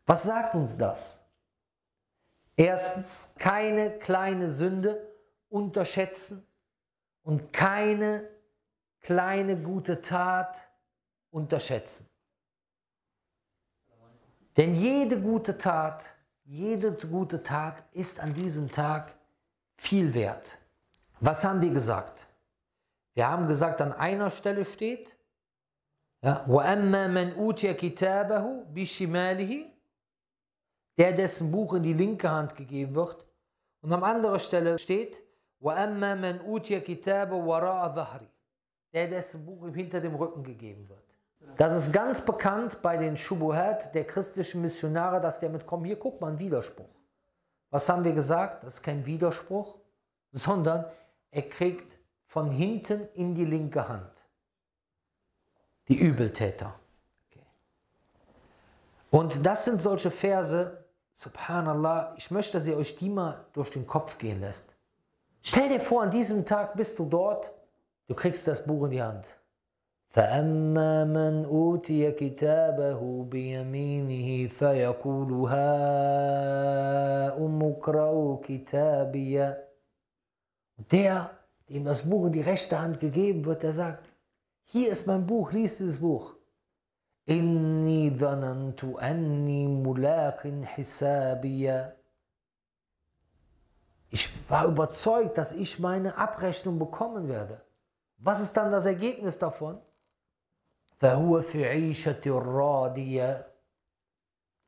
Was 0.05 0.23
sagt 0.23 0.55
uns 0.55 0.77
das? 0.77 1.21
Erstens, 2.55 3.33
keine 3.37 3.97
kleine 3.97 4.49
Sünde 4.49 5.15
unterschätzen 5.49 6.45
und 7.23 7.53
keine 7.53 8.27
kleine 9.01 9.57
gute 9.57 10.01
Tat 10.01 10.64
unterschätzen. 11.35 12.07
Denn 14.57 14.75
jede 14.75 15.21
gute 15.21 15.57
Tat, 15.57 16.15
jede 16.43 16.91
gute 16.93 17.41
Tat 17.41 17.83
ist 17.93 18.19
an 18.19 18.33
diesem 18.33 18.69
Tag 18.69 19.15
viel 19.77 20.13
wert. 20.13 20.57
Was 21.19 21.43
haben 21.43 21.61
wir 21.61 21.69
gesagt? 21.69 22.27
Wir 23.13 23.27
haben 23.27 23.47
gesagt, 23.47 23.81
an 23.81 23.93
einer 23.93 24.29
Stelle 24.29 24.65
steht, 24.65 25.15
ja, 26.23 26.45
وَأَمَّا 26.47 27.07
مَنْ 27.07 27.35
أُوتِيَ 27.35 27.73
كِتَابَهُ 27.73 28.73
بِشِمَالِهِ 28.73 29.71
der 30.97 31.13
dessen 31.13 31.51
Buch 31.51 31.73
in 31.73 31.83
die 31.83 31.93
linke 31.93 32.29
Hand 32.29 32.55
gegeben 32.55 32.93
wird. 32.93 33.25
Und 33.81 33.91
an 33.91 34.03
anderer 34.03 34.37
Stelle 34.37 34.77
steht, 34.77 35.23
der 38.93 39.07
dessen 39.07 39.45
Buch 39.45 39.67
hinter 39.73 39.99
dem 39.99 40.13
Rücken 40.15 40.43
gegeben 40.43 40.87
wird. 40.89 41.04
Das 41.56 41.74
ist 41.74 41.92
ganz 41.92 42.20
bekannt 42.20 42.82
bei 42.82 42.96
den 42.96 43.16
Shubuhat 43.16 43.94
der 43.94 44.06
christlichen 44.06 44.60
Missionare, 44.60 45.20
dass 45.20 45.40
der 45.40 45.48
mitkommt, 45.48 45.86
hier 45.86 45.98
guck 45.98 46.20
mal, 46.20 46.32
ein 46.32 46.38
Widerspruch. 46.38 46.88
Was 47.70 47.88
haben 47.88 48.04
wir 48.04 48.12
gesagt? 48.12 48.64
Das 48.64 48.74
ist 48.74 48.82
kein 48.82 49.06
Widerspruch, 49.06 49.76
sondern 50.32 50.84
er 51.30 51.42
kriegt 51.42 51.98
von 52.24 52.50
hinten 52.50 53.08
in 53.14 53.34
die 53.34 53.44
linke 53.44 53.88
Hand. 53.88 54.10
Die 55.88 55.98
Übeltäter. 55.98 56.74
Okay. 57.30 57.44
Und 59.10 59.44
das 59.46 59.64
sind 59.64 59.80
solche 59.80 60.10
Verse, 60.10 60.84
Subhanallah, 61.12 62.14
ich 62.18 62.30
möchte, 62.30 62.58
dass 62.58 62.66
ihr 62.66 62.76
euch 62.76 62.96
die 62.96 63.08
mal 63.08 63.46
durch 63.54 63.70
den 63.70 63.86
Kopf 63.86 64.18
gehen 64.18 64.40
lässt. 64.40 64.76
Stell 65.40 65.70
dir 65.70 65.80
vor, 65.80 66.02
an 66.02 66.10
diesem 66.10 66.44
Tag 66.44 66.76
bist 66.76 66.98
du 66.98 67.06
dort, 67.06 67.54
du 68.06 68.14
kriegst 68.14 68.46
das 68.46 68.66
Buch 68.66 68.84
in 68.84 68.90
die 68.90 69.02
Hand. 69.02 69.26
فأما 70.15 71.03
من 71.03 71.45
أوتي 71.45 72.11
كتابه 72.11 73.23
بيمينه 73.23 74.47
فيقول 74.47 75.33
هاؤم 75.47 76.83
اقرءوا 77.63 78.37
كتابي 78.43 79.55
Der, 80.91 81.29
dem 81.69 81.85
das 81.85 82.09
Buch 82.09 82.25
in 82.25 82.31
die 82.31 82.41
rechte 82.41 82.81
Hand 82.81 82.99
gegeben 82.99 83.45
wird, 83.45 83.63
der 83.63 83.71
sagt, 83.71 84.03
hier 84.63 84.91
ist 84.91 85.07
mein 85.07 85.25
Buch, 85.25 85.51
lies 85.51 85.77
dieses 85.77 85.99
Buch. 85.99 86.35
Inni 87.25 88.09
dhanantu 88.09 88.97
anni 88.97 89.67
mulaqin 89.67 90.63
hisabiya. 90.63 91.93
Ich 94.09 94.29
war 94.49 94.65
überzeugt, 94.65 95.37
dass 95.37 95.53
ich 95.53 95.79
meine 95.79 96.17
Abrechnung 96.17 96.79
bekommen 96.79 97.29
werde. 97.29 97.61
Was 98.17 98.41
ist 98.41 98.57
dann 98.57 98.71
das 98.71 98.85
Ergebnis 98.85 99.37
davon? 99.39 99.79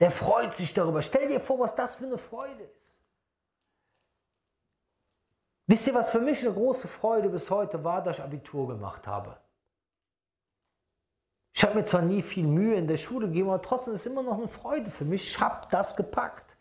Der 0.01 0.11
freut 0.11 0.55
sich 0.55 0.75
darüber. 0.75 1.03
Stell 1.03 1.29
dir 1.29 1.41
vor, 1.41 1.59
was 1.59 1.75
das 1.75 1.97
für 1.97 2.05
eine 2.05 2.19
Freude 2.19 2.63
ist. 2.63 2.99
Wisst 5.67 5.87
ihr, 5.87 5.95
was 5.95 6.11
für 6.11 6.21
mich 6.21 6.41
eine 6.45 6.55
große 6.55 6.89
Freude 6.89 7.29
bis 7.29 7.51
heute 7.51 7.85
war, 7.85 8.03
dass 8.03 8.19
ich 8.19 8.25
Abitur 8.25 8.69
gemacht 8.69 9.07
habe? 9.07 9.39
Ich 11.55 11.63
habe 11.63 11.75
mir 11.75 11.85
zwar 11.85 12.03
nie 12.03 12.23
viel 12.23 12.47
Mühe 12.47 12.77
in 12.77 12.87
der 12.87 12.97
Schule 12.97 13.27
gegeben, 13.27 13.51
aber 13.51 13.61
trotzdem 13.61 13.93
ist 13.95 14.01
es 14.01 14.07
immer 14.07 14.23
noch 14.23 14.39
eine 14.39 14.49
Freude 14.49 14.91
für 14.91 15.05
mich. 15.05 15.29
Ich 15.29 15.41
habe 15.41 15.67
das 15.71 15.97
gepackt. 15.97 16.57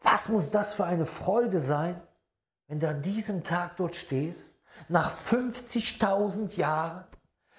Was 0.00 0.28
muss 0.28 0.50
das 0.50 0.74
für 0.74 0.84
eine 0.84 1.06
Freude 1.06 1.60
sein, 1.60 2.02
wenn 2.66 2.78
du 2.78 2.88
an 2.88 3.00
diesem 3.00 3.44
Tag 3.44 3.76
dort 3.76 3.94
stehst, 3.94 4.60
nach 4.88 5.10
50.000 5.10 6.56
Jahren, 6.56 7.06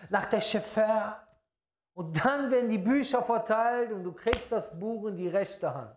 nach 0.10 0.26
der 0.26 0.41
Chauffeur, 0.41 1.26
und 1.95 2.26
dann 2.26 2.52
werden 2.52 2.68
die 2.68 2.77
Bücher 2.77 3.23
verteilt 3.23 3.91
und 3.91 4.03
du 4.03 4.11
kriegst 4.11 4.52
das 4.52 4.77
Buch 4.77 5.07
in 5.07 5.15
die 5.15 5.30
rechte 5.30 5.73
Hand. 5.73 5.95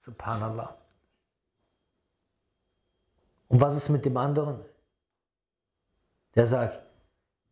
Subhanallah. 0.00 0.76
Und 3.46 3.60
was 3.60 3.76
ist 3.76 3.88
mit 3.90 4.04
dem 4.04 4.16
anderen? 4.16 4.64
Der 6.34 6.46
sagt, 6.46 6.80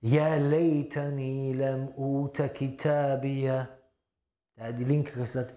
Ja 0.00 0.36
laytani 0.36 1.52
lam 1.52 1.88
uta 1.96 2.48
kitabiya. 2.48 3.68
Da 4.56 4.64
hat 4.64 4.78
die 4.78 4.84
Linke 4.84 5.12
gesagt, 5.12 5.54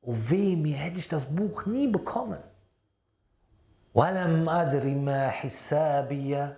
oh 0.00 0.14
weh, 0.14 0.56
mir 0.56 0.76
hätte 0.76 0.98
ich 0.98 1.08
das 1.08 1.26
Buch 1.26 1.66
nie 1.66 1.88
bekommen. 1.88 2.42
Walam 3.92 4.48
adri 4.48 4.94
ma 4.94 5.28
hisabiya. 5.28 6.56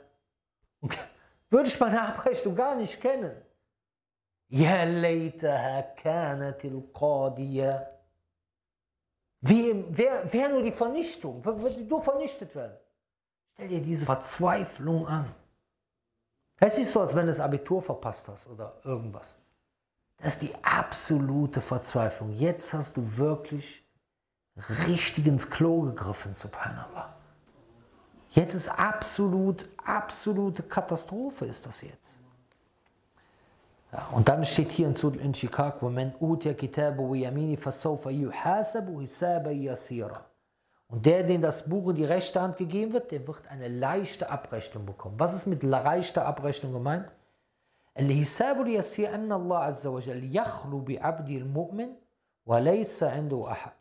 Würde 1.51 1.68
ich 1.68 1.78
meine 1.81 2.01
Abrechnung 2.01 2.55
gar 2.55 2.77
nicht 2.77 3.01
kennen. 3.01 3.35
Ja 4.48 4.85
laytaha 4.85 5.82
kanat 5.82 6.64
al 6.64 7.90
Wer, 9.43 10.32
wer 10.32 10.48
nur 10.51 10.62
die 10.62 10.72
Vernichtung, 10.72 11.44
würde 11.44 11.82
nur 11.82 12.02
vernichtet 12.02 12.55
werden. 12.55 12.77
Stell 13.55 13.68
dir 13.68 13.82
diese 13.82 14.06
Verzweiflung 14.06 15.06
an. 15.06 15.35
Es 16.59 16.78
ist 16.78 16.93
so, 16.93 17.01
als 17.01 17.14
wenn 17.14 17.22
du 17.22 17.28
das 17.28 17.40
Abitur 17.40 17.81
verpasst 17.81 18.28
hast 18.28 18.47
oder 18.48 18.78
irgendwas. 18.85 19.39
Das 20.18 20.35
ist 20.35 20.43
die 20.43 20.55
absolute 20.62 21.62
Verzweiflung. 21.62 22.32
Jetzt 22.35 22.74
hast 22.74 22.98
du 22.98 23.16
wirklich 23.16 23.82
richtig 24.86 25.27
ins 25.27 25.48
Klo 25.48 25.82
gegriffen, 25.82 26.35
subhanallah. 26.35 27.19
Jetzt 28.31 28.53
ist 28.53 28.69
absolut, 28.69 29.68
absolute 29.84 30.64
Katastrophe 30.64 31.45
ist 31.45 31.65
das 31.65 31.81
jetzt. 31.81 32.19
Ja, 33.91 34.07
und 34.11 34.27
dann 34.27 34.43
steht 34.43 34.72
hier 34.72 34.88
in, 34.88 35.19
in 35.19 35.34
Chicago, 35.34 35.89
man 35.89 36.14
utiya 36.19 36.53
kitabu 36.53 37.15
yamini 37.15 37.56
fasawfa 37.56 38.11
yuhasabu 38.11 38.99
hisaba 38.99 39.52
yasira. 39.52 40.26
Und 40.88 41.06
der, 41.06 41.23
den 41.23 41.41
das 41.41 41.68
Buch 41.68 41.89
in 41.89 41.95
die 41.95 42.06
rechte 42.06 42.41
Hand 42.41 42.57
gegeben 42.57 42.93
wird, 42.93 43.11
der 43.11 43.26
wird 43.27 43.47
eine 43.47 43.68
leichte 43.68 44.30
Abrechnung 44.30 44.85
bekommen. 44.85 45.15
Was 45.18 45.34
ist 45.34 45.45
mit 45.45 45.64
leichter 45.64 46.26
Abrechnung 46.26 46.73
gemeint? 46.73 47.11
الحساب 47.99 48.61
اليسير 48.61 49.15
أن 49.15 49.31
الله 49.31 49.57
عز 49.57 49.88
وجل 49.88 50.35
يخلو 50.35 50.80
بعبد 50.80 51.30
المؤمن 51.30 51.89
وليس 52.45 53.03
عنده 53.03 53.52
أحد. 53.52 53.72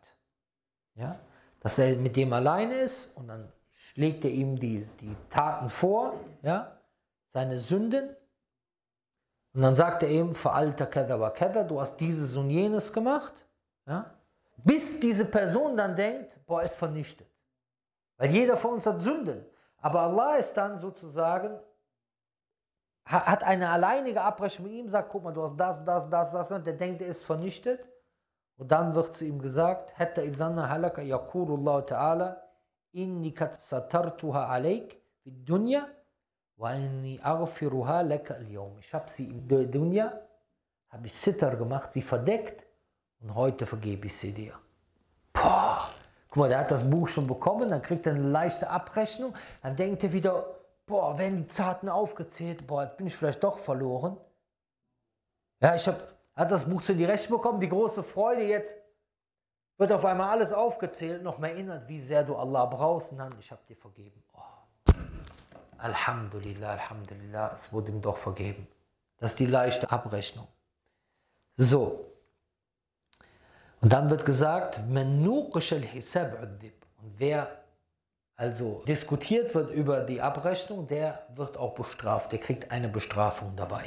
Ja? 0.95 1.19
Dass 1.59 1.79
er 1.79 1.97
mit 1.97 2.15
dem 2.15 2.31
alleine 2.31 2.75
ist 2.75 3.17
und 3.17 3.27
dann 3.27 3.51
schlägt 3.92 4.24
er 4.24 4.30
ihm 4.30 4.58
die, 4.58 4.86
die 5.00 5.16
Taten 5.30 5.68
vor, 5.68 6.14
ja? 6.42 6.76
seine 7.30 7.58
Sünden. 7.58 8.16
Und 9.52 9.62
dann 9.62 9.74
sagt 9.74 10.04
er 10.04 10.10
ihm, 10.10 10.34
Veralter 10.34 10.86
Kedda 10.86 11.18
wa 11.18 11.30
Kedda, 11.30 11.64
du 11.64 11.80
hast 11.80 11.98
dieses 11.98 12.36
und 12.36 12.50
jenes 12.50 12.92
gemacht. 12.92 13.48
Ja? 13.86 14.14
Bis 14.58 15.00
diese 15.00 15.24
Person 15.24 15.76
dann 15.76 15.96
denkt, 15.96 16.38
boah, 16.46 16.62
ist 16.62 16.76
vernichtet. 16.76 17.26
Weil 18.16 18.30
jeder 18.30 18.56
von 18.56 18.74
uns 18.74 18.86
hat 18.86 19.00
Sünden. 19.00 19.44
Aber 19.78 20.02
Allah 20.02 20.36
ist 20.36 20.54
dann 20.54 20.76
sozusagen, 20.76 21.58
hat 23.04 23.42
eine 23.42 23.70
alleinige 23.70 24.22
Abrechnung 24.22 24.68
mit 24.68 24.76
ihm, 24.78 24.88
sagt, 24.88 25.08
guck 25.08 25.24
mal, 25.24 25.32
du 25.32 25.42
hast 25.42 25.56
das, 25.56 25.84
das, 25.84 26.08
das, 26.08 26.30
das, 26.32 26.48
der 26.48 26.74
denkt, 26.74 27.02
er 27.02 27.08
ist 27.08 27.24
vernichtet. 27.24 27.88
Und 28.56 28.70
dann 28.70 28.94
wird 28.94 29.14
zu 29.14 29.24
ihm 29.24 29.40
gesagt, 29.40 29.98
hätte 29.98 30.22
idhanna 30.22 30.68
halaka 30.68 31.02
yakulullah 31.02 31.78
ta'ala, 31.78 32.49
inni 32.92 33.32
kat 33.32 33.60
satartuha 33.60 34.48
alayk 34.48 34.96
fi 35.22 35.30
dunya 35.30 35.86
wa 36.56 36.72
inni 36.74 37.18
aghfiruha 37.22 38.02
laka 38.02 38.34
al 38.34 38.46
Ich 38.80 38.92
habe 38.92 39.08
sie 39.08 39.28
in 39.30 39.48
der 39.48 39.64
Dunya, 39.64 40.12
habe 40.88 41.06
ich 41.06 41.14
Sitter 41.14 41.56
gemacht, 41.56 41.92
sie 41.92 42.02
verdeckt 42.02 42.66
und 43.20 43.34
heute 43.34 43.66
vergebe 43.66 44.06
ich 44.06 44.16
sie 44.16 44.32
dir. 44.32 44.54
Boah. 45.32 45.88
Guck 46.28 46.36
mal, 46.36 46.48
der 46.48 46.60
hat 46.60 46.70
das 46.70 46.88
Buch 46.88 47.08
schon 47.08 47.26
bekommen, 47.26 47.68
dann 47.68 47.82
kriegt 47.82 48.06
er 48.06 48.14
eine 48.14 48.28
leichte 48.28 48.70
Abrechnung, 48.70 49.34
dann 49.62 49.74
denkt 49.74 50.04
er 50.04 50.12
wieder, 50.12 50.46
boah, 50.86 51.18
werden 51.18 51.36
die 51.36 51.46
Zarten 51.48 51.88
aufgezählt, 51.88 52.66
boah, 52.66 52.84
jetzt 52.84 52.96
bin 52.96 53.08
ich 53.08 53.16
vielleicht 53.16 53.42
doch 53.42 53.58
verloren. 53.58 54.16
Ja, 55.60 55.74
ich 55.74 55.86
habe, 55.88 55.98
hat 56.36 56.52
das 56.52 56.66
Buch 56.66 56.82
zu 56.82 56.94
die 56.94 57.04
Rechte 57.04 57.30
bekommen, 57.30 57.60
die 57.60 57.68
große 57.68 58.04
Freude 58.04 58.42
jetzt, 58.42 58.76
wird 59.80 59.92
auf 59.92 60.04
einmal 60.04 60.28
alles 60.30 60.52
aufgezählt, 60.52 61.22
noch 61.22 61.38
mehr 61.38 61.52
erinnert, 61.52 61.88
wie 61.88 61.98
sehr 61.98 62.22
du 62.22 62.36
Allah 62.36 62.66
brauchst, 62.66 63.18
dann, 63.18 63.34
ich 63.40 63.50
habe 63.50 63.62
dir 63.68 63.76
vergeben. 63.76 64.22
Oh. 64.34 64.92
Alhamdulillah, 65.78 66.72
Alhamdulillah, 66.72 67.52
es 67.54 67.72
wurde 67.72 67.90
ihm 67.90 68.00
doch 68.00 68.16
vergeben. 68.16 68.68
Das 69.18 69.32
ist 69.32 69.40
die 69.40 69.46
leichte 69.46 69.90
Abrechnung. 69.90 70.46
So, 71.56 72.10
und 73.80 73.92
dann 73.92 74.10
wird 74.10 74.24
gesagt, 74.24 74.78
und 74.78 75.18
wer 77.16 77.48
also 78.36 78.82
diskutiert 78.86 79.54
wird 79.54 79.70
über 79.70 80.00
die 80.00 80.20
Abrechnung, 80.20 80.86
der 80.86 81.26
wird 81.34 81.56
auch 81.56 81.74
bestraft, 81.74 82.32
der 82.32 82.40
kriegt 82.40 82.70
eine 82.70 82.88
Bestrafung 82.88 83.56
dabei. 83.56 83.84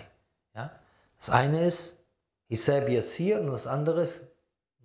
Ja? 0.56 0.72
Das 1.18 1.30
eine 1.30 1.66
ist 1.66 2.04
Hisab 2.48 2.90
Yasir 2.90 3.40
und 3.40 3.48
das 3.48 3.68
andere 3.68 4.02
ist 4.04 4.28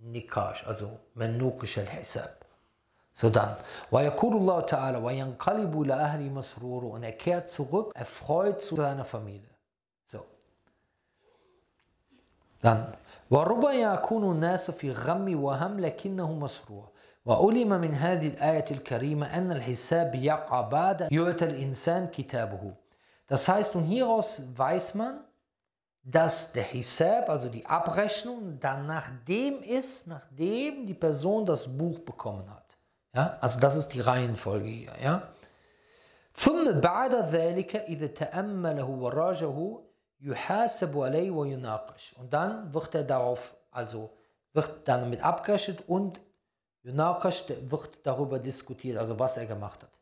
نقاش 0.04 0.64
also 0.64 0.86
منوكش 1.16 1.78
الحساب. 1.78 2.38
so 3.14 3.28
dann 3.30 3.56
ويقول 3.92 4.36
الله 4.36 4.60
تعالى 4.60 4.98
وينقلب 4.98 5.80
لأهل 5.80 6.30
مسرور 6.30 6.84
und 6.84 7.02
er 7.02 7.12
kehrt 7.12 7.48
zurück 7.48 7.92
erfreut 7.94 8.62
zu 8.62 8.76
seiner 8.76 9.04
Familie 9.04 9.50
so 10.06 10.24
dann 12.62 12.92
وربا 13.30 13.72
يكون 13.72 14.32
الناس 14.32 14.70
في 14.70 14.92
غم 14.92 15.44
وهم 15.44 15.80
لكنه 15.80 16.32
مسرور 16.32 16.88
وعلم 17.26 17.68
من 17.68 17.94
هذه 17.94 18.26
الآية 18.28 18.64
الكريمة 18.70 19.38
أن 19.38 19.52
الحساب 19.52 20.14
يقع 20.14 20.60
بعد 20.60 21.08
يعطى 21.12 21.44
الإنسان 21.44 22.06
كتابه 22.06 22.74
Das 23.26 23.46
heißt, 23.46 23.74
nun 23.74 23.84
hieraus 23.84 24.42
weiß 24.56 24.94
man, 24.94 25.20
dass 26.07 26.51
der 26.51 26.63
Hisab, 26.63 27.29
also 27.29 27.49
die 27.49 27.65
Abrechnung, 27.65 28.59
dann 28.59 28.85
nachdem 28.87 29.61
ist, 29.61 30.07
nachdem 30.07 30.85
die 30.85 30.93
Person 30.93 31.45
das 31.45 31.77
Buch 31.77 31.99
bekommen 31.99 32.49
hat. 32.49 32.77
Ja, 33.15 33.37
also 33.41 33.59
das 33.59 33.75
ist 33.75 33.89
die 33.89 34.01
Reihenfolge 34.01 34.67
hier. 34.67 34.93
Ja. 35.03 35.29
ثم 36.35 36.81
بعد 36.81 37.13
ذلك 37.13 37.75
إذا 37.75 38.07
تأمله 38.07 38.89
وراجه 38.89 39.83
yuhasabu 40.23 41.03
alay 41.03 41.29
wa 41.29 41.45
yunaqish. 41.45 42.15
Und 42.17 42.31
dann 42.31 42.73
wird 42.73 42.95
er 42.95 43.03
darauf, 43.03 43.55
also 43.71 44.09
wird 44.53 44.87
dann 44.87 45.01
damit 45.01 45.23
abgerechnet 45.23 45.83
und 45.87 46.21
yunaqish 46.83 47.45
wird 47.69 48.05
darüber 48.05 48.39
diskutiert, 48.39 48.97
also 48.97 49.19
was 49.19 49.37
er 49.37 49.45
gemacht 49.45 49.83
hat. 49.83 49.99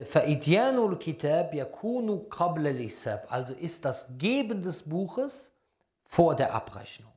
فإديان 0.00 0.98
Kitab 0.98 1.52
yakunu 1.54 2.28
qabla 2.28 2.70
الحساب 2.70 3.26
also 3.28 3.54
ist 3.54 3.84
das 3.84 4.06
Geben 4.16 4.62
des 4.62 4.82
Buches 4.82 5.52
vor 6.04 6.34
der 6.34 6.54
Abrechnung. 6.54 7.12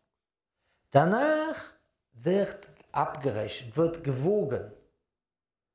Danach 0.91 1.73
wird 2.13 2.69
abgerechnet, 2.91 3.75
wird 3.75 4.03
gewogen. 4.03 4.71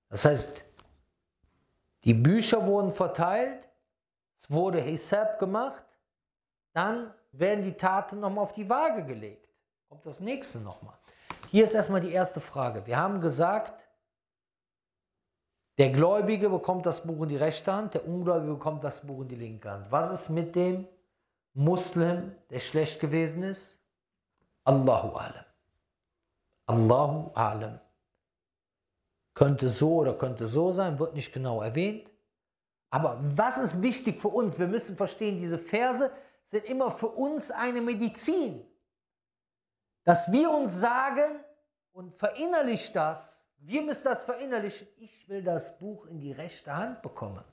Das 0.09 0.25
heißt, 0.25 0.65
die 2.05 2.15
Bücher 2.15 2.67
wurden 2.67 2.93
verteilt, 2.93 3.69
es 4.39 4.51
wurde 4.51 4.81
Hisab 4.81 5.39
gemacht, 5.39 5.85
dann 6.73 7.13
werden 7.33 7.63
die 7.63 7.73
Taten 7.73 8.21
nochmal 8.21 8.45
auf 8.45 8.53
die 8.53 8.69
Waage 8.69 9.05
gelegt. 9.05 9.49
Kommt 9.89 10.07
das 10.07 10.21
nächste 10.21 10.61
nochmal. 10.61 10.95
Hier 11.51 11.65
ist 11.65 11.75
erstmal 11.75 12.01
die 12.01 12.13
erste 12.13 12.41
Frage. 12.41 12.87
Wir 12.87 12.99
haben 12.99 13.21
gesagt, 13.21 13.89
der 15.78 15.90
Gläubige 15.90 16.50
bekommt 16.50 16.86
das 16.86 17.06
Buch 17.06 17.24
in 17.24 17.30
die 17.30 17.38
rechte 17.38 17.74
Hand, 17.74 17.96
der 17.96 18.08
Ungläubige 18.08 18.54
bekommt 18.54 18.84
das 18.84 19.06
Buch 19.06 19.22
in 19.22 19.28
die 19.28 19.36
linke 19.36 19.72
Hand. 19.72 19.92
Was 19.92 20.12
ist 20.12 20.30
mit 20.30 20.56
dem 20.56 20.88
Muslim, 21.54 22.36
der 22.50 22.60
schlecht 22.60 23.00
gewesen 23.00 23.44
ist? 23.44 23.80
Allahu 24.64 25.16
alam. 25.16 25.46
Allahu 26.68 27.32
alam. 27.34 27.80
Könnte 29.34 29.68
so 29.70 29.96
oder 29.96 30.14
könnte 30.14 30.46
so 30.46 30.72
sein, 30.72 31.00
wird 31.00 31.16
nicht 31.16 31.34
genau 31.34 31.62
erwähnt. 31.62 32.12
Aber 32.92 33.18
was 33.20 33.58
ist 33.58 33.82
wichtig 33.82 34.20
für 34.20 34.28
uns? 34.28 34.60
Wir 34.60 34.68
müssen 34.68 34.96
verstehen, 34.96 35.40
diese 35.40 35.58
Verse 35.58 36.12
sind 36.44 36.66
immer 36.66 36.92
für 36.92 37.08
uns 37.08 37.50
eine 37.50 37.82
Medizin. 37.82 38.64
Dass 40.04 40.32
wir 40.32 40.52
uns 40.52 40.80
sagen 40.80 41.44
und 41.94 42.16
verinnerlicht 42.16 42.96
das, 42.96 43.43
wir 43.66 43.82
müssen 43.82 44.06
das 44.06 44.24
verinnerlichen, 44.26 44.88
ich 44.98 45.28
will 45.30 45.42
das 45.42 45.78
Buch 45.80 46.06
in 46.08 46.20
die 46.20 46.32
rechte 46.32 46.76
Hand 46.76 47.02
bekommen. 47.02 47.44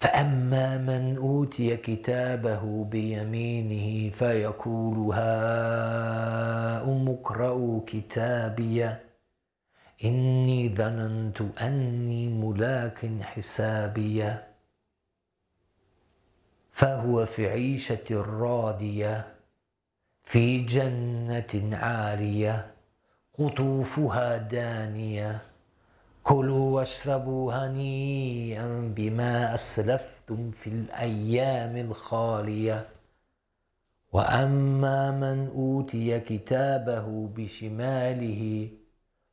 فأما 0.00 0.78
من 0.78 1.16
أوتي 1.16 1.76
كتابه 1.76 2.84
بيمينه 2.84 4.10
فيقول 4.10 5.14
هاؤم 5.14 7.08
اقرءوا 7.08 7.80
كتابي 7.86 8.96
إني 10.04 10.74
ظننت 10.74 11.40
أني 11.60 12.28
ملاك 12.28 13.22
حسابي 13.22 14.36
فهو 16.72 17.26
في 17.26 17.48
عيشة 17.48 18.22
راضية 18.40 19.34
في 20.22 20.58
جنة 20.58 21.76
عالية 21.76 22.77
قطوفها 23.38 24.36
دانية. 24.36 25.38
كلوا 26.22 26.76
واشربوا 26.76 27.52
هنيئا 27.52 28.92
بما 28.96 29.54
أسلفتم 29.54 30.50
في 30.50 30.66
الأيام 30.70 31.76
الخالية. 31.76 32.86
وأما 34.12 35.10
من 35.10 35.48
أوتي 35.48 36.20
كتابه 36.20 37.28
بشماله 37.36 38.68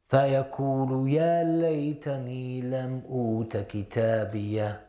فيقول 0.08 1.10
يا 1.10 1.44
ليتني 1.44 2.62
لم 2.62 3.02
أوت 3.10 3.58
كتابية 3.58 4.82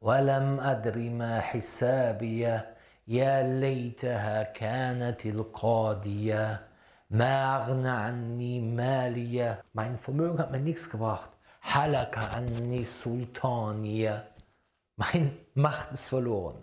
ولم 0.00 0.60
أدر 0.60 0.98
ما 0.98 1.40
حسابية. 1.40 2.74
يا 3.08 3.60
ليتها 3.60 4.42
كانت 4.42 5.26
القاضية. 5.26 6.67
Marna 7.10 8.06
anni 8.06 8.60
malia. 8.60 9.62
Mein 9.72 9.96
Vermögen 9.98 10.38
hat 10.38 10.50
mir 10.50 10.60
nichts 10.60 10.90
gebracht. 10.90 11.30
Halaka 11.62 12.20
anni 12.36 12.84
sultania. 12.84 14.26
Mein 14.96 15.36
Macht 15.54 15.92
ist 15.92 16.08
verloren. 16.10 16.62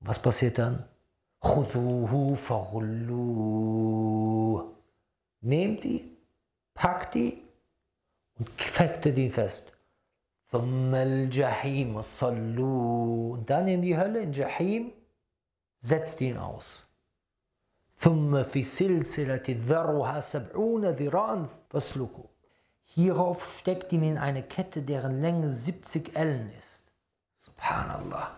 Was 0.00 0.18
passiert 0.18 0.58
dann? 0.58 0.84
Nehmt 5.40 5.84
ihn, 5.84 6.16
packt 6.74 7.14
ihn 7.16 7.42
und 8.38 8.48
fettet 8.60 9.18
ihn 9.18 9.30
fest. 9.30 9.72
Und 10.50 10.92
dann 13.46 13.66
in 13.68 13.82
die 13.82 13.96
Hölle, 13.96 14.20
in 14.20 14.32
Jahim, 14.32 14.92
setzt 15.78 16.20
ihn 16.20 16.38
aus. 16.38 16.86
ثم 17.97 18.43
في 18.43 18.63
سلسلة 18.63 19.43
ذرها 19.49 20.19
سبعون 20.19 20.85
ذراعا 20.85 21.47
فاسلكوا 21.69 22.23
Hierauf 22.95 23.59
steckt 23.59 23.93
ihn 23.93 24.03
in 24.03 24.17
eine 24.17 24.41
Kette, 24.41 24.81
deren 24.81 25.21
Länge 25.21 25.47
70 25.47 26.15
Ellen 26.15 26.51
ist. 26.57 26.85
Subhanallah. 27.37 28.31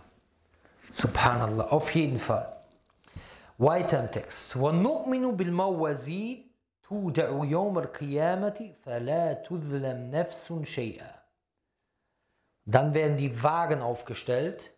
Subhanallah, 0.92 1.72
auf 1.72 1.96
jeden 1.96 2.20
Fall. 2.20 2.52
Weiter 3.58 4.04
im 4.04 4.12
Text. 4.12 4.58
وَنُؤْمِنُ 4.58 5.38
بِالْمَوَّزِينِ 5.38 6.52
تُودَعُ 6.84 7.30
يَوْمَ 7.46 7.80
الْقِيَامَةِ 7.80 8.74
فَلَا 8.84 9.34
تُظْلَمْ 9.48 10.12
نَفْسٌ 10.12 10.54
شَيْئًا 10.64 11.14
Dann 12.66 12.94
werden 12.94 13.16
die 13.16 13.42
Wagen 13.42 13.82
aufgestellt 13.82 14.72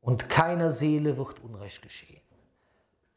und 0.00 0.28
keiner 0.28 0.70
Seele 0.70 1.16
wird 1.16 1.40
Unrecht 1.40 1.82
geschehen. 1.82 2.22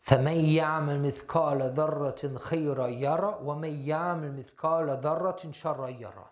فمن 0.10 0.46
يعمل 0.46 1.02
مثقال 1.02 1.62
ذرة 1.74 2.38
خيرا 2.38 2.88
يرى 2.88 3.40
ومن 3.42 3.88
يعمل 3.88 4.34
مثقال 4.34 4.90
ذرة 4.90 5.52
شرا 5.52 5.90
يرى. 5.90 6.30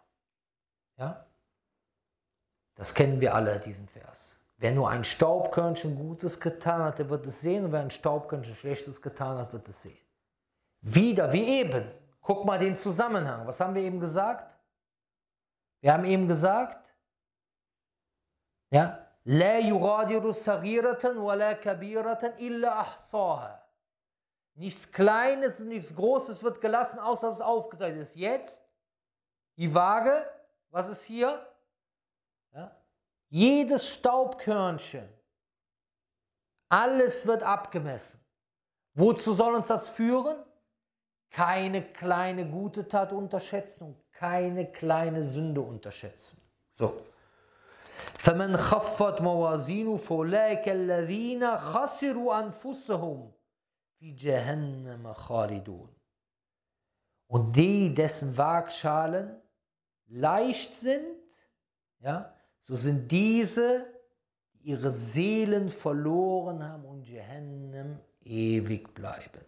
Ja? 0.98 1.26
Das 2.76 2.94
kennen 2.94 3.20
wir 3.20 3.34
alle, 3.34 3.60
diesen 3.60 3.88
Vers. 3.88 4.40
Wer 4.58 4.72
nur 4.72 4.90
ein 4.90 5.04
Staubkörnchen 5.04 5.96
Gutes 5.96 6.40
getan 6.40 6.84
hat, 6.84 7.00
der 7.00 7.10
wird 7.10 7.26
es 7.26 7.42
sehen. 7.42 7.66
Und 7.66 7.72
wer 7.72 7.82
ein 7.82 7.92
Staubkörnchen 7.92 8.56
Schlechtes 8.56 9.02
getan 9.02 9.38
hat, 9.38 9.54
wird 9.54 9.68
es 9.68 9.84
sehen. 9.84 10.06
Wieder 10.82 11.34
wie 11.34 11.44
eben. 11.60 11.92
Guck 12.22 12.46
mal 12.46 12.60
den 12.60 12.78
Zusammenhang. 12.78 13.46
Was 13.48 13.60
haben 13.60 13.76
wir 13.76 13.82
eben 13.82 14.00
gesagt? 14.00 14.58
Wir 15.82 15.94
haben 15.94 16.06
eben 16.06 16.28
gesagt, 16.28 16.96
ja, 18.72 19.00
لا 19.26 19.60
يغادر 19.60 20.32
صغيرة 20.32 21.18
ولا 21.18 21.54
كبيرة 21.54 22.34
إلا 22.40 22.82
أحصاها. 22.82 23.57
Nichts 24.58 24.92
Kleines 24.92 25.62
und 25.62 25.70
nichts 25.70 25.96
Großes 25.96 26.44
wird 26.44 26.62
gelassen, 26.62 27.00
außer 27.00 27.28
dass 27.28 27.36
es 27.38 27.42
aufgezeichnet 27.42 28.04
ist. 28.04 28.16
Jetzt 28.16 28.64
die 29.58 29.74
Waage, 29.74 30.30
was 30.70 30.90
ist 30.90 31.04
hier? 31.04 31.48
Ja? 32.54 32.76
Jedes 33.30 33.90
Staubkörnchen, 33.90 35.08
alles 36.70 37.26
wird 37.26 37.44
abgemessen. 37.44 38.24
Wozu 38.94 39.34
soll 39.34 39.56
uns 39.56 39.68
das 39.68 39.90
führen? 39.90 40.38
Keine 41.32 41.82
kleine 41.94 42.48
gute 42.48 42.88
Tat 42.88 43.12
unterschätzen 43.12 43.86
und 43.86 44.12
keine 44.12 44.72
kleine 44.72 45.24
Sünde 45.24 45.62
unterschätzen. 45.62 46.42
So. 46.72 46.94
فمن 48.20 48.58
خفت 48.58 49.22
موازينه 49.22 49.98
فأولئك 49.98 50.70
الذين 50.70 51.58
خسروا 51.58 52.40
أنفسهم 52.40 53.32
und 57.27 57.57
die, 57.57 57.93
dessen 57.93 58.37
Waagschalen 58.37 59.37
leicht 60.07 60.75
sind, 60.75 61.17
ja, 62.01 62.33
so 62.61 62.77
sind 62.77 63.11
diese, 63.11 63.87
die 64.53 64.71
ihre 64.71 64.91
Seelen 64.91 65.71
verloren 65.71 66.63
haben 66.63 66.85
und 66.85 67.09
Jahannam 67.09 68.01
ewig 68.21 68.95
bleiben. 68.95 69.45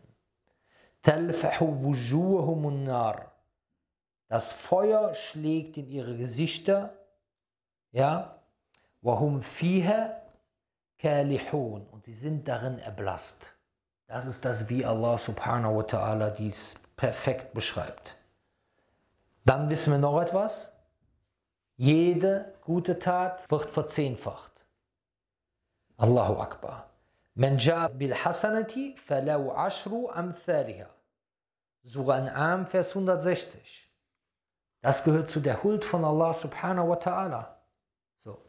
Das 4.28 4.52
Feuer 4.52 5.14
schlägt 5.14 5.76
in 5.76 5.88
ihre 5.88 6.16
Gesichter, 6.16 6.96
ja, 7.92 8.40
und 11.86 12.04
sie 12.04 12.12
sind 12.12 12.46
darin 12.46 12.78
erblasst. 12.78 13.56
Das 14.10 14.26
ist 14.26 14.44
das, 14.44 14.68
wie 14.68 14.84
Allah 14.84 15.16
subhanahu 15.16 15.76
wa 15.76 15.82
ta'ala 15.82 16.30
dies 16.30 16.74
perfekt 16.96 17.54
beschreibt. 17.54 18.16
Dann 19.44 19.70
wissen 19.70 19.92
wir 19.92 19.98
noch 19.98 20.20
etwas. 20.20 20.72
Jede 21.76 22.52
gute 22.62 22.98
Tat 22.98 23.48
wird 23.48 23.70
verzehnfacht. 23.70 24.66
Allahu 25.96 26.40
Akbar. 26.40 26.90
Man 27.34 27.58
bil 27.98 28.12
hasanati 28.12 28.96
falau 28.96 29.52
ashru 29.52 30.08
amthaliha. 30.08 30.88
Surah 31.84 32.16
An'am, 32.16 32.66
Vers 32.66 32.96
160. 32.96 33.88
Das 34.80 35.04
gehört 35.04 35.30
zu 35.30 35.38
der 35.38 35.62
Huld 35.62 35.84
von 35.84 36.04
Allah 36.04 36.34
subhanahu 36.34 36.88
wa 36.88 36.96
ta'ala. 36.96 37.46
So. 38.18 38.42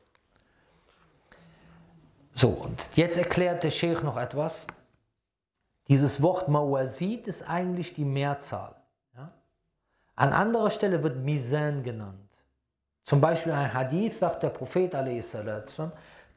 So, 2.34 2.50
und 2.50 2.98
jetzt 2.98 3.20
erklärt 3.20 3.64
der 3.64 3.70
Sheikh 3.70 4.02
noch 4.04 4.18
etwas. 4.18 4.66
Dieses 5.88 6.22
Wort 6.22 6.48
Mawazid 6.48 7.28
ist 7.28 7.50
eigentlich 7.50 7.94
die 7.94 8.06
Mehrzahl. 8.06 8.76
Ja? 9.16 9.32
An 10.16 10.34
anderer 10.34 10.70
Stelle 10.70 11.04
wird 11.04 11.18
Mizan 11.18 11.84
genannt. 11.84 12.32
Zum 13.04 13.20
Beispiel 13.20 13.52
ein 13.52 13.74
Hadith 13.74 14.20
sagt 14.20 14.44
der 14.44 14.50
Prophet 14.50 14.94
a.s. 14.96 15.36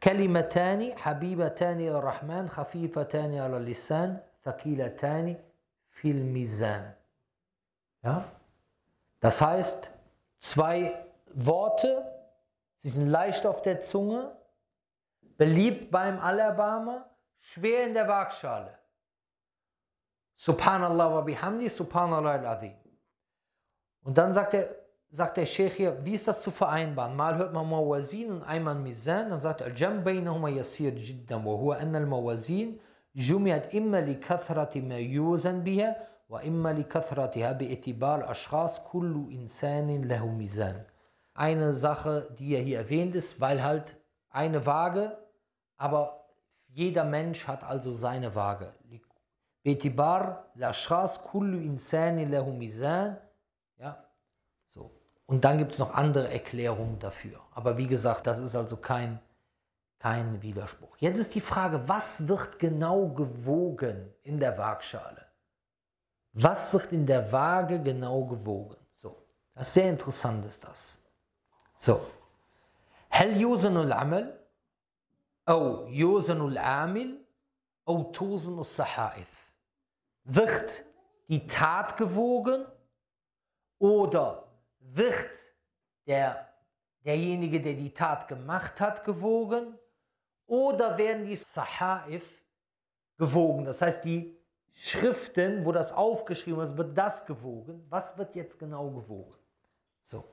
Kalimatani 0.01 0.95
habibatani 1.03 1.89
al-Rahman 1.89 2.49
khafifatani 2.49 3.41
al-Lisan 3.41 4.21
thaqilatani 4.43 5.37
fil 5.89 6.25
Mizan. 6.25 6.95
Ja? 8.03 8.25
Das 9.21 9.41
heißt, 9.41 9.91
zwei 10.39 10.95
Worte, 11.33 12.05
sie 12.79 12.91
sind 12.91 13.07
leicht 13.07 13.47
auf 13.47 13.63
der 13.63 13.81
Zunge, 13.81 14.37
beliebt 15.39 15.91
beim 15.91 16.19
Allerbarmer, 16.19 17.09
schwer 17.39 17.87
in 17.87 17.95
der 17.95 18.07
Waagschale. 18.07 18.79
Subhanallah 20.37 21.15
wa 21.15 21.23
bihamdi, 21.23 21.69
subhanallah 21.69 22.41
al-Adi. 22.41 22.75
Und 24.03 24.19
dann 24.19 24.33
sagt, 24.33 24.55
er, 24.55 24.69
sagt 25.11 25.37
der 25.37 25.47
Sheikh 25.47 25.77
hier, 25.77 26.05
wie 26.05 26.15
ist 26.15 26.27
das 26.27 26.43
zu 26.43 26.51
vereinbaren? 26.51 27.15
Mal 27.15 27.37
hört 27.37 27.53
man 27.53 27.69
Mawazin 27.71 28.33
und 28.33 28.43
einmal 28.43 28.75
Mizan, 28.75 29.31
dann 29.31 29.41
sagt 29.41 29.61
er, 29.61 29.69
Al-Jam 29.69 30.03
bainahuma 30.03 30.49
yasir 30.49 30.93
jiddan, 30.93 31.45
wa 31.45 31.53
huwa 31.53 31.77
anna 31.77 31.99
al-Mawazin 31.99 32.81
jumiat 33.13 33.73
imma 33.73 34.01
li 34.01 34.17
kathrati 34.17 34.83
ma 34.83 34.97
yuzan 34.97 35.63
biha, 35.63 35.95
wa 36.29 36.41
imma 36.41 36.73
li 36.73 36.85
kathratiha 36.85 37.55
bi'itibar 37.55 38.29
ashras 38.29 38.85
kullu 38.91 39.29
insanin 39.31 40.09
lahu 40.09 40.31
Mizan. 40.31 40.85
Eine 41.33 41.73
Sache, 41.73 42.29
die 42.39 42.51
ja 42.51 42.59
hier 42.59 42.79
erwähnt 42.79 43.15
ist, 43.15 43.41
weil 43.41 43.63
halt 43.63 43.97
eine 44.31 44.67
Waage, 44.67 45.17
aber 45.77 46.27
jeder 46.67 47.05
Mensch 47.05 47.47
hat 47.47 47.63
also 47.63 47.93
seine 47.93 48.35
Waage. 48.35 48.75
باعتبار 49.66 50.44
الأشخاص 50.56 51.18
كل 51.18 51.56
إنسان 51.56 52.32
له 52.32 52.50
ميزان. 52.50 53.18
Ja, 53.80 54.04
so. 54.68 54.92
Und 55.26 55.46
dann 55.46 55.58
gibt 55.58 55.74
es 55.74 55.80
noch 55.80 55.94
andere 55.94 56.32
Erklärungen 56.32 57.00
dafür. 57.00 57.40
Aber 57.52 57.78
wie 57.78 57.88
gesagt, 57.88 58.28
das 58.28 58.40
ist 58.40 58.56
also 58.56 58.78
kein 58.78 59.20
kein 60.00 60.42
Widerspruch. 60.42 60.96
Jetzt 60.98 61.18
ist 61.18 61.36
die 61.36 61.42
Frage, 61.42 61.88
was 61.88 62.28
wird 62.28 62.58
genau 62.58 63.10
gewogen 63.10 64.14
in 64.24 64.40
der 64.40 64.58
Waagschale? 64.58 65.26
Was 66.34 66.72
wird 66.72 66.92
in 66.94 67.06
der 67.06 67.32
Waage 67.32 67.82
genau 67.82 68.24
gewogen? 68.24 68.78
So, 68.96 69.26
das 69.54 69.68
ist 69.68 69.74
sehr 69.74 69.90
interessant 69.90 70.46
ist 70.46 70.64
das. 70.64 70.98
So, 71.78 72.00
هل 73.12 73.42
يوزن 73.42 73.78
العمل 73.78 74.40
أو 75.50 75.88
يوزن 75.88 76.48
العامل 76.48 77.18
أو 77.88 78.12
توزن 78.12 78.60
الصحائف? 78.60 79.43
Wird 80.25 80.85
die 81.29 81.47
Tat 81.47 81.97
gewogen 81.97 82.65
oder 83.79 84.47
wird 84.81 85.31
der, 86.07 86.49
derjenige, 87.05 87.61
der 87.61 87.75
die 87.75 87.93
Tat 87.93 88.29
gemacht 88.29 88.81
hat, 88.81 89.05
gewogen 89.05 89.79
oder 90.47 90.97
werden 90.99 91.25
die 91.25 91.37
Sahaif 91.37 92.43
gewogen? 93.17 93.65
Das 93.65 93.83
heißt, 93.83 94.05
die 94.05 94.39
Schriften, 94.73 95.65
wo 95.65 95.73
das 95.73 95.93
aufgeschrieben 95.93 96.61
ist, 96.61 96.77
wird 96.77 96.99
das 96.99 97.27
gewogen. 97.27 97.87
Was 97.89 98.19
wird 98.19 98.35
jetzt 98.35 98.59
genau 98.59 98.91
gewogen? 98.91 99.35
So, 100.03 100.25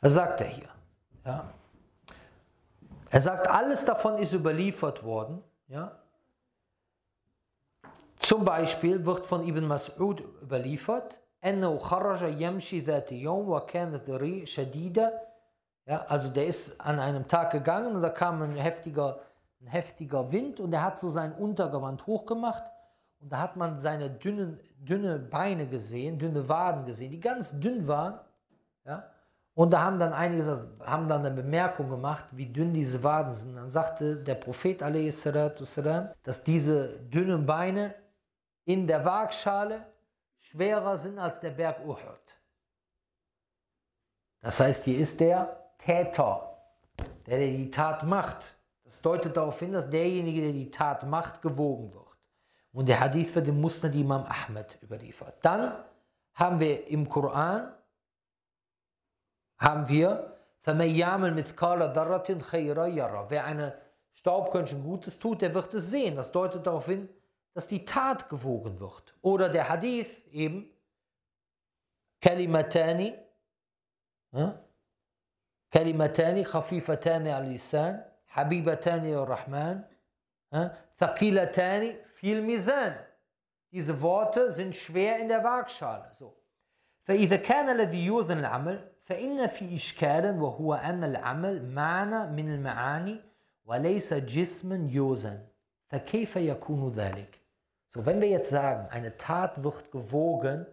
was 0.00 0.12
sagt 0.12 0.42
er 0.42 0.46
hier? 0.48 0.68
Ja. 1.24 1.48
Er 3.10 3.20
sagt, 3.20 3.48
alles 3.48 3.84
davon 3.84 4.18
ist 4.18 4.32
überliefert 4.32 5.02
worden. 5.02 5.42
Ja. 5.68 5.99
Zum 8.29 8.43
Beispiel 8.45 9.05
wird 9.05 9.25
von 9.25 9.47
Ibn 9.47 9.71
Mas'ud 9.71 10.21
überliefert, 10.41 11.21
أنه 11.45 11.77
خرج 11.79 12.41
يمشي 12.41 12.79
ذات 12.79 13.11
يوم 13.11 13.49
وكانت 13.49 14.09
الريح 14.09 14.45
شديدة 14.47 15.21
ja, 15.87 16.03
also 16.07 16.29
der 16.29 16.47
ist 16.47 16.81
an 16.81 16.99
einem 16.99 17.27
Tag 17.27 17.51
gegangen 17.51 17.95
und 17.95 18.01
da 18.01 18.09
kam 18.09 18.41
ein 18.41 18.55
heftiger, 18.55 19.19
ein 19.61 19.67
heftiger 19.67 20.31
Wind 20.31 20.59
und 20.59 20.73
er 20.73 20.83
hat 20.83 20.97
so 20.97 21.09
sein 21.09 21.31
Untergewand 21.31 22.07
hochgemacht 22.07 22.71
und 23.19 23.31
da 23.31 23.39
hat 23.39 23.55
man 23.55 23.77
seine 23.77 24.09
dünnen, 24.09 24.59
dünne 24.79 25.19
Beine 25.19 25.67
gesehen, 25.67 26.17
dünne 26.17 26.49
Waden 26.49 26.85
gesehen, 26.85 27.11
die 27.11 27.19
ganz 27.19 27.59
dünn 27.59 27.87
waren. 27.87 28.19
Ja? 28.83 29.03
Und 29.53 29.73
da 29.73 29.83
haben 29.83 29.99
dann 29.99 30.11
einige 30.11 30.67
haben 30.83 31.07
dann 31.07 31.23
eine 31.23 31.35
Bemerkung 31.35 31.89
gemacht, 31.89 32.25
wie 32.31 32.47
dünn 32.47 32.73
diese 32.73 33.03
Waden 33.03 33.33
sind. 33.33 33.55
Dann 33.55 33.69
sagte 33.69 34.23
der 34.23 34.35
Prophet, 34.35 34.81
dass 34.81 36.43
diese 36.43 36.99
dünnen 36.99 37.45
Beine 37.45 37.93
in 38.64 38.86
der 38.86 39.04
Waagschale 39.04 39.86
schwerer 40.38 40.96
sind 40.96 41.18
als 41.18 41.40
der 41.40 41.50
Berg 41.50 41.84
Uhud. 41.84 42.40
Das 44.40 44.60
heißt, 44.60 44.84
hier 44.84 44.98
ist 44.98 45.20
der 45.20 45.74
Täter, 45.78 46.56
der, 47.26 47.38
der 47.38 47.48
die 47.48 47.70
Tat 47.70 48.04
macht. 48.04 48.58
Das 48.84 49.02
deutet 49.02 49.36
darauf 49.36 49.58
hin, 49.58 49.72
dass 49.72 49.90
derjenige, 49.90 50.40
der 50.40 50.52
die 50.52 50.70
Tat 50.70 51.06
macht, 51.06 51.42
gewogen 51.42 51.92
wird. 51.92 52.06
Und 52.72 52.88
der 52.88 53.00
Hadith 53.00 53.34
wird 53.34 53.46
dem 53.46 53.60
Musnad 53.60 53.94
Imam 53.94 54.24
Ahmed 54.24 54.78
überliefert. 54.82 55.36
Dann 55.42 55.84
haben 56.34 56.60
wir 56.60 56.88
im 56.88 57.08
Koran, 57.08 57.74
haben 59.58 59.88
wir, 59.88 60.36
Wer 63.28 63.44
eine 63.44 63.78
Staubkörnchen 64.12 64.82
Gutes 64.82 65.18
tut, 65.18 65.42
der 65.42 65.54
wird 65.54 65.74
es 65.74 65.90
sehen. 65.90 66.16
Das 66.16 66.32
deutet 66.32 66.66
darauf 66.66 66.86
hin, 66.86 67.08
dass 67.54 67.66
die 67.66 67.84
Tat 67.84 68.28
gewogen 68.28 68.80
wird. 68.80 69.14
Oder 69.22 69.48
der 69.48 69.68
Hadith 69.68 70.26
eben, 70.32 70.70
Kalimatani, 72.20 73.14
ja? 74.32 74.60
خفيفتان 76.44 77.28
على 77.28 77.46
اللسان 77.46 78.04
حبيبتان 78.26 79.04
إلى 79.04 79.22
الرحمن 79.22 79.82
ثقيلتان 80.98 81.96
في 82.14 82.32
الميزان 82.32 82.96
Diese 83.72 84.02
Worte 84.02 84.50
sind 84.50 84.74
schwer 84.74 85.18
in 85.20 85.28
der 85.28 85.44
Waagschale. 85.44 86.10
So. 86.12 86.34
فإذا 87.04 87.36
كان 87.36 87.68
الذي 87.68 88.06
يوزن 88.06 88.38
العمل 88.38 88.88
فإن 89.02 89.46
في 89.46 89.74
إشكالا 89.74 90.42
وهو 90.42 90.74
أن 90.74 91.04
العمل 91.04 91.68
معنى 91.74 92.26
من 92.26 92.54
المعاني 92.54 93.20
وليس 93.64 94.14
جسم 94.14 94.88
يوزن 94.88 95.46
فكيف 95.88 96.36
يكون 96.36 96.92
ذلك؟ 96.92 97.39
So, 97.89 98.05
wenn 98.05 98.21
wir 98.21 98.29
jetzt 98.29 98.49
sagen, 98.49 98.87
eine 98.89 99.17
Tat 99.17 99.63
wird 99.63 99.91
gewogen, 99.91 100.65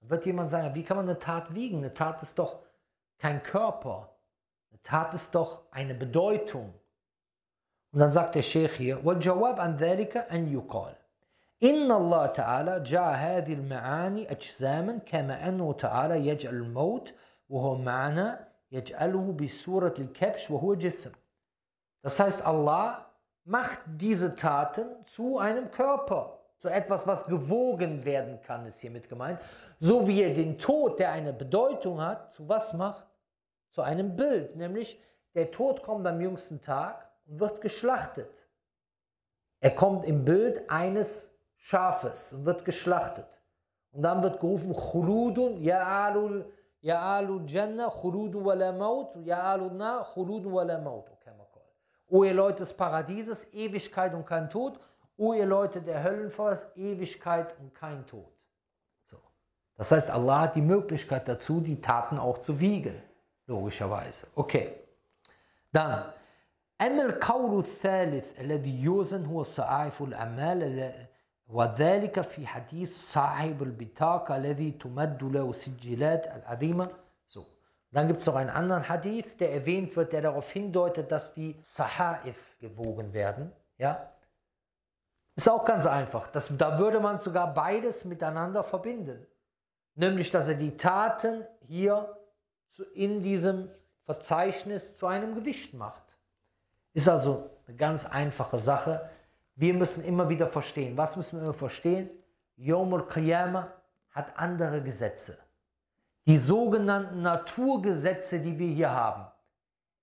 wird 0.00 0.26
jemand 0.26 0.50
sagen, 0.50 0.74
wie 0.74 0.82
kann 0.82 0.96
man 0.96 1.08
eine 1.08 1.18
Tat 1.18 1.54
wiegen? 1.54 1.78
Eine 1.78 1.94
Tat 1.94 2.22
ist 2.22 2.38
doch 2.38 2.62
kein 3.18 3.42
Körper. 3.42 4.14
Tat 4.82 5.12
ist 5.14 5.34
doch 5.34 5.64
eine 5.70 5.94
Bedeutung. 5.94 6.72
Und 7.92 8.00
dann 8.00 8.10
sagt 8.10 8.34
der 8.34 8.42
Sheikh 8.42 8.76
hier, 8.76 9.04
والجواب 9.04 9.60
عن 9.60 9.76
ذلك 9.76 10.16
أن 10.16 10.52
يقال 10.52 10.94
إن 11.62 11.90
الله 11.92 12.26
تعالى 12.26 12.80
جعل 12.80 13.14
هذه 13.14 13.52
المعاني 13.54 14.30
أجساما 14.30 14.98
كما 14.98 15.48
أنه 15.48 15.72
تعالى 15.72 16.26
يجعل 16.26 16.54
الموت 16.54 17.14
وهو 17.48 17.74
معنى 17.76 18.38
يجعله 18.70 19.32
بصورة 19.32 19.94
الكبش 19.98 20.50
وهو 20.50 20.74
جسم. 20.74 21.12
Das 22.02 22.20
heißt, 22.20 22.46
Allah 22.46 23.06
macht 23.44 23.80
diese 23.86 24.36
Taten 24.36 24.86
zu 25.06 25.38
einem 25.38 25.70
Körper, 25.70 26.38
zu 26.63 26.69
etwas, 26.69 27.05
was 27.05 27.25
gewogen 27.25 28.05
werden 28.05 28.39
kann, 28.41 28.65
ist 28.65 28.79
hiermit 28.79 29.09
gemeint. 29.09 29.39
So 29.79 30.07
wie 30.07 30.23
er 30.23 30.33
den 30.33 30.57
Tod, 30.57 30.97
der 30.97 31.11
eine 31.11 31.33
Bedeutung 31.33 32.01
hat, 32.01 32.31
zu 32.31 32.47
was 32.47 32.73
macht? 32.73 33.05
zu 33.73 33.81
einem 33.81 34.15
Bild, 34.15 34.55
nämlich 34.55 35.01
der 35.33 35.49
Tod 35.49 35.81
kommt 35.81 36.05
am 36.05 36.21
jüngsten 36.21 36.61
Tag 36.61 37.09
und 37.25 37.39
wird 37.39 37.59
geschlachtet. 37.59 38.47
Er 39.61 39.71
kommt 39.71 40.05
im 40.05 40.23
Bild 40.23 40.69
eines 40.69 41.31
Schafes 41.57 42.33
und 42.33 42.45
wird 42.45 42.65
geschlachtet. 42.65 43.41
Und 43.91 44.03
dann 44.03 44.21
wird 44.21 44.39
gerufen, 44.39 44.75
Khuludun, 44.75 45.57
ya 45.57 46.05
alul, 46.05 46.45
ya 46.81 47.17
alul 47.17 47.43
Jannah, 47.47 47.89
Khuludun 47.89 48.45
wa 48.45 48.53
la 48.53 48.71
maut, 48.71 49.15
ya 49.25 49.41
alul 49.41 49.71
na, 49.71 50.03
Khuludun 50.03 50.53
wa 50.53 50.63
la 50.63 50.77
maut. 50.77 51.09
O 52.09 52.23
ihr 52.23 52.33
Leute 52.35 52.57
des 52.57 52.73
Paradieses, 52.73 53.51
Ewigkeit 53.53 54.13
und 54.13 54.27
kein 54.27 54.47
Tod. 54.47 54.79
O 55.16 55.32
ihr 55.32 55.46
Leute 55.46 55.80
der 55.80 56.02
Höllenfeuers, 56.04 56.76
Ewigkeit 56.76 57.58
und 57.58 57.74
kein 57.74 58.06
Tod. 58.06 58.32
So. 59.04 59.18
Das 59.76 59.90
heißt, 59.90 60.10
Allah 60.10 60.42
hat 60.42 60.54
die 60.54 60.62
Möglichkeit 60.62 61.26
dazu, 61.26 61.60
die 61.60 61.80
Taten 61.80 62.18
auch 62.18 62.38
zu 62.38 62.60
wiegen. 62.60 63.02
logischerweise. 63.48 64.28
Okay. 64.36 64.74
Dann, 65.72 66.12
أما 66.80 67.02
القول 67.02 67.58
الثالث 67.58 68.40
الذي 68.40 68.82
يوزن 68.82 69.26
هو 69.26 69.42
صحائف 69.42 70.02
الأعمال 70.02 70.92
وذلك 71.48 72.20
في 72.20 72.46
حديث 72.46 73.12
صاحب 73.12 73.62
البطاقة 73.62 74.36
الذي 74.36 74.70
تمد 74.70 75.22
له 75.22 75.52
سجلات 75.52 76.26
العظيمة 76.26 76.88
so. 77.26 77.46
Dann 77.90 78.06
gibt 78.06 78.20
es 78.20 78.26
noch 78.26 78.36
einen 78.36 78.50
anderen 78.50 78.88
Hadith, 78.88 79.36
der 79.38 79.52
erwähnt 79.52 79.96
wird, 79.96 80.12
der 80.12 80.22
darauf 80.22 80.50
hindeutet, 80.52 81.10
dass 81.10 81.34
die 81.34 81.56
Sahaif 81.62 82.56
gewogen 82.60 83.12
werden. 83.12 83.50
Ja? 83.78 84.11
Ist 85.35 85.49
auch 85.49 85.65
ganz 85.65 85.85
einfach. 85.85 86.27
Das, 86.27 86.55
da 86.57 86.77
würde 86.77 86.99
man 86.99 87.19
sogar 87.19 87.53
beides 87.53 88.05
miteinander 88.05 88.63
verbinden. 88.63 89.25
Nämlich, 89.95 90.31
dass 90.31 90.47
er 90.47 90.55
die 90.55 90.77
Taten 90.77 91.45
hier 91.61 92.17
in 92.93 93.21
diesem 93.21 93.69
Verzeichnis 94.05 94.95
zu 94.95 95.07
einem 95.07 95.35
Gewicht 95.35 95.73
macht. 95.73 96.17
Ist 96.93 97.09
also 97.09 97.49
eine 97.67 97.77
ganz 97.77 98.05
einfache 98.05 98.59
Sache. 98.59 99.09
Wir 99.55 99.73
müssen 99.73 100.03
immer 100.03 100.29
wieder 100.29 100.47
verstehen. 100.47 100.97
Was 100.97 101.15
müssen 101.15 101.39
wir 101.39 101.45
immer 101.45 101.53
verstehen? 101.53 102.09
Yom 102.55 102.93
al-Qiyamah 102.93 103.71
hat 104.11 104.37
andere 104.37 104.81
Gesetze. 104.81 105.37
Die 106.25 106.37
sogenannten 106.37 107.21
Naturgesetze, 107.21 108.39
die 108.39 108.57
wir 108.57 108.67
hier 108.67 108.91
haben. 108.91 109.27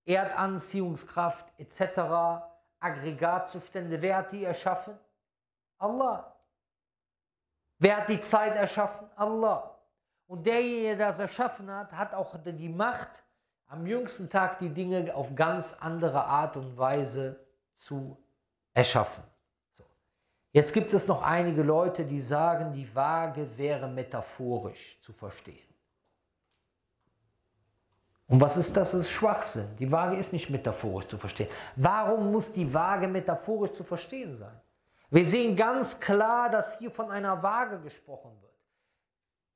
Erdanziehungskraft 0.05 1.51
etc., 1.57 2.43
Aggregatzustände, 2.79 4.01
wer 4.01 4.17
hat 4.17 4.31
die 4.31 4.43
erschaffen? 4.43 4.97
Allah. 5.81 6.35
Wer 7.79 7.97
hat 7.97 8.09
die 8.09 8.19
Zeit 8.19 8.55
erschaffen? 8.55 9.07
Allah. 9.15 9.75
Und 10.27 10.45
derjenige, 10.45 10.95
der 10.95 11.07
das 11.07 11.19
erschaffen 11.19 11.69
hat, 11.69 11.91
hat 11.91 12.13
auch 12.13 12.37
die 12.43 12.69
Macht, 12.69 13.23
am 13.67 13.87
jüngsten 13.87 14.29
Tag 14.29 14.59
die 14.59 14.69
Dinge 14.69 15.13
auf 15.15 15.33
ganz 15.33 15.73
andere 15.79 16.23
Art 16.23 16.55
und 16.57 16.77
Weise 16.77 17.39
zu 17.73 18.17
erschaffen. 18.73 19.23
So. 19.71 19.83
Jetzt 20.51 20.73
gibt 20.73 20.93
es 20.93 21.07
noch 21.07 21.21
einige 21.23 21.63
Leute, 21.63 22.05
die 22.05 22.19
sagen, 22.19 22.71
die 22.73 22.93
Waage 22.93 23.57
wäre 23.57 23.87
metaphorisch 23.87 25.01
zu 25.01 25.13
verstehen. 25.13 25.73
Und 28.27 28.39
was 28.39 28.55
ist 28.55 28.77
das? 28.77 28.91
Das 28.91 29.01
ist 29.01 29.09
Schwachsinn. 29.09 29.75
Die 29.77 29.91
Waage 29.91 30.15
ist 30.15 30.31
nicht 30.31 30.49
metaphorisch 30.49 31.07
zu 31.07 31.17
verstehen. 31.17 31.49
Warum 31.75 32.31
muss 32.31 32.53
die 32.53 32.71
Waage 32.73 33.07
metaphorisch 33.07 33.71
zu 33.71 33.83
verstehen 33.83 34.35
sein? 34.35 34.61
Wir 35.11 35.25
sehen 35.25 35.57
ganz 35.57 35.99
klar, 35.99 36.49
dass 36.49 36.79
hier 36.79 36.89
von 36.89 37.11
einer 37.11 37.43
Waage 37.43 37.81
gesprochen 37.81 38.31
wird. 38.41 38.51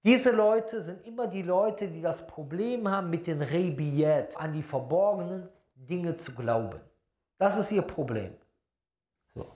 Diese 0.04 0.32
Leute 0.32 0.82
sind 0.82 1.04
immer 1.08 1.28
die 1.28 1.42
Leute, 1.42 1.88
die 1.88 2.02
das 2.02 2.28
Problem 2.28 2.88
haben, 2.88 3.10
mit 3.10 3.26
den 3.26 3.42
Rebiyat, 3.42 4.38
an 4.38 4.52
die 4.52 4.62
verborgenen 4.62 5.50
Dinge 5.74 6.14
zu 6.14 6.36
glauben. 6.36 6.80
Das 7.38 7.58
ist 7.58 7.72
ihr 7.72 7.82
Problem. 7.82 8.36
So. 9.34 9.48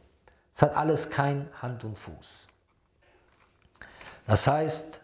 Es 0.53 0.61
hat 0.61 0.75
alles 0.75 1.09
kein 1.09 1.49
Hand 1.61 1.83
und 1.83 1.99
Fuß. 1.99 2.47
Das 4.25 4.47
heißt, 4.47 5.03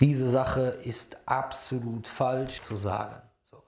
diese 0.00 0.30
Sache 0.30 0.78
ist 0.84 1.18
absolut 1.28 2.08
falsch 2.08 2.60
zu 2.60 2.76
sagen. 2.76 3.20
So. 3.50 3.62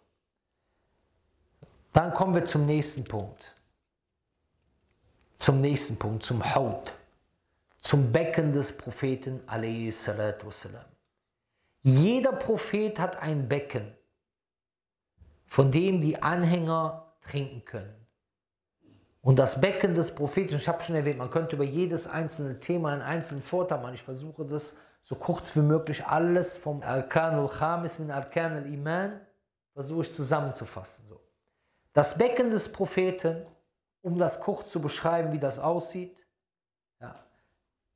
Dann 1.92 2.14
kommen 2.14 2.34
wir 2.34 2.46
zum 2.46 2.64
nächsten 2.64 3.04
Punkt. 3.04 3.59
Zum 5.40 5.62
nächsten 5.62 5.96
Punkt, 5.96 6.22
zum 6.22 6.54
Haut, 6.54 6.92
zum 7.78 8.12
Becken 8.12 8.52
des 8.52 8.76
Propheten. 8.76 9.40
Jeder 11.82 12.32
Prophet 12.32 12.98
hat 12.98 13.22
ein 13.22 13.48
Becken, 13.48 13.96
von 15.46 15.70
dem 15.72 16.00
die 16.00 16.22
Anhänger 16.22 17.14
trinken 17.22 17.64
können. 17.64 18.06
Und 19.22 19.38
das 19.38 19.60
Becken 19.62 19.94
des 19.94 20.14
Propheten, 20.14 20.56
ich 20.56 20.68
habe 20.68 20.82
schon 20.82 20.94
erwähnt, 20.94 21.18
man 21.18 21.30
könnte 21.30 21.56
über 21.56 21.64
jedes 21.64 22.06
einzelne 22.06 22.60
Thema 22.60 22.92
einen 22.92 23.02
einzelnen 23.02 23.42
Vorteil 23.42 23.80
machen. 23.80 23.94
Ich 23.94 24.02
versuche 24.02 24.44
das 24.44 24.76
so 25.02 25.14
kurz 25.14 25.56
wie 25.56 25.60
möglich 25.60 26.04
alles 26.04 26.58
vom 26.58 26.82
Arkan 26.82 27.34
al-Khamis 27.34 27.98
mit 27.98 28.10
Arkan 28.10 28.56
al-Iman 28.56 29.18
versuche 29.72 30.02
ich 30.02 30.12
zusammenzufassen. 30.12 31.06
So. 31.08 31.18
Das 31.94 32.18
Becken 32.18 32.50
des 32.50 32.70
Propheten, 32.70 33.46
um 34.02 34.18
das 34.18 34.40
kurz 34.40 34.70
zu 34.70 34.80
beschreiben, 34.80 35.32
wie 35.32 35.38
das 35.38 35.58
aussieht, 35.58 36.26
ja. 37.00 37.14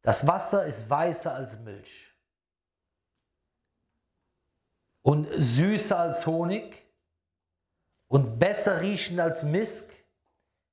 das 0.02 0.26
Wasser 0.26 0.66
ist 0.66 0.88
weißer 0.88 1.34
als 1.34 1.58
Milch 1.60 2.14
und 5.04 5.28
süßer 5.30 5.98
als 5.98 6.26
Honig 6.26 6.82
und 8.08 8.38
besser 8.38 8.80
riechend 8.80 9.20
als 9.20 9.42
Misk, 9.42 9.92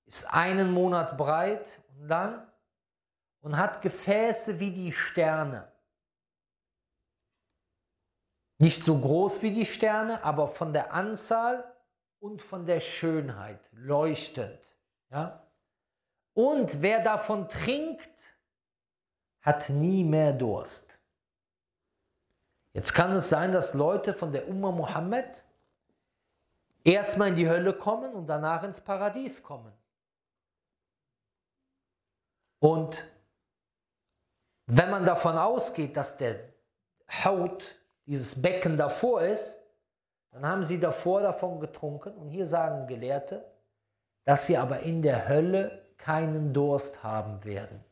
ist 0.05 0.33
einen 0.33 0.71
Monat 0.71 1.17
breit 1.17 1.81
und 1.89 2.07
lang 2.07 2.47
und 3.41 3.57
hat 3.57 3.81
Gefäße 3.81 4.59
wie 4.59 4.71
die 4.71 4.91
Sterne. 4.91 5.71
Nicht 8.57 8.85
so 8.85 8.97
groß 8.99 9.41
wie 9.41 9.51
die 9.51 9.65
Sterne, 9.65 10.23
aber 10.23 10.47
von 10.47 10.71
der 10.71 10.93
Anzahl 10.93 11.75
und 12.19 12.41
von 12.41 12.65
der 12.65 12.79
Schönheit 12.79 13.59
leuchtend. 13.71 14.59
Ja? 15.11 15.45
Und 16.33 16.81
wer 16.81 17.03
davon 17.03 17.49
trinkt, 17.49 18.37
hat 19.41 19.69
nie 19.69 20.03
mehr 20.03 20.33
Durst. 20.33 20.99
Jetzt 22.73 22.93
kann 22.93 23.11
es 23.11 23.29
sein, 23.29 23.51
dass 23.51 23.73
Leute 23.73 24.13
von 24.13 24.31
der 24.31 24.47
Umma 24.47 24.71
Mohammed 24.71 25.43
erstmal 26.83 27.29
in 27.29 27.35
die 27.35 27.49
Hölle 27.49 27.73
kommen 27.73 28.13
und 28.13 28.27
danach 28.27 28.63
ins 28.63 28.79
Paradies 28.79 29.43
kommen. 29.43 29.73
Und 32.59 33.11
wenn 34.67 34.89
man 34.89 35.03
davon 35.03 35.37
ausgeht, 35.37 35.97
dass 35.97 36.17
der 36.17 36.39
Haut 37.25 37.75
dieses 38.05 38.41
Becken 38.41 38.77
davor 38.77 39.21
ist, 39.21 39.59
dann 40.31 40.45
haben 40.45 40.63
sie 40.63 40.79
davor 40.79 41.21
davon 41.21 41.59
getrunken. 41.59 42.15
Und 42.15 42.29
hier 42.29 42.47
sagen 42.47 42.87
Gelehrte, 42.87 43.50
dass 44.25 44.45
sie 44.45 44.57
aber 44.57 44.81
in 44.81 45.01
der 45.01 45.27
Hölle 45.27 45.85
keinen 45.97 46.53
Durst 46.53 47.03
haben 47.03 47.43
werden, 47.43 47.83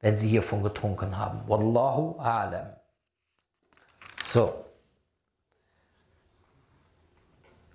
wenn 0.00 0.16
sie 0.16 0.28
hiervon 0.28 0.62
getrunken 0.62 1.16
haben. 1.16 1.48
Wallahu 1.48 2.18
alam. 2.18 2.74
So. 4.22 4.64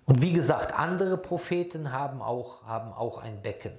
Und 0.06 0.22
wie 0.22 0.34
gesagt, 0.34 0.78
andere 0.78 1.18
Propheten 1.18 1.92
haben 1.92 2.22
auch, 2.22 2.64
haben 2.64 2.94
auch 2.94 3.18
ein 3.18 3.42
Becken. 3.42 3.76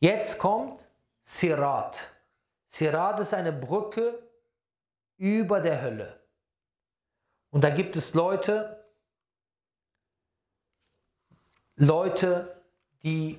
Jetzt 0.00 0.38
kommt 0.38 0.88
Sirat. 1.22 1.98
Sirat 2.68 3.20
ist 3.20 3.34
eine 3.34 3.52
Brücke 3.52 4.18
über 5.16 5.60
der 5.60 5.80
Hölle. 5.80 6.20
Und 7.50 7.64
da 7.64 7.70
gibt 7.70 7.96
es 7.96 8.14
Leute, 8.14 8.81
Leute, 11.76 12.62
die 13.02 13.38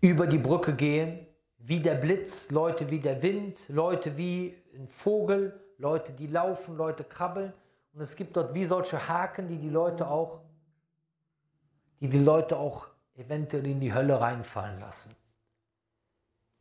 über 0.00 0.26
die 0.26 0.38
Brücke 0.38 0.74
gehen, 0.74 1.26
wie 1.58 1.80
der 1.80 1.96
Blitz, 1.96 2.50
Leute 2.50 2.90
wie 2.90 3.00
der 3.00 3.22
Wind, 3.22 3.68
Leute 3.68 4.16
wie 4.16 4.56
ein 4.74 4.86
Vogel, 4.86 5.60
Leute, 5.76 6.12
die 6.12 6.26
laufen, 6.26 6.76
Leute 6.76 7.04
krabbeln. 7.04 7.52
Und 7.92 8.00
es 8.00 8.14
gibt 8.14 8.36
dort 8.36 8.54
wie 8.54 8.64
solche 8.64 9.08
Haken, 9.08 9.48
die 9.48 9.58
die 9.58 9.68
Leute 9.68 10.08
auch, 10.08 10.40
die 12.00 12.08
die 12.08 12.22
Leute 12.22 12.56
auch 12.56 12.88
eventuell 13.16 13.66
in 13.66 13.80
die 13.80 13.92
Hölle 13.92 14.20
reinfallen 14.20 14.78
lassen. 14.78 15.14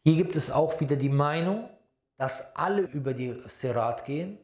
Hier 0.04 0.16
gibt 0.16 0.36
es 0.36 0.50
auch 0.52 0.80
wieder 0.80 0.96
die 0.96 1.10
Meinung, 1.10 1.70
dass 2.18 2.56
alle 2.56 2.82
über 2.82 3.14
die 3.14 3.40
Sirat 3.46 4.06
gehen 4.06 4.40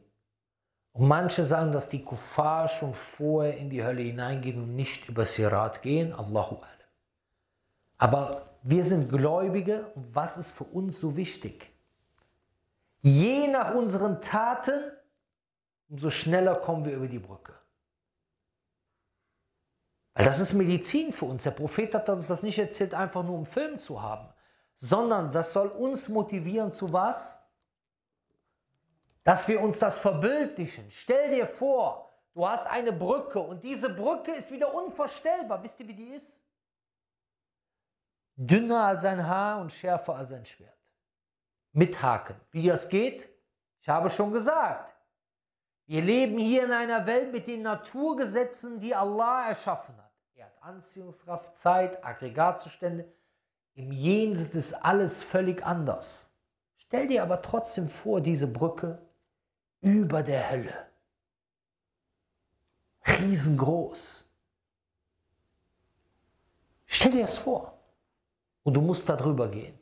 und 0.94 1.08
manche 1.08 1.42
sagen, 1.42 1.72
dass 1.72 1.88
die 1.88 2.04
Kuffar 2.04 2.68
schon 2.68 2.94
vorher 2.94 3.58
in 3.58 3.68
die 3.68 3.84
Hölle 3.84 4.02
hineingehen 4.02 4.62
und 4.62 4.76
nicht 4.76 5.08
über 5.08 5.26
Sirat 5.26 5.82
gehen. 5.82 6.12
Allahu 6.12 6.54
alam. 6.54 6.68
Aber 7.98 8.50
wir 8.62 8.84
sind 8.84 9.08
Gläubige 9.08 9.86
und 9.96 10.14
was 10.14 10.36
ist 10.36 10.52
für 10.52 10.64
uns 10.64 11.00
so 11.00 11.16
wichtig? 11.16 11.72
Je 13.02 13.48
nach 13.48 13.74
unseren 13.74 14.20
Taten, 14.20 14.92
umso 15.88 16.10
schneller 16.10 16.54
kommen 16.54 16.84
wir 16.84 16.94
über 16.94 17.08
die 17.08 17.18
Brücke. 17.18 17.54
Weil 20.14 20.26
das 20.26 20.38
ist 20.38 20.54
Medizin 20.54 21.12
für 21.12 21.24
uns. 21.24 21.42
Der 21.42 21.50
Prophet 21.50 21.92
hat 21.92 22.08
uns 22.08 22.28
das 22.28 22.44
nicht 22.44 22.58
erzählt, 22.58 22.94
einfach 22.94 23.24
nur 23.24 23.36
um 23.36 23.46
Film 23.46 23.80
zu 23.80 24.00
haben, 24.00 24.28
sondern 24.76 25.32
das 25.32 25.52
soll 25.52 25.66
uns 25.66 26.08
motivieren 26.08 26.70
zu 26.70 26.92
was? 26.92 27.43
Dass 29.24 29.48
wir 29.48 29.60
uns 29.60 29.78
das 29.78 29.98
verbildlichen. 29.98 30.90
Stell 30.90 31.30
dir 31.30 31.46
vor, 31.46 32.10
du 32.34 32.46
hast 32.46 32.66
eine 32.66 32.92
Brücke 32.92 33.40
und 33.40 33.64
diese 33.64 33.88
Brücke 33.88 34.32
ist 34.32 34.52
wieder 34.52 34.72
unvorstellbar. 34.72 35.62
Wisst 35.62 35.80
ihr, 35.80 35.88
wie 35.88 35.94
die 35.94 36.10
ist? 36.10 36.40
Dünner 38.36 38.84
als 38.84 39.04
ein 39.04 39.26
Haar 39.26 39.60
und 39.60 39.72
schärfer 39.72 40.16
als 40.16 40.30
ein 40.32 40.44
Schwert. 40.44 40.76
Mit 41.72 42.00
Haken. 42.02 42.36
Wie 42.50 42.66
das 42.66 42.88
geht? 42.88 43.28
Ich 43.80 43.88
habe 43.88 44.10
schon 44.10 44.32
gesagt. 44.32 44.94
Wir 45.86 46.02
leben 46.02 46.38
hier 46.38 46.64
in 46.64 46.72
einer 46.72 47.06
Welt 47.06 47.32
mit 47.32 47.46
den 47.46 47.62
Naturgesetzen, 47.62 48.78
die 48.78 48.94
Allah 48.94 49.48
erschaffen 49.48 49.96
hat. 49.96 50.12
Er 50.34 50.46
hat 50.46 50.62
Anziehungskraft, 50.62 51.56
Zeit, 51.56 52.04
Aggregatzustände. 52.04 53.12
Im 53.74 53.92
Jenseits 53.92 54.54
ist 54.54 54.74
alles 54.74 55.22
völlig 55.22 55.64
anders. 55.64 56.30
Stell 56.76 57.06
dir 57.06 57.22
aber 57.22 57.42
trotzdem 57.42 57.88
vor, 57.88 58.20
diese 58.20 58.46
Brücke 58.46 59.04
über 59.84 60.22
der 60.22 60.50
Hölle. 60.50 60.86
Riesengroß. 63.06 64.26
Stell 66.86 67.12
dir 67.12 67.22
das 67.22 67.38
vor. 67.38 67.78
Und 68.62 68.74
du 68.74 68.80
musst 68.80 69.08
darüber 69.08 69.48
gehen. 69.48 69.78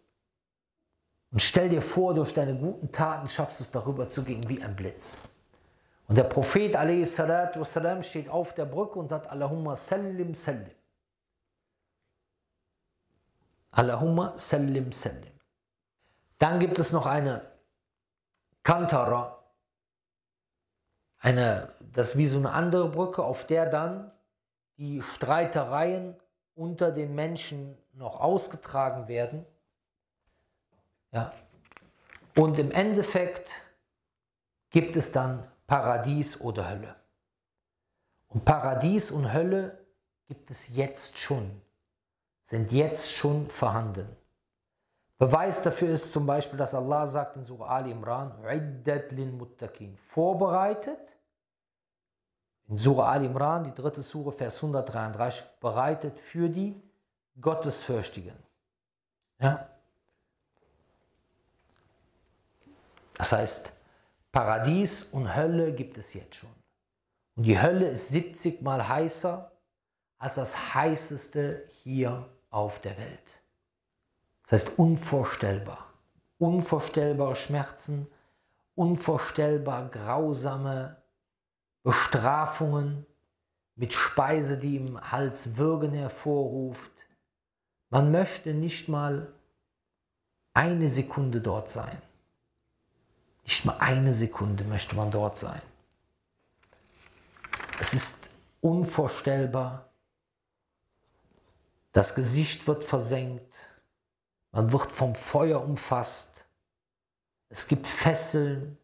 Und 1.31 1.41
stell 1.41 1.69
dir 1.69 1.81
vor, 1.81 2.13
durch 2.15 2.35
deine 2.35 2.55
guten 2.57 2.91
Taten 2.91 3.29
schaffst 3.29 3.61
du 3.61 3.65
es 3.65 3.71
darüber 3.71 4.09
zu 4.09 4.23
gehen 4.23 4.47
wie 4.49 4.63
ein 4.63 4.75
Blitz. 4.77 5.19
Und 6.09 6.19
der 6.19 6.25
Prophet 6.25 6.75
wassalam, 6.75 8.03
steht 8.03 8.29
auf 8.29 8.53
der 8.55 8.67
Brücke 8.67 8.99
und 8.99 9.09
sagt, 9.09 9.29
Allahumma 9.29 9.77
sallim 9.77 10.35
sallim. 10.35 10.75
Allahumma 13.71 14.37
sallim 14.37 14.93
sallim. 14.93 15.33
Dann 16.39 16.59
gibt 16.59 16.79
es 16.79 16.93
noch 16.93 17.07
eine 17.07 17.51
Kantara, 18.63 19.42
eine, 21.23 21.73
das 21.81 22.11
ist 22.11 22.19
wie 22.19 22.27
so 22.27 22.37
eine 22.37 22.53
andere 22.53 22.89
Brücke, 22.89 23.23
auf 23.23 23.47
der 23.47 23.71
dann 23.71 24.11
die 24.77 25.01
Streitereien 25.01 26.17
unter 26.55 26.91
den 26.91 27.15
Menschen 27.15 27.79
noch 27.95 28.21
ausgetragen 28.21 29.09
werden. 29.09 29.47
Ja. 31.13 31.33
Und 32.39 32.59
im 32.59 32.71
Endeffekt 32.71 33.63
gibt 34.71 34.97
es 34.97 35.13
dann 35.13 35.47
Paradies 35.67 36.41
oder 36.41 36.69
Hölle. 36.69 36.97
Und 38.29 38.45
Paradies 38.45 39.11
und 39.11 39.33
Hölle 39.33 39.79
gibt 40.27 40.51
es 40.51 40.69
jetzt 40.69 41.19
schon, 41.19 41.61
sind 42.43 42.73
jetzt 42.73 43.13
schon 43.13 43.49
vorhanden. 43.49 44.09
Beweis 45.23 45.63
dafür 45.63 45.91
ist 45.91 46.13
zum 46.13 46.27
Beispiel, 46.27 46.59
dass 46.59 46.75
Allah 46.75 47.07
sagt 47.07 47.37
in 47.37 47.45
Surah 47.45 47.77
Ali 47.77 47.93
Imran, 47.93 48.33
vorbereitet. 49.97 51.17
In 52.67 52.77
Surah 52.77 53.13
Ali 53.13 53.27
Imran, 53.27 53.63
die 53.63 53.73
dritte 53.73 54.03
Surah, 54.03 54.33
Vers 54.33 54.57
133, 54.57 55.61
bereitet 55.61 56.19
für 56.19 56.49
die 56.49 56.83
Gottesfürchtigen. 57.41 58.35
Ja? 59.39 59.69
Das 63.15 63.31
heißt, 63.31 63.73
Paradies 64.33 65.05
und 65.05 65.37
Hölle 65.37 65.73
gibt 65.73 65.99
es 65.99 66.15
jetzt 66.15 66.35
schon. 66.35 66.51
Und 67.37 67.45
die 67.45 67.63
Hölle 67.63 67.87
ist 67.87 68.09
70 68.09 68.61
mal 68.61 68.89
heißer 68.89 69.53
als 70.19 70.35
das 70.35 70.75
heißeste 70.75 71.69
hier 71.85 72.29
auf 72.51 72.81
der 72.81 72.99
Welt. 72.99 73.42
Das 74.53 74.67
heißt 74.67 74.79
unvorstellbar. 74.79 75.87
Unvorstellbare 76.37 77.37
Schmerzen, 77.37 78.07
unvorstellbar 78.75 79.89
grausame 79.89 81.03
Bestrafungen 81.83 83.07
mit 83.77 83.95
Speise, 83.95 84.59
die 84.59 84.77
im 84.77 85.11
Hals 85.11 85.57
Würgen 85.57 85.95
hervorruft. 85.95 86.93
Man 87.89 88.11
möchte 88.11 88.53
nicht 88.53 88.91
mal 88.91 89.33
eine 90.53 90.91
Sekunde 90.91 91.41
dort 91.41 91.71
sein. 91.71 91.97
Nicht 93.45 93.65
mal 93.65 93.79
eine 93.79 94.13
Sekunde 94.13 94.65
möchte 94.65 94.95
man 94.97 95.11
dort 95.11 95.39
sein. 95.39 95.63
Es 97.81 97.95
ist 97.95 98.29
unvorstellbar. 98.61 99.89
Das 101.93 102.15
Gesicht 102.15 102.67
wird 102.67 102.85
versenkt. 102.85 103.72
Man 104.53 104.71
wird 104.71 104.93
vom 104.93 105.15
Feuer 105.15 105.63
umfasst. 105.63 106.47
Es 107.49 107.67
gibt 107.67 107.87
Fesseln, 107.87 108.79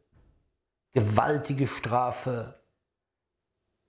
gewaltige 0.93 1.66
Strafe, 1.66 2.59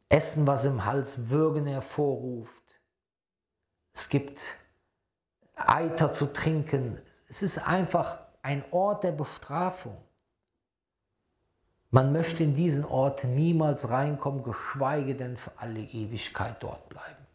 Essen, 0.10 0.46
was 0.46 0.66
im 0.66 0.86
Hals 0.86 1.30
Würgen 1.30 1.66
hervorruft. 1.66 2.64
Es 3.94 4.10
gibt 4.10 4.42
Eiter 5.56 6.14
zu 6.14 6.34
trinken. 6.34 7.00
Es 7.28 7.42
ist 7.42 7.60
einfach 7.60 8.20
ein 8.42 8.64
Ort 8.72 9.04
der 9.04 9.12
Bestrafung. 9.12 9.98
Man 11.92 12.12
möchte 12.12 12.44
in 12.44 12.54
diesen 12.54 12.86
Ort 12.86 13.24
niemals 13.24 13.90
reinkommen, 13.90 14.44
geschweige 14.44 15.16
denn 15.16 15.38
für 15.38 15.52
alle 15.58 15.80
Ewigkeit 15.80 16.58
dort 16.60 16.88
bleiben. 16.90 17.28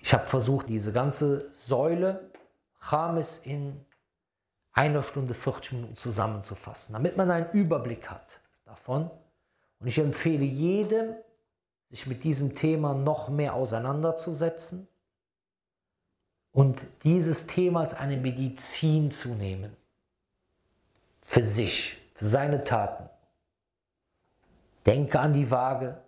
Ich 0.00 0.12
habe 0.14 0.26
versucht, 0.26 0.68
diese 0.68 0.92
ganze 0.92 1.52
Säule 1.52 2.30
Chamis 2.88 3.38
in 3.38 3.84
einer 4.72 5.02
Stunde 5.02 5.34
40 5.34 5.72
Minuten 5.72 5.96
zusammenzufassen, 5.96 6.92
damit 6.92 7.16
man 7.16 7.30
einen 7.30 7.50
Überblick 7.52 8.10
hat 8.10 8.40
davon. 8.64 9.10
Und 9.78 9.86
ich 9.86 9.98
empfehle 9.98 10.44
jedem, 10.44 11.14
sich 11.90 12.06
mit 12.06 12.24
diesem 12.24 12.54
Thema 12.54 12.94
noch 12.94 13.28
mehr 13.28 13.54
auseinanderzusetzen 13.54 14.88
und 16.52 16.84
dieses 17.04 17.46
Thema 17.46 17.80
als 17.80 17.94
eine 17.94 18.16
Medizin 18.16 19.10
zu 19.10 19.30
nehmen. 19.30 19.76
Für 21.22 21.42
sich, 21.42 21.96
für 22.14 22.24
seine 22.24 22.64
Taten. 22.64 23.08
Denke 24.86 25.20
an 25.20 25.32
die 25.32 25.50
Waage, 25.50 26.02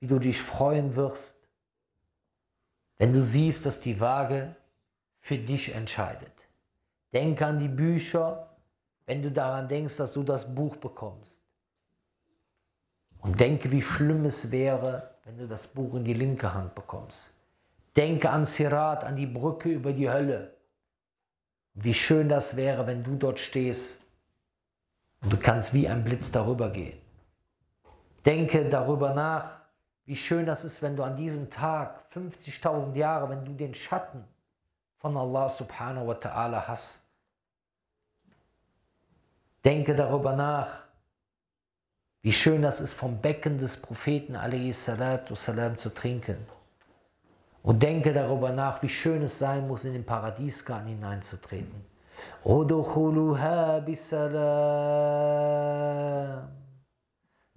wie 0.00 0.06
du 0.06 0.18
dich 0.18 0.40
freuen 0.40 0.96
wirst, 0.96 1.38
wenn 2.98 3.12
du 3.12 3.22
siehst, 3.22 3.64
dass 3.64 3.80
die 3.80 4.00
Waage 4.00 4.54
für 5.28 5.36
dich 5.36 5.74
entscheidet. 5.74 6.48
Denke 7.12 7.44
an 7.44 7.58
die 7.58 7.68
Bücher, 7.68 8.48
wenn 9.04 9.20
du 9.20 9.30
daran 9.30 9.68
denkst, 9.68 9.98
dass 9.98 10.14
du 10.14 10.22
das 10.22 10.54
Buch 10.54 10.76
bekommst. 10.76 11.42
Und 13.20 13.38
denke, 13.38 13.70
wie 13.70 13.82
schlimm 13.82 14.24
es 14.24 14.50
wäre, 14.50 15.16
wenn 15.24 15.36
du 15.36 15.46
das 15.46 15.66
Buch 15.66 15.96
in 15.96 16.04
die 16.04 16.14
linke 16.14 16.54
Hand 16.54 16.74
bekommst. 16.74 17.34
Denke 17.94 18.30
an 18.30 18.46
Sirat, 18.46 19.04
an 19.04 19.16
die 19.16 19.26
Brücke 19.26 19.68
über 19.68 19.92
die 19.92 20.08
Hölle. 20.08 20.54
Wie 21.74 21.92
schön 21.92 22.30
das 22.30 22.56
wäre, 22.56 22.86
wenn 22.86 23.04
du 23.04 23.16
dort 23.16 23.38
stehst 23.38 24.00
und 25.20 25.30
du 25.30 25.36
kannst 25.36 25.74
wie 25.74 25.88
ein 25.88 26.04
Blitz 26.04 26.30
darüber 26.30 26.70
gehen. 26.70 26.98
Denke 28.24 28.66
darüber 28.66 29.12
nach, 29.12 29.60
wie 30.06 30.16
schön 30.16 30.46
das 30.46 30.64
ist, 30.64 30.80
wenn 30.80 30.96
du 30.96 31.02
an 31.02 31.16
diesem 31.16 31.50
Tag 31.50 32.06
50.000 32.14 32.94
Jahre, 32.96 33.28
wenn 33.28 33.44
du 33.44 33.52
den 33.52 33.74
Schatten 33.74 34.24
von 34.99 35.17
Allah 35.17 35.49
subhanahu 35.49 36.07
wa 36.07 36.13
ta'ala 36.13 36.67
hast. 36.67 37.01
Denke 39.65 39.95
darüber 39.95 40.35
nach, 40.35 40.83
wie 42.21 42.33
schön 42.33 42.61
das 42.61 42.79
ist, 42.79 42.93
vom 42.93 43.19
Becken 43.19 43.57
des 43.57 43.77
Propheten 43.77 44.33
salam 45.35 45.77
zu 45.77 45.93
trinken. 45.93 46.37
Und 47.63 47.83
denke 47.83 48.13
darüber 48.13 48.51
nach, 48.51 48.81
wie 48.81 48.89
schön 48.89 49.23
es 49.23 49.39
sein 49.39 49.67
muss, 49.67 49.85
in 49.85 49.93
den 49.93 50.05
Paradiesgarten 50.05 50.87
hineinzutreten. 50.87 51.85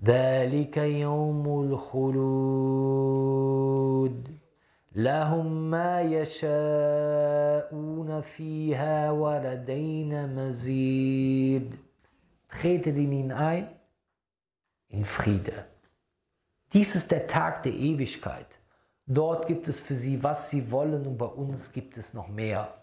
ذلك 0.04 0.76
يوم 0.76 1.62
الخلود 1.62 2.36
لهم 4.94 5.70
ما 5.70 6.00
يشاءون 6.02 6.50
فيها 8.20 9.10
ولدينا 9.10 10.26
مزيد 10.26 11.74
Tretet 12.48 12.96
in 12.96 13.12
ihn 13.12 13.32
ein 13.32 13.68
in 14.88 15.04
Friede. 15.04 15.66
Dies 16.72 16.94
ist 16.94 17.10
der 17.10 17.26
Tag 17.26 17.64
der 17.64 17.74
Ewigkeit. 17.74 18.60
Dort 19.06 19.46
gibt 19.46 19.68
es 19.68 19.80
für 19.80 19.94
sie, 19.94 20.22
was 20.22 20.50
sie 20.50 20.70
wollen 20.70 21.06
und 21.06 21.18
bei 21.18 21.26
uns 21.26 21.72
gibt 21.72 21.96
es 21.96 22.14
noch 22.14 22.28
mehr. 22.28 22.74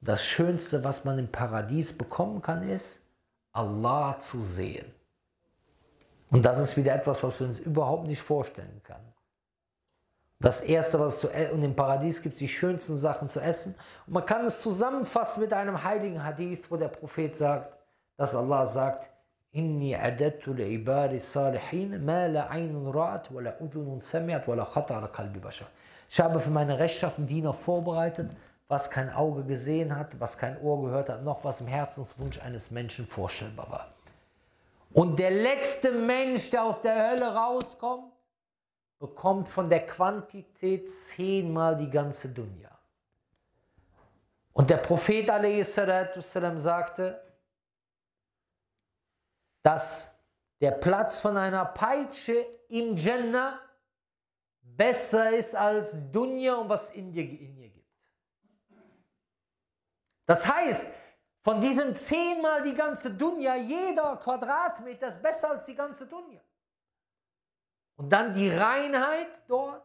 Und 0.00 0.08
das 0.08 0.24
Schönste, 0.24 0.84
was 0.84 1.04
man 1.04 1.18
im 1.18 1.28
Paradies 1.28 1.96
bekommen 1.96 2.42
kann, 2.42 2.68
ist, 2.68 3.00
Allah 3.52 4.18
zu 4.18 4.42
sehen. 4.42 4.86
Und 6.30 6.44
das 6.44 6.58
ist 6.58 6.76
wieder 6.76 6.94
etwas, 6.94 7.22
was 7.22 7.40
wir 7.40 7.46
uns 7.46 7.58
überhaupt 7.58 8.06
nicht 8.06 8.20
vorstellen 8.20 8.80
können. 8.84 9.11
Das 10.43 10.59
Erste, 10.59 10.99
was 10.99 11.19
zu 11.19 11.29
essen, 11.29 11.53
und 11.53 11.63
im 11.63 11.73
Paradies 11.73 12.21
gibt 12.21 12.35
es 12.35 12.39
die 12.39 12.49
schönsten 12.49 12.97
Sachen 12.97 13.29
zu 13.29 13.39
essen. 13.39 13.75
Und 14.05 14.13
man 14.13 14.25
kann 14.25 14.43
es 14.43 14.59
zusammenfassen 14.59 15.39
mit 15.39 15.53
einem 15.53 15.81
heiligen 15.81 16.21
Hadith, 16.21 16.69
wo 16.69 16.75
der 16.75 16.89
Prophet 16.89 17.33
sagt, 17.33 17.73
dass 18.17 18.35
Allah 18.35 18.67
sagt, 18.67 19.09
Inni 19.53 19.95
adadtu 19.95 20.51
li'ibari 20.51 21.19
salihin 21.21 22.03
ma 22.03 22.25
la 22.25 22.49
aynun 22.49 22.91
ra'at 22.91 23.31
wa 23.33 23.39
la 23.39 23.51
udhunun 23.61 24.01
sami'at 24.01 24.45
wa 24.45 24.55
la 24.55 24.65
khata 24.65 24.97
ala 24.97 25.07
qalbi 25.07 25.39
bashar. 25.39 25.67
Ich 26.09 26.19
habe 26.19 26.41
für 26.41 26.49
meine 26.49 26.77
rechtschaffenen 26.77 27.27
Diener 27.27 27.53
vorbereitet, 27.53 28.31
was 28.67 28.89
kein 28.91 29.13
Auge 29.13 29.45
gesehen 29.45 29.95
hat, 29.95 30.19
was 30.19 30.37
kein 30.37 30.59
Ohr 30.61 30.81
gehört 30.83 31.07
hat, 31.07 31.23
noch 31.23 31.45
was 31.45 31.61
im 31.61 31.67
Herzenswunsch 31.67 32.39
eines 32.39 32.69
Menschen 32.69 33.07
vorstellbar 33.07 33.69
war. 33.69 33.89
Und 34.91 35.19
der 35.19 35.31
letzte 35.31 35.93
Mensch, 35.93 36.49
der 36.49 36.65
aus 36.65 36.81
der 36.81 37.11
Hölle 37.11 37.33
rauskommt, 37.33 38.12
bekommt 39.02 39.48
von 39.48 39.70
der 39.70 39.86
Quantität 39.86 40.90
zehnmal 40.90 41.76
die 41.76 41.90
ganze 41.90 42.30
Dunya. 42.30 42.76
Und 44.52 44.70
der 44.70 44.78
Prophet 44.78 45.28
والسلام, 45.28 46.58
sagte, 46.58 47.22
dass 49.62 50.10
der 50.60 50.72
Platz 50.72 51.20
von 51.20 51.36
einer 51.36 51.64
Peitsche 51.64 52.44
im 52.68 52.96
Jannah 52.96 53.60
besser 54.60 55.36
ist 55.36 55.54
als 55.54 55.96
Dunya 56.10 56.56
und 56.56 56.68
was 56.68 56.90
in 56.90 57.12
dir, 57.12 57.22
in 57.22 57.56
ihr 57.56 57.68
gibt. 57.68 57.88
Das 60.26 60.46
heißt, 60.46 60.86
von 61.42 61.60
diesen 61.60 61.94
zehnmal 61.94 62.62
die 62.62 62.74
ganze 62.74 63.14
Dunya, 63.14 63.54
jeder 63.54 64.16
Quadratmeter 64.16 65.06
ist 65.06 65.22
besser 65.22 65.50
als 65.50 65.64
die 65.66 65.74
ganze 65.74 66.06
Dunya. 66.06 66.40
Und 67.95 68.09
dann 68.09 68.33
die 68.33 68.49
Reinheit 68.49 69.27
dort, 69.47 69.83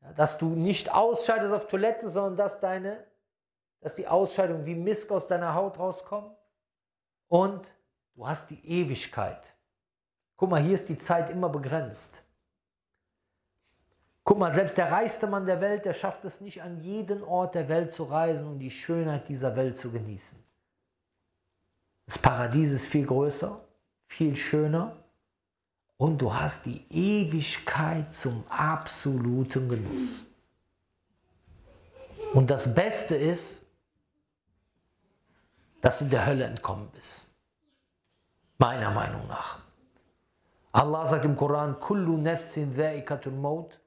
ja, 0.00 0.12
dass 0.12 0.38
du 0.38 0.50
nicht 0.50 0.92
ausscheidest 0.92 1.52
auf 1.52 1.66
Toilette, 1.66 2.08
sondern 2.08 2.36
dass 2.36 2.60
deine, 2.60 3.04
dass 3.80 3.94
die 3.94 4.06
Ausscheidung 4.06 4.64
wie 4.64 4.74
Misk 4.74 5.10
aus 5.10 5.28
deiner 5.28 5.54
Haut 5.54 5.78
rauskommt. 5.78 6.36
Und 7.28 7.74
du 8.14 8.26
hast 8.26 8.50
die 8.50 8.64
Ewigkeit. 8.66 9.54
Guck 10.36 10.50
mal, 10.50 10.60
hier 10.60 10.74
ist 10.74 10.88
die 10.88 10.96
Zeit 10.96 11.30
immer 11.30 11.48
begrenzt. 11.48 12.22
Guck 14.24 14.38
mal, 14.38 14.52
selbst 14.52 14.78
der 14.78 14.90
reichste 14.90 15.26
Mann 15.26 15.46
der 15.46 15.60
Welt, 15.60 15.84
der 15.84 15.94
schafft 15.94 16.24
es 16.24 16.40
nicht, 16.40 16.62
an 16.62 16.78
jeden 16.78 17.24
Ort 17.24 17.56
der 17.56 17.68
Welt 17.68 17.92
zu 17.92 18.04
reisen 18.04 18.46
und 18.46 18.60
die 18.60 18.70
Schönheit 18.70 19.28
dieser 19.28 19.56
Welt 19.56 19.76
zu 19.76 19.90
genießen. 19.90 20.42
Das 22.06 22.18
Paradies 22.18 22.72
ist 22.72 22.86
viel 22.86 23.06
größer, 23.06 23.64
viel 24.06 24.36
schöner 24.36 25.01
und 26.02 26.18
du 26.20 26.34
hast 26.34 26.66
die 26.66 26.84
Ewigkeit 26.90 28.12
zum 28.12 28.42
absoluten 28.48 29.68
Genuss. 29.68 30.24
Und 32.34 32.50
das 32.50 32.74
Beste 32.74 33.14
ist, 33.14 33.62
dass 35.80 36.00
du 36.00 36.06
der 36.06 36.26
Hölle 36.26 36.46
entkommen 36.46 36.88
bist. 36.92 37.26
Meiner 38.58 38.90
Meinung 38.90 39.28
nach. 39.28 39.60
Allah 40.72 41.06
sagt 41.06 41.24
im 41.24 41.36
Koran, 41.36 41.78
Kullu 41.78 42.16
nafsin 42.16 42.74
dhaikatul 42.74 43.34
maut, 43.34 43.78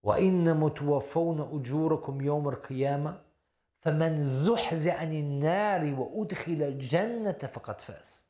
wa 0.00 0.16
innamu 0.16 0.70
tuwaffawna 0.70 1.44
ujurakum 1.52 2.18
yawm 2.22 2.48
al-qiyamah, 2.48 3.20
faman 3.80 4.24
zuhzi 4.24 4.90
anin 4.90 5.38
nari 5.38 5.92
wa 5.92 6.06
udkhila 6.06 6.64
al-jannata 6.64 7.48
faqad 7.48 7.82
faz. 7.82 8.25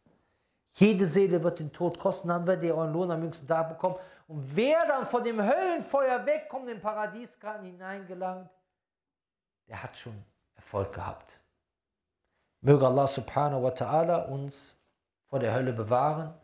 Jede 0.79 1.07
Seele 1.07 1.43
wird 1.43 1.59
den 1.59 1.73
Tod 1.73 1.99
kosten, 1.99 2.29
dann 2.29 2.47
werdet 2.47 2.65
ihr 2.65 2.77
euren 2.77 2.93
Lohn 2.93 3.11
am 3.11 3.23
jüngsten 3.23 3.47
Tag 3.47 3.71
bekommen. 3.71 3.97
Und 4.29 4.45
wer 4.55 4.87
dann 4.87 5.07
von 5.07 5.25
dem 5.25 5.41
Höllenfeuer 5.41 6.27
wegkommt, 6.27 6.69
in 6.69 6.75
den 6.75 6.83
Paradiesgarten 6.83 7.65
hineingelangt, 7.65 8.51
der 9.69 9.83
hat 9.83 9.97
schon 9.97 10.13
Erfolg 10.55 10.93
gehabt. 10.93 11.41
Möge 12.61 12.87
Allah 12.87 13.07
subhanahu 13.07 13.63
wa 13.63 13.71
ta'ala 13.71 14.29
uns 14.29 14.77
vor 15.25 15.39
der 15.39 15.55
Hölle 15.55 15.73
bewahren 15.73 16.35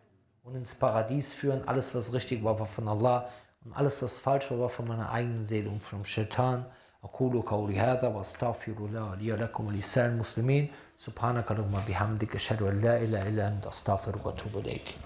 und 0.42 0.54
ins 0.54 0.74
Paradies 0.74 1.34
führen. 1.34 1.68
Alles, 1.68 1.94
was 1.94 2.14
richtig 2.14 2.42
war, 2.42 2.58
war 2.58 2.66
von 2.66 2.88
Allah 2.88 3.28
und 3.64 3.74
alles, 3.74 4.02
was 4.02 4.18
falsch 4.18 4.50
war, 4.50 4.60
war 4.60 4.70
von 4.70 4.88
meiner 4.88 5.10
eigenen 5.10 5.44
Seele 5.44 5.68
und 5.68 5.82
vom 5.82 6.06
Shaitan. 6.06 6.64
أقول 7.04 7.42
قولي 7.42 7.78
هذا 7.78 8.08
وأستغفر 8.08 8.72
الله 8.78 9.14
لي 9.14 9.32
ولكم 9.32 9.66
ولسائر 9.66 10.10
المسلمين. 10.10 10.68
سبحانك 10.98 11.50
اللهم 11.50 11.74
بحمدك 11.88 12.34
أشهد 12.34 12.62
أن 12.62 12.80
لا 12.80 13.02
إله 13.02 13.28
إلا 13.28 13.48
أنت 13.48 13.66
أستغفرك 13.66 14.26
وأتوب 14.26 14.58
إليك. 14.58 14.96